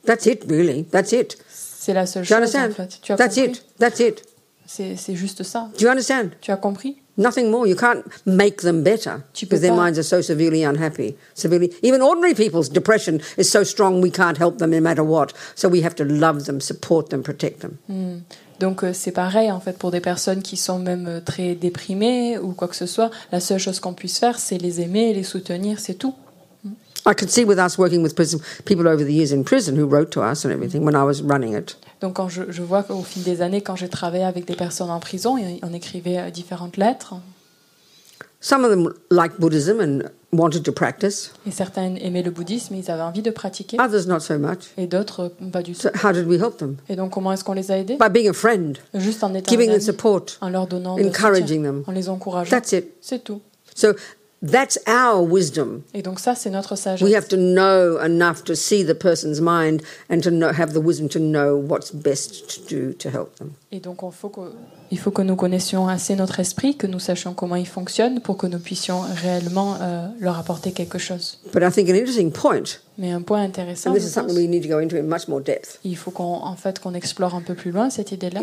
That's 0.05 0.27
it, 0.27 0.45
really. 0.49 0.85
That's 0.91 1.13
it. 1.13 1.39
C'est 1.49 1.95
la 1.95 2.07
seule 2.07 2.25
Do 2.25 2.35
you 2.35 2.41
chose 2.41 2.57
en 2.57 2.59
understand? 2.59 2.75
fait. 2.75 2.99
Tu 3.03 3.13
as 3.13 3.17
That's 3.17 3.37
compris 3.37 3.51
it. 3.53 3.65
That's 3.79 4.01
it. 4.01 4.23
C'est 4.67 4.97
c'est 4.97 5.15
juste 5.15 5.45
ça. 5.45 5.71
Do 5.79 5.85
you 5.85 5.89
understand? 5.91 6.31
Tu 6.41 6.51
as 6.51 6.57
compris 6.57 6.97
Nothing 7.17 7.49
more. 7.49 7.65
You 7.65 7.77
can't 7.77 8.03
make 8.27 8.63
them 8.63 8.83
better 8.83 9.23
because 9.41 9.61
their 9.61 9.73
minds 9.73 9.97
are 10.01 10.03
so 10.03 10.21
severely 10.21 10.65
unhappy. 10.65 11.17
Severely, 11.35 11.73
even 11.81 12.03
ordinary 12.03 12.35
people's 12.35 12.69
depression 12.69 13.21
is 13.37 13.49
so 13.49 13.63
strong 13.63 14.01
we 14.03 14.11
can't 14.11 14.37
help 14.37 14.59
them 14.59 14.71
no 14.71 14.81
matter 14.81 15.05
what. 15.05 15.33
So 15.55 15.69
we 15.69 15.83
have 15.83 15.95
to 15.97 16.05
love 16.05 16.47
them, 16.47 16.61
support 16.61 17.11
them, 17.11 17.23
protect 17.23 17.61
them. 17.61 17.79
Hmm. 17.87 18.19
Donc 18.61 18.85
euh, 18.85 18.93
c'est 18.93 19.13
pareil 19.13 19.51
en 19.51 19.61
fait 19.61 19.79
pour 19.79 19.91
des 19.91 20.01
personnes 20.01 20.43
qui 20.43 20.57
sont 20.57 20.79
même 20.79 21.07
euh, 21.09 21.21
très 21.21 21.55
déprimées 21.55 22.39
ou 22.39 22.53
quoi 22.53 22.69
que 22.69 22.77
ce 22.77 22.87
soit. 22.87 23.11
La 23.33 23.41
seule 23.41 23.59
chose 23.59 23.81
qu'on 23.81 23.95
puisse 23.95 24.19
faire, 24.19 24.39
c'est 24.39 24.59
les 24.59 24.81
aimer, 24.81 25.13
les 25.13 25.25
soutenir, 25.25 25.79
c'est 25.81 25.95
tout. 25.95 26.15
I 27.07 27.15
could 27.15 27.29
see 27.29 27.45
with 27.45 27.59
us 27.59 27.77
working 27.77 28.03
with 28.03 28.15
prison 28.15 28.41
people 28.65 28.87
over 28.87 29.05
the 29.05 29.13
years 29.13 29.31
in 29.31 29.43
prison 29.43 29.77
who 29.77 29.87
wrote 29.87 30.09
to 30.11 30.23
us 30.23 30.47
and 30.47 30.51
everything 30.51 30.85
when 30.85 30.95
I 30.95 31.05
was 31.05 31.23
running 31.23 31.55
it. 31.55 31.77
Donc 32.01 32.15
quand 32.15 32.31
je, 32.31 32.45
je 32.49 32.63
vois 32.63 32.83
qu'au 32.83 33.03
fil 33.03 33.23
des 33.23 33.43
années, 33.43 33.61
quand 33.61 33.77
j'ai 33.77 33.89
travaillé 33.89 34.25
avec 34.25 34.47
des 34.47 34.55
personnes 34.55 34.91
en 34.91 35.01
prison, 35.01 35.37
on 35.63 35.73
écrivait 35.75 36.19
euh, 36.19 36.31
différentes 36.31 36.79
lettres. 36.79 37.15
Some 38.45 38.63
of 38.63 38.71
them 38.71 38.93
liked 39.11 39.41
Buddhism 39.41 39.81
and 39.81 40.11
wanted 40.31 40.65
to 40.65 40.73
practice. 40.73 41.33
Et 41.47 41.51
certains 41.51 41.95
aimaient 41.95 42.23
le 42.23 42.31
bouddhisme, 42.31 42.75
ils 42.75 42.91
avaient 42.91 43.01
envie 43.01 43.23
de 43.23 43.31
pratiquer. 43.31 43.79
Others 43.81 44.07
not 44.07 44.21
so 44.21 44.37
much. 44.39 44.71
Et 44.77 44.87
d'autres, 44.87 45.33
euh, 45.41 45.51
pas 45.51 45.63
du 45.63 45.73
tout. 45.73 45.81
So 45.81 45.89
how 46.05 46.13
did 46.13 46.27
we 46.27 46.39
help 46.39 46.59
them? 46.59 46.77
Et 46.91 46.95
donc 46.97 47.11
comment 47.13 47.33
est-ce 47.33 47.43
qu'on 47.43 47.55
les 47.55 47.71
a 47.71 47.79
aidés? 47.79 47.97
By 47.99 48.11
being 48.11 48.29
a 48.29 48.35
friend, 48.35 48.77
Juste 48.93 49.25
en 49.25 49.33
étant 49.33 49.51
giving 49.51 49.71
un 49.71 49.75
them 49.79 49.81
support. 49.81 50.27
en 50.43 50.51
leur 50.51 50.67
donnant 50.67 50.97
de 50.97 51.05
encouraging 51.05 51.47
soutien, 51.47 51.63
them. 51.63 51.85
en 51.87 51.93
les 51.93 52.11
encourageant. 52.11 52.51
That's 52.51 52.73
it. 52.73 52.85
C'est 53.01 53.25
tout. 53.25 53.41
So 53.75 53.95
that's 54.51 54.79
our 54.87 55.23
wisdom. 55.23 55.83
Et 55.95 56.03
donc 56.03 56.21
ça, 56.21 56.35
c'est 56.35 56.51
notre 56.51 56.73
We 56.75 56.81
sagesse. 56.81 57.15
have 57.15 57.29
to 57.29 57.37
know 57.37 57.99
enough 58.05 58.45
to 58.45 58.55
see 58.55 58.85
the 58.85 58.95
person's 58.95 59.41
mind 59.41 59.83
and 60.11 60.21
to 60.21 60.31
know, 60.31 60.49
have 60.53 60.73
the 60.73 60.83
wisdom 60.85 61.09
to 61.09 61.19
know 61.19 61.57
what's 61.57 61.93
best 61.93 62.49
to 62.69 62.75
do 62.75 62.93
to 62.95 63.09
help 63.09 63.37
them. 63.37 63.51
Et 63.73 63.81
donc 63.81 64.03
on 64.03 64.11
faut 64.11 64.29
que, 64.29 64.41
il 64.91 64.99
faut 64.99 65.11
que 65.11 65.23
nous 65.23 65.37
connaissions 65.37 65.89
assez 65.89 66.15
notre 66.15 66.39
esprit, 66.41 66.77
que 66.77 66.87
nous 66.87 66.99
sachions 67.01 67.35
comment 67.35 67.57
il 67.57 67.67
fonctionne 67.67 68.21
pour 68.21 68.37
que 68.37 68.47
nous 68.47 68.59
puissions 68.61 69.01
réellement 69.23 69.77
euh, 69.81 70.07
leur 70.21 70.39
apporter 70.39 70.73
quelque 70.73 70.99
chose. 70.99 71.39
But 71.53 71.63
I 71.63 71.71
think 71.73 71.89
an 71.89 71.95
interesting 71.95 72.31
point, 72.31 72.79
Mais 72.99 73.13
un 73.13 73.23
point 73.23 73.43
intéressant, 73.43 73.91
and 73.91 73.95
this 73.95 74.05
is 74.05 74.11
something 74.13 74.37
we 74.37 74.49
need 74.49 74.63
to 74.63 74.69
go 74.69 74.79
into 74.79 74.97
in 74.97 75.03
much 75.05 75.27
more 75.29 75.41
depth. 75.41 75.81
il 75.85 75.97
faut 75.97 76.11
qu'on 76.13 76.23
en 76.23 76.57
fait 76.57 76.79
qu'on 76.79 76.95
explore 76.95 77.35
un 77.35 77.41
peu 77.43 77.55
plus 77.55 77.71
loin 77.73 77.91
cette 77.91 78.13
idée-là. 78.13 78.43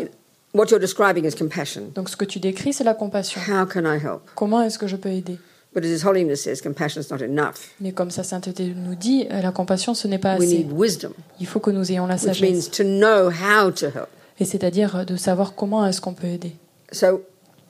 What 0.54 0.66
you're 0.66 0.78
describing 0.78 1.24
is 1.24 1.32
compassion. 1.34 1.84
Donc 1.94 2.10
ce 2.10 2.16
que 2.16 2.26
tu 2.26 2.38
décris, 2.38 2.74
c'est 2.74 2.84
la 2.84 2.92
compassion. 2.92 3.40
How 3.48 3.64
can 3.64 3.84
I 3.86 3.96
help? 3.96 4.20
Comment 4.34 4.60
est-ce 4.60 4.78
que 4.78 4.86
je 4.86 4.96
peux 4.96 5.08
aider? 5.08 5.38
But 5.74 5.84
as 5.84 5.88
His 5.90 6.04
Holiness 6.04 6.42
says, 6.42 6.60
compassion 6.60 7.00
is 7.02 7.06
not 7.10 7.22
enough. 7.24 7.70
Mais 7.80 7.92
comme 7.92 8.10
sa 8.10 8.22
sainteté 8.22 8.74
nous 8.76 8.94
dit, 8.94 9.26
euh, 9.30 9.40
la 9.40 9.52
compassion, 9.52 9.94
ce 9.94 10.06
n'est 10.06 10.18
pas 10.18 10.36
We 10.36 10.48
assez. 10.48 10.58
need 10.58 10.72
wisdom, 10.72 11.12
Il 11.40 11.46
faut 11.46 11.60
que 11.60 11.70
nous 11.70 11.90
ayons 11.90 12.06
la 12.06 12.16
which 12.16 12.40
means 12.42 12.60
sagesse. 12.62 12.70
to 12.70 12.84
know 12.84 13.30
how 13.30 13.70
to 13.70 13.86
help. 13.86 14.08
Et 14.38 14.44
c'est-à-dire 14.44 14.96
euh, 14.96 15.04
de 15.04 15.16
savoir 15.16 15.54
comment 15.54 15.86
est-ce 15.86 16.00
qu'on 16.00 16.12
peut 16.14 16.26
aider. 16.26 16.52
So 16.92 17.22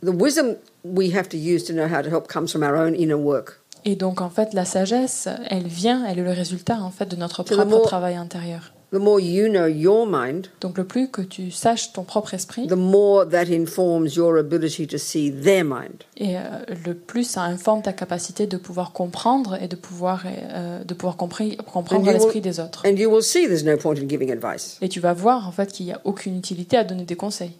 the 0.04 0.08
wisdom 0.10 0.56
we 0.84 1.14
have 1.14 1.28
to 1.28 1.36
use 1.36 1.64
to 1.64 1.72
know 1.72 1.86
how 1.86 2.02
to 2.02 2.08
help 2.10 2.26
comes 2.26 2.50
from 2.50 2.62
our 2.64 2.74
own 2.76 2.94
inner 2.96 3.14
work. 3.14 3.60
Et 3.84 3.94
donc 3.96 4.20
en 4.20 4.30
fait, 4.30 4.52
la 4.52 4.64
sagesse, 4.64 5.28
elle 5.48 5.66
vient, 5.68 6.04
elle 6.06 6.18
est 6.18 6.24
le 6.24 6.30
résultat 6.30 6.78
en 6.80 6.90
fait 6.90 7.06
de 7.06 7.14
notre 7.16 7.42
le 7.48 7.56
propre 7.56 7.70
mot- 7.70 7.80
travail 7.84 8.16
intérieur. 8.16 8.72
The 8.92 8.98
more 8.98 9.20
you 9.20 9.48
know 9.48 9.66
your 9.66 10.06
mind, 10.06 10.48
Donc 10.60 10.76
le 10.76 10.84
plus 10.84 11.08
que 11.08 11.22
tu 11.22 11.50
saches 11.50 11.92
ton 11.94 12.02
propre 12.04 12.34
esprit, 12.34 12.66
the 12.66 12.72
more 12.72 13.26
that 13.26 13.44
informs 13.50 14.14
your 14.16 14.36
ability 14.36 14.86
to 14.86 14.98
see 14.98 15.32
their 15.32 15.64
mind. 15.64 16.04
et 16.18 16.36
euh, 16.36 16.40
le 16.84 16.94
plus 16.94 17.24
ça 17.24 17.42
informe 17.44 17.80
ta 17.80 17.94
capacité 17.94 18.46
de 18.46 18.58
pouvoir 18.58 18.92
comprendre 18.92 19.56
et 19.62 19.66
de 19.68 19.76
pouvoir, 19.76 20.24
euh, 20.26 20.84
de 20.84 20.92
pouvoir 20.94 21.16
comprendre 21.16 21.54
And 21.94 22.04
you 22.04 22.12
l'esprit 22.12 22.34
will- 22.34 22.42
des 22.42 22.60
autres. 22.60 22.82
And 22.86 22.96
you 22.96 23.10
will 23.10 23.22
see 23.22 23.46
there's 23.46 23.64
no 23.64 23.78
point 23.78 23.94
in 23.96 24.06
giving 24.08 24.30
advice. 24.30 24.76
Et 24.82 24.88
tu 24.90 25.00
vas 25.00 25.14
voir 25.14 25.48
en 25.48 25.52
fait 25.52 25.72
qu'il 25.72 25.86
n'y 25.86 25.92
a 25.92 26.00
aucune 26.04 26.36
utilité 26.36 26.76
à 26.76 26.84
donner 26.84 27.04
des 27.04 27.16
conseils. 27.16 27.52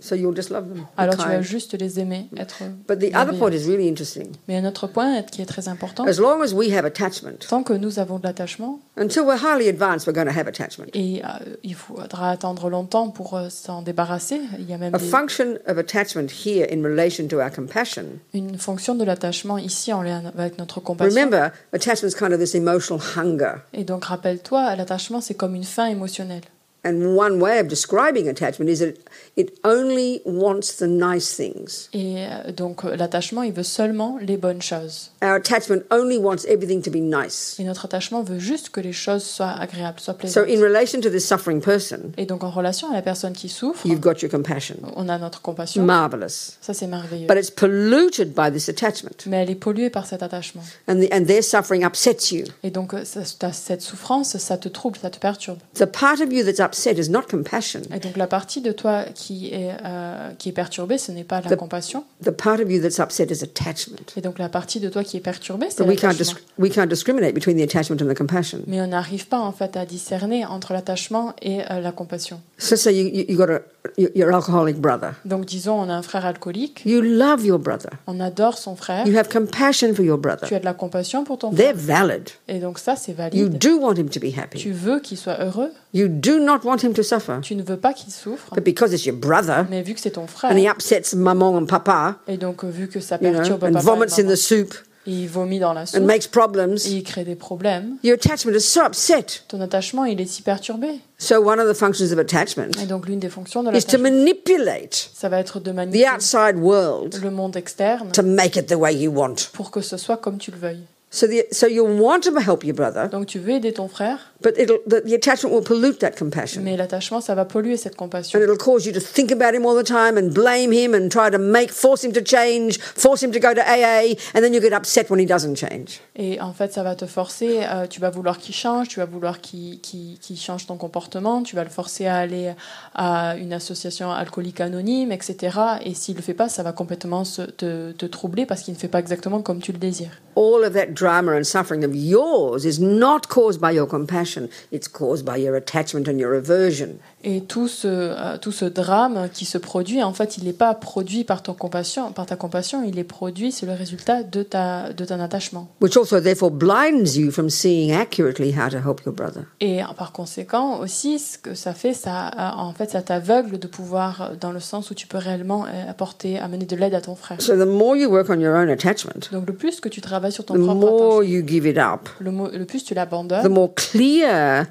So 0.00 0.14
you'll 0.16 0.34
just 0.36 0.50
love 0.50 0.68
them. 0.68 0.84
Alors 0.96 1.16
tu 1.16 1.22
vas 1.26 1.40
juste 1.40 1.78
les 1.80 1.98
aimer, 2.00 2.26
être. 2.36 2.62
But 2.86 2.98
the 2.98 3.14
other 3.14 3.38
point 3.38 3.52
is 3.52 3.66
really 3.68 3.88
interesting. 3.88 4.26
Mais 4.48 4.56
un 4.58 4.64
autre 4.66 4.86
point 4.88 5.22
qui 5.22 5.40
est 5.40 5.46
très 5.46 5.68
important, 5.68 6.04
As 6.06 6.18
long 6.18 6.42
as 6.42 6.52
we 6.52 6.72
have 6.74 6.84
attachment, 6.84 7.38
tant 7.48 7.62
que 7.62 7.72
nous 7.72 7.98
avons 7.98 8.18
de 8.18 8.24
l'attachement, 8.24 8.80
until 8.98 9.22
we're 9.24 9.38
highly 9.40 9.68
advanced, 9.68 10.06
we're 10.06 10.12
going 10.12 10.26
to 10.30 10.38
have 10.38 10.48
attachment. 10.48 10.86
et 10.94 11.22
euh, 11.24 11.28
il 11.62 11.74
faudra 11.74 12.30
attendre 12.30 12.68
longtemps 12.68 13.08
pour 13.08 13.34
euh, 13.36 13.48
s'en 13.48 13.82
débarrasser. 13.82 14.40
Il 14.58 14.68
y 14.68 14.74
a 14.74 14.78
même 14.78 14.94
A 14.94 14.98
des- 14.98 15.04
function 15.04 15.58
of 15.66 15.78
attachment 15.78 16.28
here 16.44 16.66
in 16.70 16.82
relation 16.82 17.26
to 17.28 17.38
our 17.38 17.50
compassion. 17.50 18.04
une 18.34 18.58
fonction 18.58 18.96
de 18.96 19.04
l'attachement 19.04 19.58
ici 19.58 19.92
en 19.92 20.02
lien 20.02 20.22
avec 20.36 20.58
notre 20.58 20.80
compassion. 20.80 21.14
Remember, 21.14 21.50
attachment 21.72 22.08
is 22.10 22.14
kind 22.14 22.32
of 22.32 22.40
this 22.40 22.54
emotional 22.54 23.00
hunger. 23.16 23.54
Et 23.72 23.84
donc 23.84 24.04
rappelle-toi, 24.06 24.74
l'attachement 24.76 25.20
c'est 25.20 25.34
comme 25.34 25.54
une 25.54 25.64
faim 25.64 25.86
émotionnelle. 25.86 26.42
And 26.84 27.16
one 27.16 27.40
way 27.40 27.58
of 27.60 27.66
describing 27.68 28.28
attachment 28.28 28.68
is 28.70 28.80
that 28.80 28.94
it 29.36 29.58
only 29.64 30.20
wants 30.26 30.76
the 30.76 30.86
nice 30.86 31.34
things. 31.34 31.88
Et 31.94 32.26
donc 32.54 32.82
l'attachement, 32.84 33.42
il 33.42 33.52
veut 33.54 33.62
seulement 33.62 34.18
les 34.20 34.36
bonnes 34.36 34.60
choses. 34.60 35.10
Our 35.22 35.34
attachment 35.36 35.82
only 35.90 36.18
wants 36.18 36.44
everything 36.46 36.82
to 36.82 36.90
be 36.90 37.00
nice. 37.00 37.56
Et 37.58 37.64
notre 37.64 37.86
attachement 37.86 38.22
veut 38.22 38.38
juste 38.38 38.68
que 38.68 38.80
les 38.80 38.92
choses 38.92 39.22
soient 39.24 39.50
agréables, 39.58 39.98
soient 39.98 40.12
So, 40.26 40.42
plaisantes. 40.44 40.48
in 40.50 40.60
relation 40.60 41.00
to 41.00 41.08
this 41.08 41.26
suffering 41.26 41.60
person, 41.62 42.12
Et 42.18 42.26
donc 42.26 42.44
en 42.44 42.50
relation 42.50 42.90
à 42.90 42.94
la 42.94 43.00
personne 43.02 43.32
qui 43.32 43.48
souffre, 43.48 43.86
you've 43.86 44.00
got 44.00 44.20
your 44.20 44.30
compassion. 44.30 44.76
on 44.94 45.08
a 45.08 45.16
notre 45.18 45.40
compassion. 45.40 45.82
Marvelous. 45.84 46.58
Ça 46.60 46.74
c'est 46.74 46.86
merveilleux. 46.86 47.26
But 47.26 47.38
it's 47.38 47.50
polluted 47.50 48.34
by 48.34 48.52
this 48.52 48.68
attachment. 48.68 49.24
Mais 49.26 49.42
elle 49.42 49.50
est 49.50 49.54
polluée 49.54 49.88
par 49.88 50.04
cet 50.06 50.22
attachement. 50.22 50.62
And, 50.86 51.00
the, 51.00 51.08
and 51.12 51.24
their 51.24 51.42
suffering 51.42 51.82
upsets 51.82 52.30
you. 52.30 52.44
Et 52.62 52.70
donc 52.70 52.92
euh, 52.92 53.04
cette 53.04 53.80
souffrance, 53.80 54.36
ça 54.36 54.58
te 54.58 54.68
trouble, 54.68 54.98
ça 55.00 55.08
te 55.08 55.18
perturbe. 55.18 55.58
The 55.74 55.86
part 55.86 56.20
of 56.20 56.30
you 56.30 56.44
that's 56.44 56.60
upset 56.60 56.73
is 56.98 57.10
not 57.10 57.22
compassion. 57.30 57.80
Et 57.94 57.98
donc 58.00 58.16
la 58.16 58.26
partie 58.26 58.60
de 58.60 58.72
toi 58.72 59.04
qui 59.14 59.48
est, 59.52 59.72
euh, 59.84 60.30
qui 60.38 60.48
est 60.48 60.52
perturbée, 60.52 60.98
ce 60.98 61.12
n'est 61.12 61.24
pas 61.24 61.40
la 61.40 61.50
The- 61.50 61.56
compassion. 61.58 62.04
The 62.22 62.30
part 62.30 62.60
of 62.60 62.70
you 62.70 62.80
that's 62.80 62.98
upset 62.98 63.26
is 63.30 63.42
attachment. 63.42 63.96
Et 64.16 64.20
donc 64.20 64.38
la 64.38 64.48
partie 64.48 64.80
de 64.80 64.88
toi 64.88 65.02
qui 65.04 65.16
est 65.16 65.20
perturbée, 65.20 65.66
c'est 65.70 65.82
But 65.84 65.88
we 65.88 66.00
can't, 66.00 66.08
l'attachement. 66.12 66.40
we 66.58 66.70
can't 66.72 66.86
discriminate 66.88 67.34
between 67.34 67.56
the 67.56 67.62
attachment 67.62 68.02
and 68.02 68.08
the 68.12 68.16
compassion. 68.16 68.60
Mais 68.66 68.80
on 68.80 68.86
n'arrive 68.88 69.26
pas 69.28 69.38
en 69.40 69.52
fait 69.52 69.76
à 69.76 69.86
discerner 69.86 70.44
entre 70.44 70.72
l'attachement 70.72 71.34
et 71.42 71.60
euh, 71.70 71.80
la 71.80 71.92
compassion. 71.92 72.40
So, 72.58 72.76
so 72.76 72.90
you, 72.90 73.06
you, 73.06 73.24
you 73.28 73.36
got 73.36 73.50
a, 73.50 73.60
your 73.98 74.32
alcoholic 74.32 74.76
brother. 74.76 75.12
Donc 75.24 75.44
disons, 75.44 75.74
on 75.80 75.88
a 75.88 75.94
un 75.94 76.02
frère 76.02 76.24
alcoolique, 76.26 76.82
You 76.86 77.00
love 77.02 77.44
your 77.44 77.58
brother. 77.58 77.90
on 78.06 78.18
adore 78.20 78.56
son 78.58 78.76
frère, 78.76 79.06
You 79.06 79.16
have 79.18 79.28
compassion 79.28 79.94
for 79.94 80.04
your 80.04 80.18
brother. 80.18 80.46
tu 80.48 80.54
as 80.54 80.60
de 80.60 80.64
la 80.64 80.74
compassion 80.74 81.24
pour 81.24 81.38
ton 81.38 81.52
frère. 81.52 81.74
They're 81.74 81.76
valid. 81.76 82.30
Et 82.48 82.58
donc 82.58 82.78
ça, 82.78 82.96
c'est 82.96 83.12
You 83.12 83.16
valide. 83.18 83.58
do 83.58 83.78
want 83.78 83.94
him 83.94 84.08
to 84.08 84.20
be 84.20 84.36
happy. 84.36 84.58
Tu 84.58 84.72
veux 84.72 85.00
qu'il 85.00 85.18
soit 85.18 85.38
heureux, 85.42 85.70
You 85.92 86.08
do 86.08 86.40
not 86.40 86.60
want 86.64 86.78
him 86.82 86.92
to 86.94 87.02
suffer. 87.02 87.34
tu 87.42 87.54
ne 87.54 87.62
veux 87.62 87.76
pas 87.76 87.92
qu'il 87.92 88.12
souffre, 88.12 88.54
But 88.54 88.64
because 88.64 88.92
it's 88.92 89.04
your 89.06 89.16
brother 89.16 89.66
mais 89.70 89.82
vu 89.82 89.94
que 89.94 90.00
c'est 90.00 90.10
ton 90.12 90.26
frère, 90.26 90.50
and 90.52 90.56
he 90.56 90.68
upsets 90.68 91.14
maman 91.14 91.56
and 91.56 91.66
papa, 91.66 92.16
et 92.26 92.36
donc 92.36 92.64
vu 92.64 92.88
que 92.88 93.00
ça 93.00 93.18
you 93.20 93.28
know, 93.30 93.38
perturbe 93.38 93.64
and 93.64 93.72
papa 93.72 93.78
et 93.80 93.82
vomits 93.82 94.12
in 94.18 94.22
maman, 94.24 94.32
the 94.32 94.36
soup 94.36 94.74
il 95.06 95.28
vomit 95.28 95.58
dans 95.58 95.72
la 95.72 95.82
and 95.82 95.86
soupe, 95.86 96.02
makes 96.02 96.28
problems, 96.28 96.76
et 96.86 96.90
il 96.90 97.02
crée 97.02 97.24
des 97.24 97.36
problèmes, 97.36 97.96
your 98.02 98.14
attachment 98.14 98.54
is 98.54 98.60
so 98.60 98.82
upset. 98.82 99.42
ton 99.48 99.60
attachement, 99.60 100.04
il 100.04 100.20
est 100.20 100.26
si 100.26 100.42
perturbé. 100.42 101.00
So 101.18 101.36
one 101.36 101.60
of 101.60 101.68
the 101.68 101.78
functions 101.78 102.12
of 102.12 102.18
attachment 102.18 102.70
Et 102.82 102.86
donc 102.86 103.06
l'une 103.06 103.20
des 103.20 103.28
fonctions 103.28 103.62
de 103.62 103.68
is 103.68 103.84
to 103.84 103.96
l'attachement, 103.98 104.10
manipulate 104.10 105.10
ça 105.14 105.28
va 105.28 105.38
être 105.38 105.60
de 105.60 105.70
the 105.70 105.74
manipuler 105.74 106.06
outside 106.14 106.56
world 106.56 107.14
le 107.22 107.30
monde 107.30 107.56
externe 107.56 108.10
to 108.12 108.22
make 108.22 108.56
it 108.56 108.66
the 108.66 108.74
way 108.74 108.94
you 108.94 109.12
want. 109.12 109.50
pour 109.52 109.70
que 109.70 109.80
ce 109.80 109.96
soit 109.96 110.16
comme 110.16 110.38
tu 110.38 110.50
le 110.50 110.58
veuilles. 110.58 110.84
So 111.16 111.28
the 111.28 111.44
so 111.52 111.68
you'll 111.68 111.96
want 111.96 112.22
to 112.22 112.32
help 112.40 112.64
your 112.64 112.74
brother, 112.74 113.08
Donc 113.08 113.26
tu 113.26 113.38
veux 113.38 113.52
aider 113.52 113.72
ton 113.72 113.86
frère, 113.86 114.32
but 114.42 114.58
it'll 114.58 114.80
the, 114.88 115.00
the 115.08 115.14
attachment 115.14 115.52
will 115.52 115.62
pollute 115.62 116.00
that 116.00 116.10
compassion. 116.18 116.60
mais 116.64 116.76
l'attachement, 116.76 117.20
ça 117.20 117.36
va 117.36 117.44
polluer 117.44 117.76
cette 117.76 117.94
compassion. 117.94 118.36
And 118.36 118.42
it'll 118.42 118.58
cause 118.58 118.84
you 118.84 118.92
to 118.92 118.98
think 118.98 119.30
about 119.30 119.54
him 119.54 119.64
all 119.64 119.80
the 119.80 119.86
time 119.86 120.18
and 120.18 120.30
blame 120.32 120.72
him 120.72 120.92
and 120.92 121.08
try 121.10 121.30
to 121.30 121.38
make 121.38 121.70
force 121.70 122.02
him 122.04 122.12
to 122.14 122.20
change, 122.20 122.80
force 122.80 123.22
him 123.22 123.30
to 123.30 123.38
go 123.38 123.54
to 123.54 123.60
AA, 123.60 124.16
and 124.34 124.40
then 124.42 124.52
you 124.52 124.60
get 124.60 124.72
upset 124.72 125.08
when 125.08 125.20
he 125.20 125.24
doesn't 125.24 125.54
change. 125.56 126.00
Et 126.16 126.40
en 126.40 126.52
fait, 126.52 126.72
ça 126.72 126.82
va 126.82 126.96
te 126.96 127.06
forcer, 127.06 127.60
euh, 127.62 127.86
tu 127.86 128.00
vas 128.00 128.10
vouloir 128.10 128.38
qu'il 128.38 128.54
change, 128.54 128.88
tu 128.88 128.98
vas 128.98 129.06
vouloir 129.06 129.40
qu'il 129.40 130.18
change 130.36 130.66
ton 130.66 130.76
comportement, 130.76 131.44
tu 131.44 131.54
vas 131.54 131.62
le 131.62 131.70
forcer 131.70 132.06
à 132.06 132.16
aller 132.16 132.52
à 132.94 133.36
une 133.36 133.52
association 133.52 134.10
alcoolique 134.10 134.60
anonyme, 134.60 135.12
etc. 135.12 135.58
Et 135.84 135.94
s'il 135.94 136.14
ne 136.14 136.18
le 136.18 136.24
fait 136.24 136.34
pas, 136.34 136.48
ça 136.48 136.64
va 136.64 136.72
complètement 136.72 137.24
se- 137.24 137.42
te, 137.42 137.92
te 137.92 138.06
troubler 138.06 138.46
parce 138.46 138.62
qu'il 138.62 138.74
ne 138.74 138.78
fait 138.78 138.88
pas 138.88 138.98
exactement 138.98 139.42
comme 139.42 139.60
tu 139.60 139.70
le 139.70 139.78
désires. 139.78 140.20
All 140.36 140.64
of 140.64 140.72
that 140.72 140.86
drama 141.04 141.32
and 141.32 141.46
suffering 141.46 141.84
of 141.84 141.94
yours 141.94 142.64
is 142.64 142.80
not 142.80 143.28
caused 143.28 143.60
by 143.60 143.70
your 143.70 143.86
compassion, 143.86 144.48
it's 144.70 144.88
caused 144.88 145.26
by 145.26 145.36
your 145.36 145.54
attachment 145.54 146.08
and 146.08 146.18
your 146.18 146.34
aversion. 146.34 146.98
Et 147.26 147.40
tout 147.40 147.68
ce, 147.68 147.88
euh, 147.88 148.36
tout 148.38 148.52
ce 148.52 148.66
drame 148.66 149.28
qui 149.32 149.46
se 149.46 149.56
produit, 149.56 150.02
en 150.02 150.12
fait, 150.12 150.36
il 150.36 150.44
n'est 150.44 150.52
pas 150.52 150.74
produit 150.74 151.24
par, 151.24 151.42
ton 151.42 151.54
compassion, 151.54 152.12
par 152.12 152.26
ta 152.26 152.36
compassion, 152.36 152.84
il 152.86 152.98
est 152.98 153.04
produit, 153.04 153.50
c'est 153.50 153.64
le 153.64 153.72
résultat 153.72 154.22
de, 154.22 154.42
ta, 154.42 154.92
de 154.92 155.04
ton 155.06 155.18
attachement. 155.20 155.68
Which 155.80 155.96
also 155.96 156.20
therefore 156.20 156.50
blinds 156.50 157.16
you 157.16 157.30
from 157.30 157.48
seeing 157.48 157.92
accurately 157.92 158.52
how 158.52 158.68
to 158.68 158.76
help 158.76 159.00
your 159.06 159.14
brother. 159.14 159.44
Et 159.60 159.80
par 159.96 160.12
conséquent 160.12 160.80
aussi, 160.80 161.18
ce 161.18 161.38
que 161.38 161.54
ça 161.54 161.72
fait, 161.72 161.94
ça, 161.94 162.30
en 162.56 162.72
fait, 162.74 162.90
ça 162.90 163.00
t'aveugle 163.00 163.58
de 163.58 163.66
pouvoir, 163.66 164.32
dans 164.38 164.52
le 164.52 164.60
sens 164.60 164.90
où 164.90 164.94
tu 164.94 165.06
peux 165.06 165.18
réellement 165.18 165.64
euh, 165.64 165.90
apporter, 165.90 166.38
amener 166.38 166.66
de 166.66 166.76
l'aide 166.76 166.94
à 166.94 167.00
ton 167.00 167.14
frère. 167.14 167.40
So 167.40 167.54
the 167.56 167.66
more 167.66 167.96
you 167.96 168.10
work 168.10 168.28
on 168.28 168.38
your 168.38 168.54
own 168.54 168.68
attachment, 168.68 169.30
Donc 169.32 169.46
le 169.46 169.54
plus 169.54 169.80
que 169.80 169.88
tu 169.88 170.00
travailles 170.00 170.32
sur 170.32 170.44
ton 170.44 170.54
the 170.54 170.58
propre 170.58 170.74
more 170.74 171.16
attachement, 171.16 171.22
you 171.22 171.46
give 171.46 171.66
it 171.66 171.78
up, 171.78 172.08
le, 172.20 172.30
le 172.30 172.64
plus 172.66 172.84
tu 172.84 172.92
the 172.92 172.96
l'abandonnes, 172.96 173.48
more 173.48 173.72
clear 173.74 174.66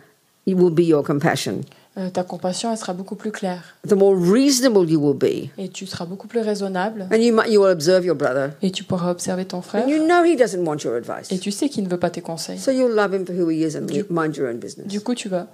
will 0.46 0.70
be 0.70 0.82
your 0.82 1.04
compassion, 1.04 1.62
euh, 1.98 2.10
ta 2.10 2.24
compassion 2.24 2.72
elle 2.72 2.78
sera 2.78 2.94
beaucoup 2.94 3.16
plus 3.16 3.32
claire 3.32 3.76
the 3.88 3.94
more 3.94 4.16
reasonable 4.16 4.90
you 4.90 5.00
will 5.00 5.16
be. 5.18 5.50
et 5.58 5.70
tu 5.70 5.86
seras 5.86 6.06
beaucoup 6.06 6.28
plus 6.28 6.40
raisonnable 6.42 7.08
And 7.12 7.18
you, 7.18 7.34
might, 7.34 7.50
you 7.52 7.62
will 7.62 7.72
observe 7.72 8.04
your 8.06 8.16
brother, 8.16 8.52
et 8.62 8.72
tu 8.72 8.84
pourras 8.84 9.12
observer 9.12 9.46
ton 9.46 9.62
frère 9.62 9.86
and 9.86 9.90
you 9.90 10.04
know 10.04 10.24
he 10.24 10.36
doesn't 10.36 10.66
want 10.66 10.78
your 10.84 10.96
advice. 10.96 11.32
et 11.32 11.38
tu 11.40 11.52
sais 11.52 11.70
qu'il 11.70 11.84
ne 11.84 11.90
veut 11.90 12.00
pas 12.00 12.10
tes 12.10 12.22
conseils. 12.22 12.58
So 12.60 12.72
you'll 12.72 12.96
love 12.96 13.14
him 13.14 13.26
for 13.26 13.36
who 13.36 13.50
he 13.50 13.60
is 13.64 13.78
and 13.78 13.86
Du- 13.86 14.06
mind 14.10 14.36
your 14.36 14.48
own 14.50 14.58
business. 14.58 14.88
Du 14.88 15.02
coup, 15.02 15.14
tu 15.14 15.30
vas 15.30 15.48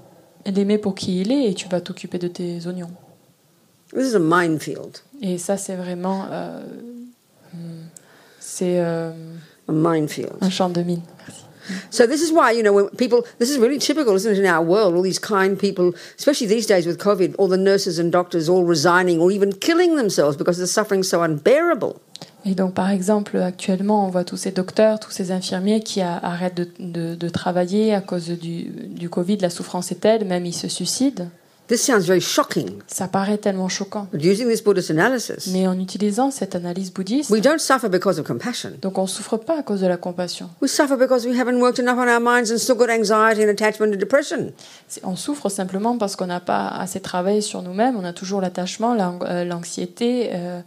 l'aimer 0.45 0.77
pour 0.77 0.95
qui 0.95 1.21
il 1.21 1.31
est 1.31 1.49
et 1.51 1.53
tu 1.53 1.67
vas 1.67 1.81
t'occuper 1.81 2.17
de 2.19 2.27
tes 2.29 2.65
oignons. 2.67 2.89
This 3.93 4.11
is 4.11 4.15
a 4.15 4.19
minefield. 4.19 4.99
Et 5.21 5.37
ça, 5.37 5.57
c'est 5.57 5.75
vraiment. 5.75 6.25
euh, 6.31 6.61
hmm, 7.53 7.57
c'est 8.39 8.79
euh, 8.79 9.11
A 9.67 9.71
minefield. 9.71 10.31
un 10.41 10.49
champ 10.49 10.69
de 10.69 10.81
mine. 10.81 11.01
So 11.89 12.05
this 12.07 12.21
is 12.21 12.31
why, 12.31 12.51
you 12.51 12.61
know, 12.63 12.73
when 12.73 12.89
people, 12.97 13.25
this 13.39 13.49
is 13.49 13.57
really 13.57 13.79
typical, 13.79 14.15
isn't 14.15 14.33
it, 14.33 14.39
in 14.39 14.45
our 14.45 14.63
world, 14.63 14.93
all 14.95 15.01
these 15.03 15.19
kind 15.19 15.57
people, 15.57 15.93
especially 16.17 16.47
these 16.47 16.65
days 16.67 16.85
with 16.85 16.97
COVID, 16.99 17.35
all 17.37 17.47
the 17.47 17.57
nurses 17.57 17.99
and 17.99 18.11
doctors 18.11 18.49
all 18.49 18.63
resigning 18.63 19.19
or 19.19 19.31
even 19.31 19.53
killing 19.53 19.95
themselves 19.95 20.35
because 20.37 20.57
the 20.57 20.67
suffering's 20.67 21.07
so 21.09 21.21
unbearable. 21.21 21.95
Et 22.45 22.55
donc, 22.55 22.73
par 22.73 22.89
exemple, 22.89 23.37
actuellement, 23.37 24.05
on 24.05 24.09
voit 24.09 24.23
tous 24.23 24.37
ces 24.37 24.51
docteurs, 24.51 24.99
tous 24.99 25.11
ces 25.11 25.31
infirmiers 25.31 25.81
qui 25.81 25.99
a- 26.01 26.17
arrêtent 26.23 26.55
de, 26.55 26.67
de- 26.79 27.15
de 27.15 27.29
travailler 27.29 27.93
à 27.93 27.99
cause 28.01 28.29
du, 28.29 28.63
du 28.87 29.09
Covid. 29.09 29.37
La 29.37 29.49
souffrance 29.49 29.91
est 29.91 29.99
telle, 29.99 30.23
même 30.25 30.45
ils 30.45 30.53
se 30.53 30.69
suicident. 30.69 31.27
This 31.69 31.83
sounds 31.83 32.07
very 32.07 32.19
shocking. 32.19 32.79
Ça 32.87 33.07
paraît 33.07 33.37
tellement 33.37 33.69
choquant. 33.69 34.07
But 34.11 34.23
using 34.23 34.49
this 34.49 34.63
Buddhist 34.63 34.89
analysis, 34.89 35.47
Mais 35.51 35.67
en 35.67 35.79
utilisant 35.79 36.31
cette 36.31 36.55
analyse 36.55 36.91
bouddhiste, 36.91 37.29
we 37.29 37.41
don't 37.41 37.59
suffer 37.59 37.89
because 37.89 38.17
of 38.17 38.25
compassion. 38.25 38.71
donc 38.81 38.97
on 38.97 39.05
souffre 39.05 39.37
pas 39.37 39.59
à 39.59 39.61
cause 39.61 39.81
de 39.81 39.85
la 39.87 39.97
compassion. 39.97 40.49
We 40.63 40.71
suffer 40.71 40.97
because 40.97 41.27
we 41.27 41.39
haven't 41.39 41.61
worked 41.61 41.77
enough 41.77 41.97
on 41.99 42.07
our 42.07 42.19
minds 42.19 42.51
and 42.51 42.57
still 42.57 42.75
got 42.75 42.89
anxiety 42.89 43.43
and 43.43 43.49
attachment 43.49 43.93
and 43.93 43.97
depression. 43.99 44.51
On 45.03 45.15
souffre 45.15 45.47
simplement 45.49 45.97
parce 45.99 46.15
qu'on 46.15 46.25
n'a 46.25 46.39
pas 46.39 46.69
assez 46.69 46.99
travaillé 47.01 47.41
sur 47.41 47.61
nous-mêmes. 47.61 47.95
On 47.95 48.03
a 48.03 48.13
toujours 48.13 48.41
l'attachement, 48.41 48.97
euh, 49.21 49.45
l'anxiété 49.45 50.31
euh, 50.33 50.61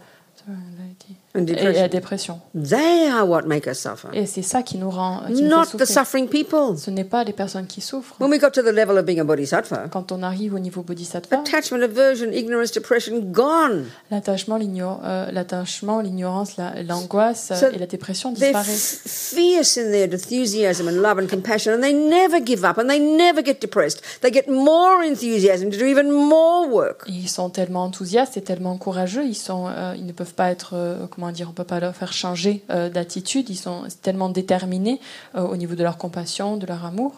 et 1.35 1.73
la 1.73 1.87
dépression. 1.87 2.39
They 2.55 3.07
are 3.09 3.27
what 3.27 3.43
make 3.47 3.65
us 3.67 3.79
suffer, 3.79 4.07
Et 4.13 4.25
c'est 4.27 4.41
ça 4.43 4.61
qui 4.61 4.77
nous 4.77 4.89
rend. 4.89 5.21
Qui 5.27 5.41
nous 5.41 5.49
fait 5.49 5.55
not 5.55 5.65
the 5.77 5.85
suffering 5.85 6.27
people. 6.27 6.77
Ce 6.77 6.91
n'est 6.91 7.03
pas 7.03 7.23
les 7.23 7.33
personnes 7.33 7.65
qui 7.65 7.81
souffrent. 7.81 8.15
When 8.19 8.29
we 8.29 8.39
got 8.39 8.51
to 8.51 8.61
the 8.61 8.71
level 8.73 8.97
of 8.97 9.05
being 9.05 9.19
a 9.19 9.23
bodhisattva, 9.23 9.87
Quand 9.91 10.11
on 10.11 10.21
arrive 10.21 10.53
au 10.53 10.59
niveau 10.59 10.83
bodhisattva, 10.83 11.37
attachment, 11.39 11.81
aversion, 11.81 12.29
ignorance, 12.31 12.71
depression, 12.71 13.19
gone. 13.19 13.85
l'attachement, 14.11 14.57
euh, 14.57 16.01
l'ignorance, 16.03 16.57
la- 16.57 16.83
l'angoisse 16.83 17.51
So 17.59 17.67
et 17.73 17.79
la 17.79 17.87
dépression 17.87 18.31
disparaissent. 18.31 19.01
f- 19.05 19.35
fierce 19.35 19.77
in 19.77 19.91
their 19.91 20.11
enthusiasm 20.13 20.87
and 20.87 21.01
love 21.01 21.17
and 21.19 21.27
compassion, 21.27 21.73
and 21.73 21.81
they 21.81 21.93
never 21.93 22.39
give 22.43 22.63
up 22.63 22.77
and 22.77 22.87
they 22.87 22.99
never 22.99 23.41
get 23.43 23.59
depressed. 23.61 24.01
They 24.21 24.31
get 24.31 24.47
more 24.47 25.03
enthusiasm 25.03 25.69
to 25.71 25.77
do 25.77 25.85
even 25.85 26.11
more 26.11 26.67
work. 26.69 27.03
Ils 27.07 27.27
sont 27.29 27.49
tellement 27.49 27.83
enthousiastes 27.85 28.37
et 28.37 28.41
tellement 28.41 28.77
courageux, 28.77 29.23
ils, 29.25 29.35
sont, 29.35 29.65
euh, 29.67 29.93
ils 29.97 30.05
ne 30.05 30.11
peuvent 30.11 30.33
pas 30.33 30.51
être, 30.51 30.71
euh, 30.75 31.07
comment 31.09 31.22
dire, 31.31 31.49
on 31.49 31.53
peut 31.53 31.63
pas 31.63 31.79
leur 31.79 31.95
faire 31.95 32.13
changer 32.13 32.63
euh, 32.69 32.89
d'attitude, 32.89 33.49
ils 33.49 33.55
sont 33.57 33.87
tellement 34.01 34.29
déterminés 34.29 34.99
euh, 35.35 35.41
au 35.47 35.55
niveau 35.57 35.75
de 35.75 35.83
leur 35.83 35.97
compassion, 35.97 36.57
de 36.57 36.65
leur 36.65 36.83
amour. 36.85 37.13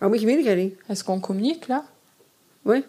Are 0.00 0.10
we 0.10 0.20
communicating? 0.20 0.72
Est-ce 0.88 1.04
qu'on 1.04 1.20
communique 1.20 1.68
là? 1.68 1.84
Oui. 2.64 2.84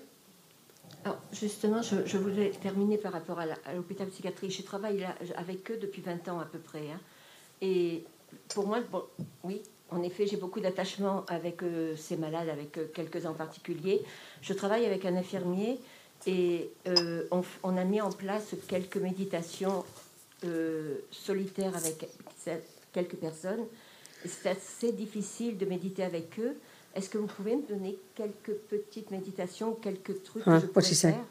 Alors, 1.06 1.18
justement, 1.32 1.82
je, 1.82 1.98
je 2.06 2.18
voulais 2.18 2.52
terminer 2.62 2.98
par 2.98 3.12
rapport 3.12 3.40
à 3.40 3.46
la- 3.46 3.58
à 3.66 3.74
l'hôpital 3.74 4.08
psychiatrique. 4.08 4.52
Je 4.52 4.62
travaille 4.64 5.00
là, 5.00 5.16
avec 5.38 5.70
eux 5.72 5.78
depuis 5.82 6.02
20 6.02 6.28
ans 6.30 6.40
à 6.40 6.46
peu 6.46 6.60
près. 6.60 6.80
hein. 6.92 7.00
Et 7.62 8.04
pour 8.50 8.66
moi, 8.68 8.80
bon, 8.92 9.04
oui, 9.44 9.62
en 9.92 10.02
effet, 10.02 10.26
j'ai 10.26 10.38
beaucoup 10.38 10.60
d'attachement 10.60 11.24
avec 11.28 11.62
euh, 11.62 11.96
ces 11.98 12.16
malades, 12.18 12.50
avec 12.50 12.78
euh, 12.78 12.86
quelques-uns 12.94 13.32
en 13.32 13.34
particulier. 13.36 14.02
Je 14.42 14.54
travaille 14.54 14.86
avec 14.86 15.06
un 15.06 15.16
infirmier 15.16 15.78
et 16.26 16.72
euh, 16.88 17.28
on, 17.64 17.78
a 17.78 17.84
mis 17.84 18.02
en 18.02 18.12
place 18.12 18.56
quelques 18.68 18.98
méditations 18.98 19.84
euh, 20.46 21.00
solitaires 21.12 21.76
avec 21.76 22.08
quelques 22.94 23.16
personnes. 23.16 23.66
C'est 24.26 24.50
assez 24.50 24.92
difficile 24.94 25.58
de 25.58 25.66
méditer 25.66 26.04
avec 26.04 26.40
eux. 26.40 26.56
Est-ce 26.96 27.10
que 27.10 27.18
vous 27.18 27.28
pouvez 27.28 27.56
me 27.56 27.68
donner 27.68 27.98
quelques 28.16 28.54
petites 28.70 29.12
méditations, 29.12 29.74
quelques 29.74 30.24
trucs 30.24 30.44
que 30.44 30.60
je 30.60 30.94
faire? 30.94 31.26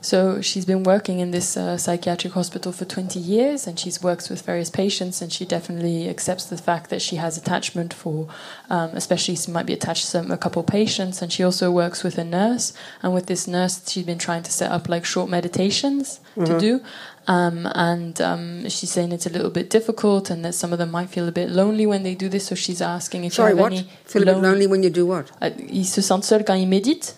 So 0.00 0.40
she's 0.40 0.64
been 0.64 0.82
working 0.82 1.20
in 1.20 1.30
this 1.30 1.56
uh, 1.56 1.76
psychiatric 1.76 2.32
hospital 2.32 2.72
for 2.72 2.84
20 2.84 3.18
years 3.20 3.66
and 3.66 3.78
she's 3.78 4.02
worked 4.02 4.28
with 4.30 4.42
various 4.42 4.68
patients 4.70 5.22
and 5.22 5.32
she 5.32 5.44
definitely 5.44 6.08
accepts 6.08 6.46
the 6.46 6.56
fact 6.56 6.90
that 6.90 7.00
she 7.02 7.16
has 7.16 7.36
attachment 7.38 7.94
for, 7.94 8.28
um, 8.68 8.90
especially 8.94 9.36
she 9.36 9.50
might 9.50 9.66
be 9.66 9.72
attached 9.72 10.02
to 10.02 10.10
some, 10.10 10.30
a 10.30 10.36
couple 10.36 10.62
patients 10.64 11.22
and 11.22 11.32
she 11.32 11.44
also 11.44 11.70
works 11.70 12.02
with 12.02 12.18
a 12.18 12.24
nurse 12.24 12.72
and 13.02 13.14
with 13.14 13.26
this 13.26 13.46
nurse 13.46 13.88
she's 13.88 14.04
been 14.04 14.18
trying 14.18 14.42
to 14.42 14.50
set 14.50 14.70
up 14.72 14.88
like 14.88 15.04
short 15.04 15.30
meditations 15.30 16.20
to 16.44 16.58
do 16.58 16.80
um, 17.28 17.66
and 17.74 18.20
um, 18.20 18.68
she's 18.68 18.90
saying 18.90 19.12
it's 19.12 19.26
a 19.26 19.30
little 19.30 19.50
bit 19.50 19.70
difficult 19.70 20.30
and 20.30 20.44
that 20.44 20.52
some 20.54 20.72
of 20.72 20.78
them 20.78 20.90
might 20.90 21.08
feel 21.10 21.28
a 21.28 21.32
bit 21.32 21.48
lonely 21.48 21.86
when 21.86 22.02
they 22.02 22.14
do 22.14 22.28
this 22.28 22.46
so 22.46 22.54
she's 22.54 22.82
asking 22.82 23.24
if 23.24 23.34
Sorry, 23.34 23.52
you 23.52 23.56
have 23.56 23.62
what? 23.62 23.72
any 23.72 23.88
Feel 24.04 24.22
a 24.22 24.26
bit 24.26 24.32
lonely- 24.32 24.48
lonely 24.48 24.66
when 24.66 24.82
you 24.82 24.90
do 24.90 25.06
what? 25.06 25.30
Uh, 25.40 25.50
ils 25.68 25.84
se 25.88 26.00
sentent 26.02 26.24
seuls 26.24 26.42
quand 26.46 26.54
ils 26.54 26.66
méditent 26.68 27.14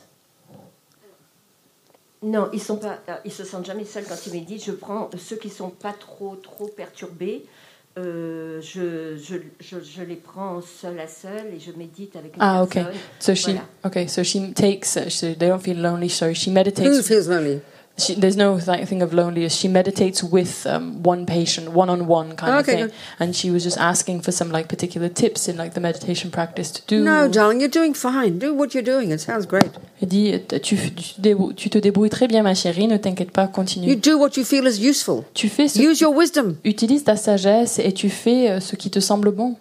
Non, 2.22 2.48
ils 2.52 2.60
sont 2.60 2.76
pas, 2.78 2.98
ils 3.24 3.32
se 3.32 3.44
sentent 3.44 3.66
jamais 3.66 3.84
seuls 3.84 4.04
quand 4.08 4.26
ils 4.26 4.32
méditent. 4.32 4.64
Je 4.64 4.72
prends 4.72 5.08
ceux 5.16 5.36
qui 5.36 5.50
sont 5.50 5.70
pas 5.70 5.92
trop 5.92 6.34
trop 6.36 6.66
perturbés. 6.66 7.44
euh, 7.96 8.60
je, 8.60 9.16
je, 9.16 9.36
je, 9.60 9.78
je 9.80 10.02
les 10.02 10.14
prends 10.16 10.60
seul 10.62 11.00
à 11.00 11.08
seul 11.08 11.46
et 11.54 11.58
je 11.58 11.72
médite 11.72 12.14
avec 12.14 12.36
une 12.36 12.42
Ah, 12.42 12.62
okay. 12.62 12.84
personne. 12.84 13.00
So 13.18 13.34
she 13.34 13.44
Voilà. 13.46 13.60
okay. 13.86 14.06
So 14.08 14.22
she 14.22 14.52
takes. 14.54 14.98
So 15.08 15.34
they 15.34 15.48
don't 15.48 15.60
feel 15.60 15.76
lonely. 15.80 16.08
So 16.08 16.32
she 16.32 16.50
Who 16.50 16.54
meditates. 16.54 17.06
feels 17.08 17.28
lonely? 17.28 17.60
She, 17.98 18.14
there's 18.14 18.36
no 18.36 18.58
th- 18.60 18.86
thing 18.88 19.02
of 19.02 19.12
loneliness. 19.12 19.54
She 19.54 19.68
meditates 19.68 20.22
with 20.22 20.66
um, 20.66 21.02
one 21.02 21.26
patient, 21.26 21.70
one 21.72 21.90
on 21.90 22.06
one 22.06 22.36
kind 22.36 22.54
of 22.60 22.64
thing. 22.66 22.78
good. 22.86 22.92
And 23.18 23.34
she 23.34 23.50
was 23.50 23.64
just 23.64 23.76
asking 23.78 24.22
for 24.22 24.32
some 24.32 24.50
like 24.52 24.68
particular 24.68 25.08
tips 25.08 25.48
in 25.48 25.56
like 25.56 25.74
the 25.74 25.80
meditation 25.80 26.30
practice 26.30 26.70
to 26.72 26.82
do. 26.86 27.02
No, 27.02 27.28
darling, 27.28 27.60
you're 27.60 27.68
doing 27.68 27.94
fine. 27.94 28.38
Do 28.38 28.54
what 28.54 28.72
you're 28.74 28.84
doing. 28.84 29.10
It 29.10 29.20
sounds 29.20 29.46
great. 29.46 29.70
Elle 30.00 30.08
dit 30.08 30.32
euh, 30.32 30.58
tu, 30.60 30.76
tu, 30.76 31.20
te 31.20 31.52
tu 31.54 31.70
te 31.70 31.78
débrouilles 31.78 32.10
très 32.10 32.28
bien 32.28 32.42
ma 32.42 32.54
chérie. 32.54 32.86
Ne 32.86 32.96
t'inquiète 32.98 33.32
pas. 33.32 33.48
continue. 33.48 33.88
You 33.88 33.96
do 33.96 34.16
what 34.18 34.36
you 34.36 34.44
feel 34.44 34.66
is 34.66 34.80
useful. 34.80 35.24
Tu 35.34 35.48
fais 35.48 35.68
ce 35.68 35.80
Use 35.80 36.00
your 36.00 36.14
wisdom. 36.16 36.54
utilise 36.64 37.02
ta 37.04 37.16
sagesse 37.16 37.78
et 37.80 37.92
tu 37.92 38.08
fais 38.10 38.50
euh, 38.50 38.60
ce 38.60 38.76
qui 38.76 38.90
te 38.90 39.00
semble 39.00 39.30
bon. 39.32 39.56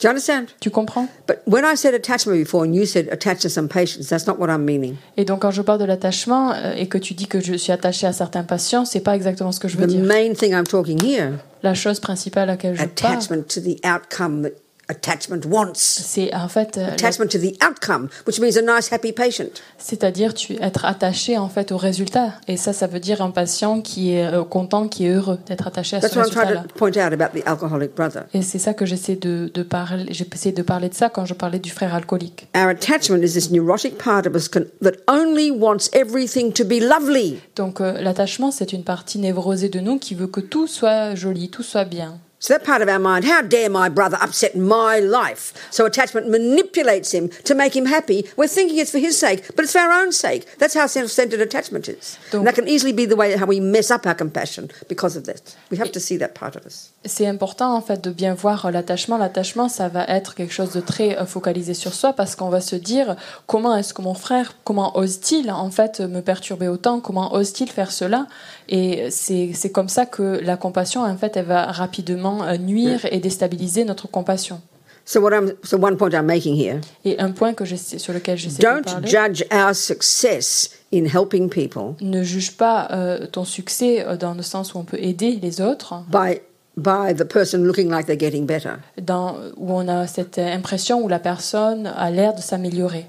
Do 0.00 0.06
you 0.06 0.10
understand? 0.10 0.48
Tu 0.60 0.70
comprends? 0.70 1.10
But 1.26 1.42
when 1.46 1.64
I 1.64 1.74
said 1.76 1.92
attachment 1.94 2.38
before 2.38 2.64
and 2.64 2.74
you 2.74 2.86
said 2.86 3.08
attached 3.12 3.42
to 3.42 3.50
some 3.50 3.68
patients, 3.68 4.08
that's 4.08 4.26
not 4.26 4.38
what 4.38 4.48
I'm 4.48 4.64
meaning. 4.64 4.96
Et 5.18 5.26
donc 5.26 5.40
quand 5.42 5.50
je 5.50 5.60
parle 5.60 5.78
de 5.78 5.84
l'attachement 5.84 6.52
euh, 6.52 6.72
et 6.74 6.88
que 6.88 6.96
tu 6.96 7.12
dis 7.14 7.26
que 7.26 7.38
je 7.40 7.52
suis 7.54 7.70
attachée 7.72 8.06
à 8.06 8.12
certains 8.14 8.42
patients, 8.44 8.86
c'est 8.86 9.00
pas 9.00 9.14
exactement 9.14 9.52
ce 9.52 9.60
que 9.60 9.68
je 9.68 9.76
veux 9.76 9.86
The 9.86 9.90
dire. 9.90 10.04
main 10.04 10.32
thing 10.32 10.52
I'm 10.52 10.64
talking 10.66 10.98
here, 11.04 11.32
La 11.62 11.74
chose 11.74 12.00
principale 12.00 12.44
à 12.48 12.52
laquelle 12.52 12.74
je 12.76 12.84
parle, 12.84 13.12
attachment 13.16 13.42
to 13.48 13.60
the 13.60 13.76
outcome 13.84 14.42
that 14.42 14.52
attachment 14.90 15.40
wants. 15.48 15.72
C'est 15.74 16.34
en 16.34 16.48
fait, 16.48 16.76
euh, 16.76 16.92
Attachment 16.92 17.26
to 17.28 17.38
the 17.38 17.56
outcome, 17.64 18.08
which 18.26 18.40
means 18.40 18.56
a 18.56 18.62
nice, 18.62 18.92
happy 18.92 19.12
patient. 19.12 19.46
c'est-à-dire 19.78 20.34
tu 20.34 20.54
être 20.60 20.84
attaché 20.84 21.38
en 21.38 21.48
fait 21.48 21.72
au 21.72 21.76
résultat. 21.76 22.32
Et 22.48 22.56
ça, 22.56 22.72
ça 22.72 22.86
veut 22.86 23.00
dire 23.00 23.22
un 23.22 23.30
patient 23.30 23.80
qui 23.80 24.14
est 24.14 24.26
euh, 24.26 24.44
content, 24.44 24.88
qui 24.88 25.06
est 25.06 25.10
heureux 25.14 25.38
d'être 25.46 25.66
attaché 25.66 25.96
à 25.96 26.00
ce 26.00 26.06
That's 26.06 26.16
what 26.16 26.24
I'm 26.24 26.30
trying 26.30 26.40
résultat-là. 26.46 26.68
to 26.68 26.74
point 26.74 26.90
out 26.96 27.12
about 27.12 27.38
the 27.38 27.46
alcoholic 27.46 27.94
brother. 27.94 28.24
Et 28.34 28.42
c'est 28.42 28.58
ça 28.58 28.74
que 28.74 28.84
j'essaie 28.84 29.16
de, 29.16 29.50
de 29.52 29.62
parler. 29.62 30.06
J'ai 30.10 30.26
essayé 30.32 30.54
de 30.54 30.62
parler 30.62 30.88
de 30.88 30.94
ça 30.94 31.08
quand 31.08 31.24
je 31.24 31.34
parlais 31.34 31.58
du 31.58 31.70
frère 31.70 31.94
alcoolique. 31.94 32.48
Our 32.56 32.68
attachment 32.68 33.18
is 33.22 33.32
this 33.34 33.50
neurotic 33.50 33.96
part 33.98 34.26
of 34.26 34.34
us 34.34 34.48
can, 34.48 34.62
that 34.82 34.92
only 35.08 35.50
wants 35.50 35.88
everything 35.92 36.52
to 36.52 36.64
be 36.64 36.80
lovely. 36.80 37.38
Donc 37.56 37.80
euh, 37.80 38.00
l'attachement, 38.00 38.50
c'est 38.50 38.72
une 38.72 38.84
partie 38.84 39.18
névrosée 39.18 39.68
de 39.68 39.80
nous 39.80 39.98
qui 39.98 40.14
veut 40.14 40.26
que 40.26 40.40
tout 40.40 40.66
soit 40.66 41.14
joli, 41.14 41.48
tout 41.50 41.62
soit 41.62 41.84
bien. 41.84 42.18
So 42.42 42.54
that 42.54 42.64
part 42.64 42.80
of 42.80 42.88
our 42.88 42.98
mind, 42.98 43.26
how 43.26 43.42
dare 43.42 43.68
my 43.68 43.90
brother 43.90 44.16
upset 44.18 44.56
my 44.56 44.98
life? 44.98 45.52
So 45.70 45.84
attachment 45.84 46.26
manipulates 46.30 47.12
him 47.12 47.28
to 47.44 47.54
make 47.54 47.76
him 47.76 47.84
happy. 47.84 48.24
We're 48.34 48.48
thinking 48.48 48.78
it's 48.78 48.90
for 48.90 48.98
his 48.98 49.18
sake, 49.18 49.44
but 49.54 49.64
it's 49.64 49.72
for 49.72 49.80
our 49.80 49.92
own 49.92 50.10
sake. 50.10 50.46
That's 50.58 50.72
how 50.72 50.86
self-centered 50.86 51.40
attachment 51.42 51.86
is. 51.86 52.16
Donc- 52.30 52.40
and 52.40 52.46
that 52.46 52.54
can 52.54 52.66
easily 52.66 52.94
be 52.94 53.04
the 53.04 53.14
way 53.14 53.36
how 53.36 53.44
we 53.44 53.60
mess 53.60 53.90
up 53.90 54.06
our 54.06 54.14
compassion 54.14 54.70
because 54.88 55.16
of 55.16 55.24
that. 55.24 55.54
We 55.70 55.76
have 55.76 55.92
to 55.92 56.00
see 56.00 56.16
that 56.16 56.34
part 56.34 56.56
of 56.56 56.64
us. 56.64 56.92
C'est 57.04 57.26
important 57.26 57.74
en 57.74 57.82
fait 57.82 58.00
de 58.02 58.10
bien 58.10 58.32
voir 58.32 58.70
l'attachement. 58.72 59.18
L'attachement, 59.18 59.68
ça 59.68 59.88
va 59.88 60.04
être 60.08 60.34
quelque 60.34 60.52
chose 60.54 60.72
de 60.72 60.80
très 60.80 61.18
euh, 61.18 61.26
focalisé 61.26 61.74
sur 61.74 61.92
soi 61.92 62.14
parce 62.14 62.36
qu'on 62.36 62.48
va 62.48 62.62
se 62.62 62.76
dire 62.76 63.16
comment 63.46 63.76
est-ce 63.76 63.92
que 63.92 64.00
mon 64.00 64.14
frère, 64.14 64.54
comment 64.64 64.96
ose-t-il 64.96 65.50
en 65.50 65.70
fait 65.70 66.00
me 66.00 66.22
perturber 66.22 66.68
autant, 66.68 67.00
comment 67.00 67.34
ose-t-il 67.34 67.70
faire 67.70 67.92
cela? 67.92 68.26
Et 68.72 69.10
c'est 69.10 69.72
comme 69.72 69.88
ça 69.88 70.06
que 70.06 70.22
la 70.42 70.56
compassion 70.56 71.02
en 71.02 71.16
fait 71.16 71.36
elle 71.36 71.46
va 71.46 71.66
rapidement 71.72 72.44
euh, 72.44 72.56
nuire 72.56 73.04
et 73.10 73.18
déstabiliser 73.18 73.84
notre 73.84 74.06
compassion. 74.08 74.60
So 75.04 75.20
what 75.20 75.32
I'm 75.34 75.54
so 75.64 75.76
one 75.76 75.96
point 75.96 76.10
I'm 76.12 76.26
making 76.26 76.54
here: 76.56 76.80
Et 77.04 77.18
un 77.18 77.32
point 77.32 77.52
que 77.52 77.64
j'essaie- 77.64 77.98
sur 77.98 78.12
lequel 78.12 78.38
j'essaie 78.38 78.58
de 78.58 78.62
don't 78.62 78.84
parler. 78.84 79.08
judge 79.08 79.44
our 79.52 79.74
success 79.74 80.70
in 80.94 81.04
helping 81.06 81.48
people 81.48 81.94
Ne 82.00 82.22
juge 82.22 82.56
pas 82.56 82.86
euh, 82.92 83.26
ton 83.26 83.44
succès 83.44 84.04
euh, 84.06 84.16
dans 84.16 84.34
le 84.34 84.42
sens 84.42 84.72
où 84.74 84.78
on 84.78 84.84
peut 84.84 84.98
aider 85.00 85.38
les 85.42 85.60
autres, 85.60 85.94
by 86.12 86.40
by 86.76 87.12
the 87.14 87.24
person 87.24 87.58
looking 87.64 87.90
like 87.90 88.06
they're 88.06 88.16
getting 88.18 88.46
better. 88.46 88.74
dans, 89.02 89.34
où 89.56 89.72
on 89.72 89.88
a 89.88 90.06
cette 90.06 90.38
impression 90.38 91.02
où 91.02 91.08
la 91.08 91.18
personne 91.18 91.88
a 91.88 92.10
l'air 92.12 92.34
de 92.34 92.40
s'améliorer. 92.40 93.06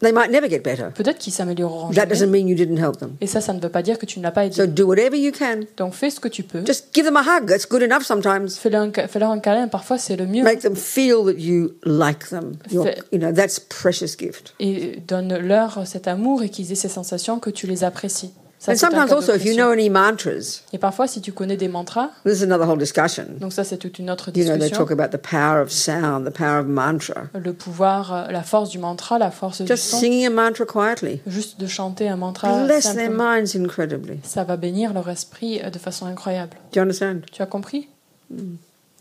They 0.00 0.12
might 0.12 0.30
never 0.30 0.48
get 0.48 0.60
better. 0.60 0.84
Peut-être 0.94 1.18
qu'ils 1.18 1.32
s'amélioreront 1.32 1.88
That 1.90 1.94
jamais. 1.94 2.14
doesn't 2.14 2.30
mean 2.30 2.48
you 2.48 2.54
didn't 2.56 2.78
help 2.78 2.98
them. 2.98 3.16
Et 3.20 3.26
ça, 3.26 3.40
ça 3.40 3.52
ne 3.52 3.60
veut 3.60 3.68
pas 3.68 3.82
dire 3.82 3.98
que 3.98 4.06
tu 4.06 4.18
ne 4.18 4.24
l'as 4.24 4.30
pas 4.30 4.46
aidé. 4.46 4.56
So 4.56 4.66
do 4.66 4.84
whatever 4.86 5.16
you 5.18 5.30
can. 5.30 5.60
Donc 5.76 5.92
fais 5.92 6.08
ce 6.08 6.20
que 6.20 6.28
tu 6.28 6.42
peux. 6.42 6.64
Just 6.66 6.86
give 6.94 7.04
them 7.04 7.16
a 7.16 7.22
hug. 7.22 7.46
That's 7.46 7.68
good 7.68 7.82
enough 7.82 8.02
sometimes. 8.04 8.48
Fais-leur 8.58 8.82
un, 9.30 9.38
câlin, 9.40 9.68
parfois 9.68 9.98
c'est 9.98 10.16
le 10.16 10.26
mieux. 10.26 10.42
Make 10.42 10.60
them 10.60 10.74
feel 10.74 11.24
that 11.26 11.38
you 11.38 11.72
like 11.84 12.28
them. 12.30 12.52
You're, 12.70 12.84
Fait- 12.86 13.02
you 13.12 13.18
know, 13.18 13.32
that's 13.32 13.60
precious 13.60 14.16
gift. 14.18 14.54
Et 14.58 15.00
donne-leur 15.06 15.86
cet 15.86 16.08
amour 16.08 16.42
et 16.42 16.48
qu'ils 16.48 16.72
aient 16.72 16.76
ces 16.76 16.88
sensations 16.88 17.38
que 17.38 17.50
tu 17.50 17.66
les 17.66 17.84
apprécies. 17.84 18.32
Ça, 18.62 18.72
And 18.72 18.76
sometimes 18.76 19.10
also, 19.10 19.32
if 19.34 19.42
you 19.46 19.54
know 19.54 19.70
any 19.72 19.88
mantras, 19.88 20.60
Et 20.74 20.76
parfois, 20.76 21.06
si 21.08 21.22
tu 21.22 21.32
connais 21.32 21.56
des 21.56 21.66
mantras, 21.68 22.10
this 22.26 22.40
is 22.40 22.42
another 22.42 22.68
whole 22.68 22.76
discussion. 22.76 23.24
donc 23.40 23.54
ça 23.54 23.64
c'est 23.64 23.78
toute 23.78 23.98
une 23.98 24.10
autre 24.10 24.30
You 24.34 24.44
know, 24.44 24.52
they 24.52 24.68
discussion. 24.68 24.84
talk 24.84 24.90
about 24.90 25.16
the 25.16 25.18
power 25.18 25.62
of 25.62 25.72
sound, 25.72 26.26
the 26.26 26.30
power 26.30 26.58
of 26.60 26.66
mantra. 26.66 27.28
Le 27.32 27.54
pouvoir, 27.54 28.12
euh, 28.12 28.30
la 28.30 28.42
force 28.42 28.68
du 28.68 28.78
mantra, 28.78 29.18
la 29.18 29.30
force 29.30 29.62
du 29.62 29.66
Just 29.66 29.84
son. 29.84 29.96
singing 29.98 30.26
a 30.26 30.30
mantra 30.30 30.66
quietly 30.66 31.22
Juste 31.26 31.58
de 31.58 31.66
chanter 31.66 32.06
un 32.10 32.16
mantra 32.16 32.64
bless 32.66 32.94
their 32.94 33.10
minds 33.10 33.54
incredibly. 33.56 34.20
ça 34.24 34.44
va 34.44 34.58
bénir 34.58 34.92
leur 34.92 35.08
esprit 35.08 35.62
euh, 35.64 35.70
de 35.70 35.78
façon 35.78 36.04
incroyable. 36.04 36.58
Do 36.72 36.80
you 36.80 36.82
understand? 36.82 37.22
Tu 37.32 37.40
as 37.40 37.46
compris? 37.46 37.88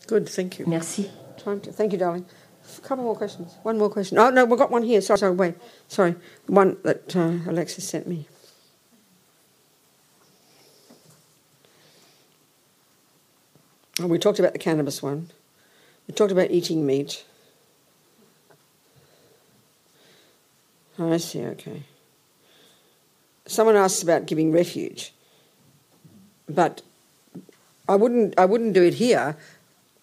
Good, 0.07 0.29
thank 0.29 0.57
you. 0.59 0.65
Merci. 0.69 1.09
Time 1.43 1.59
to, 1.59 1.71
thank 1.71 1.91
you, 1.91 1.99
darling. 1.99 2.23
A 2.81 2.87
couple 2.87 3.03
more 3.03 3.15
questions. 3.17 3.47
One 3.63 3.77
more 3.77 3.89
question. 3.89 4.17
Oh, 4.19 4.29
no, 4.29 4.45
we've 4.45 4.57
got 4.57 4.71
one 4.71 4.83
here. 4.83 5.01
Sorry, 5.01 5.19
sorry, 5.19 5.35
wait. 5.35 5.55
Sorry. 5.89 6.15
One 6.47 6.77
that 6.83 7.13
uh, 7.15 7.49
Alexis 7.49 7.83
sent 7.87 8.07
me. 8.07 8.25
We 14.07 14.17
talked 14.17 14.39
about 14.39 14.53
the 14.53 14.59
cannabis 14.59 15.01
one. 15.01 15.29
We 16.07 16.13
talked 16.13 16.31
about 16.31 16.51
eating 16.51 16.85
meat. 16.85 17.25
Oh, 20.97 21.13
I 21.13 21.17
see, 21.17 21.43
okay. 21.45 21.83
Someone 23.45 23.75
asked 23.75 24.03
about 24.03 24.25
giving 24.25 24.51
refuge. 24.51 25.13
But 26.47 26.81
I 27.87 27.95
wouldn't 27.95 28.37
I 28.37 28.45
wouldn't 28.45 28.73
do 28.73 28.83
it 28.83 28.95
here. 28.95 29.35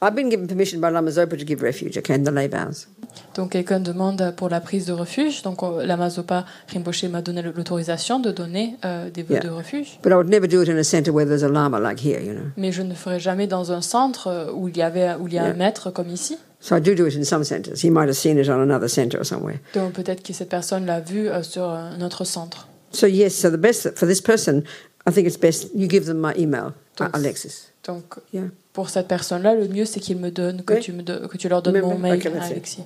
I've 0.03 0.15
been 0.15 0.29
given 0.29 0.47
permission 0.47 0.79
by 0.81 0.91
Lama 0.91 1.11
Zopa 1.11 1.39
to 1.39 1.45
give 1.45 1.63
refuge, 1.63 1.97
okay, 1.97 2.15
in 2.15 2.25
the 2.25 2.31
lay 2.31 2.49
vows. 2.49 2.87
Donc 3.35 3.53
quelqu'un 3.53 3.81
demande 3.81 4.35
pour 4.37 4.51
la 4.51 4.61
prise 4.61 4.85
de 4.85 4.93
refuge. 4.93 5.41
Donc 5.43 5.63
euh, 5.63 5.87
la 5.87 5.97
Mazopa 5.97 6.45
Rinpoche 6.71 7.05
m'a 7.05 7.23
donné 7.23 7.41
l'autorisation 7.41 8.21
de 8.21 8.31
donner 8.31 8.77
euh, 8.85 9.09
des 9.11 9.23
vœux 9.23 9.35
Yeah. 9.37 9.41
de 9.45 9.49
refuge. 9.49 9.99
But 10.03 10.13
I 10.13 10.17
would 10.17 10.29
never 10.29 10.47
do 10.47 10.61
it 10.61 10.69
in 10.69 10.77
a 10.77 10.85
centre 10.85 11.11
where 11.13 11.27
there's 11.27 11.43
a 11.43 11.49
lama 11.49 11.79
like 11.81 11.99
here, 11.99 12.21
you 12.21 12.35
know. 12.35 12.45
Mais 12.59 12.73
je 12.73 12.83
ne 12.83 12.93
ferai 12.95 13.19
jamais 13.19 13.47
dans 13.47 13.73
un 13.73 13.81
centre 13.81 14.27
euh, 14.29 14.53
où 14.53 14.69
il 14.69 14.77
y, 14.77 14.83
avait, 14.83 15.15
où 15.19 15.29
il 15.29 15.35
y 15.35 15.39
a 15.39 15.45
un 15.45 15.55
maître 15.55 15.91
comme 15.91 16.11
ici. 16.11 16.37
So 16.61 16.77
I 16.77 16.81
do 16.81 16.95
do 16.95 17.07
it 17.07 17.17
in 17.17 17.25
some 17.25 17.43
centres. 17.45 17.81
He 17.83 17.91
might 17.91 18.09
have 18.09 18.17
seen 18.17 18.39
it 18.39 18.49
on 18.51 18.61
another 18.61 18.89
centre 18.91 19.19
or 19.19 19.25
somewhere. 19.25 19.61
Donc 19.75 19.93
peut-être 19.95 20.23
que 20.23 20.35
cette 20.35 20.51
personne 20.51 20.85
l'a 20.85 21.01
vu 21.01 21.29
euh, 21.29 21.43
sur 21.43 21.71
un 21.71 22.01
autre 22.03 22.25
centre. 22.25 22.69
So 22.93 23.07
yes, 23.07 23.35
so 23.35 23.49
the 23.51 23.57
best 23.61 23.97
for 23.97 24.07
this 24.07 24.21
person, 24.21 24.63
I 25.09 25.13
think 25.13 25.27
it's 25.27 25.39
best 25.39 25.69
you 25.75 25.89
give 25.89 26.05
them 26.05 26.19
my 26.21 26.35
email. 26.39 26.73
Alexis. 27.15 27.69
Donc 27.87 28.17
Yeah. 28.33 28.45
Pour 28.77 28.91
cette 28.91 29.09
personne-là, 29.09 29.55
le 29.55 29.69
mieux 29.69 29.87
c'est 29.87 30.01
qu'il 30.01 30.19
me 30.19 30.31
donne, 30.31 30.63
que, 30.63 30.75
Oui. 30.75 30.81
tu, 30.81 30.93
me 30.93 31.03
do- 31.03 31.27
que 31.29 31.39
tu 31.39 31.49
leur 31.49 31.63
donnes 31.63 31.81
mon 31.81 31.97
mail, 31.99 32.19
ok, 32.21 32.31
merci. 32.35 32.53
Alexis. 32.53 32.83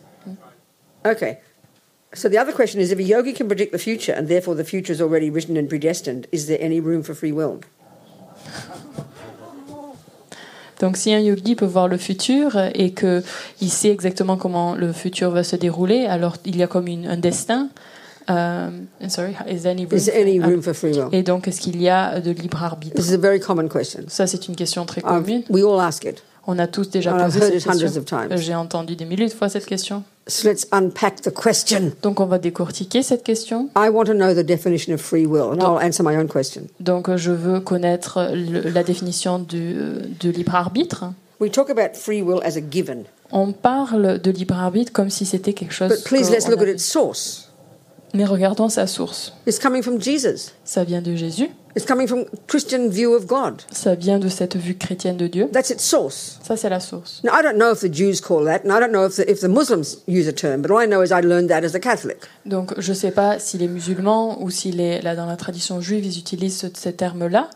Okay. 1.04 1.38
So 2.12 2.28
the 2.28 2.36
other 2.38 2.52
question 2.54 2.80
is 2.80 2.92
if 2.92 2.98
a 2.98 3.02
yogi 3.02 3.32
can 3.34 3.46
predict 3.48 3.72
the 3.72 3.78
future 3.78 4.14
and 4.16 4.26
therefore 4.28 4.54
the 4.56 4.64
future 4.64 4.92
is 4.92 5.00
already 5.00 5.30
written 5.30 5.56
and 5.56 5.66
predestined, 5.68 6.26
is 6.32 6.46
there 6.46 6.58
any 6.62 6.78
room 6.80 7.02
for 7.02 7.14
free 7.14 7.32
will? 7.32 7.58
Donc 10.80 10.96
si 10.96 11.12
un 11.12 11.18
yogi 11.18 11.56
peut 11.56 11.66
voir 11.66 11.88
le 11.88 11.98
futur 11.98 12.56
et 12.74 12.92
que 12.92 13.22
il 13.60 13.70
sait 13.70 13.90
exactement 13.90 14.36
comment 14.36 14.74
le 14.76 14.92
futur 14.92 15.30
va 15.30 15.42
se 15.44 15.56
dérouler, 15.56 16.06
alors 16.06 16.36
il 16.46 16.56
y 16.56 16.62
a 16.62 16.66
comme 16.68 16.86
une- 16.86 17.06
un 17.06 17.16
destin. 17.18 17.68
Euh, 18.30 18.70
sorry, 19.08 19.32
is 19.48 19.62
there 19.62 19.72
any 19.72 19.84
room 19.86 19.96
Is 19.98 20.04
there 20.06 20.20
any 20.20 20.38
for- 20.40 20.48
room 20.48 20.62
for 20.62 20.72
free 20.74 20.92
will? 20.92 21.08
Et 21.12 21.22
donc 21.22 21.48
est-ce 21.48 21.60
qu'il 21.60 21.80
y 21.82 21.88
a 21.88 22.20
de 22.20 22.30
libre 22.30 22.62
arbitre? 22.62 22.94
This 22.94 23.08
is 23.10 23.14
a 23.14 23.18
very 23.18 23.40
common 23.40 23.68
question. 23.68 24.00
Ça 24.08 24.26
c'est 24.26 24.46
une 24.48 24.56
question 24.56 24.86
très 24.86 25.00
I've- 25.00 25.08
commune. 25.08 25.42
we 25.50 25.62
all 25.64 25.80
ask 25.80 26.04
it. 26.04 26.22
On 26.46 26.58
a 26.58 26.66
tous 26.66 26.88
déjà 26.90 27.10
I've 27.10 27.24
posé 27.26 27.38
heard 27.40 27.60
cette 27.60 27.78
question. 27.78 28.02
times. 28.04 28.36
J'ai 28.38 28.54
entendu 28.54 28.96
des 28.96 29.04
milliers 29.04 29.26
de 29.28 29.32
fois 29.32 29.48
cette 29.48 29.66
question. 29.66 30.02
So 30.26 30.48
let's 30.48 30.66
unpack 30.72 31.20
the 31.22 31.30
question. 31.32 31.92
Donc 32.02 32.18
on 32.20 32.26
va 32.26 32.38
décortiquer 32.38 33.02
cette 33.02 33.22
question. 33.24 33.68
I 33.76 33.88
want 33.90 34.04
to 34.04 34.14
know 34.14 34.32
the 34.32 34.44
definition 34.44 34.94
of 34.94 35.00
free 35.00 35.26
will, 35.26 35.52
and 35.52 35.58
I'll 35.60 35.84
answer 35.84 36.02
my 36.02 36.16
own 36.16 36.28
question. 36.28 36.62
Donc 36.80 37.08
euh, 37.08 37.16
je 37.16 37.30
veux 37.32 37.60
connaître 37.60 38.30
le- 38.32 38.70
la 38.70 38.82
définition 38.82 39.38
du, 39.38 39.74
de 40.20 40.30
libre 40.30 40.54
arbitre. 40.54 41.04
We 41.40 41.50
talk 41.50 41.68
about 41.70 41.94
free 41.94 42.22
will 42.22 42.40
as 42.44 42.56
a 42.56 42.60
given, 42.70 43.04
On 43.32 43.52
parle 43.52 44.18
de 44.20 44.30
libre 44.30 44.54
arbitre 44.56 44.92
comme 44.92 45.10
si 45.10 45.24
c'était 45.26 45.52
quelque 45.52 45.72
chose. 45.74 45.88
but 45.90 46.04
please 46.04 46.30
let's 46.30 46.48
look 46.48 46.60
at 46.62 46.66
its 46.70 46.82
source. 46.84 47.49
Mais 48.14 48.24
regardons 48.24 48.68
sa 48.68 48.86
source. 48.86 49.32
It's 49.46 49.58
coming 49.58 49.82
from 49.82 50.00
Jesus. 50.00 50.52
Ça 50.64 50.84
vient 50.84 51.00
de 51.00 51.14
Jésus. 51.14 51.50
It's 51.76 51.86
coming 51.86 52.08
from 52.08 52.24
Christian 52.48 52.88
view 52.88 53.14
of 53.14 53.26
God. 53.26 53.62
Ça 53.70 53.94
vient 53.94 54.18
de 54.18 54.28
cette 54.28 54.56
vue 54.56 54.76
chrétienne 54.76 55.16
de 55.16 55.28
Dieu. 55.28 55.48
That's 55.52 55.70
its 55.70 55.78
source. 55.78 56.40
Ça 56.42 56.56
c'est 56.56 56.68
la 56.68 56.80
source. 56.80 57.22
Now 57.22 57.30
I 57.32 57.42
don't 57.42 57.56
know 57.56 57.72
if 57.72 57.80
the 57.80 57.92
Jews 57.92 58.20
call 58.20 58.44
that, 58.46 58.62
and 58.64 58.72
I 58.72 58.80
don't 58.80 58.90
know 58.90 59.06
if 59.06 59.16
the, 59.16 59.30
if 59.30 59.40
the 59.40 59.48
Muslims 59.48 59.98
use 60.08 60.26
a 60.26 60.32
term, 60.32 60.62
but 60.62 60.72
all 60.72 60.82
I 60.82 60.86
know 60.86 61.02
is 61.02 61.12
I 61.12 61.20
learned 61.20 61.48
that 61.50 61.64
as 61.64 61.76
a 61.76 61.80
Catholic. 61.80 62.18
Donc 62.44 62.74
je 62.78 62.90
ne 62.90 62.96
sais 62.96 63.12
pas 63.12 63.38
si 63.38 63.56
les 63.58 63.68
musulmans 63.68 64.42
ou 64.42 64.50
si 64.50 64.72
les, 64.72 65.00
là, 65.00 65.14
dans 65.14 65.26
la 65.26 65.36
tradition 65.36 65.80
juive 65.80 66.04
ils 66.04 66.18
utilisent 66.18 66.58
ce, 66.58 66.66
ces 66.74 66.92
termes-là, 66.92 67.48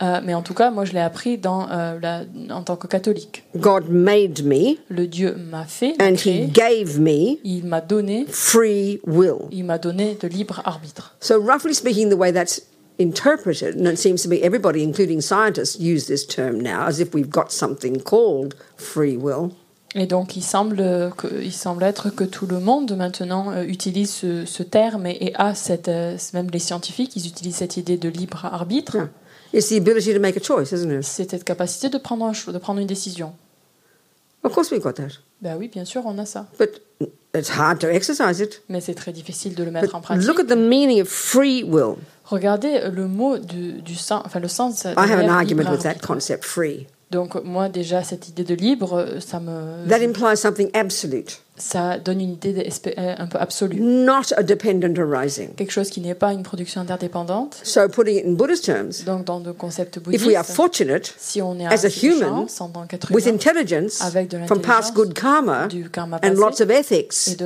euh, 0.00 0.20
mais 0.24 0.32
en 0.34 0.42
tout 0.42 0.54
cas 0.54 0.70
moi 0.70 0.84
je 0.84 0.92
l'ai 0.92 1.00
appris 1.00 1.36
dans, 1.36 1.68
euh, 1.70 1.98
la- 2.00 2.22
en 2.54 2.62
tant 2.62 2.76
que 2.76 2.86
catholique. 2.86 3.44
God 3.56 3.90
made 3.90 4.42
me, 4.44 4.76
Le 4.88 5.06
Dieu 5.06 5.34
m'a 5.50 5.64
fait, 5.64 5.94
and 6.00 6.14
He 6.14 6.16
créé, 6.16 6.46
gave 6.46 6.98
me 7.00 7.36
il 7.44 7.64
m'a 7.66 7.80
donné, 7.82 8.24
free 8.28 9.00
will. 9.06 9.48
il 9.50 9.64
m'a 9.64 9.78
donné 9.78 10.16
de 10.20 10.28
libre 10.28 10.62
arbitre. 10.64 11.14
So 11.20 11.34
roughly 11.42 11.74
speaking, 11.74 12.08
the 12.08 12.16
way 12.16 12.32
that's 12.32 12.62
interpreted, 12.98 13.76
and 13.76 13.86
it 13.90 13.98
seems 13.98 14.22
to 14.22 14.28
me 14.28 14.38
everybody, 14.42 14.82
including 14.82 15.20
scientists, 15.20 15.78
use 15.78 16.06
this 16.06 16.26
term 16.26 16.62
now 16.62 16.86
as 16.86 17.00
if 17.00 17.12
we've 17.14 17.30
got 17.30 17.50
something 17.50 18.00
called 18.00 18.54
free 18.76 19.16
will. 19.16 19.50
Et 19.94 20.06
donc 20.06 20.36
il 20.36 20.42
semble, 20.42 20.76
que, 21.18 21.26
il 21.42 21.52
semble 21.52 21.82
être 21.84 22.08
que 22.08 22.24
tout 22.24 22.46
le 22.46 22.60
monde 22.60 22.96
maintenant 22.96 23.50
euh, 23.52 23.62
utilise 23.64 24.10
ce, 24.10 24.46
ce 24.46 24.62
terme 24.62 25.06
et, 25.06 25.18
et 25.20 25.32
a 25.36 25.54
cette, 25.54 25.88
euh, 25.88 26.16
même 26.32 26.48
les 26.50 26.58
scientifiques, 26.60 27.14
ils 27.14 27.26
utilisent 27.26 27.56
cette 27.56 27.76
idée 27.76 27.98
de 27.98 28.08
libre 28.08 28.46
arbitre. 28.50 28.94
Yeah. 28.96 29.10
It's 29.52 29.68
the 29.68 29.76
ability 29.78 30.12
to 30.14 30.18
make 30.20 30.36
a 30.36 30.40
choice, 30.40 30.72
isn't 30.72 30.90
it? 30.90 31.02
C'est 31.04 31.30
cette 31.30 31.44
capacité 31.44 31.88
de 31.88 31.98
prendre, 31.98 32.24
un, 32.24 32.32
cho- 32.32 32.52
de 32.52 32.58
prendre 32.58 32.80
une 32.80 32.86
décision. 32.86 33.32
Of 34.44 34.52
course, 34.54 34.70
we've 34.72 34.82
got 34.82 34.94
that, 34.94 35.18
Ben 35.40 35.56
oui, 35.56 35.68
bien 35.68 35.84
sûr, 35.84 36.02
on 36.04 36.18
a 36.18 36.24
ça. 36.26 36.46
but 36.58 36.82
it's 37.34 37.50
hard 37.50 37.78
to 37.80 37.86
exercise 37.88 38.40
it. 38.40 38.62
Mais 38.68 38.80
c'est 38.80 38.94
très 38.94 39.12
difficile 39.12 39.54
de 39.54 39.62
le 39.62 39.70
mettre 39.70 39.94
en 39.94 39.98
But 40.00 40.04
pratique. 40.06 40.26
look 40.26 40.40
at 40.40 40.46
the 40.46 40.56
meaning 40.58 41.00
of 41.00 41.08
free 41.08 41.62
will. 41.62 41.96
Regardez 42.24 42.80
le 42.90 43.06
mot 43.06 43.38
du, 43.38 43.74
du 43.82 43.94
sens, 43.94 44.22
enfin 44.24 44.40
le 44.40 44.48
sens. 44.48 44.82
de 44.84 44.90
I 44.90 44.94
have 45.10 45.20
an 45.20 45.28
argument 45.28 45.70
with 45.70 45.82
that 45.82 45.96
concept, 46.04 46.44
free. 46.44 46.86
Donc 47.12 47.34
moi 47.44 47.68
déjà 47.68 48.02
cette 48.02 48.30
idée 48.30 48.42
de 48.42 48.54
libre, 48.54 48.94
euh, 48.94 49.20
ça 49.20 49.38
me 49.38 49.86
That 49.86 50.00
implies 50.02 50.36
something 50.36 50.70
absolute, 50.72 51.42
ça 51.58 51.98
donne 51.98 52.22
une 52.22 52.32
idée 52.32 52.54
euh, 52.56 53.14
un 53.18 53.26
peu 53.26 53.38
absolue, 53.38 53.80
not 53.80 54.32
a 54.34 54.42
dependent 54.42 54.98
arising. 54.98 55.50
quelque 55.54 55.72
chose 55.72 55.90
qui 55.90 56.00
n'est 56.00 56.14
pas 56.14 56.32
une 56.32 56.42
production 56.42 56.80
interdépendante. 56.80 57.60
So, 57.64 57.86
putting 57.88 58.16
it 58.16 58.24
in 58.24 58.32
Buddhist 58.32 58.64
terms, 58.64 59.04
Donc 59.04 59.26
dans 59.26 59.40
le 59.40 59.52
concept 59.52 59.98
if 60.10 60.24
we 60.24 60.34
are 60.34 60.42
bouddhiste, 60.42 60.56
fortunate 60.56 61.14
si 61.18 61.42
on 61.42 61.58
est 61.60 61.66
as 61.66 61.84
a 61.84 61.90
human, 61.90 62.48
chance 62.48 62.60
en 62.62 62.70
tant 62.70 62.86
qu'être 62.86 63.12
with 63.12 63.26
intelligence 63.26 64.00
avec 64.00 64.28
de 64.28 64.38
from 64.46 64.62
past 64.62 64.94
l'intelligence, 64.94 64.94
good 64.94 65.14
karma 65.14 65.66
du 65.66 65.90
karma 65.90 66.16
and 66.16 66.20
passé 66.20 66.34
lots 66.34 66.62
of 66.62 66.70
ethics, 66.70 67.28
et 67.28 67.36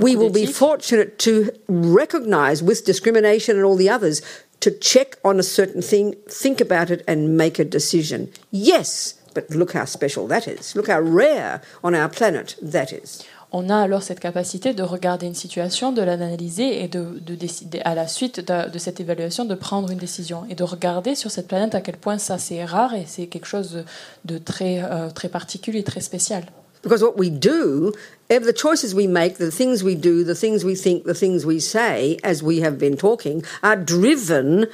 we 0.00 0.16
will 0.16 0.32
be 0.32 0.46
fortunate 0.46 1.16
to 1.18 1.44
recognize 1.68 2.60
with 2.60 2.84
discrimination 2.84 3.56
and 3.56 3.64
all 3.64 3.76
the 3.76 3.88
others 3.88 4.20
to 4.62 4.70
check 4.70 5.16
on 5.24 5.38
a 5.38 5.42
certain 5.42 5.82
thing, 5.82 6.14
think 6.28 6.60
about 6.60 6.90
it, 6.90 7.02
and 7.08 7.36
make 7.36 7.58
a 7.58 7.64
decision. 7.64 8.28
Yes, 8.50 9.14
but 9.34 9.50
look 9.50 9.72
how 9.72 9.84
special 9.84 10.26
that 10.28 10.46
is. 10.46 10.74
Look 10.76 10.88
how 10.88 11.00
rare 11.00 11.60
on 11.82 11.94
our 11.94 12.08
planet 12.08 12.56
that 12.62 12.92
is. 12.92 13.24
On 13.54 13.68
a 13.68 13.82
alors 13.82 14.02
cette 14.02 14.20
capacité 14.20 14.72
de 14.72 14.82
regarder 14.82 15.26
une 15.26 15.34
situation, 15.34 15.92
de 15.92 16.00
l'analyser 16.00 16.82
et 16.82 16.88
de, 16.88 17.18
de 17.20 17.34
décider 17.34 17.80
à 17.84 17.94
la 17.94 18.08
suite 18.08 18.40
de, 18.40 18.70
de 18.70 18.78
cette 18.78 18.98
évaluation 18.98 19.44
de 19.44 19.54
prendre 19.54 19.90
une 19.90 19.98
décision 19.98 20.46
et 20.48 20.54
de 20.54 20.64
regarder 20.64 21.14
sur 21.14 21.30
cette 21.30 21.48
planète 21.48 21.74
à 21.74 21.82
quel 21.82 21.98
point 21.98 22.16
ça 22.16 22.38
c'est 22.38 22.64
rare 22.64 22.94
et 22.94 23.04
c'est 23.06 23.26
quelque 23.26 23.44
chose 23.46 23.84
de 24.24 24.38
très 24.38 24.82
euh, 24.82 25.10
très 25.10 25.28
particulier, 25.28 25.82
très 25.82 26.00
spécial. 26.00 26.44
Because 26.82 27.02
what 27.02 27.16
we 27.16 27.30
do, 27.30 27.92
ever 28.28 28.44
the 28.44 28.52
choices 28.52 28.94
we 28.94 29.06
make, 29.06 29.38
the 29.38 29.50
things 29.50 29.84
we 29.84 29.94
do, 29.94 30.24
the 30.24 30.34
things 30.34 30.64
we 30.64 30.74
think, 30.74 31.04
the 31.04 31.14
things 31.14 31.46
we 31.46 31.60
say, 31.60 32.18
as 32.24 32.42
we 32.42 32.60
have 32.60 32.76
been 32.78 32.96
talking, 32.96 33.44
are 33.62 33.76
driven 33.76 34.66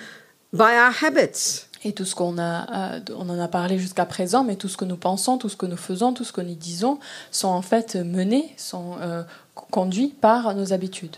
by 0.53 0.75
our 0.77 0.91
habits. 0.91 1.67
Et 1.85 1.93
tout 1.93 2.05
ce 2.05 2.15
qu'on 2.15 2.39
a, 2.39 2.97
euh, 2.97 3.01
on 3.17 3.29
en 3.29 3.39
a 3.39 3.47
parlé 3.47 3.79
jusqu'à 3.79 4.05
présent, 4.05 4.43
mais 4.43 4.57
tout 4.57 4.69
ce 4.69 4.77
que 4.77 4.85
nous 4.85 4.97
pensons, 4.97 5.39
tout 5.39 5.49
ce 5.49 5.57
que 5.57 5.67
nous 5.67 5.77
faisons, 5.77 6.13
tout 6.13 6.25
ce 6.25 6.33
que 6.33 6.41
nous 6.41 6.57
disons, 6.57 6.99
sont 7.31 7.49
en 7.49 7.63
fait 7.63 7.95
menés, 7.95 8.53
sont 8.57 8.97
euh, 9.01 9.23
conduits 9.71 10.15
par 10.21 10.55
nos 10.57 10.73
habitudes. 10.73 11.17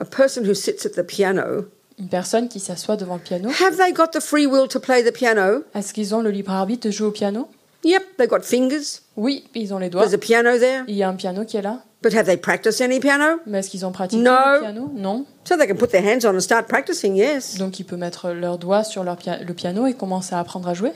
A 0.00 0.04
person 0.04 0.44
who 0.44 0.54
sits 0.54 0.86
at 0.86 0.90
the 0.90 1.04
piano, 1.04 1.66
Une 1.98 2.08
personne 2.08 2.48
qui 2.48 2.60
s'assoit 2.60 2.96
devant 2.96 3.16
le 3.16 3.20
piano, 3.20 3.48
have 3.48 3.76
they 3.76 3.92
got 3.92 4.12
the 4.12 4.20
free 4.20 4.46
will 4.46 4.68
to 4.68 4.78
play 4.78 5.02
the 5.02 5.12
piano? 5.12 5.64
est-ce 5.74 5.92
qu'ils 5.92 6.14
ont 6.14 6.20
le 6.20 6.30
libre 6.30 6.52
arbitre 6.52 6.86
de 6.86 6.92
jouer 6.92 7.08
au 7.08 7.10
piano? 7.10 7.48
Yep, 7.84 8.16
they've 8.18 8.28
got 8.28 8.40
fingers. 8.42 9.00
Oui, 9.16 9.44
ils 9.54 9.72
ont 9.72 9.78
les 9.78 9.88
doigts. 9.88 10.02
There's 10.02 10.14
a 10.14 10.18
piano 10.18 10.58
there. 10.58 10.84
Il 10.88 10.96
y 10.96 11.02
a 11.02 11.08
un 11.08 11.14
piano 11.14 11.44
qui 11.44 11.56
est 11.56 11.62
là. 11.62 11.82
But 12.02 12.12
have 12.14 12.26
they 12.26 12.36
practiced 12.36 12.80
any 12.80 13.00
piano? 13.00 13.40
Mais 13.46 13.58
est-ce 13.60 13.70
qu'ils 13.70 13.84
ont 13.86 13.92
pratiqué 13.92 14.22
No. 14.22 14.30
le 14.54 14.60
piano? 14.60 14.90
Non. 14.94 15.26
So 15.44 15.56
they 15.56 15.66
can 15.66 15.76
put 15.76 15.88
their 15.90 16.02
hands 16.04 16.24
on 16.24 16.34
and 16.36 16.40
start 16.40 16.66
practicing, 16.68 17.14
yes. 17.16 17.56
Donc 17.58 17.78
ils 17.80 17.84
peuvent 17.84 17.98
mettre 17.98 18.30
leurs 18.30 18.58
doigts 18.58 18.84
sur 18.84 19.02
leur 19.04 19.16
pia- 19.16 19.38
le 19.42 19.54
piano 19.54 19.86
et 19.86 19.94
commencer 19.94 20.34
à 20.34 20.40
apprendre 20.40 20.68
à 20.68 20.74
jouer. 20.74 20.92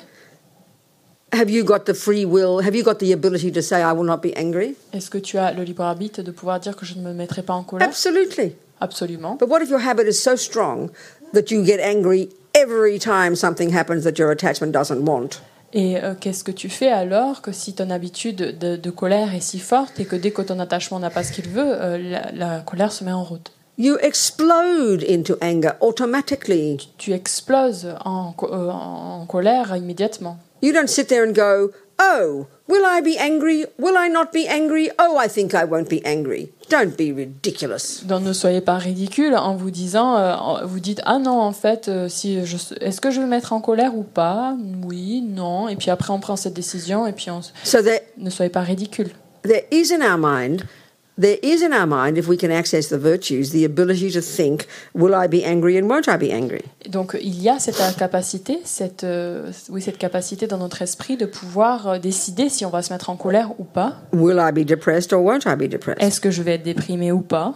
Have 1.33 1.51
you 1.51 1.65
got 1.65 1.81
the 1.87 1.95
free 1.95 2.25
will? 2.27 2.61
Have 2.63 2.75
you 2.77 2.83
got 2.85 2.97
the 2.99 3.13
ability 3.13 3.51
to 3.53 3.63
say, 3.63 3.81
I 3.81 3.93
will 3.93 4.05
not 4.05 4.19
be 4.19 4.33
angry? 4.37 4.77
Est-ce 4.93 5.09
que 5.09 5.19
tu 5.19 5.39
as 5.39 5.53
le 5.53 5.63
libre 5.63 5.83
arbitre 5.83 6.23
de 6.23 6.31
pouvoir 6.31 6.61
dire 6.61 6.77
que 6.77 6.85
je 6.85 6.95
ne 6.95 7.01
me 7.03 7.13
mettrai 7.15 7.43
pas 7.43 7.55
en 7.55 7.63
colère? 7.65 7.89
Absolutely. 7.89 8.55
Absolument. 8.81 9.37
But 9.39 9.49
what 9.49 9.63
if 9.63 9.71
your 9.71 9.81
habit 9.81 10.07
is 10.07 10.15
so 10.21 10.37
strong 10.37 10.91
that 11.33 11.51
you 11.51 11.65
get 11.65 11.81
angry 11.81 12.29
every 12.55 12.99
time 12.99 13.35
something 13.35 13.71
happens 13.75 14.03
that 14.05 14.19
your 14.19 14.31
attachment 14.31 14.73
doesn't 14.73 15.03
want? 15.07 15.41
Et 15.75 15.97
euh, 16.03 16.15
qu'est-ce 16.19 16.45
que 16.45 16.53
tu 16.53 16.69
fais 16.69 16.91
alors 16.91 17.41
que 17.41 17.51
si 17.51 17.75
ton 17.75 17.89
habitude 17.91 18.59
de, 18.59 18.77
de 18.77 18.91
colère 18.91 19.35
est 19.35 19.41
si 19.41 19.59
forte 19.59 19.99
et 20.01 20.05
que 20.05 20.17
dès 20.17 20.31
que 20.31 20.43
ton 20.43 20.59
attachement 20.61 20.99
n'a 20.99 21.11
pas 21.11 21.23
ce 21.23 21.33
qu'il 21.33 21.49
veut, 21.49 21.65
euh, 21.65 21.99
la, 21.99 22.31
la 22.33 22.61
colère 22.61 22.93
se 22.93 23.05
met 23.05 23.13
en 23.13 23.25
route? 23.25 23.53
You 23.79 23.97
explode 24.03 25.03
into 25.09 25.37
anger 25.41 25.73
automatically. 25.81 26.91
Tu 26.99 27.13
exploses 27.13 27.89
en, 28.05 28.35
euh, 28.43 28.71
en 28.71 29.25
colère 29.27 29.75
immédiatement. 29.75 30.37
You 30.63 30.73
don't 30.73 30.89
sit 30.89 31.09
there 31.09 31.27
and 31.27 31.33
go, 31.33 31.73
Oh, 32.01 32.47
will 32.69 32.85
I 32.85 33.01
be 33.03 33.17
angry? 33.19 33.67
Will 33.79 33.97
I 33.97 34.09
not 34.09 34.33
be 34.33 34.47
angry? 34.49 34.91
Oh, 34.99 35.17
I 35.19 35.29
think 35.29 35.55
I 35.55 35.65
won't 35.65 35.89
be 35.89 36.01
angry. 36.05 36.51
Don't 36.69 36.97
be 36.97 37.13
ridiculous. 37.13 38.05
Donc 38.05 38.23
ne 38.23 38.33
soyez 38.33 38.61
pas 38.61 38.77
ridicule 38.77 39.35
en 39.37 39.55
vous 39.57 39.71
disant, 39.71 40.17
euh, 40.17 40.65
vous 40.65 40.81
dites 40.81 41.01
ah 41.05 41.19
non 41.19 41.39
en 41.41 41.53
fait, 41.53 41.89
euh, 41.89 42.09
si 42.09 42.45
je, 42.45 42.57
est-ce 42.81 43.01
que 43.01 43.11
je 43.11 43.21
vais 43.21 43.27
me 43.27 43.31
mettre 43.31 43.53
en 43.53 43.61
colère 43.61 43.97
ou 43.97 44.03
pas? 44.03 44.57
Oui, 44.85 45.21
non. 45.23 45.69
Et 45.69 45.77
puis 45.77 45.91
après 45.91 46.13
on 46.13 46.19
prend 46.21 46.37
cette 46.37 46.55
décision 46.55 47.07
et 47.07 47.13
puis 47.13 47.31
on 47.31 47.41
So 47.65 47.83
there, 47.83 48.01
ne 48.17 48.31
soyez 48.31 48.51
pas 48.51 48.61
ridicule. 48.63 49.11
there 49.43 49.65
is 49.71 49.93
in 49.93 50.01
our 50.03 50.19
mind, 50.19 50.63
there 51.19 51.39
is 51.43 51.63
in 51.63 51.73
our 51.73 51.87
mind, 51.87 52.17
if 52.17 52.27
we 52.27 52.37
can 52.37 52.51
access 52.51 52.89
the 52.89 52.99
virtues, 52.99 53.51
the 53.51 53.65
ability 53.65 54.11
to 54.13 54.21
think, 54.21 54.67
will 54.95 55.15
I 55.15 55.27
be 55.27 55.45
angry 55.45 55.77
and 55.77 55.89
won't 55.89 56.09
I 56.09 56.17
be 56.17 56.33
angry? 56.33 56.63
Donc 56.89 57.17
il 57.21 57.41
y 57.41 57.49
a 57.49 57.59
cette 57.59 57.81
euh, 57.81 57.93
capacité, 57.97 58.61
cette 58.65 59.05
euh, 59.05 59.51
oui 59.69 59.83
cette 59.83 59.99
capacité 59.99 60.47
dans 60.47 60.59
notre 60.59 60.83
esprit 60.83 61.17
de 61.17 61.27
pouvoir 61.27 61.87
euh, 61.87 61.99
décider 61.99 62.49
si 62.49 62.65
on 62.65 62.71
va 62.71 62.83
se 62.83 62.93
mettre 62.93 63.11
en 63.11 63.17
colère 63.17 63.53
ou 63.59 63.65
pas. 63.65 63.97
Will 64.13 64.39
I 64.39 64.53
be 64.53 64.67
depressed 64.67 65.13
or 65.13 65.23
won't 65.23 65.47
I 65.47 65.55
be 65.55 65.69
depressed? 65.69 66.03
Est-ce 66.03 66.21
que 66.21 66.31
je 66.31 66.43
vais 66.43 66.55
être 66.55 66.63
déprimé 66.63 67.13
ou 67.13 67.21
pas? 67.21 67.55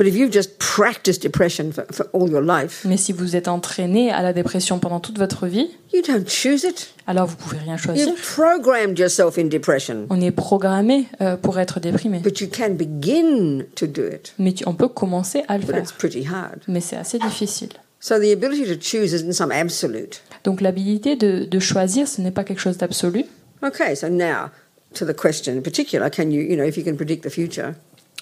But 0.00 0.06
if 0.08 0.16
you've 0.16 0.32
just 0.32 0.56
practiced 0.58 1.20
depression 1.22 1.72
for, 1.72 1.84
for 1.92 2.06
all 2.14 2.26
your 2.30 2.40
life, 2.40 2.86
Mais 2.86 2.96
si 2.96 3.12
vous 3.12 3.36
êtes 3.36 3.48
entraîné 3.48 4.10
à 4.10 4.22
la 4.22 4.32
dépression 4.32 4.78
pendant 4.78 4.98
toute 4.98 5.18
votre 5.18 5.46
vie, 5.46 5.68
you 5.92 6.00
don't 6.00 6.26
choose 6.26 6.64
it. 6.64 6.94
alors 7.06 7.26
vous 7.26 7.36
pouvez 7.36 7.58
rien 7.58 7.76
choisir. 7.76 8.08
You've 8.08 8.18
programmed 8.34 8.98
yourself 8.98 9.36
in 9.36 9.44
depression. 9.48 10.06
On 10.08 10.18
est 10.22 10.30
programmé 10.30 11.04
euh, 11.20 11.36
pour 11.36 11.58
être 11.60 11.80
déprimé, 11.80 12.20
But 12.20 12.40
you 12.40 12.48
can 12.50 12.70
begin 12.70 13.64
to 13.74 13.86
do 13.86 14.06
it, 14.06 14.32
mais 14.38 14.52
tu- 14.54 14.64
on 14.66 14.72
peut 14.72 14.88
commencer 14.88 15.42
à 15.48 15.58
le 15.58 15.64
but 15.64 15.72
faire. 15.72 15.82
it's 15.82 15.92
pretty 15.92 16.24
hard. 16.26 16.60
Mais 16.66 16.80
c'est 16.80 16.96
assez 16.96 17.18
difficile. 17.18 17.68
So 18.00 18.18
the 18.18 18.32
ability 18.32 18.64
to 18.74 18.80
choose 18.80 19.12
isn't 19.12 19.34
some 19.34 19.52
absolute. 19.52 20.22
Donc 20.44 20.62
l'habilité 20.62 21.16
de, 21.16 21.44
de 21.44 21.58
choisir, 21.58 22.08
ce 22.08 22.22
n'est 22.22 22.30
pas 22.30 22.44
quelque 22.44 22.60
chose 22.62 22.78
d'absolu. 22.78 23.26
Okay, 23.62 23.94
so 23.94 24.08
now 24.08 24.48
to 24.94 25.04
the 25.04 25.14
question 25.14 25.52
in 25.58 25.60
particular, 25.60 26.08
can 26.08 26.30
you, 26.30 26.40
you 26.40 26.56
know, 26.56 26.64
if 26.64 26.78
you 26.78 26.84
can 26.84 26.94
predict 26.96 27.22
the 27.22 27.30
future, 27.30 27.74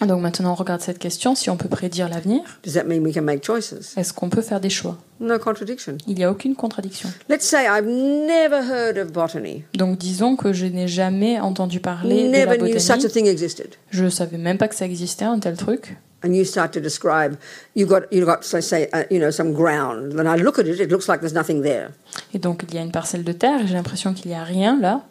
Donc 0.06 0.22
maintenant 0.22 0.52
on 0.52 0.54
regarde 0.54 0.80
cette 0.80 0.98
question, 0.98 1.34
si 1.34 1.50
on 1.50 1.56
peut 1.56 1.68
prédire 1.68 2.08
l'avenir, 2.08 2.40
est-ce 2.64 4.12
qu'on 4.12 4.28
peut 4.28 4.42
faire 4.42 4.60
des 4.60 4.70
choix? 4.70 4.96
No 5.20 5.38
contradiction. 5.38 5.98
Il 6.06 6.14
n'y 6.14 6.24
a 6.24 6.30
aucune 6.30 6.54
contradiction. 6.54 7.08
Let's 7.28 7.44
say 7.44 7.66
I've 7.66 7.86
never 7.86 8.62
heard 8.62 8.96
of 8.98 9.12
botany, 9.12 9.64
Donc 9.74 9.98
disons 9.98 10.36
que 10.36 10.52
je 10.52 10.66
n'ai 10.66 10.86
jamais 10.86 11.40
entendu 11.40 11.80
parler 11.80 12.28
de 12.28 12.32
la 12.32 12.46
never 12.46 12.58
knew 12.58 12.78
such 12.78 12.90
a 12.90 12.96
botanie. 12.96 13.12
thing 13.12 13.26
existed. 13.26 13.74
Je 13.90 14.04
ne 14.04 14.10
savais 14.10 14.38
même 14.38 14.58
pas 14.58 14.68
que 14.68 14.76
ça 14.76 14.84
existait, 14.84 15.24
un 15.24 15.40
tel 15.40 15.56
truc. 15.56 15.96
And 16.24 16.32
you 16.32 16.44
start 16.44 16.72
to 16.72 16.80
describe, 16.80 17.36
you've 17.76 17.88
got, 17.88 18.02
you've 18.10 18.26
got, 18.26 18.42
so 18.42 18.60
say, 18.60 18.88
uh, 18.92 19.04
you 19.10 19.20
know, 19.20 19.30
some 19.30 19.52
ground. 19.52 20.18
And 20.18 20.26
I 20.28 20.40
look 20.40 20.58
at 20.58 20.66
it, 20.66 20.80
it 20.80 20.90
looks 20.90 21.08
like 21.08 21.20
there's 21.20 21.34
nothing 21.34 21.62
there. 21.62 21.90
Et 22.34 22.38
donc 22.38 22.64
il 22.68 22.74
y 22.74 22.78
a 22.78 22.82
une 22.82 22.90
parcelle 22.92 23.24
de 23.24 23.32
terre, 23.32 23.60
et 23.62 23.66
j'ai 23.66 23.74
l'impression 23.74 24.14
qu'il 24.14 24.30
n'y 24.30 24.36
a 24.36 24.42
rien 24.44 24.78
là. 24.80 25.02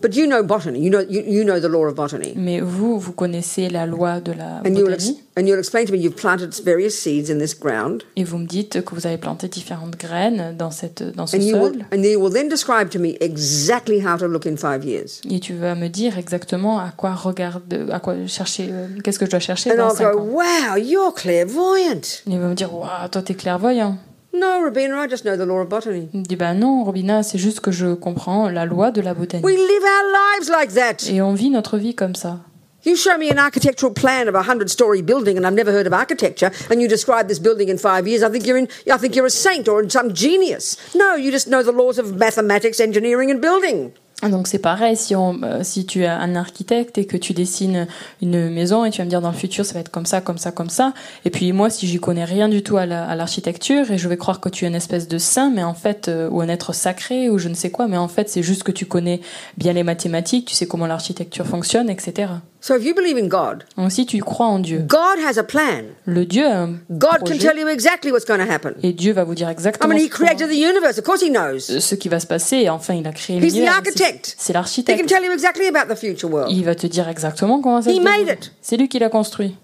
But 0.00 0.14
you 0.14 0.26
know 0.26 0.42
botany. 0.42 0.80
You 0.80 0.90
know, 0.90 1.00
you, 1.00 1.22
you 1.26 1.44
know 1.44 1.60
the 1.60 1.68
law 1.68 1.84
of 1.86 1.94
botany. 1.94 2.32
Mais 2.36 2.60
vous, 2.60 2.98
vous 2.98 3.12
connaissez 3.12 3.68
la 3.68 3.86
loi 3.86 4.20
de 4.20 4.32
la 4.32 4.58
And 4.64 4.74
you'll, 4.76 4.94
and 5.36 5.46
explain 5.58 5.86
to 5.86 5.92
me 5.92 5.98
you've 5.98 6.16
planted 6.16 6.54
various 6.64 6.90
seeds 6.90 7.30
in 7.30 7.38
this 7.38 7.54
ground. 7.58 8.02
Et 8.16 8.24
vous 8.24 8.38
me 8.38 8.46
dites 8.46 8.82
que 8.82 8.94
vous 8.94 9.06
avez 9.06 9.18
planté 9.18 9.48
différentes 9.48 9.96
graines 9.96 10.54
dans, 10.56 10.70
cette, 10.70 11.02
dans 11.02 11.26
ce 11.26 11.36
And 11.36 11.40
you, 11.40 11.56
will, 11.56 11.72
sol. 11.72 11.84
and 11.92 12.02
you 12.04 12.20
will 12.20 12.32
then 12.32 12.48
describe 12.48 12.90
to 12.90 12.98
me 12.98 13.16
exactly 13.20 14.00
how 14.00 14.16
to 14.16 14.26
look 14.26 14.46
in 14.46 14.56
five 14.56 14.84
years. 14.84 15.20
Et 15.30 15.40
tu 15.40 15.54
vas 15.54 15.74
me 15.74 15.88
dire 15.88 16.18
exactement 16.18 16.78
à 16.78 16.90
quoi 16.96 17.14
regarde, 17.14 17.86
à 17.90 18.00
quoi 18.00 18.14
chercher, 18.26 18.68
euh, 18.70 18.86
qu'est-ce 19.02 19.18
que 19.18 19.26
je 19.26 19.30
dois 19.30 19.40
chercher 19.40 19.72
And 19.72 19.76
dans 19.76 19.88
I'll 19.90 19.96
cinq 19.96 20.12
go, 20.12 20.18
ans. 20.20 20.24
wow, 20.24 20.76
you're 20.76 21.14
clairvoyant. 21.14 22.00
Et 22.26 22.30
il 22.32 22.38
va 22.38 22.48
me 22.48 22.54
dire, 22.54 22.72
waouh, 22.74 23.08
toi 23.10 23.22
t'es 23.22 23.34
clairvoyant. 23.34 23.96
No, 24.32 24.62
Robina, 24.62 24.98
I 25.02 25.08
just 25.08 25.24
know 25.24 25.36
the 25.36 25.46
law 25.46 25.60
of 25.60 25.68
botany. 25.68 26.08
Il 26.12 26.20
me 26.20 26.24
dit, 26.24 26.36
bah 26.36 26.52
non, 26.52 26.84
Robina, 26.84 27.22
c'est 27.22 27.38
juste 27.38 27.60
que 27.60 27.72
je 27.72 27.94
comprends 27.94 28.50
la 28.50 28.66
loi 28.66 28.90
de 28.90 29.00
la 29.00 29.14
botanie. 29.14 29.42
We 29.42 29.56
live 29.56 29.82
our 29.82 30.38
lives 30.38 30.50
like 30.50 30.74
that. 30.74 31.10
Et 31.10 31.22
on 31.22 31.32
vit 31.34 31.50
notre 31.50 31.78
vie 31.78 31.94
comme 31.94 32.14
ça. 32.14 32.40
You 32.84 32.94
show 32.94 33.18
me 33.18 33.30
an 33.30 33.38
architectural 33.38 33.92
plan 33.92 34.28
of 34.28 34.34
a 34.34 34.42
hundred-story 34.42 35.02
building, 35.02 35.36
and 35.36 35.44
I've 35.44 35.54
never 35.54 35.72
heard 35.72 35.86
of 35.86 35.92
architecture, 35.92 36.50
and 36.70 36.80
you 36.80 36.88
describe 36.88 37.26
this 37.26 37.40
building 37.40 37.68
in 37.68 37.76
five 37.76 38.06
years. 38.06 38.22
I 38.22 38.30
think 38.30 38.46
you're 38.46 38.56
in. 38.56 38.68
I 38.90 38.96
think 38.98 39.16
you're 39.16 39.26
a 39.26 39.30
saint 39.30 39.66
or 39.66 39.88
some 39.90 40.14
genius. 40.14 40.76
No, 40.94 41.16
you 41.16 41.30
just 41.32 41.48
know 41.48 41.62
the 41.62 41.72
laws 41.72 41.98
of 41.98 42.16
mathematics, 42.16 42.78
engineering, 42.80 43.30
and 43.30 43.42
building. 43.42 43.92
Donc 44.28 44.48
c'est 44.48 44.58
pareil, 44.58 44.96
si, 44.96 45.14
on, 45.14 45.40
euh, 45.44 45.60
si 45.62 45.86
tu 45.86 46.02
es 46.02 46.08
un 46.08 46.34
architecte 46.34 46.98
et 46.98 47.06
que 47.06 47.16
tu 47.16 47.34
dessines 47.34 47.86
une 48.20 48.50
maison 48.50 48.84
et 48.84 48.90
tu 48.90 48.98
vas 48.98 49.04
me 49.04 49.10
dire 49.10 49.20
dans 49.20 49.30
le 49.30 49.36
futur 49.36 49.64
ça 49.64 49.74
va 49.74 49.80
être 49.80 49.92
comme 49.92 50.06
ça, 50.06 50.20
comme 50.20 50.38
ça, 50.38 50.50
comme 50.50 50.70
ça. 50.70 50.92
Et 51.24 51.30
puis 51.30 51.52
moi 51.52 51.70
si 51.70 51.86
j'y 51.86 52.00
connais 52.00 52.24
rien 52.24 52.48
du 52.48 52.64
tout 52.64 52.78
à 52.78 52.84
la- 52.84 53.06
à 53.08 53.14
l'architecture 53.14 53.88
et 53.92 53.96
je 53.96 54.08
vais 54.08 54.16
croire 54.16 54.40
que 54.40 54.48
tu 54.48 54.64
es 54.64 54.68
une 54.68 54.74
espèce 54.74 55.06
de 55.06 55.18
saint, 55.18 55.50
mais 55.50 55.62
en 55.62 55.72
fait, 55.74 56.08
euh, 56.08 56.28
ou 56.30 56.40
un 56.40 56.48
être 56.48 56.72
sacré 56.72 57.30
ou 57.30 57.38
je 57.38 57.48
ne 57.48 57.54
sais 57.54 57.70
quoi, 57.70 57.86
mais 57.86 57.96
en 57.96 58.08
fait 58.08 58.28
c'est 58.28 58.42
juste 58.42 58.64
que 58.64 58.72
tu 58.72 58.86
connais 58.86 59.20
bien 59.56 59.72
les 59.72 59.84
mathématiques, 59.84 60.46
tu 60.46 60.54
sais 60.56 60.66
comment 60.66 60.88
l'architecture 60.88 61.46
fonctionne, 61.46 61.88
etc. 61.88 62.32
So 62.60 62.74
if 62.76 62.84
you 62.84 62.92
believe 62.94 63.16
in 63.16 63.28
God, 63.28 63.64
Donc 63.76 63.92
si 63.92 64.04
tu 64.04 64.18
crois 64.20 64.46
en 64.46 64.58
Dieu, 64.58 64.80
God 64.88 65.18
has 65.24 65.38
a 65.38 65.44
plan. 65.44 65.84
le 66.06 66.24
Dieu 66.26 66.44
a 66.46 66.62
un 66.62 66.80
God 66.90 67.18
can 67.24 67.38
tell 67.38 67.56
you 67.56 67.68
exactly 67.68 68.10
what's 68.10 68.26
going 68.26 68.44
to 68.44 68.50
happen. 68.50 68.74
et 68.82 68.92
Dieu 68.92 69.12
va 69.12 69.22
vous 69.24 69.34
dire 69.34 69.48
I 69.48 69.52
exactement 69.52 69.94
mean, 69.94 70.04
He 70.04 70.08
created 70.08 70.48
the 70.48 70.54
universe. 70.56 70.98
Of 70.98 71.04
course, 71.04 71.22
He 71.22 71.30
knows. 71.30 71.60
ce 71.80 71.94
qui 71.94 72.08
va 72.08 72.18
se 72.18 72.26
passer. 72.26 72.56
Et 72.62 72.70
enfin, 72.70 72.94
il 72.94 73.06
a 73.06 73.12
créé 73.12 73.36
He's 73.38 73.52
the 73.52 73.56
l'univers. 73.58 73.76
architect. 73.76 74.34
C'est 74.36 74.50
He 74.50 74.54
can 74.54 74.58
l'architecte. 74.60 75.08
tell 75.08 75.24
you 75.24 75.32
exactly 75.32 75.66
about 75.68 75.92
the 75.92 75.96
future 75.96 76.28
world. 76.30 76.50
Il 76.50 76.64
va 76.64 76.74
te 76.74 76.86
dire 76.88 77.08
exactement 77.08 77.60
comment 77.60 77.80
ça 77.80 77.90
He 77.90 77.96
se 77.96 78.32
it. 78.32 78.52
C'est 78.60 78.76
lui 78.76 78.88
qui 78.88 78.98
l'a 78.98 79.08
construit. 79.08 79.54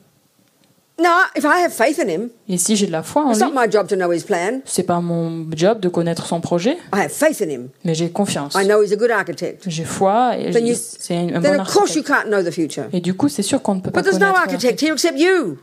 No, 0.97 1.09
if 1.35 1.45
I 1.45 1.61
have 1.65 1.73
faith 1.73 1.99
in 1.99 2.09
him, 2.09 2.31
Et 2.49 2.57
si 2.57 2.77
j'ai 2.77 2.87
de 2.87 2.93
la 2.93 3.03
foi 3.03 3.25
en 3.25 3.31
it's 3.33 3.41
lui, 3.41 3.51
not 3.53 3.61
my 3.61 3.69
job 3.71 3.89
to 3.89 3.97
know 3.97 4.13
his 4.13 4.23
plan. 4.23 4.61
c'est 4.65 4.85
pas 4.85 5.01
mon 5.01 5.45
job 5.57 5.81
de 5.81 5.89
connaître 5.89 6.25
son 6.27 6.41
projet, 6.41 6.77
I 6.95 7.01
have 7.01 7.11
faith 7.11 7.43
in 7.43 7.51
him. 7.51 7.69
mais 7.85 7.95
j'ai 7.95 8.11
confiance. 8.11 8.55
I 8.55 8.65
know 8.65 8.81
he's 8.81 8.93
a 8.93 8.97
good 8.97 9.11
architect. 9.11 9.65
J'ai 9.67 9.83
foi 9.85 10.37
et 10.39 10.53
Then 10.53 10.67
you- 10.69 10.77
c'est 10.77 11.17
un 11.17 11.35
un 11.37 11.41
Then 11.41 11.57
bon 11.57 11.63
of 11.63 11.73
course 11.73 11.95
you 11.97 12.03
architecte. 12.03 12.07
can't 12.07 12.27
know 12.31 12.43
the 12.43 12.53
future. 12.53 12.85
Et 12.93 13.01
du 13.01 13.15
coup, 13.15 13.29
c'est 13.29 13.43
sûr 13.43 13.61
qu'on 13.61 13.75
ne 13.75 13.81
peut 13.81 13.91
pas 13.91 14.03
But 14.03 14.11
there's 14.11 14.21
no 14.21 14.33
connaître. 14.33 14.41
architect 14.55 14.83
here 14.83 14.93
except 14.93 15.19
you. 15.19 15.59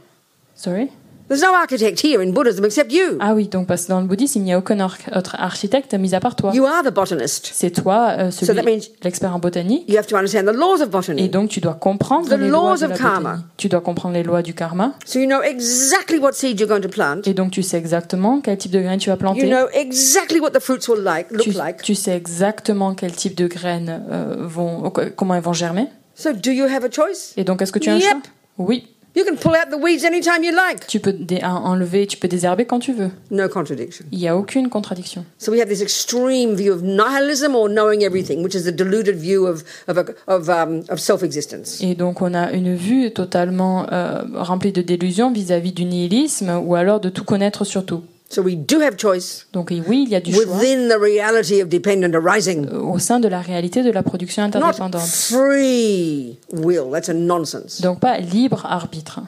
Sorry? 0.54 0.90
There's 1.32 1.44
no 1.44 1.54
architect 1.56 2.04
here 2.04 2.22
in 2.22 2.34
Buddhism 2.34 2.66
except 2.66 2.92
you. 2.92 3.16
Ah 3.22 3.34
oui, 3.34 3.48
donc 3.48 3.66
parce 3.66 3.84
que 3.86 3.88
dans 3.88 4.02
le 4.02 4.06
bouddhisme, 4.06 4.40
il 4.40 4.44
n'y 4.44 4.52
a 4.54 4.58
aucun 4.58 4.78
autre 4.82 5.36
architecte 5.40 5.94
mis 5.94 6.14
à 6.14 6.20
part 6.20 6.36
toi. 6.36 6.52
You 6.54 6.66
are 6.66 6.84
the 6.84 6.94
botanist. 6.94 7.52
C'est 7.54 7.70
toi, 7.72 8.16
euh, 8.20 8.32
So 8.32 8.46
celui, 8.46 8.66
means- 8.66 8.82
l'expert 9.02 9.34
en 9.34 9.40
botanique. 9.40 9.86
You 9.88 9.98
have 9.98 10.08
to 10.08 10.18
understand 10.18 10.44
the 10.44 10.54
laws 10.54 10.82
of 10.82 10.90
Et 10.90 10.92
botany. 10.92 11.30
donc, 11.30 11.48
tu 11.48 11.62
dois 11.62 11.76
comprendre 11.76 12.28
The 12.28 12.34
les 12.38 12.50
lois 12.50 12.76
de 12.76 12.88
la 12.88 12.98
karma. 12.98 13.30
botanie. 13.30 13.44
Tu 13.56 13.70
dois 13.70 13.80
comprendre 13.80 14.14
les 14.16 14.24
lois 14.24 14.42
du 14.42 14.54
karma. 14.54 14.94
So 15.06 15.20
you 15.20 15.26
know 15.26 15.42
exactly 15.42 16.20
what 16.20 16.34
seed 16.34 16.60
you're 16.60 16.68
going 16.68 16.82
to 16.82 16.90
plant. 16.90 17.22
Et 17.26 17.34
donc, 17.34 17.52
tu 17.52 17.64
sais 17.64 17.78
exactement 17.78 18.42
quel 18.42 18.58
type 18.58 18.72
de 18.74 18.82
graines 18.82 19.00
tu 19.00 19.10
vas 19.10 19.14
You 19.16 19.20
planter. 19.20 19.50
know 19.50 19.68
exactly 19.74 20.42
what 20.42 20.50
the 20.52 20.60
fruits 20.60 20.90
will 20.90 21.02
like 21.02 21.32
look 21.32 21.44
Tu, 21.44 21.52
like. 21.52 21.82
tu 21.82 21.96
sais 21.96 22.12
exactement 22.18 22.94
quel 22.94 23.14
type 23.14 23.36
de 23.38 23.48
graines 23.48 24.04
euh, 24.12 24.36
vont, 24.40 24.92
comment 25.16 25.36
elles 25.36 25.42
vont 25.44 25.54
germer. 25.54 25.88
So 26.14 26.34
do 26.34 26.52
you 26.52 26.66
have 26.66 26.84
a 26.84 26.92
choice? 26.92 27.32
Et 27.38 27.46
donc, 27.46 27.62
est-ce 27.62 27.72
que 27.72 27.80
tu 27.80 27.90
as 27.90 27.94
un 27.94 28.00
Yep. 28.00 28.10
choix? 28.10 28.20
Oui. 28.58 28.88
You 29.14 29.26
can 29.26 29.36
pull 29.36 29.54
out 29.54 29.70
the 29.70 29.78
weeds 29.78 30.06
anytime 30.06 30.42
you 30.44 30.52
like. 30.52 30.88
Tu 30.88 31.02
peux 31.02 31.14
enlever, 31.44 32.08
tu 32.08 32.18
peux 32.18 32.30
désherber 32.30 32.66
quand 32.66 32.80
tu 32.80 32.94
veux. 32.94 33.12
No 33.30 33.50
contradiction. 33.50 34.06
Il 34.12 34.20
n'y 34.20 34.28
a 34.30 34.38
aucune 34.38 34.70
contradiction. 34.70 35.26
So 35.38 35.52
we 35.52 35.60
have 35.60 35.68
this 35.68 35.82
extreme 35.82 36.56
view 36.56 36.72
of 36.72 36.82
nihilism 36.82 37.54
or 37.54 37.68
knowing 37.68 38.04
everything, 38.04 38.42
which 38.42 38.56
is 38.56 38.64
the 38.64 38.72
deluded 38.72 39.18
view 39.18 39.48
of 39.48 39.64
of 39.88 39.98
a, 39.98 40.06
of, 40.28 40.50
um, 40.50 40.84
of 40.90 41.00
self-existence. 41.00 41.82
Et 41.82 41.96
donc, 41.96 42.22
on 42.22 42.34
a 42.34 42.52
une 42.52 42.76
vue 42.76 43.12
totalement 43.12 43.86
euh, 43.92 44.22
remplie 44.34 44.72
de 44.72 44.82
délusions 44.82 45.32
vis-à-vis 45.32 45.74
du 45.74 45.84
nihilisme 45.84 46.62
ou 46.64 46.76
alors 46.76 47.02
de 47.02 47.10
tout 47.10 47.26
connaître 47.26 47.66
sur 47.66 47.86
tout. 47.86 48.04
So 48.32 48.42
we 48.42 48.56
do 48.56 48.80
have 48.80 48.96
choice 48.98 49.46
Donc, 49.52 49.72
oui, 49.72 50.04
il 50.04 50.10
y 50.10 50.16
a 50.16 50.22
du 50.22 50.32
choix 50.32 50.46
within 50.46 50.88
the 50.88 50.98
reality 50.98 51.62
of 51.62 51.68
dependent 51.68 52.16
arising, 52.16 52.66
au 52.70 52.98
sein 52.98 53.20
de 53.20 53.28
la 53.28 53.42
réalité 53.42 53.84
de 53.84 53.92
la 53.92 54.04
production 54.04 54.44
not 54.44 54.56
interdépendante. 54.56 55.02
free 55.06 56.38
will. 56.54 56.90
That's 56.92 57.10
a 57.10 57.14
nonsense. 57.14 57.82
Donc, 57.82 58.00
pas 58.00 58.20
libre 58.20 58.66
arbitre. 58.66 59.20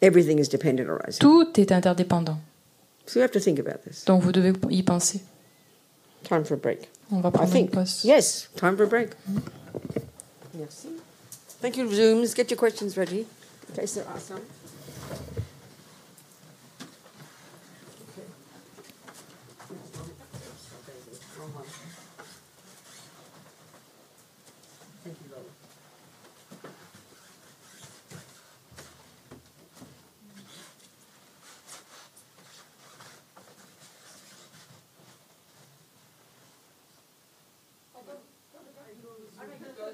Everything 0.00 0.38
is 0.38 0.48
dependent 0.48 0.88
arising. 0.88 1.18
Tout 1.18 1.48
est 1.58 1.72
interdépendant. 1.72 2.38
So 3.06 3.18
you 3.18 3.22
have 3.24 3.32
to 3.32 3.40
think 3.40 3.58
about 3.58 3.82
this. 3.84 4.04
Donc, 4.04 4.22
vous 4.22 4.30
devez 4.30 4.52
y 4.70 4.84
penser. 4.84 5.20
Time 6.22 6.44
for 6.44 6.54
a 6.54 6.56
break. 6.56 6.88
On 7.10 7.20
va 7.20 7.30
I 7.30 7.32
prendre 7.32 7.48
une 7.48 7.52
think. 7.52 7.70
pause. 7.72 8.04
Yes, 8.04 8.48
time 8.56 8.76
for 8.76 8.84
a 8.84 8.88
break. 8.88 9.10
Merci. 10.56 10.88
Thank 11.60 11.76
you, 11.76 11.86
Zooms. 11.90 12.34
Get 12.36 12.50
your 12.50 12.56
questions 12.58 12.96
ready 12.96 13.26
in 13.68 13.74
case 13.74 13.94
there 13.94 14.04
are 14.06 14.20
some. 14.20 14.38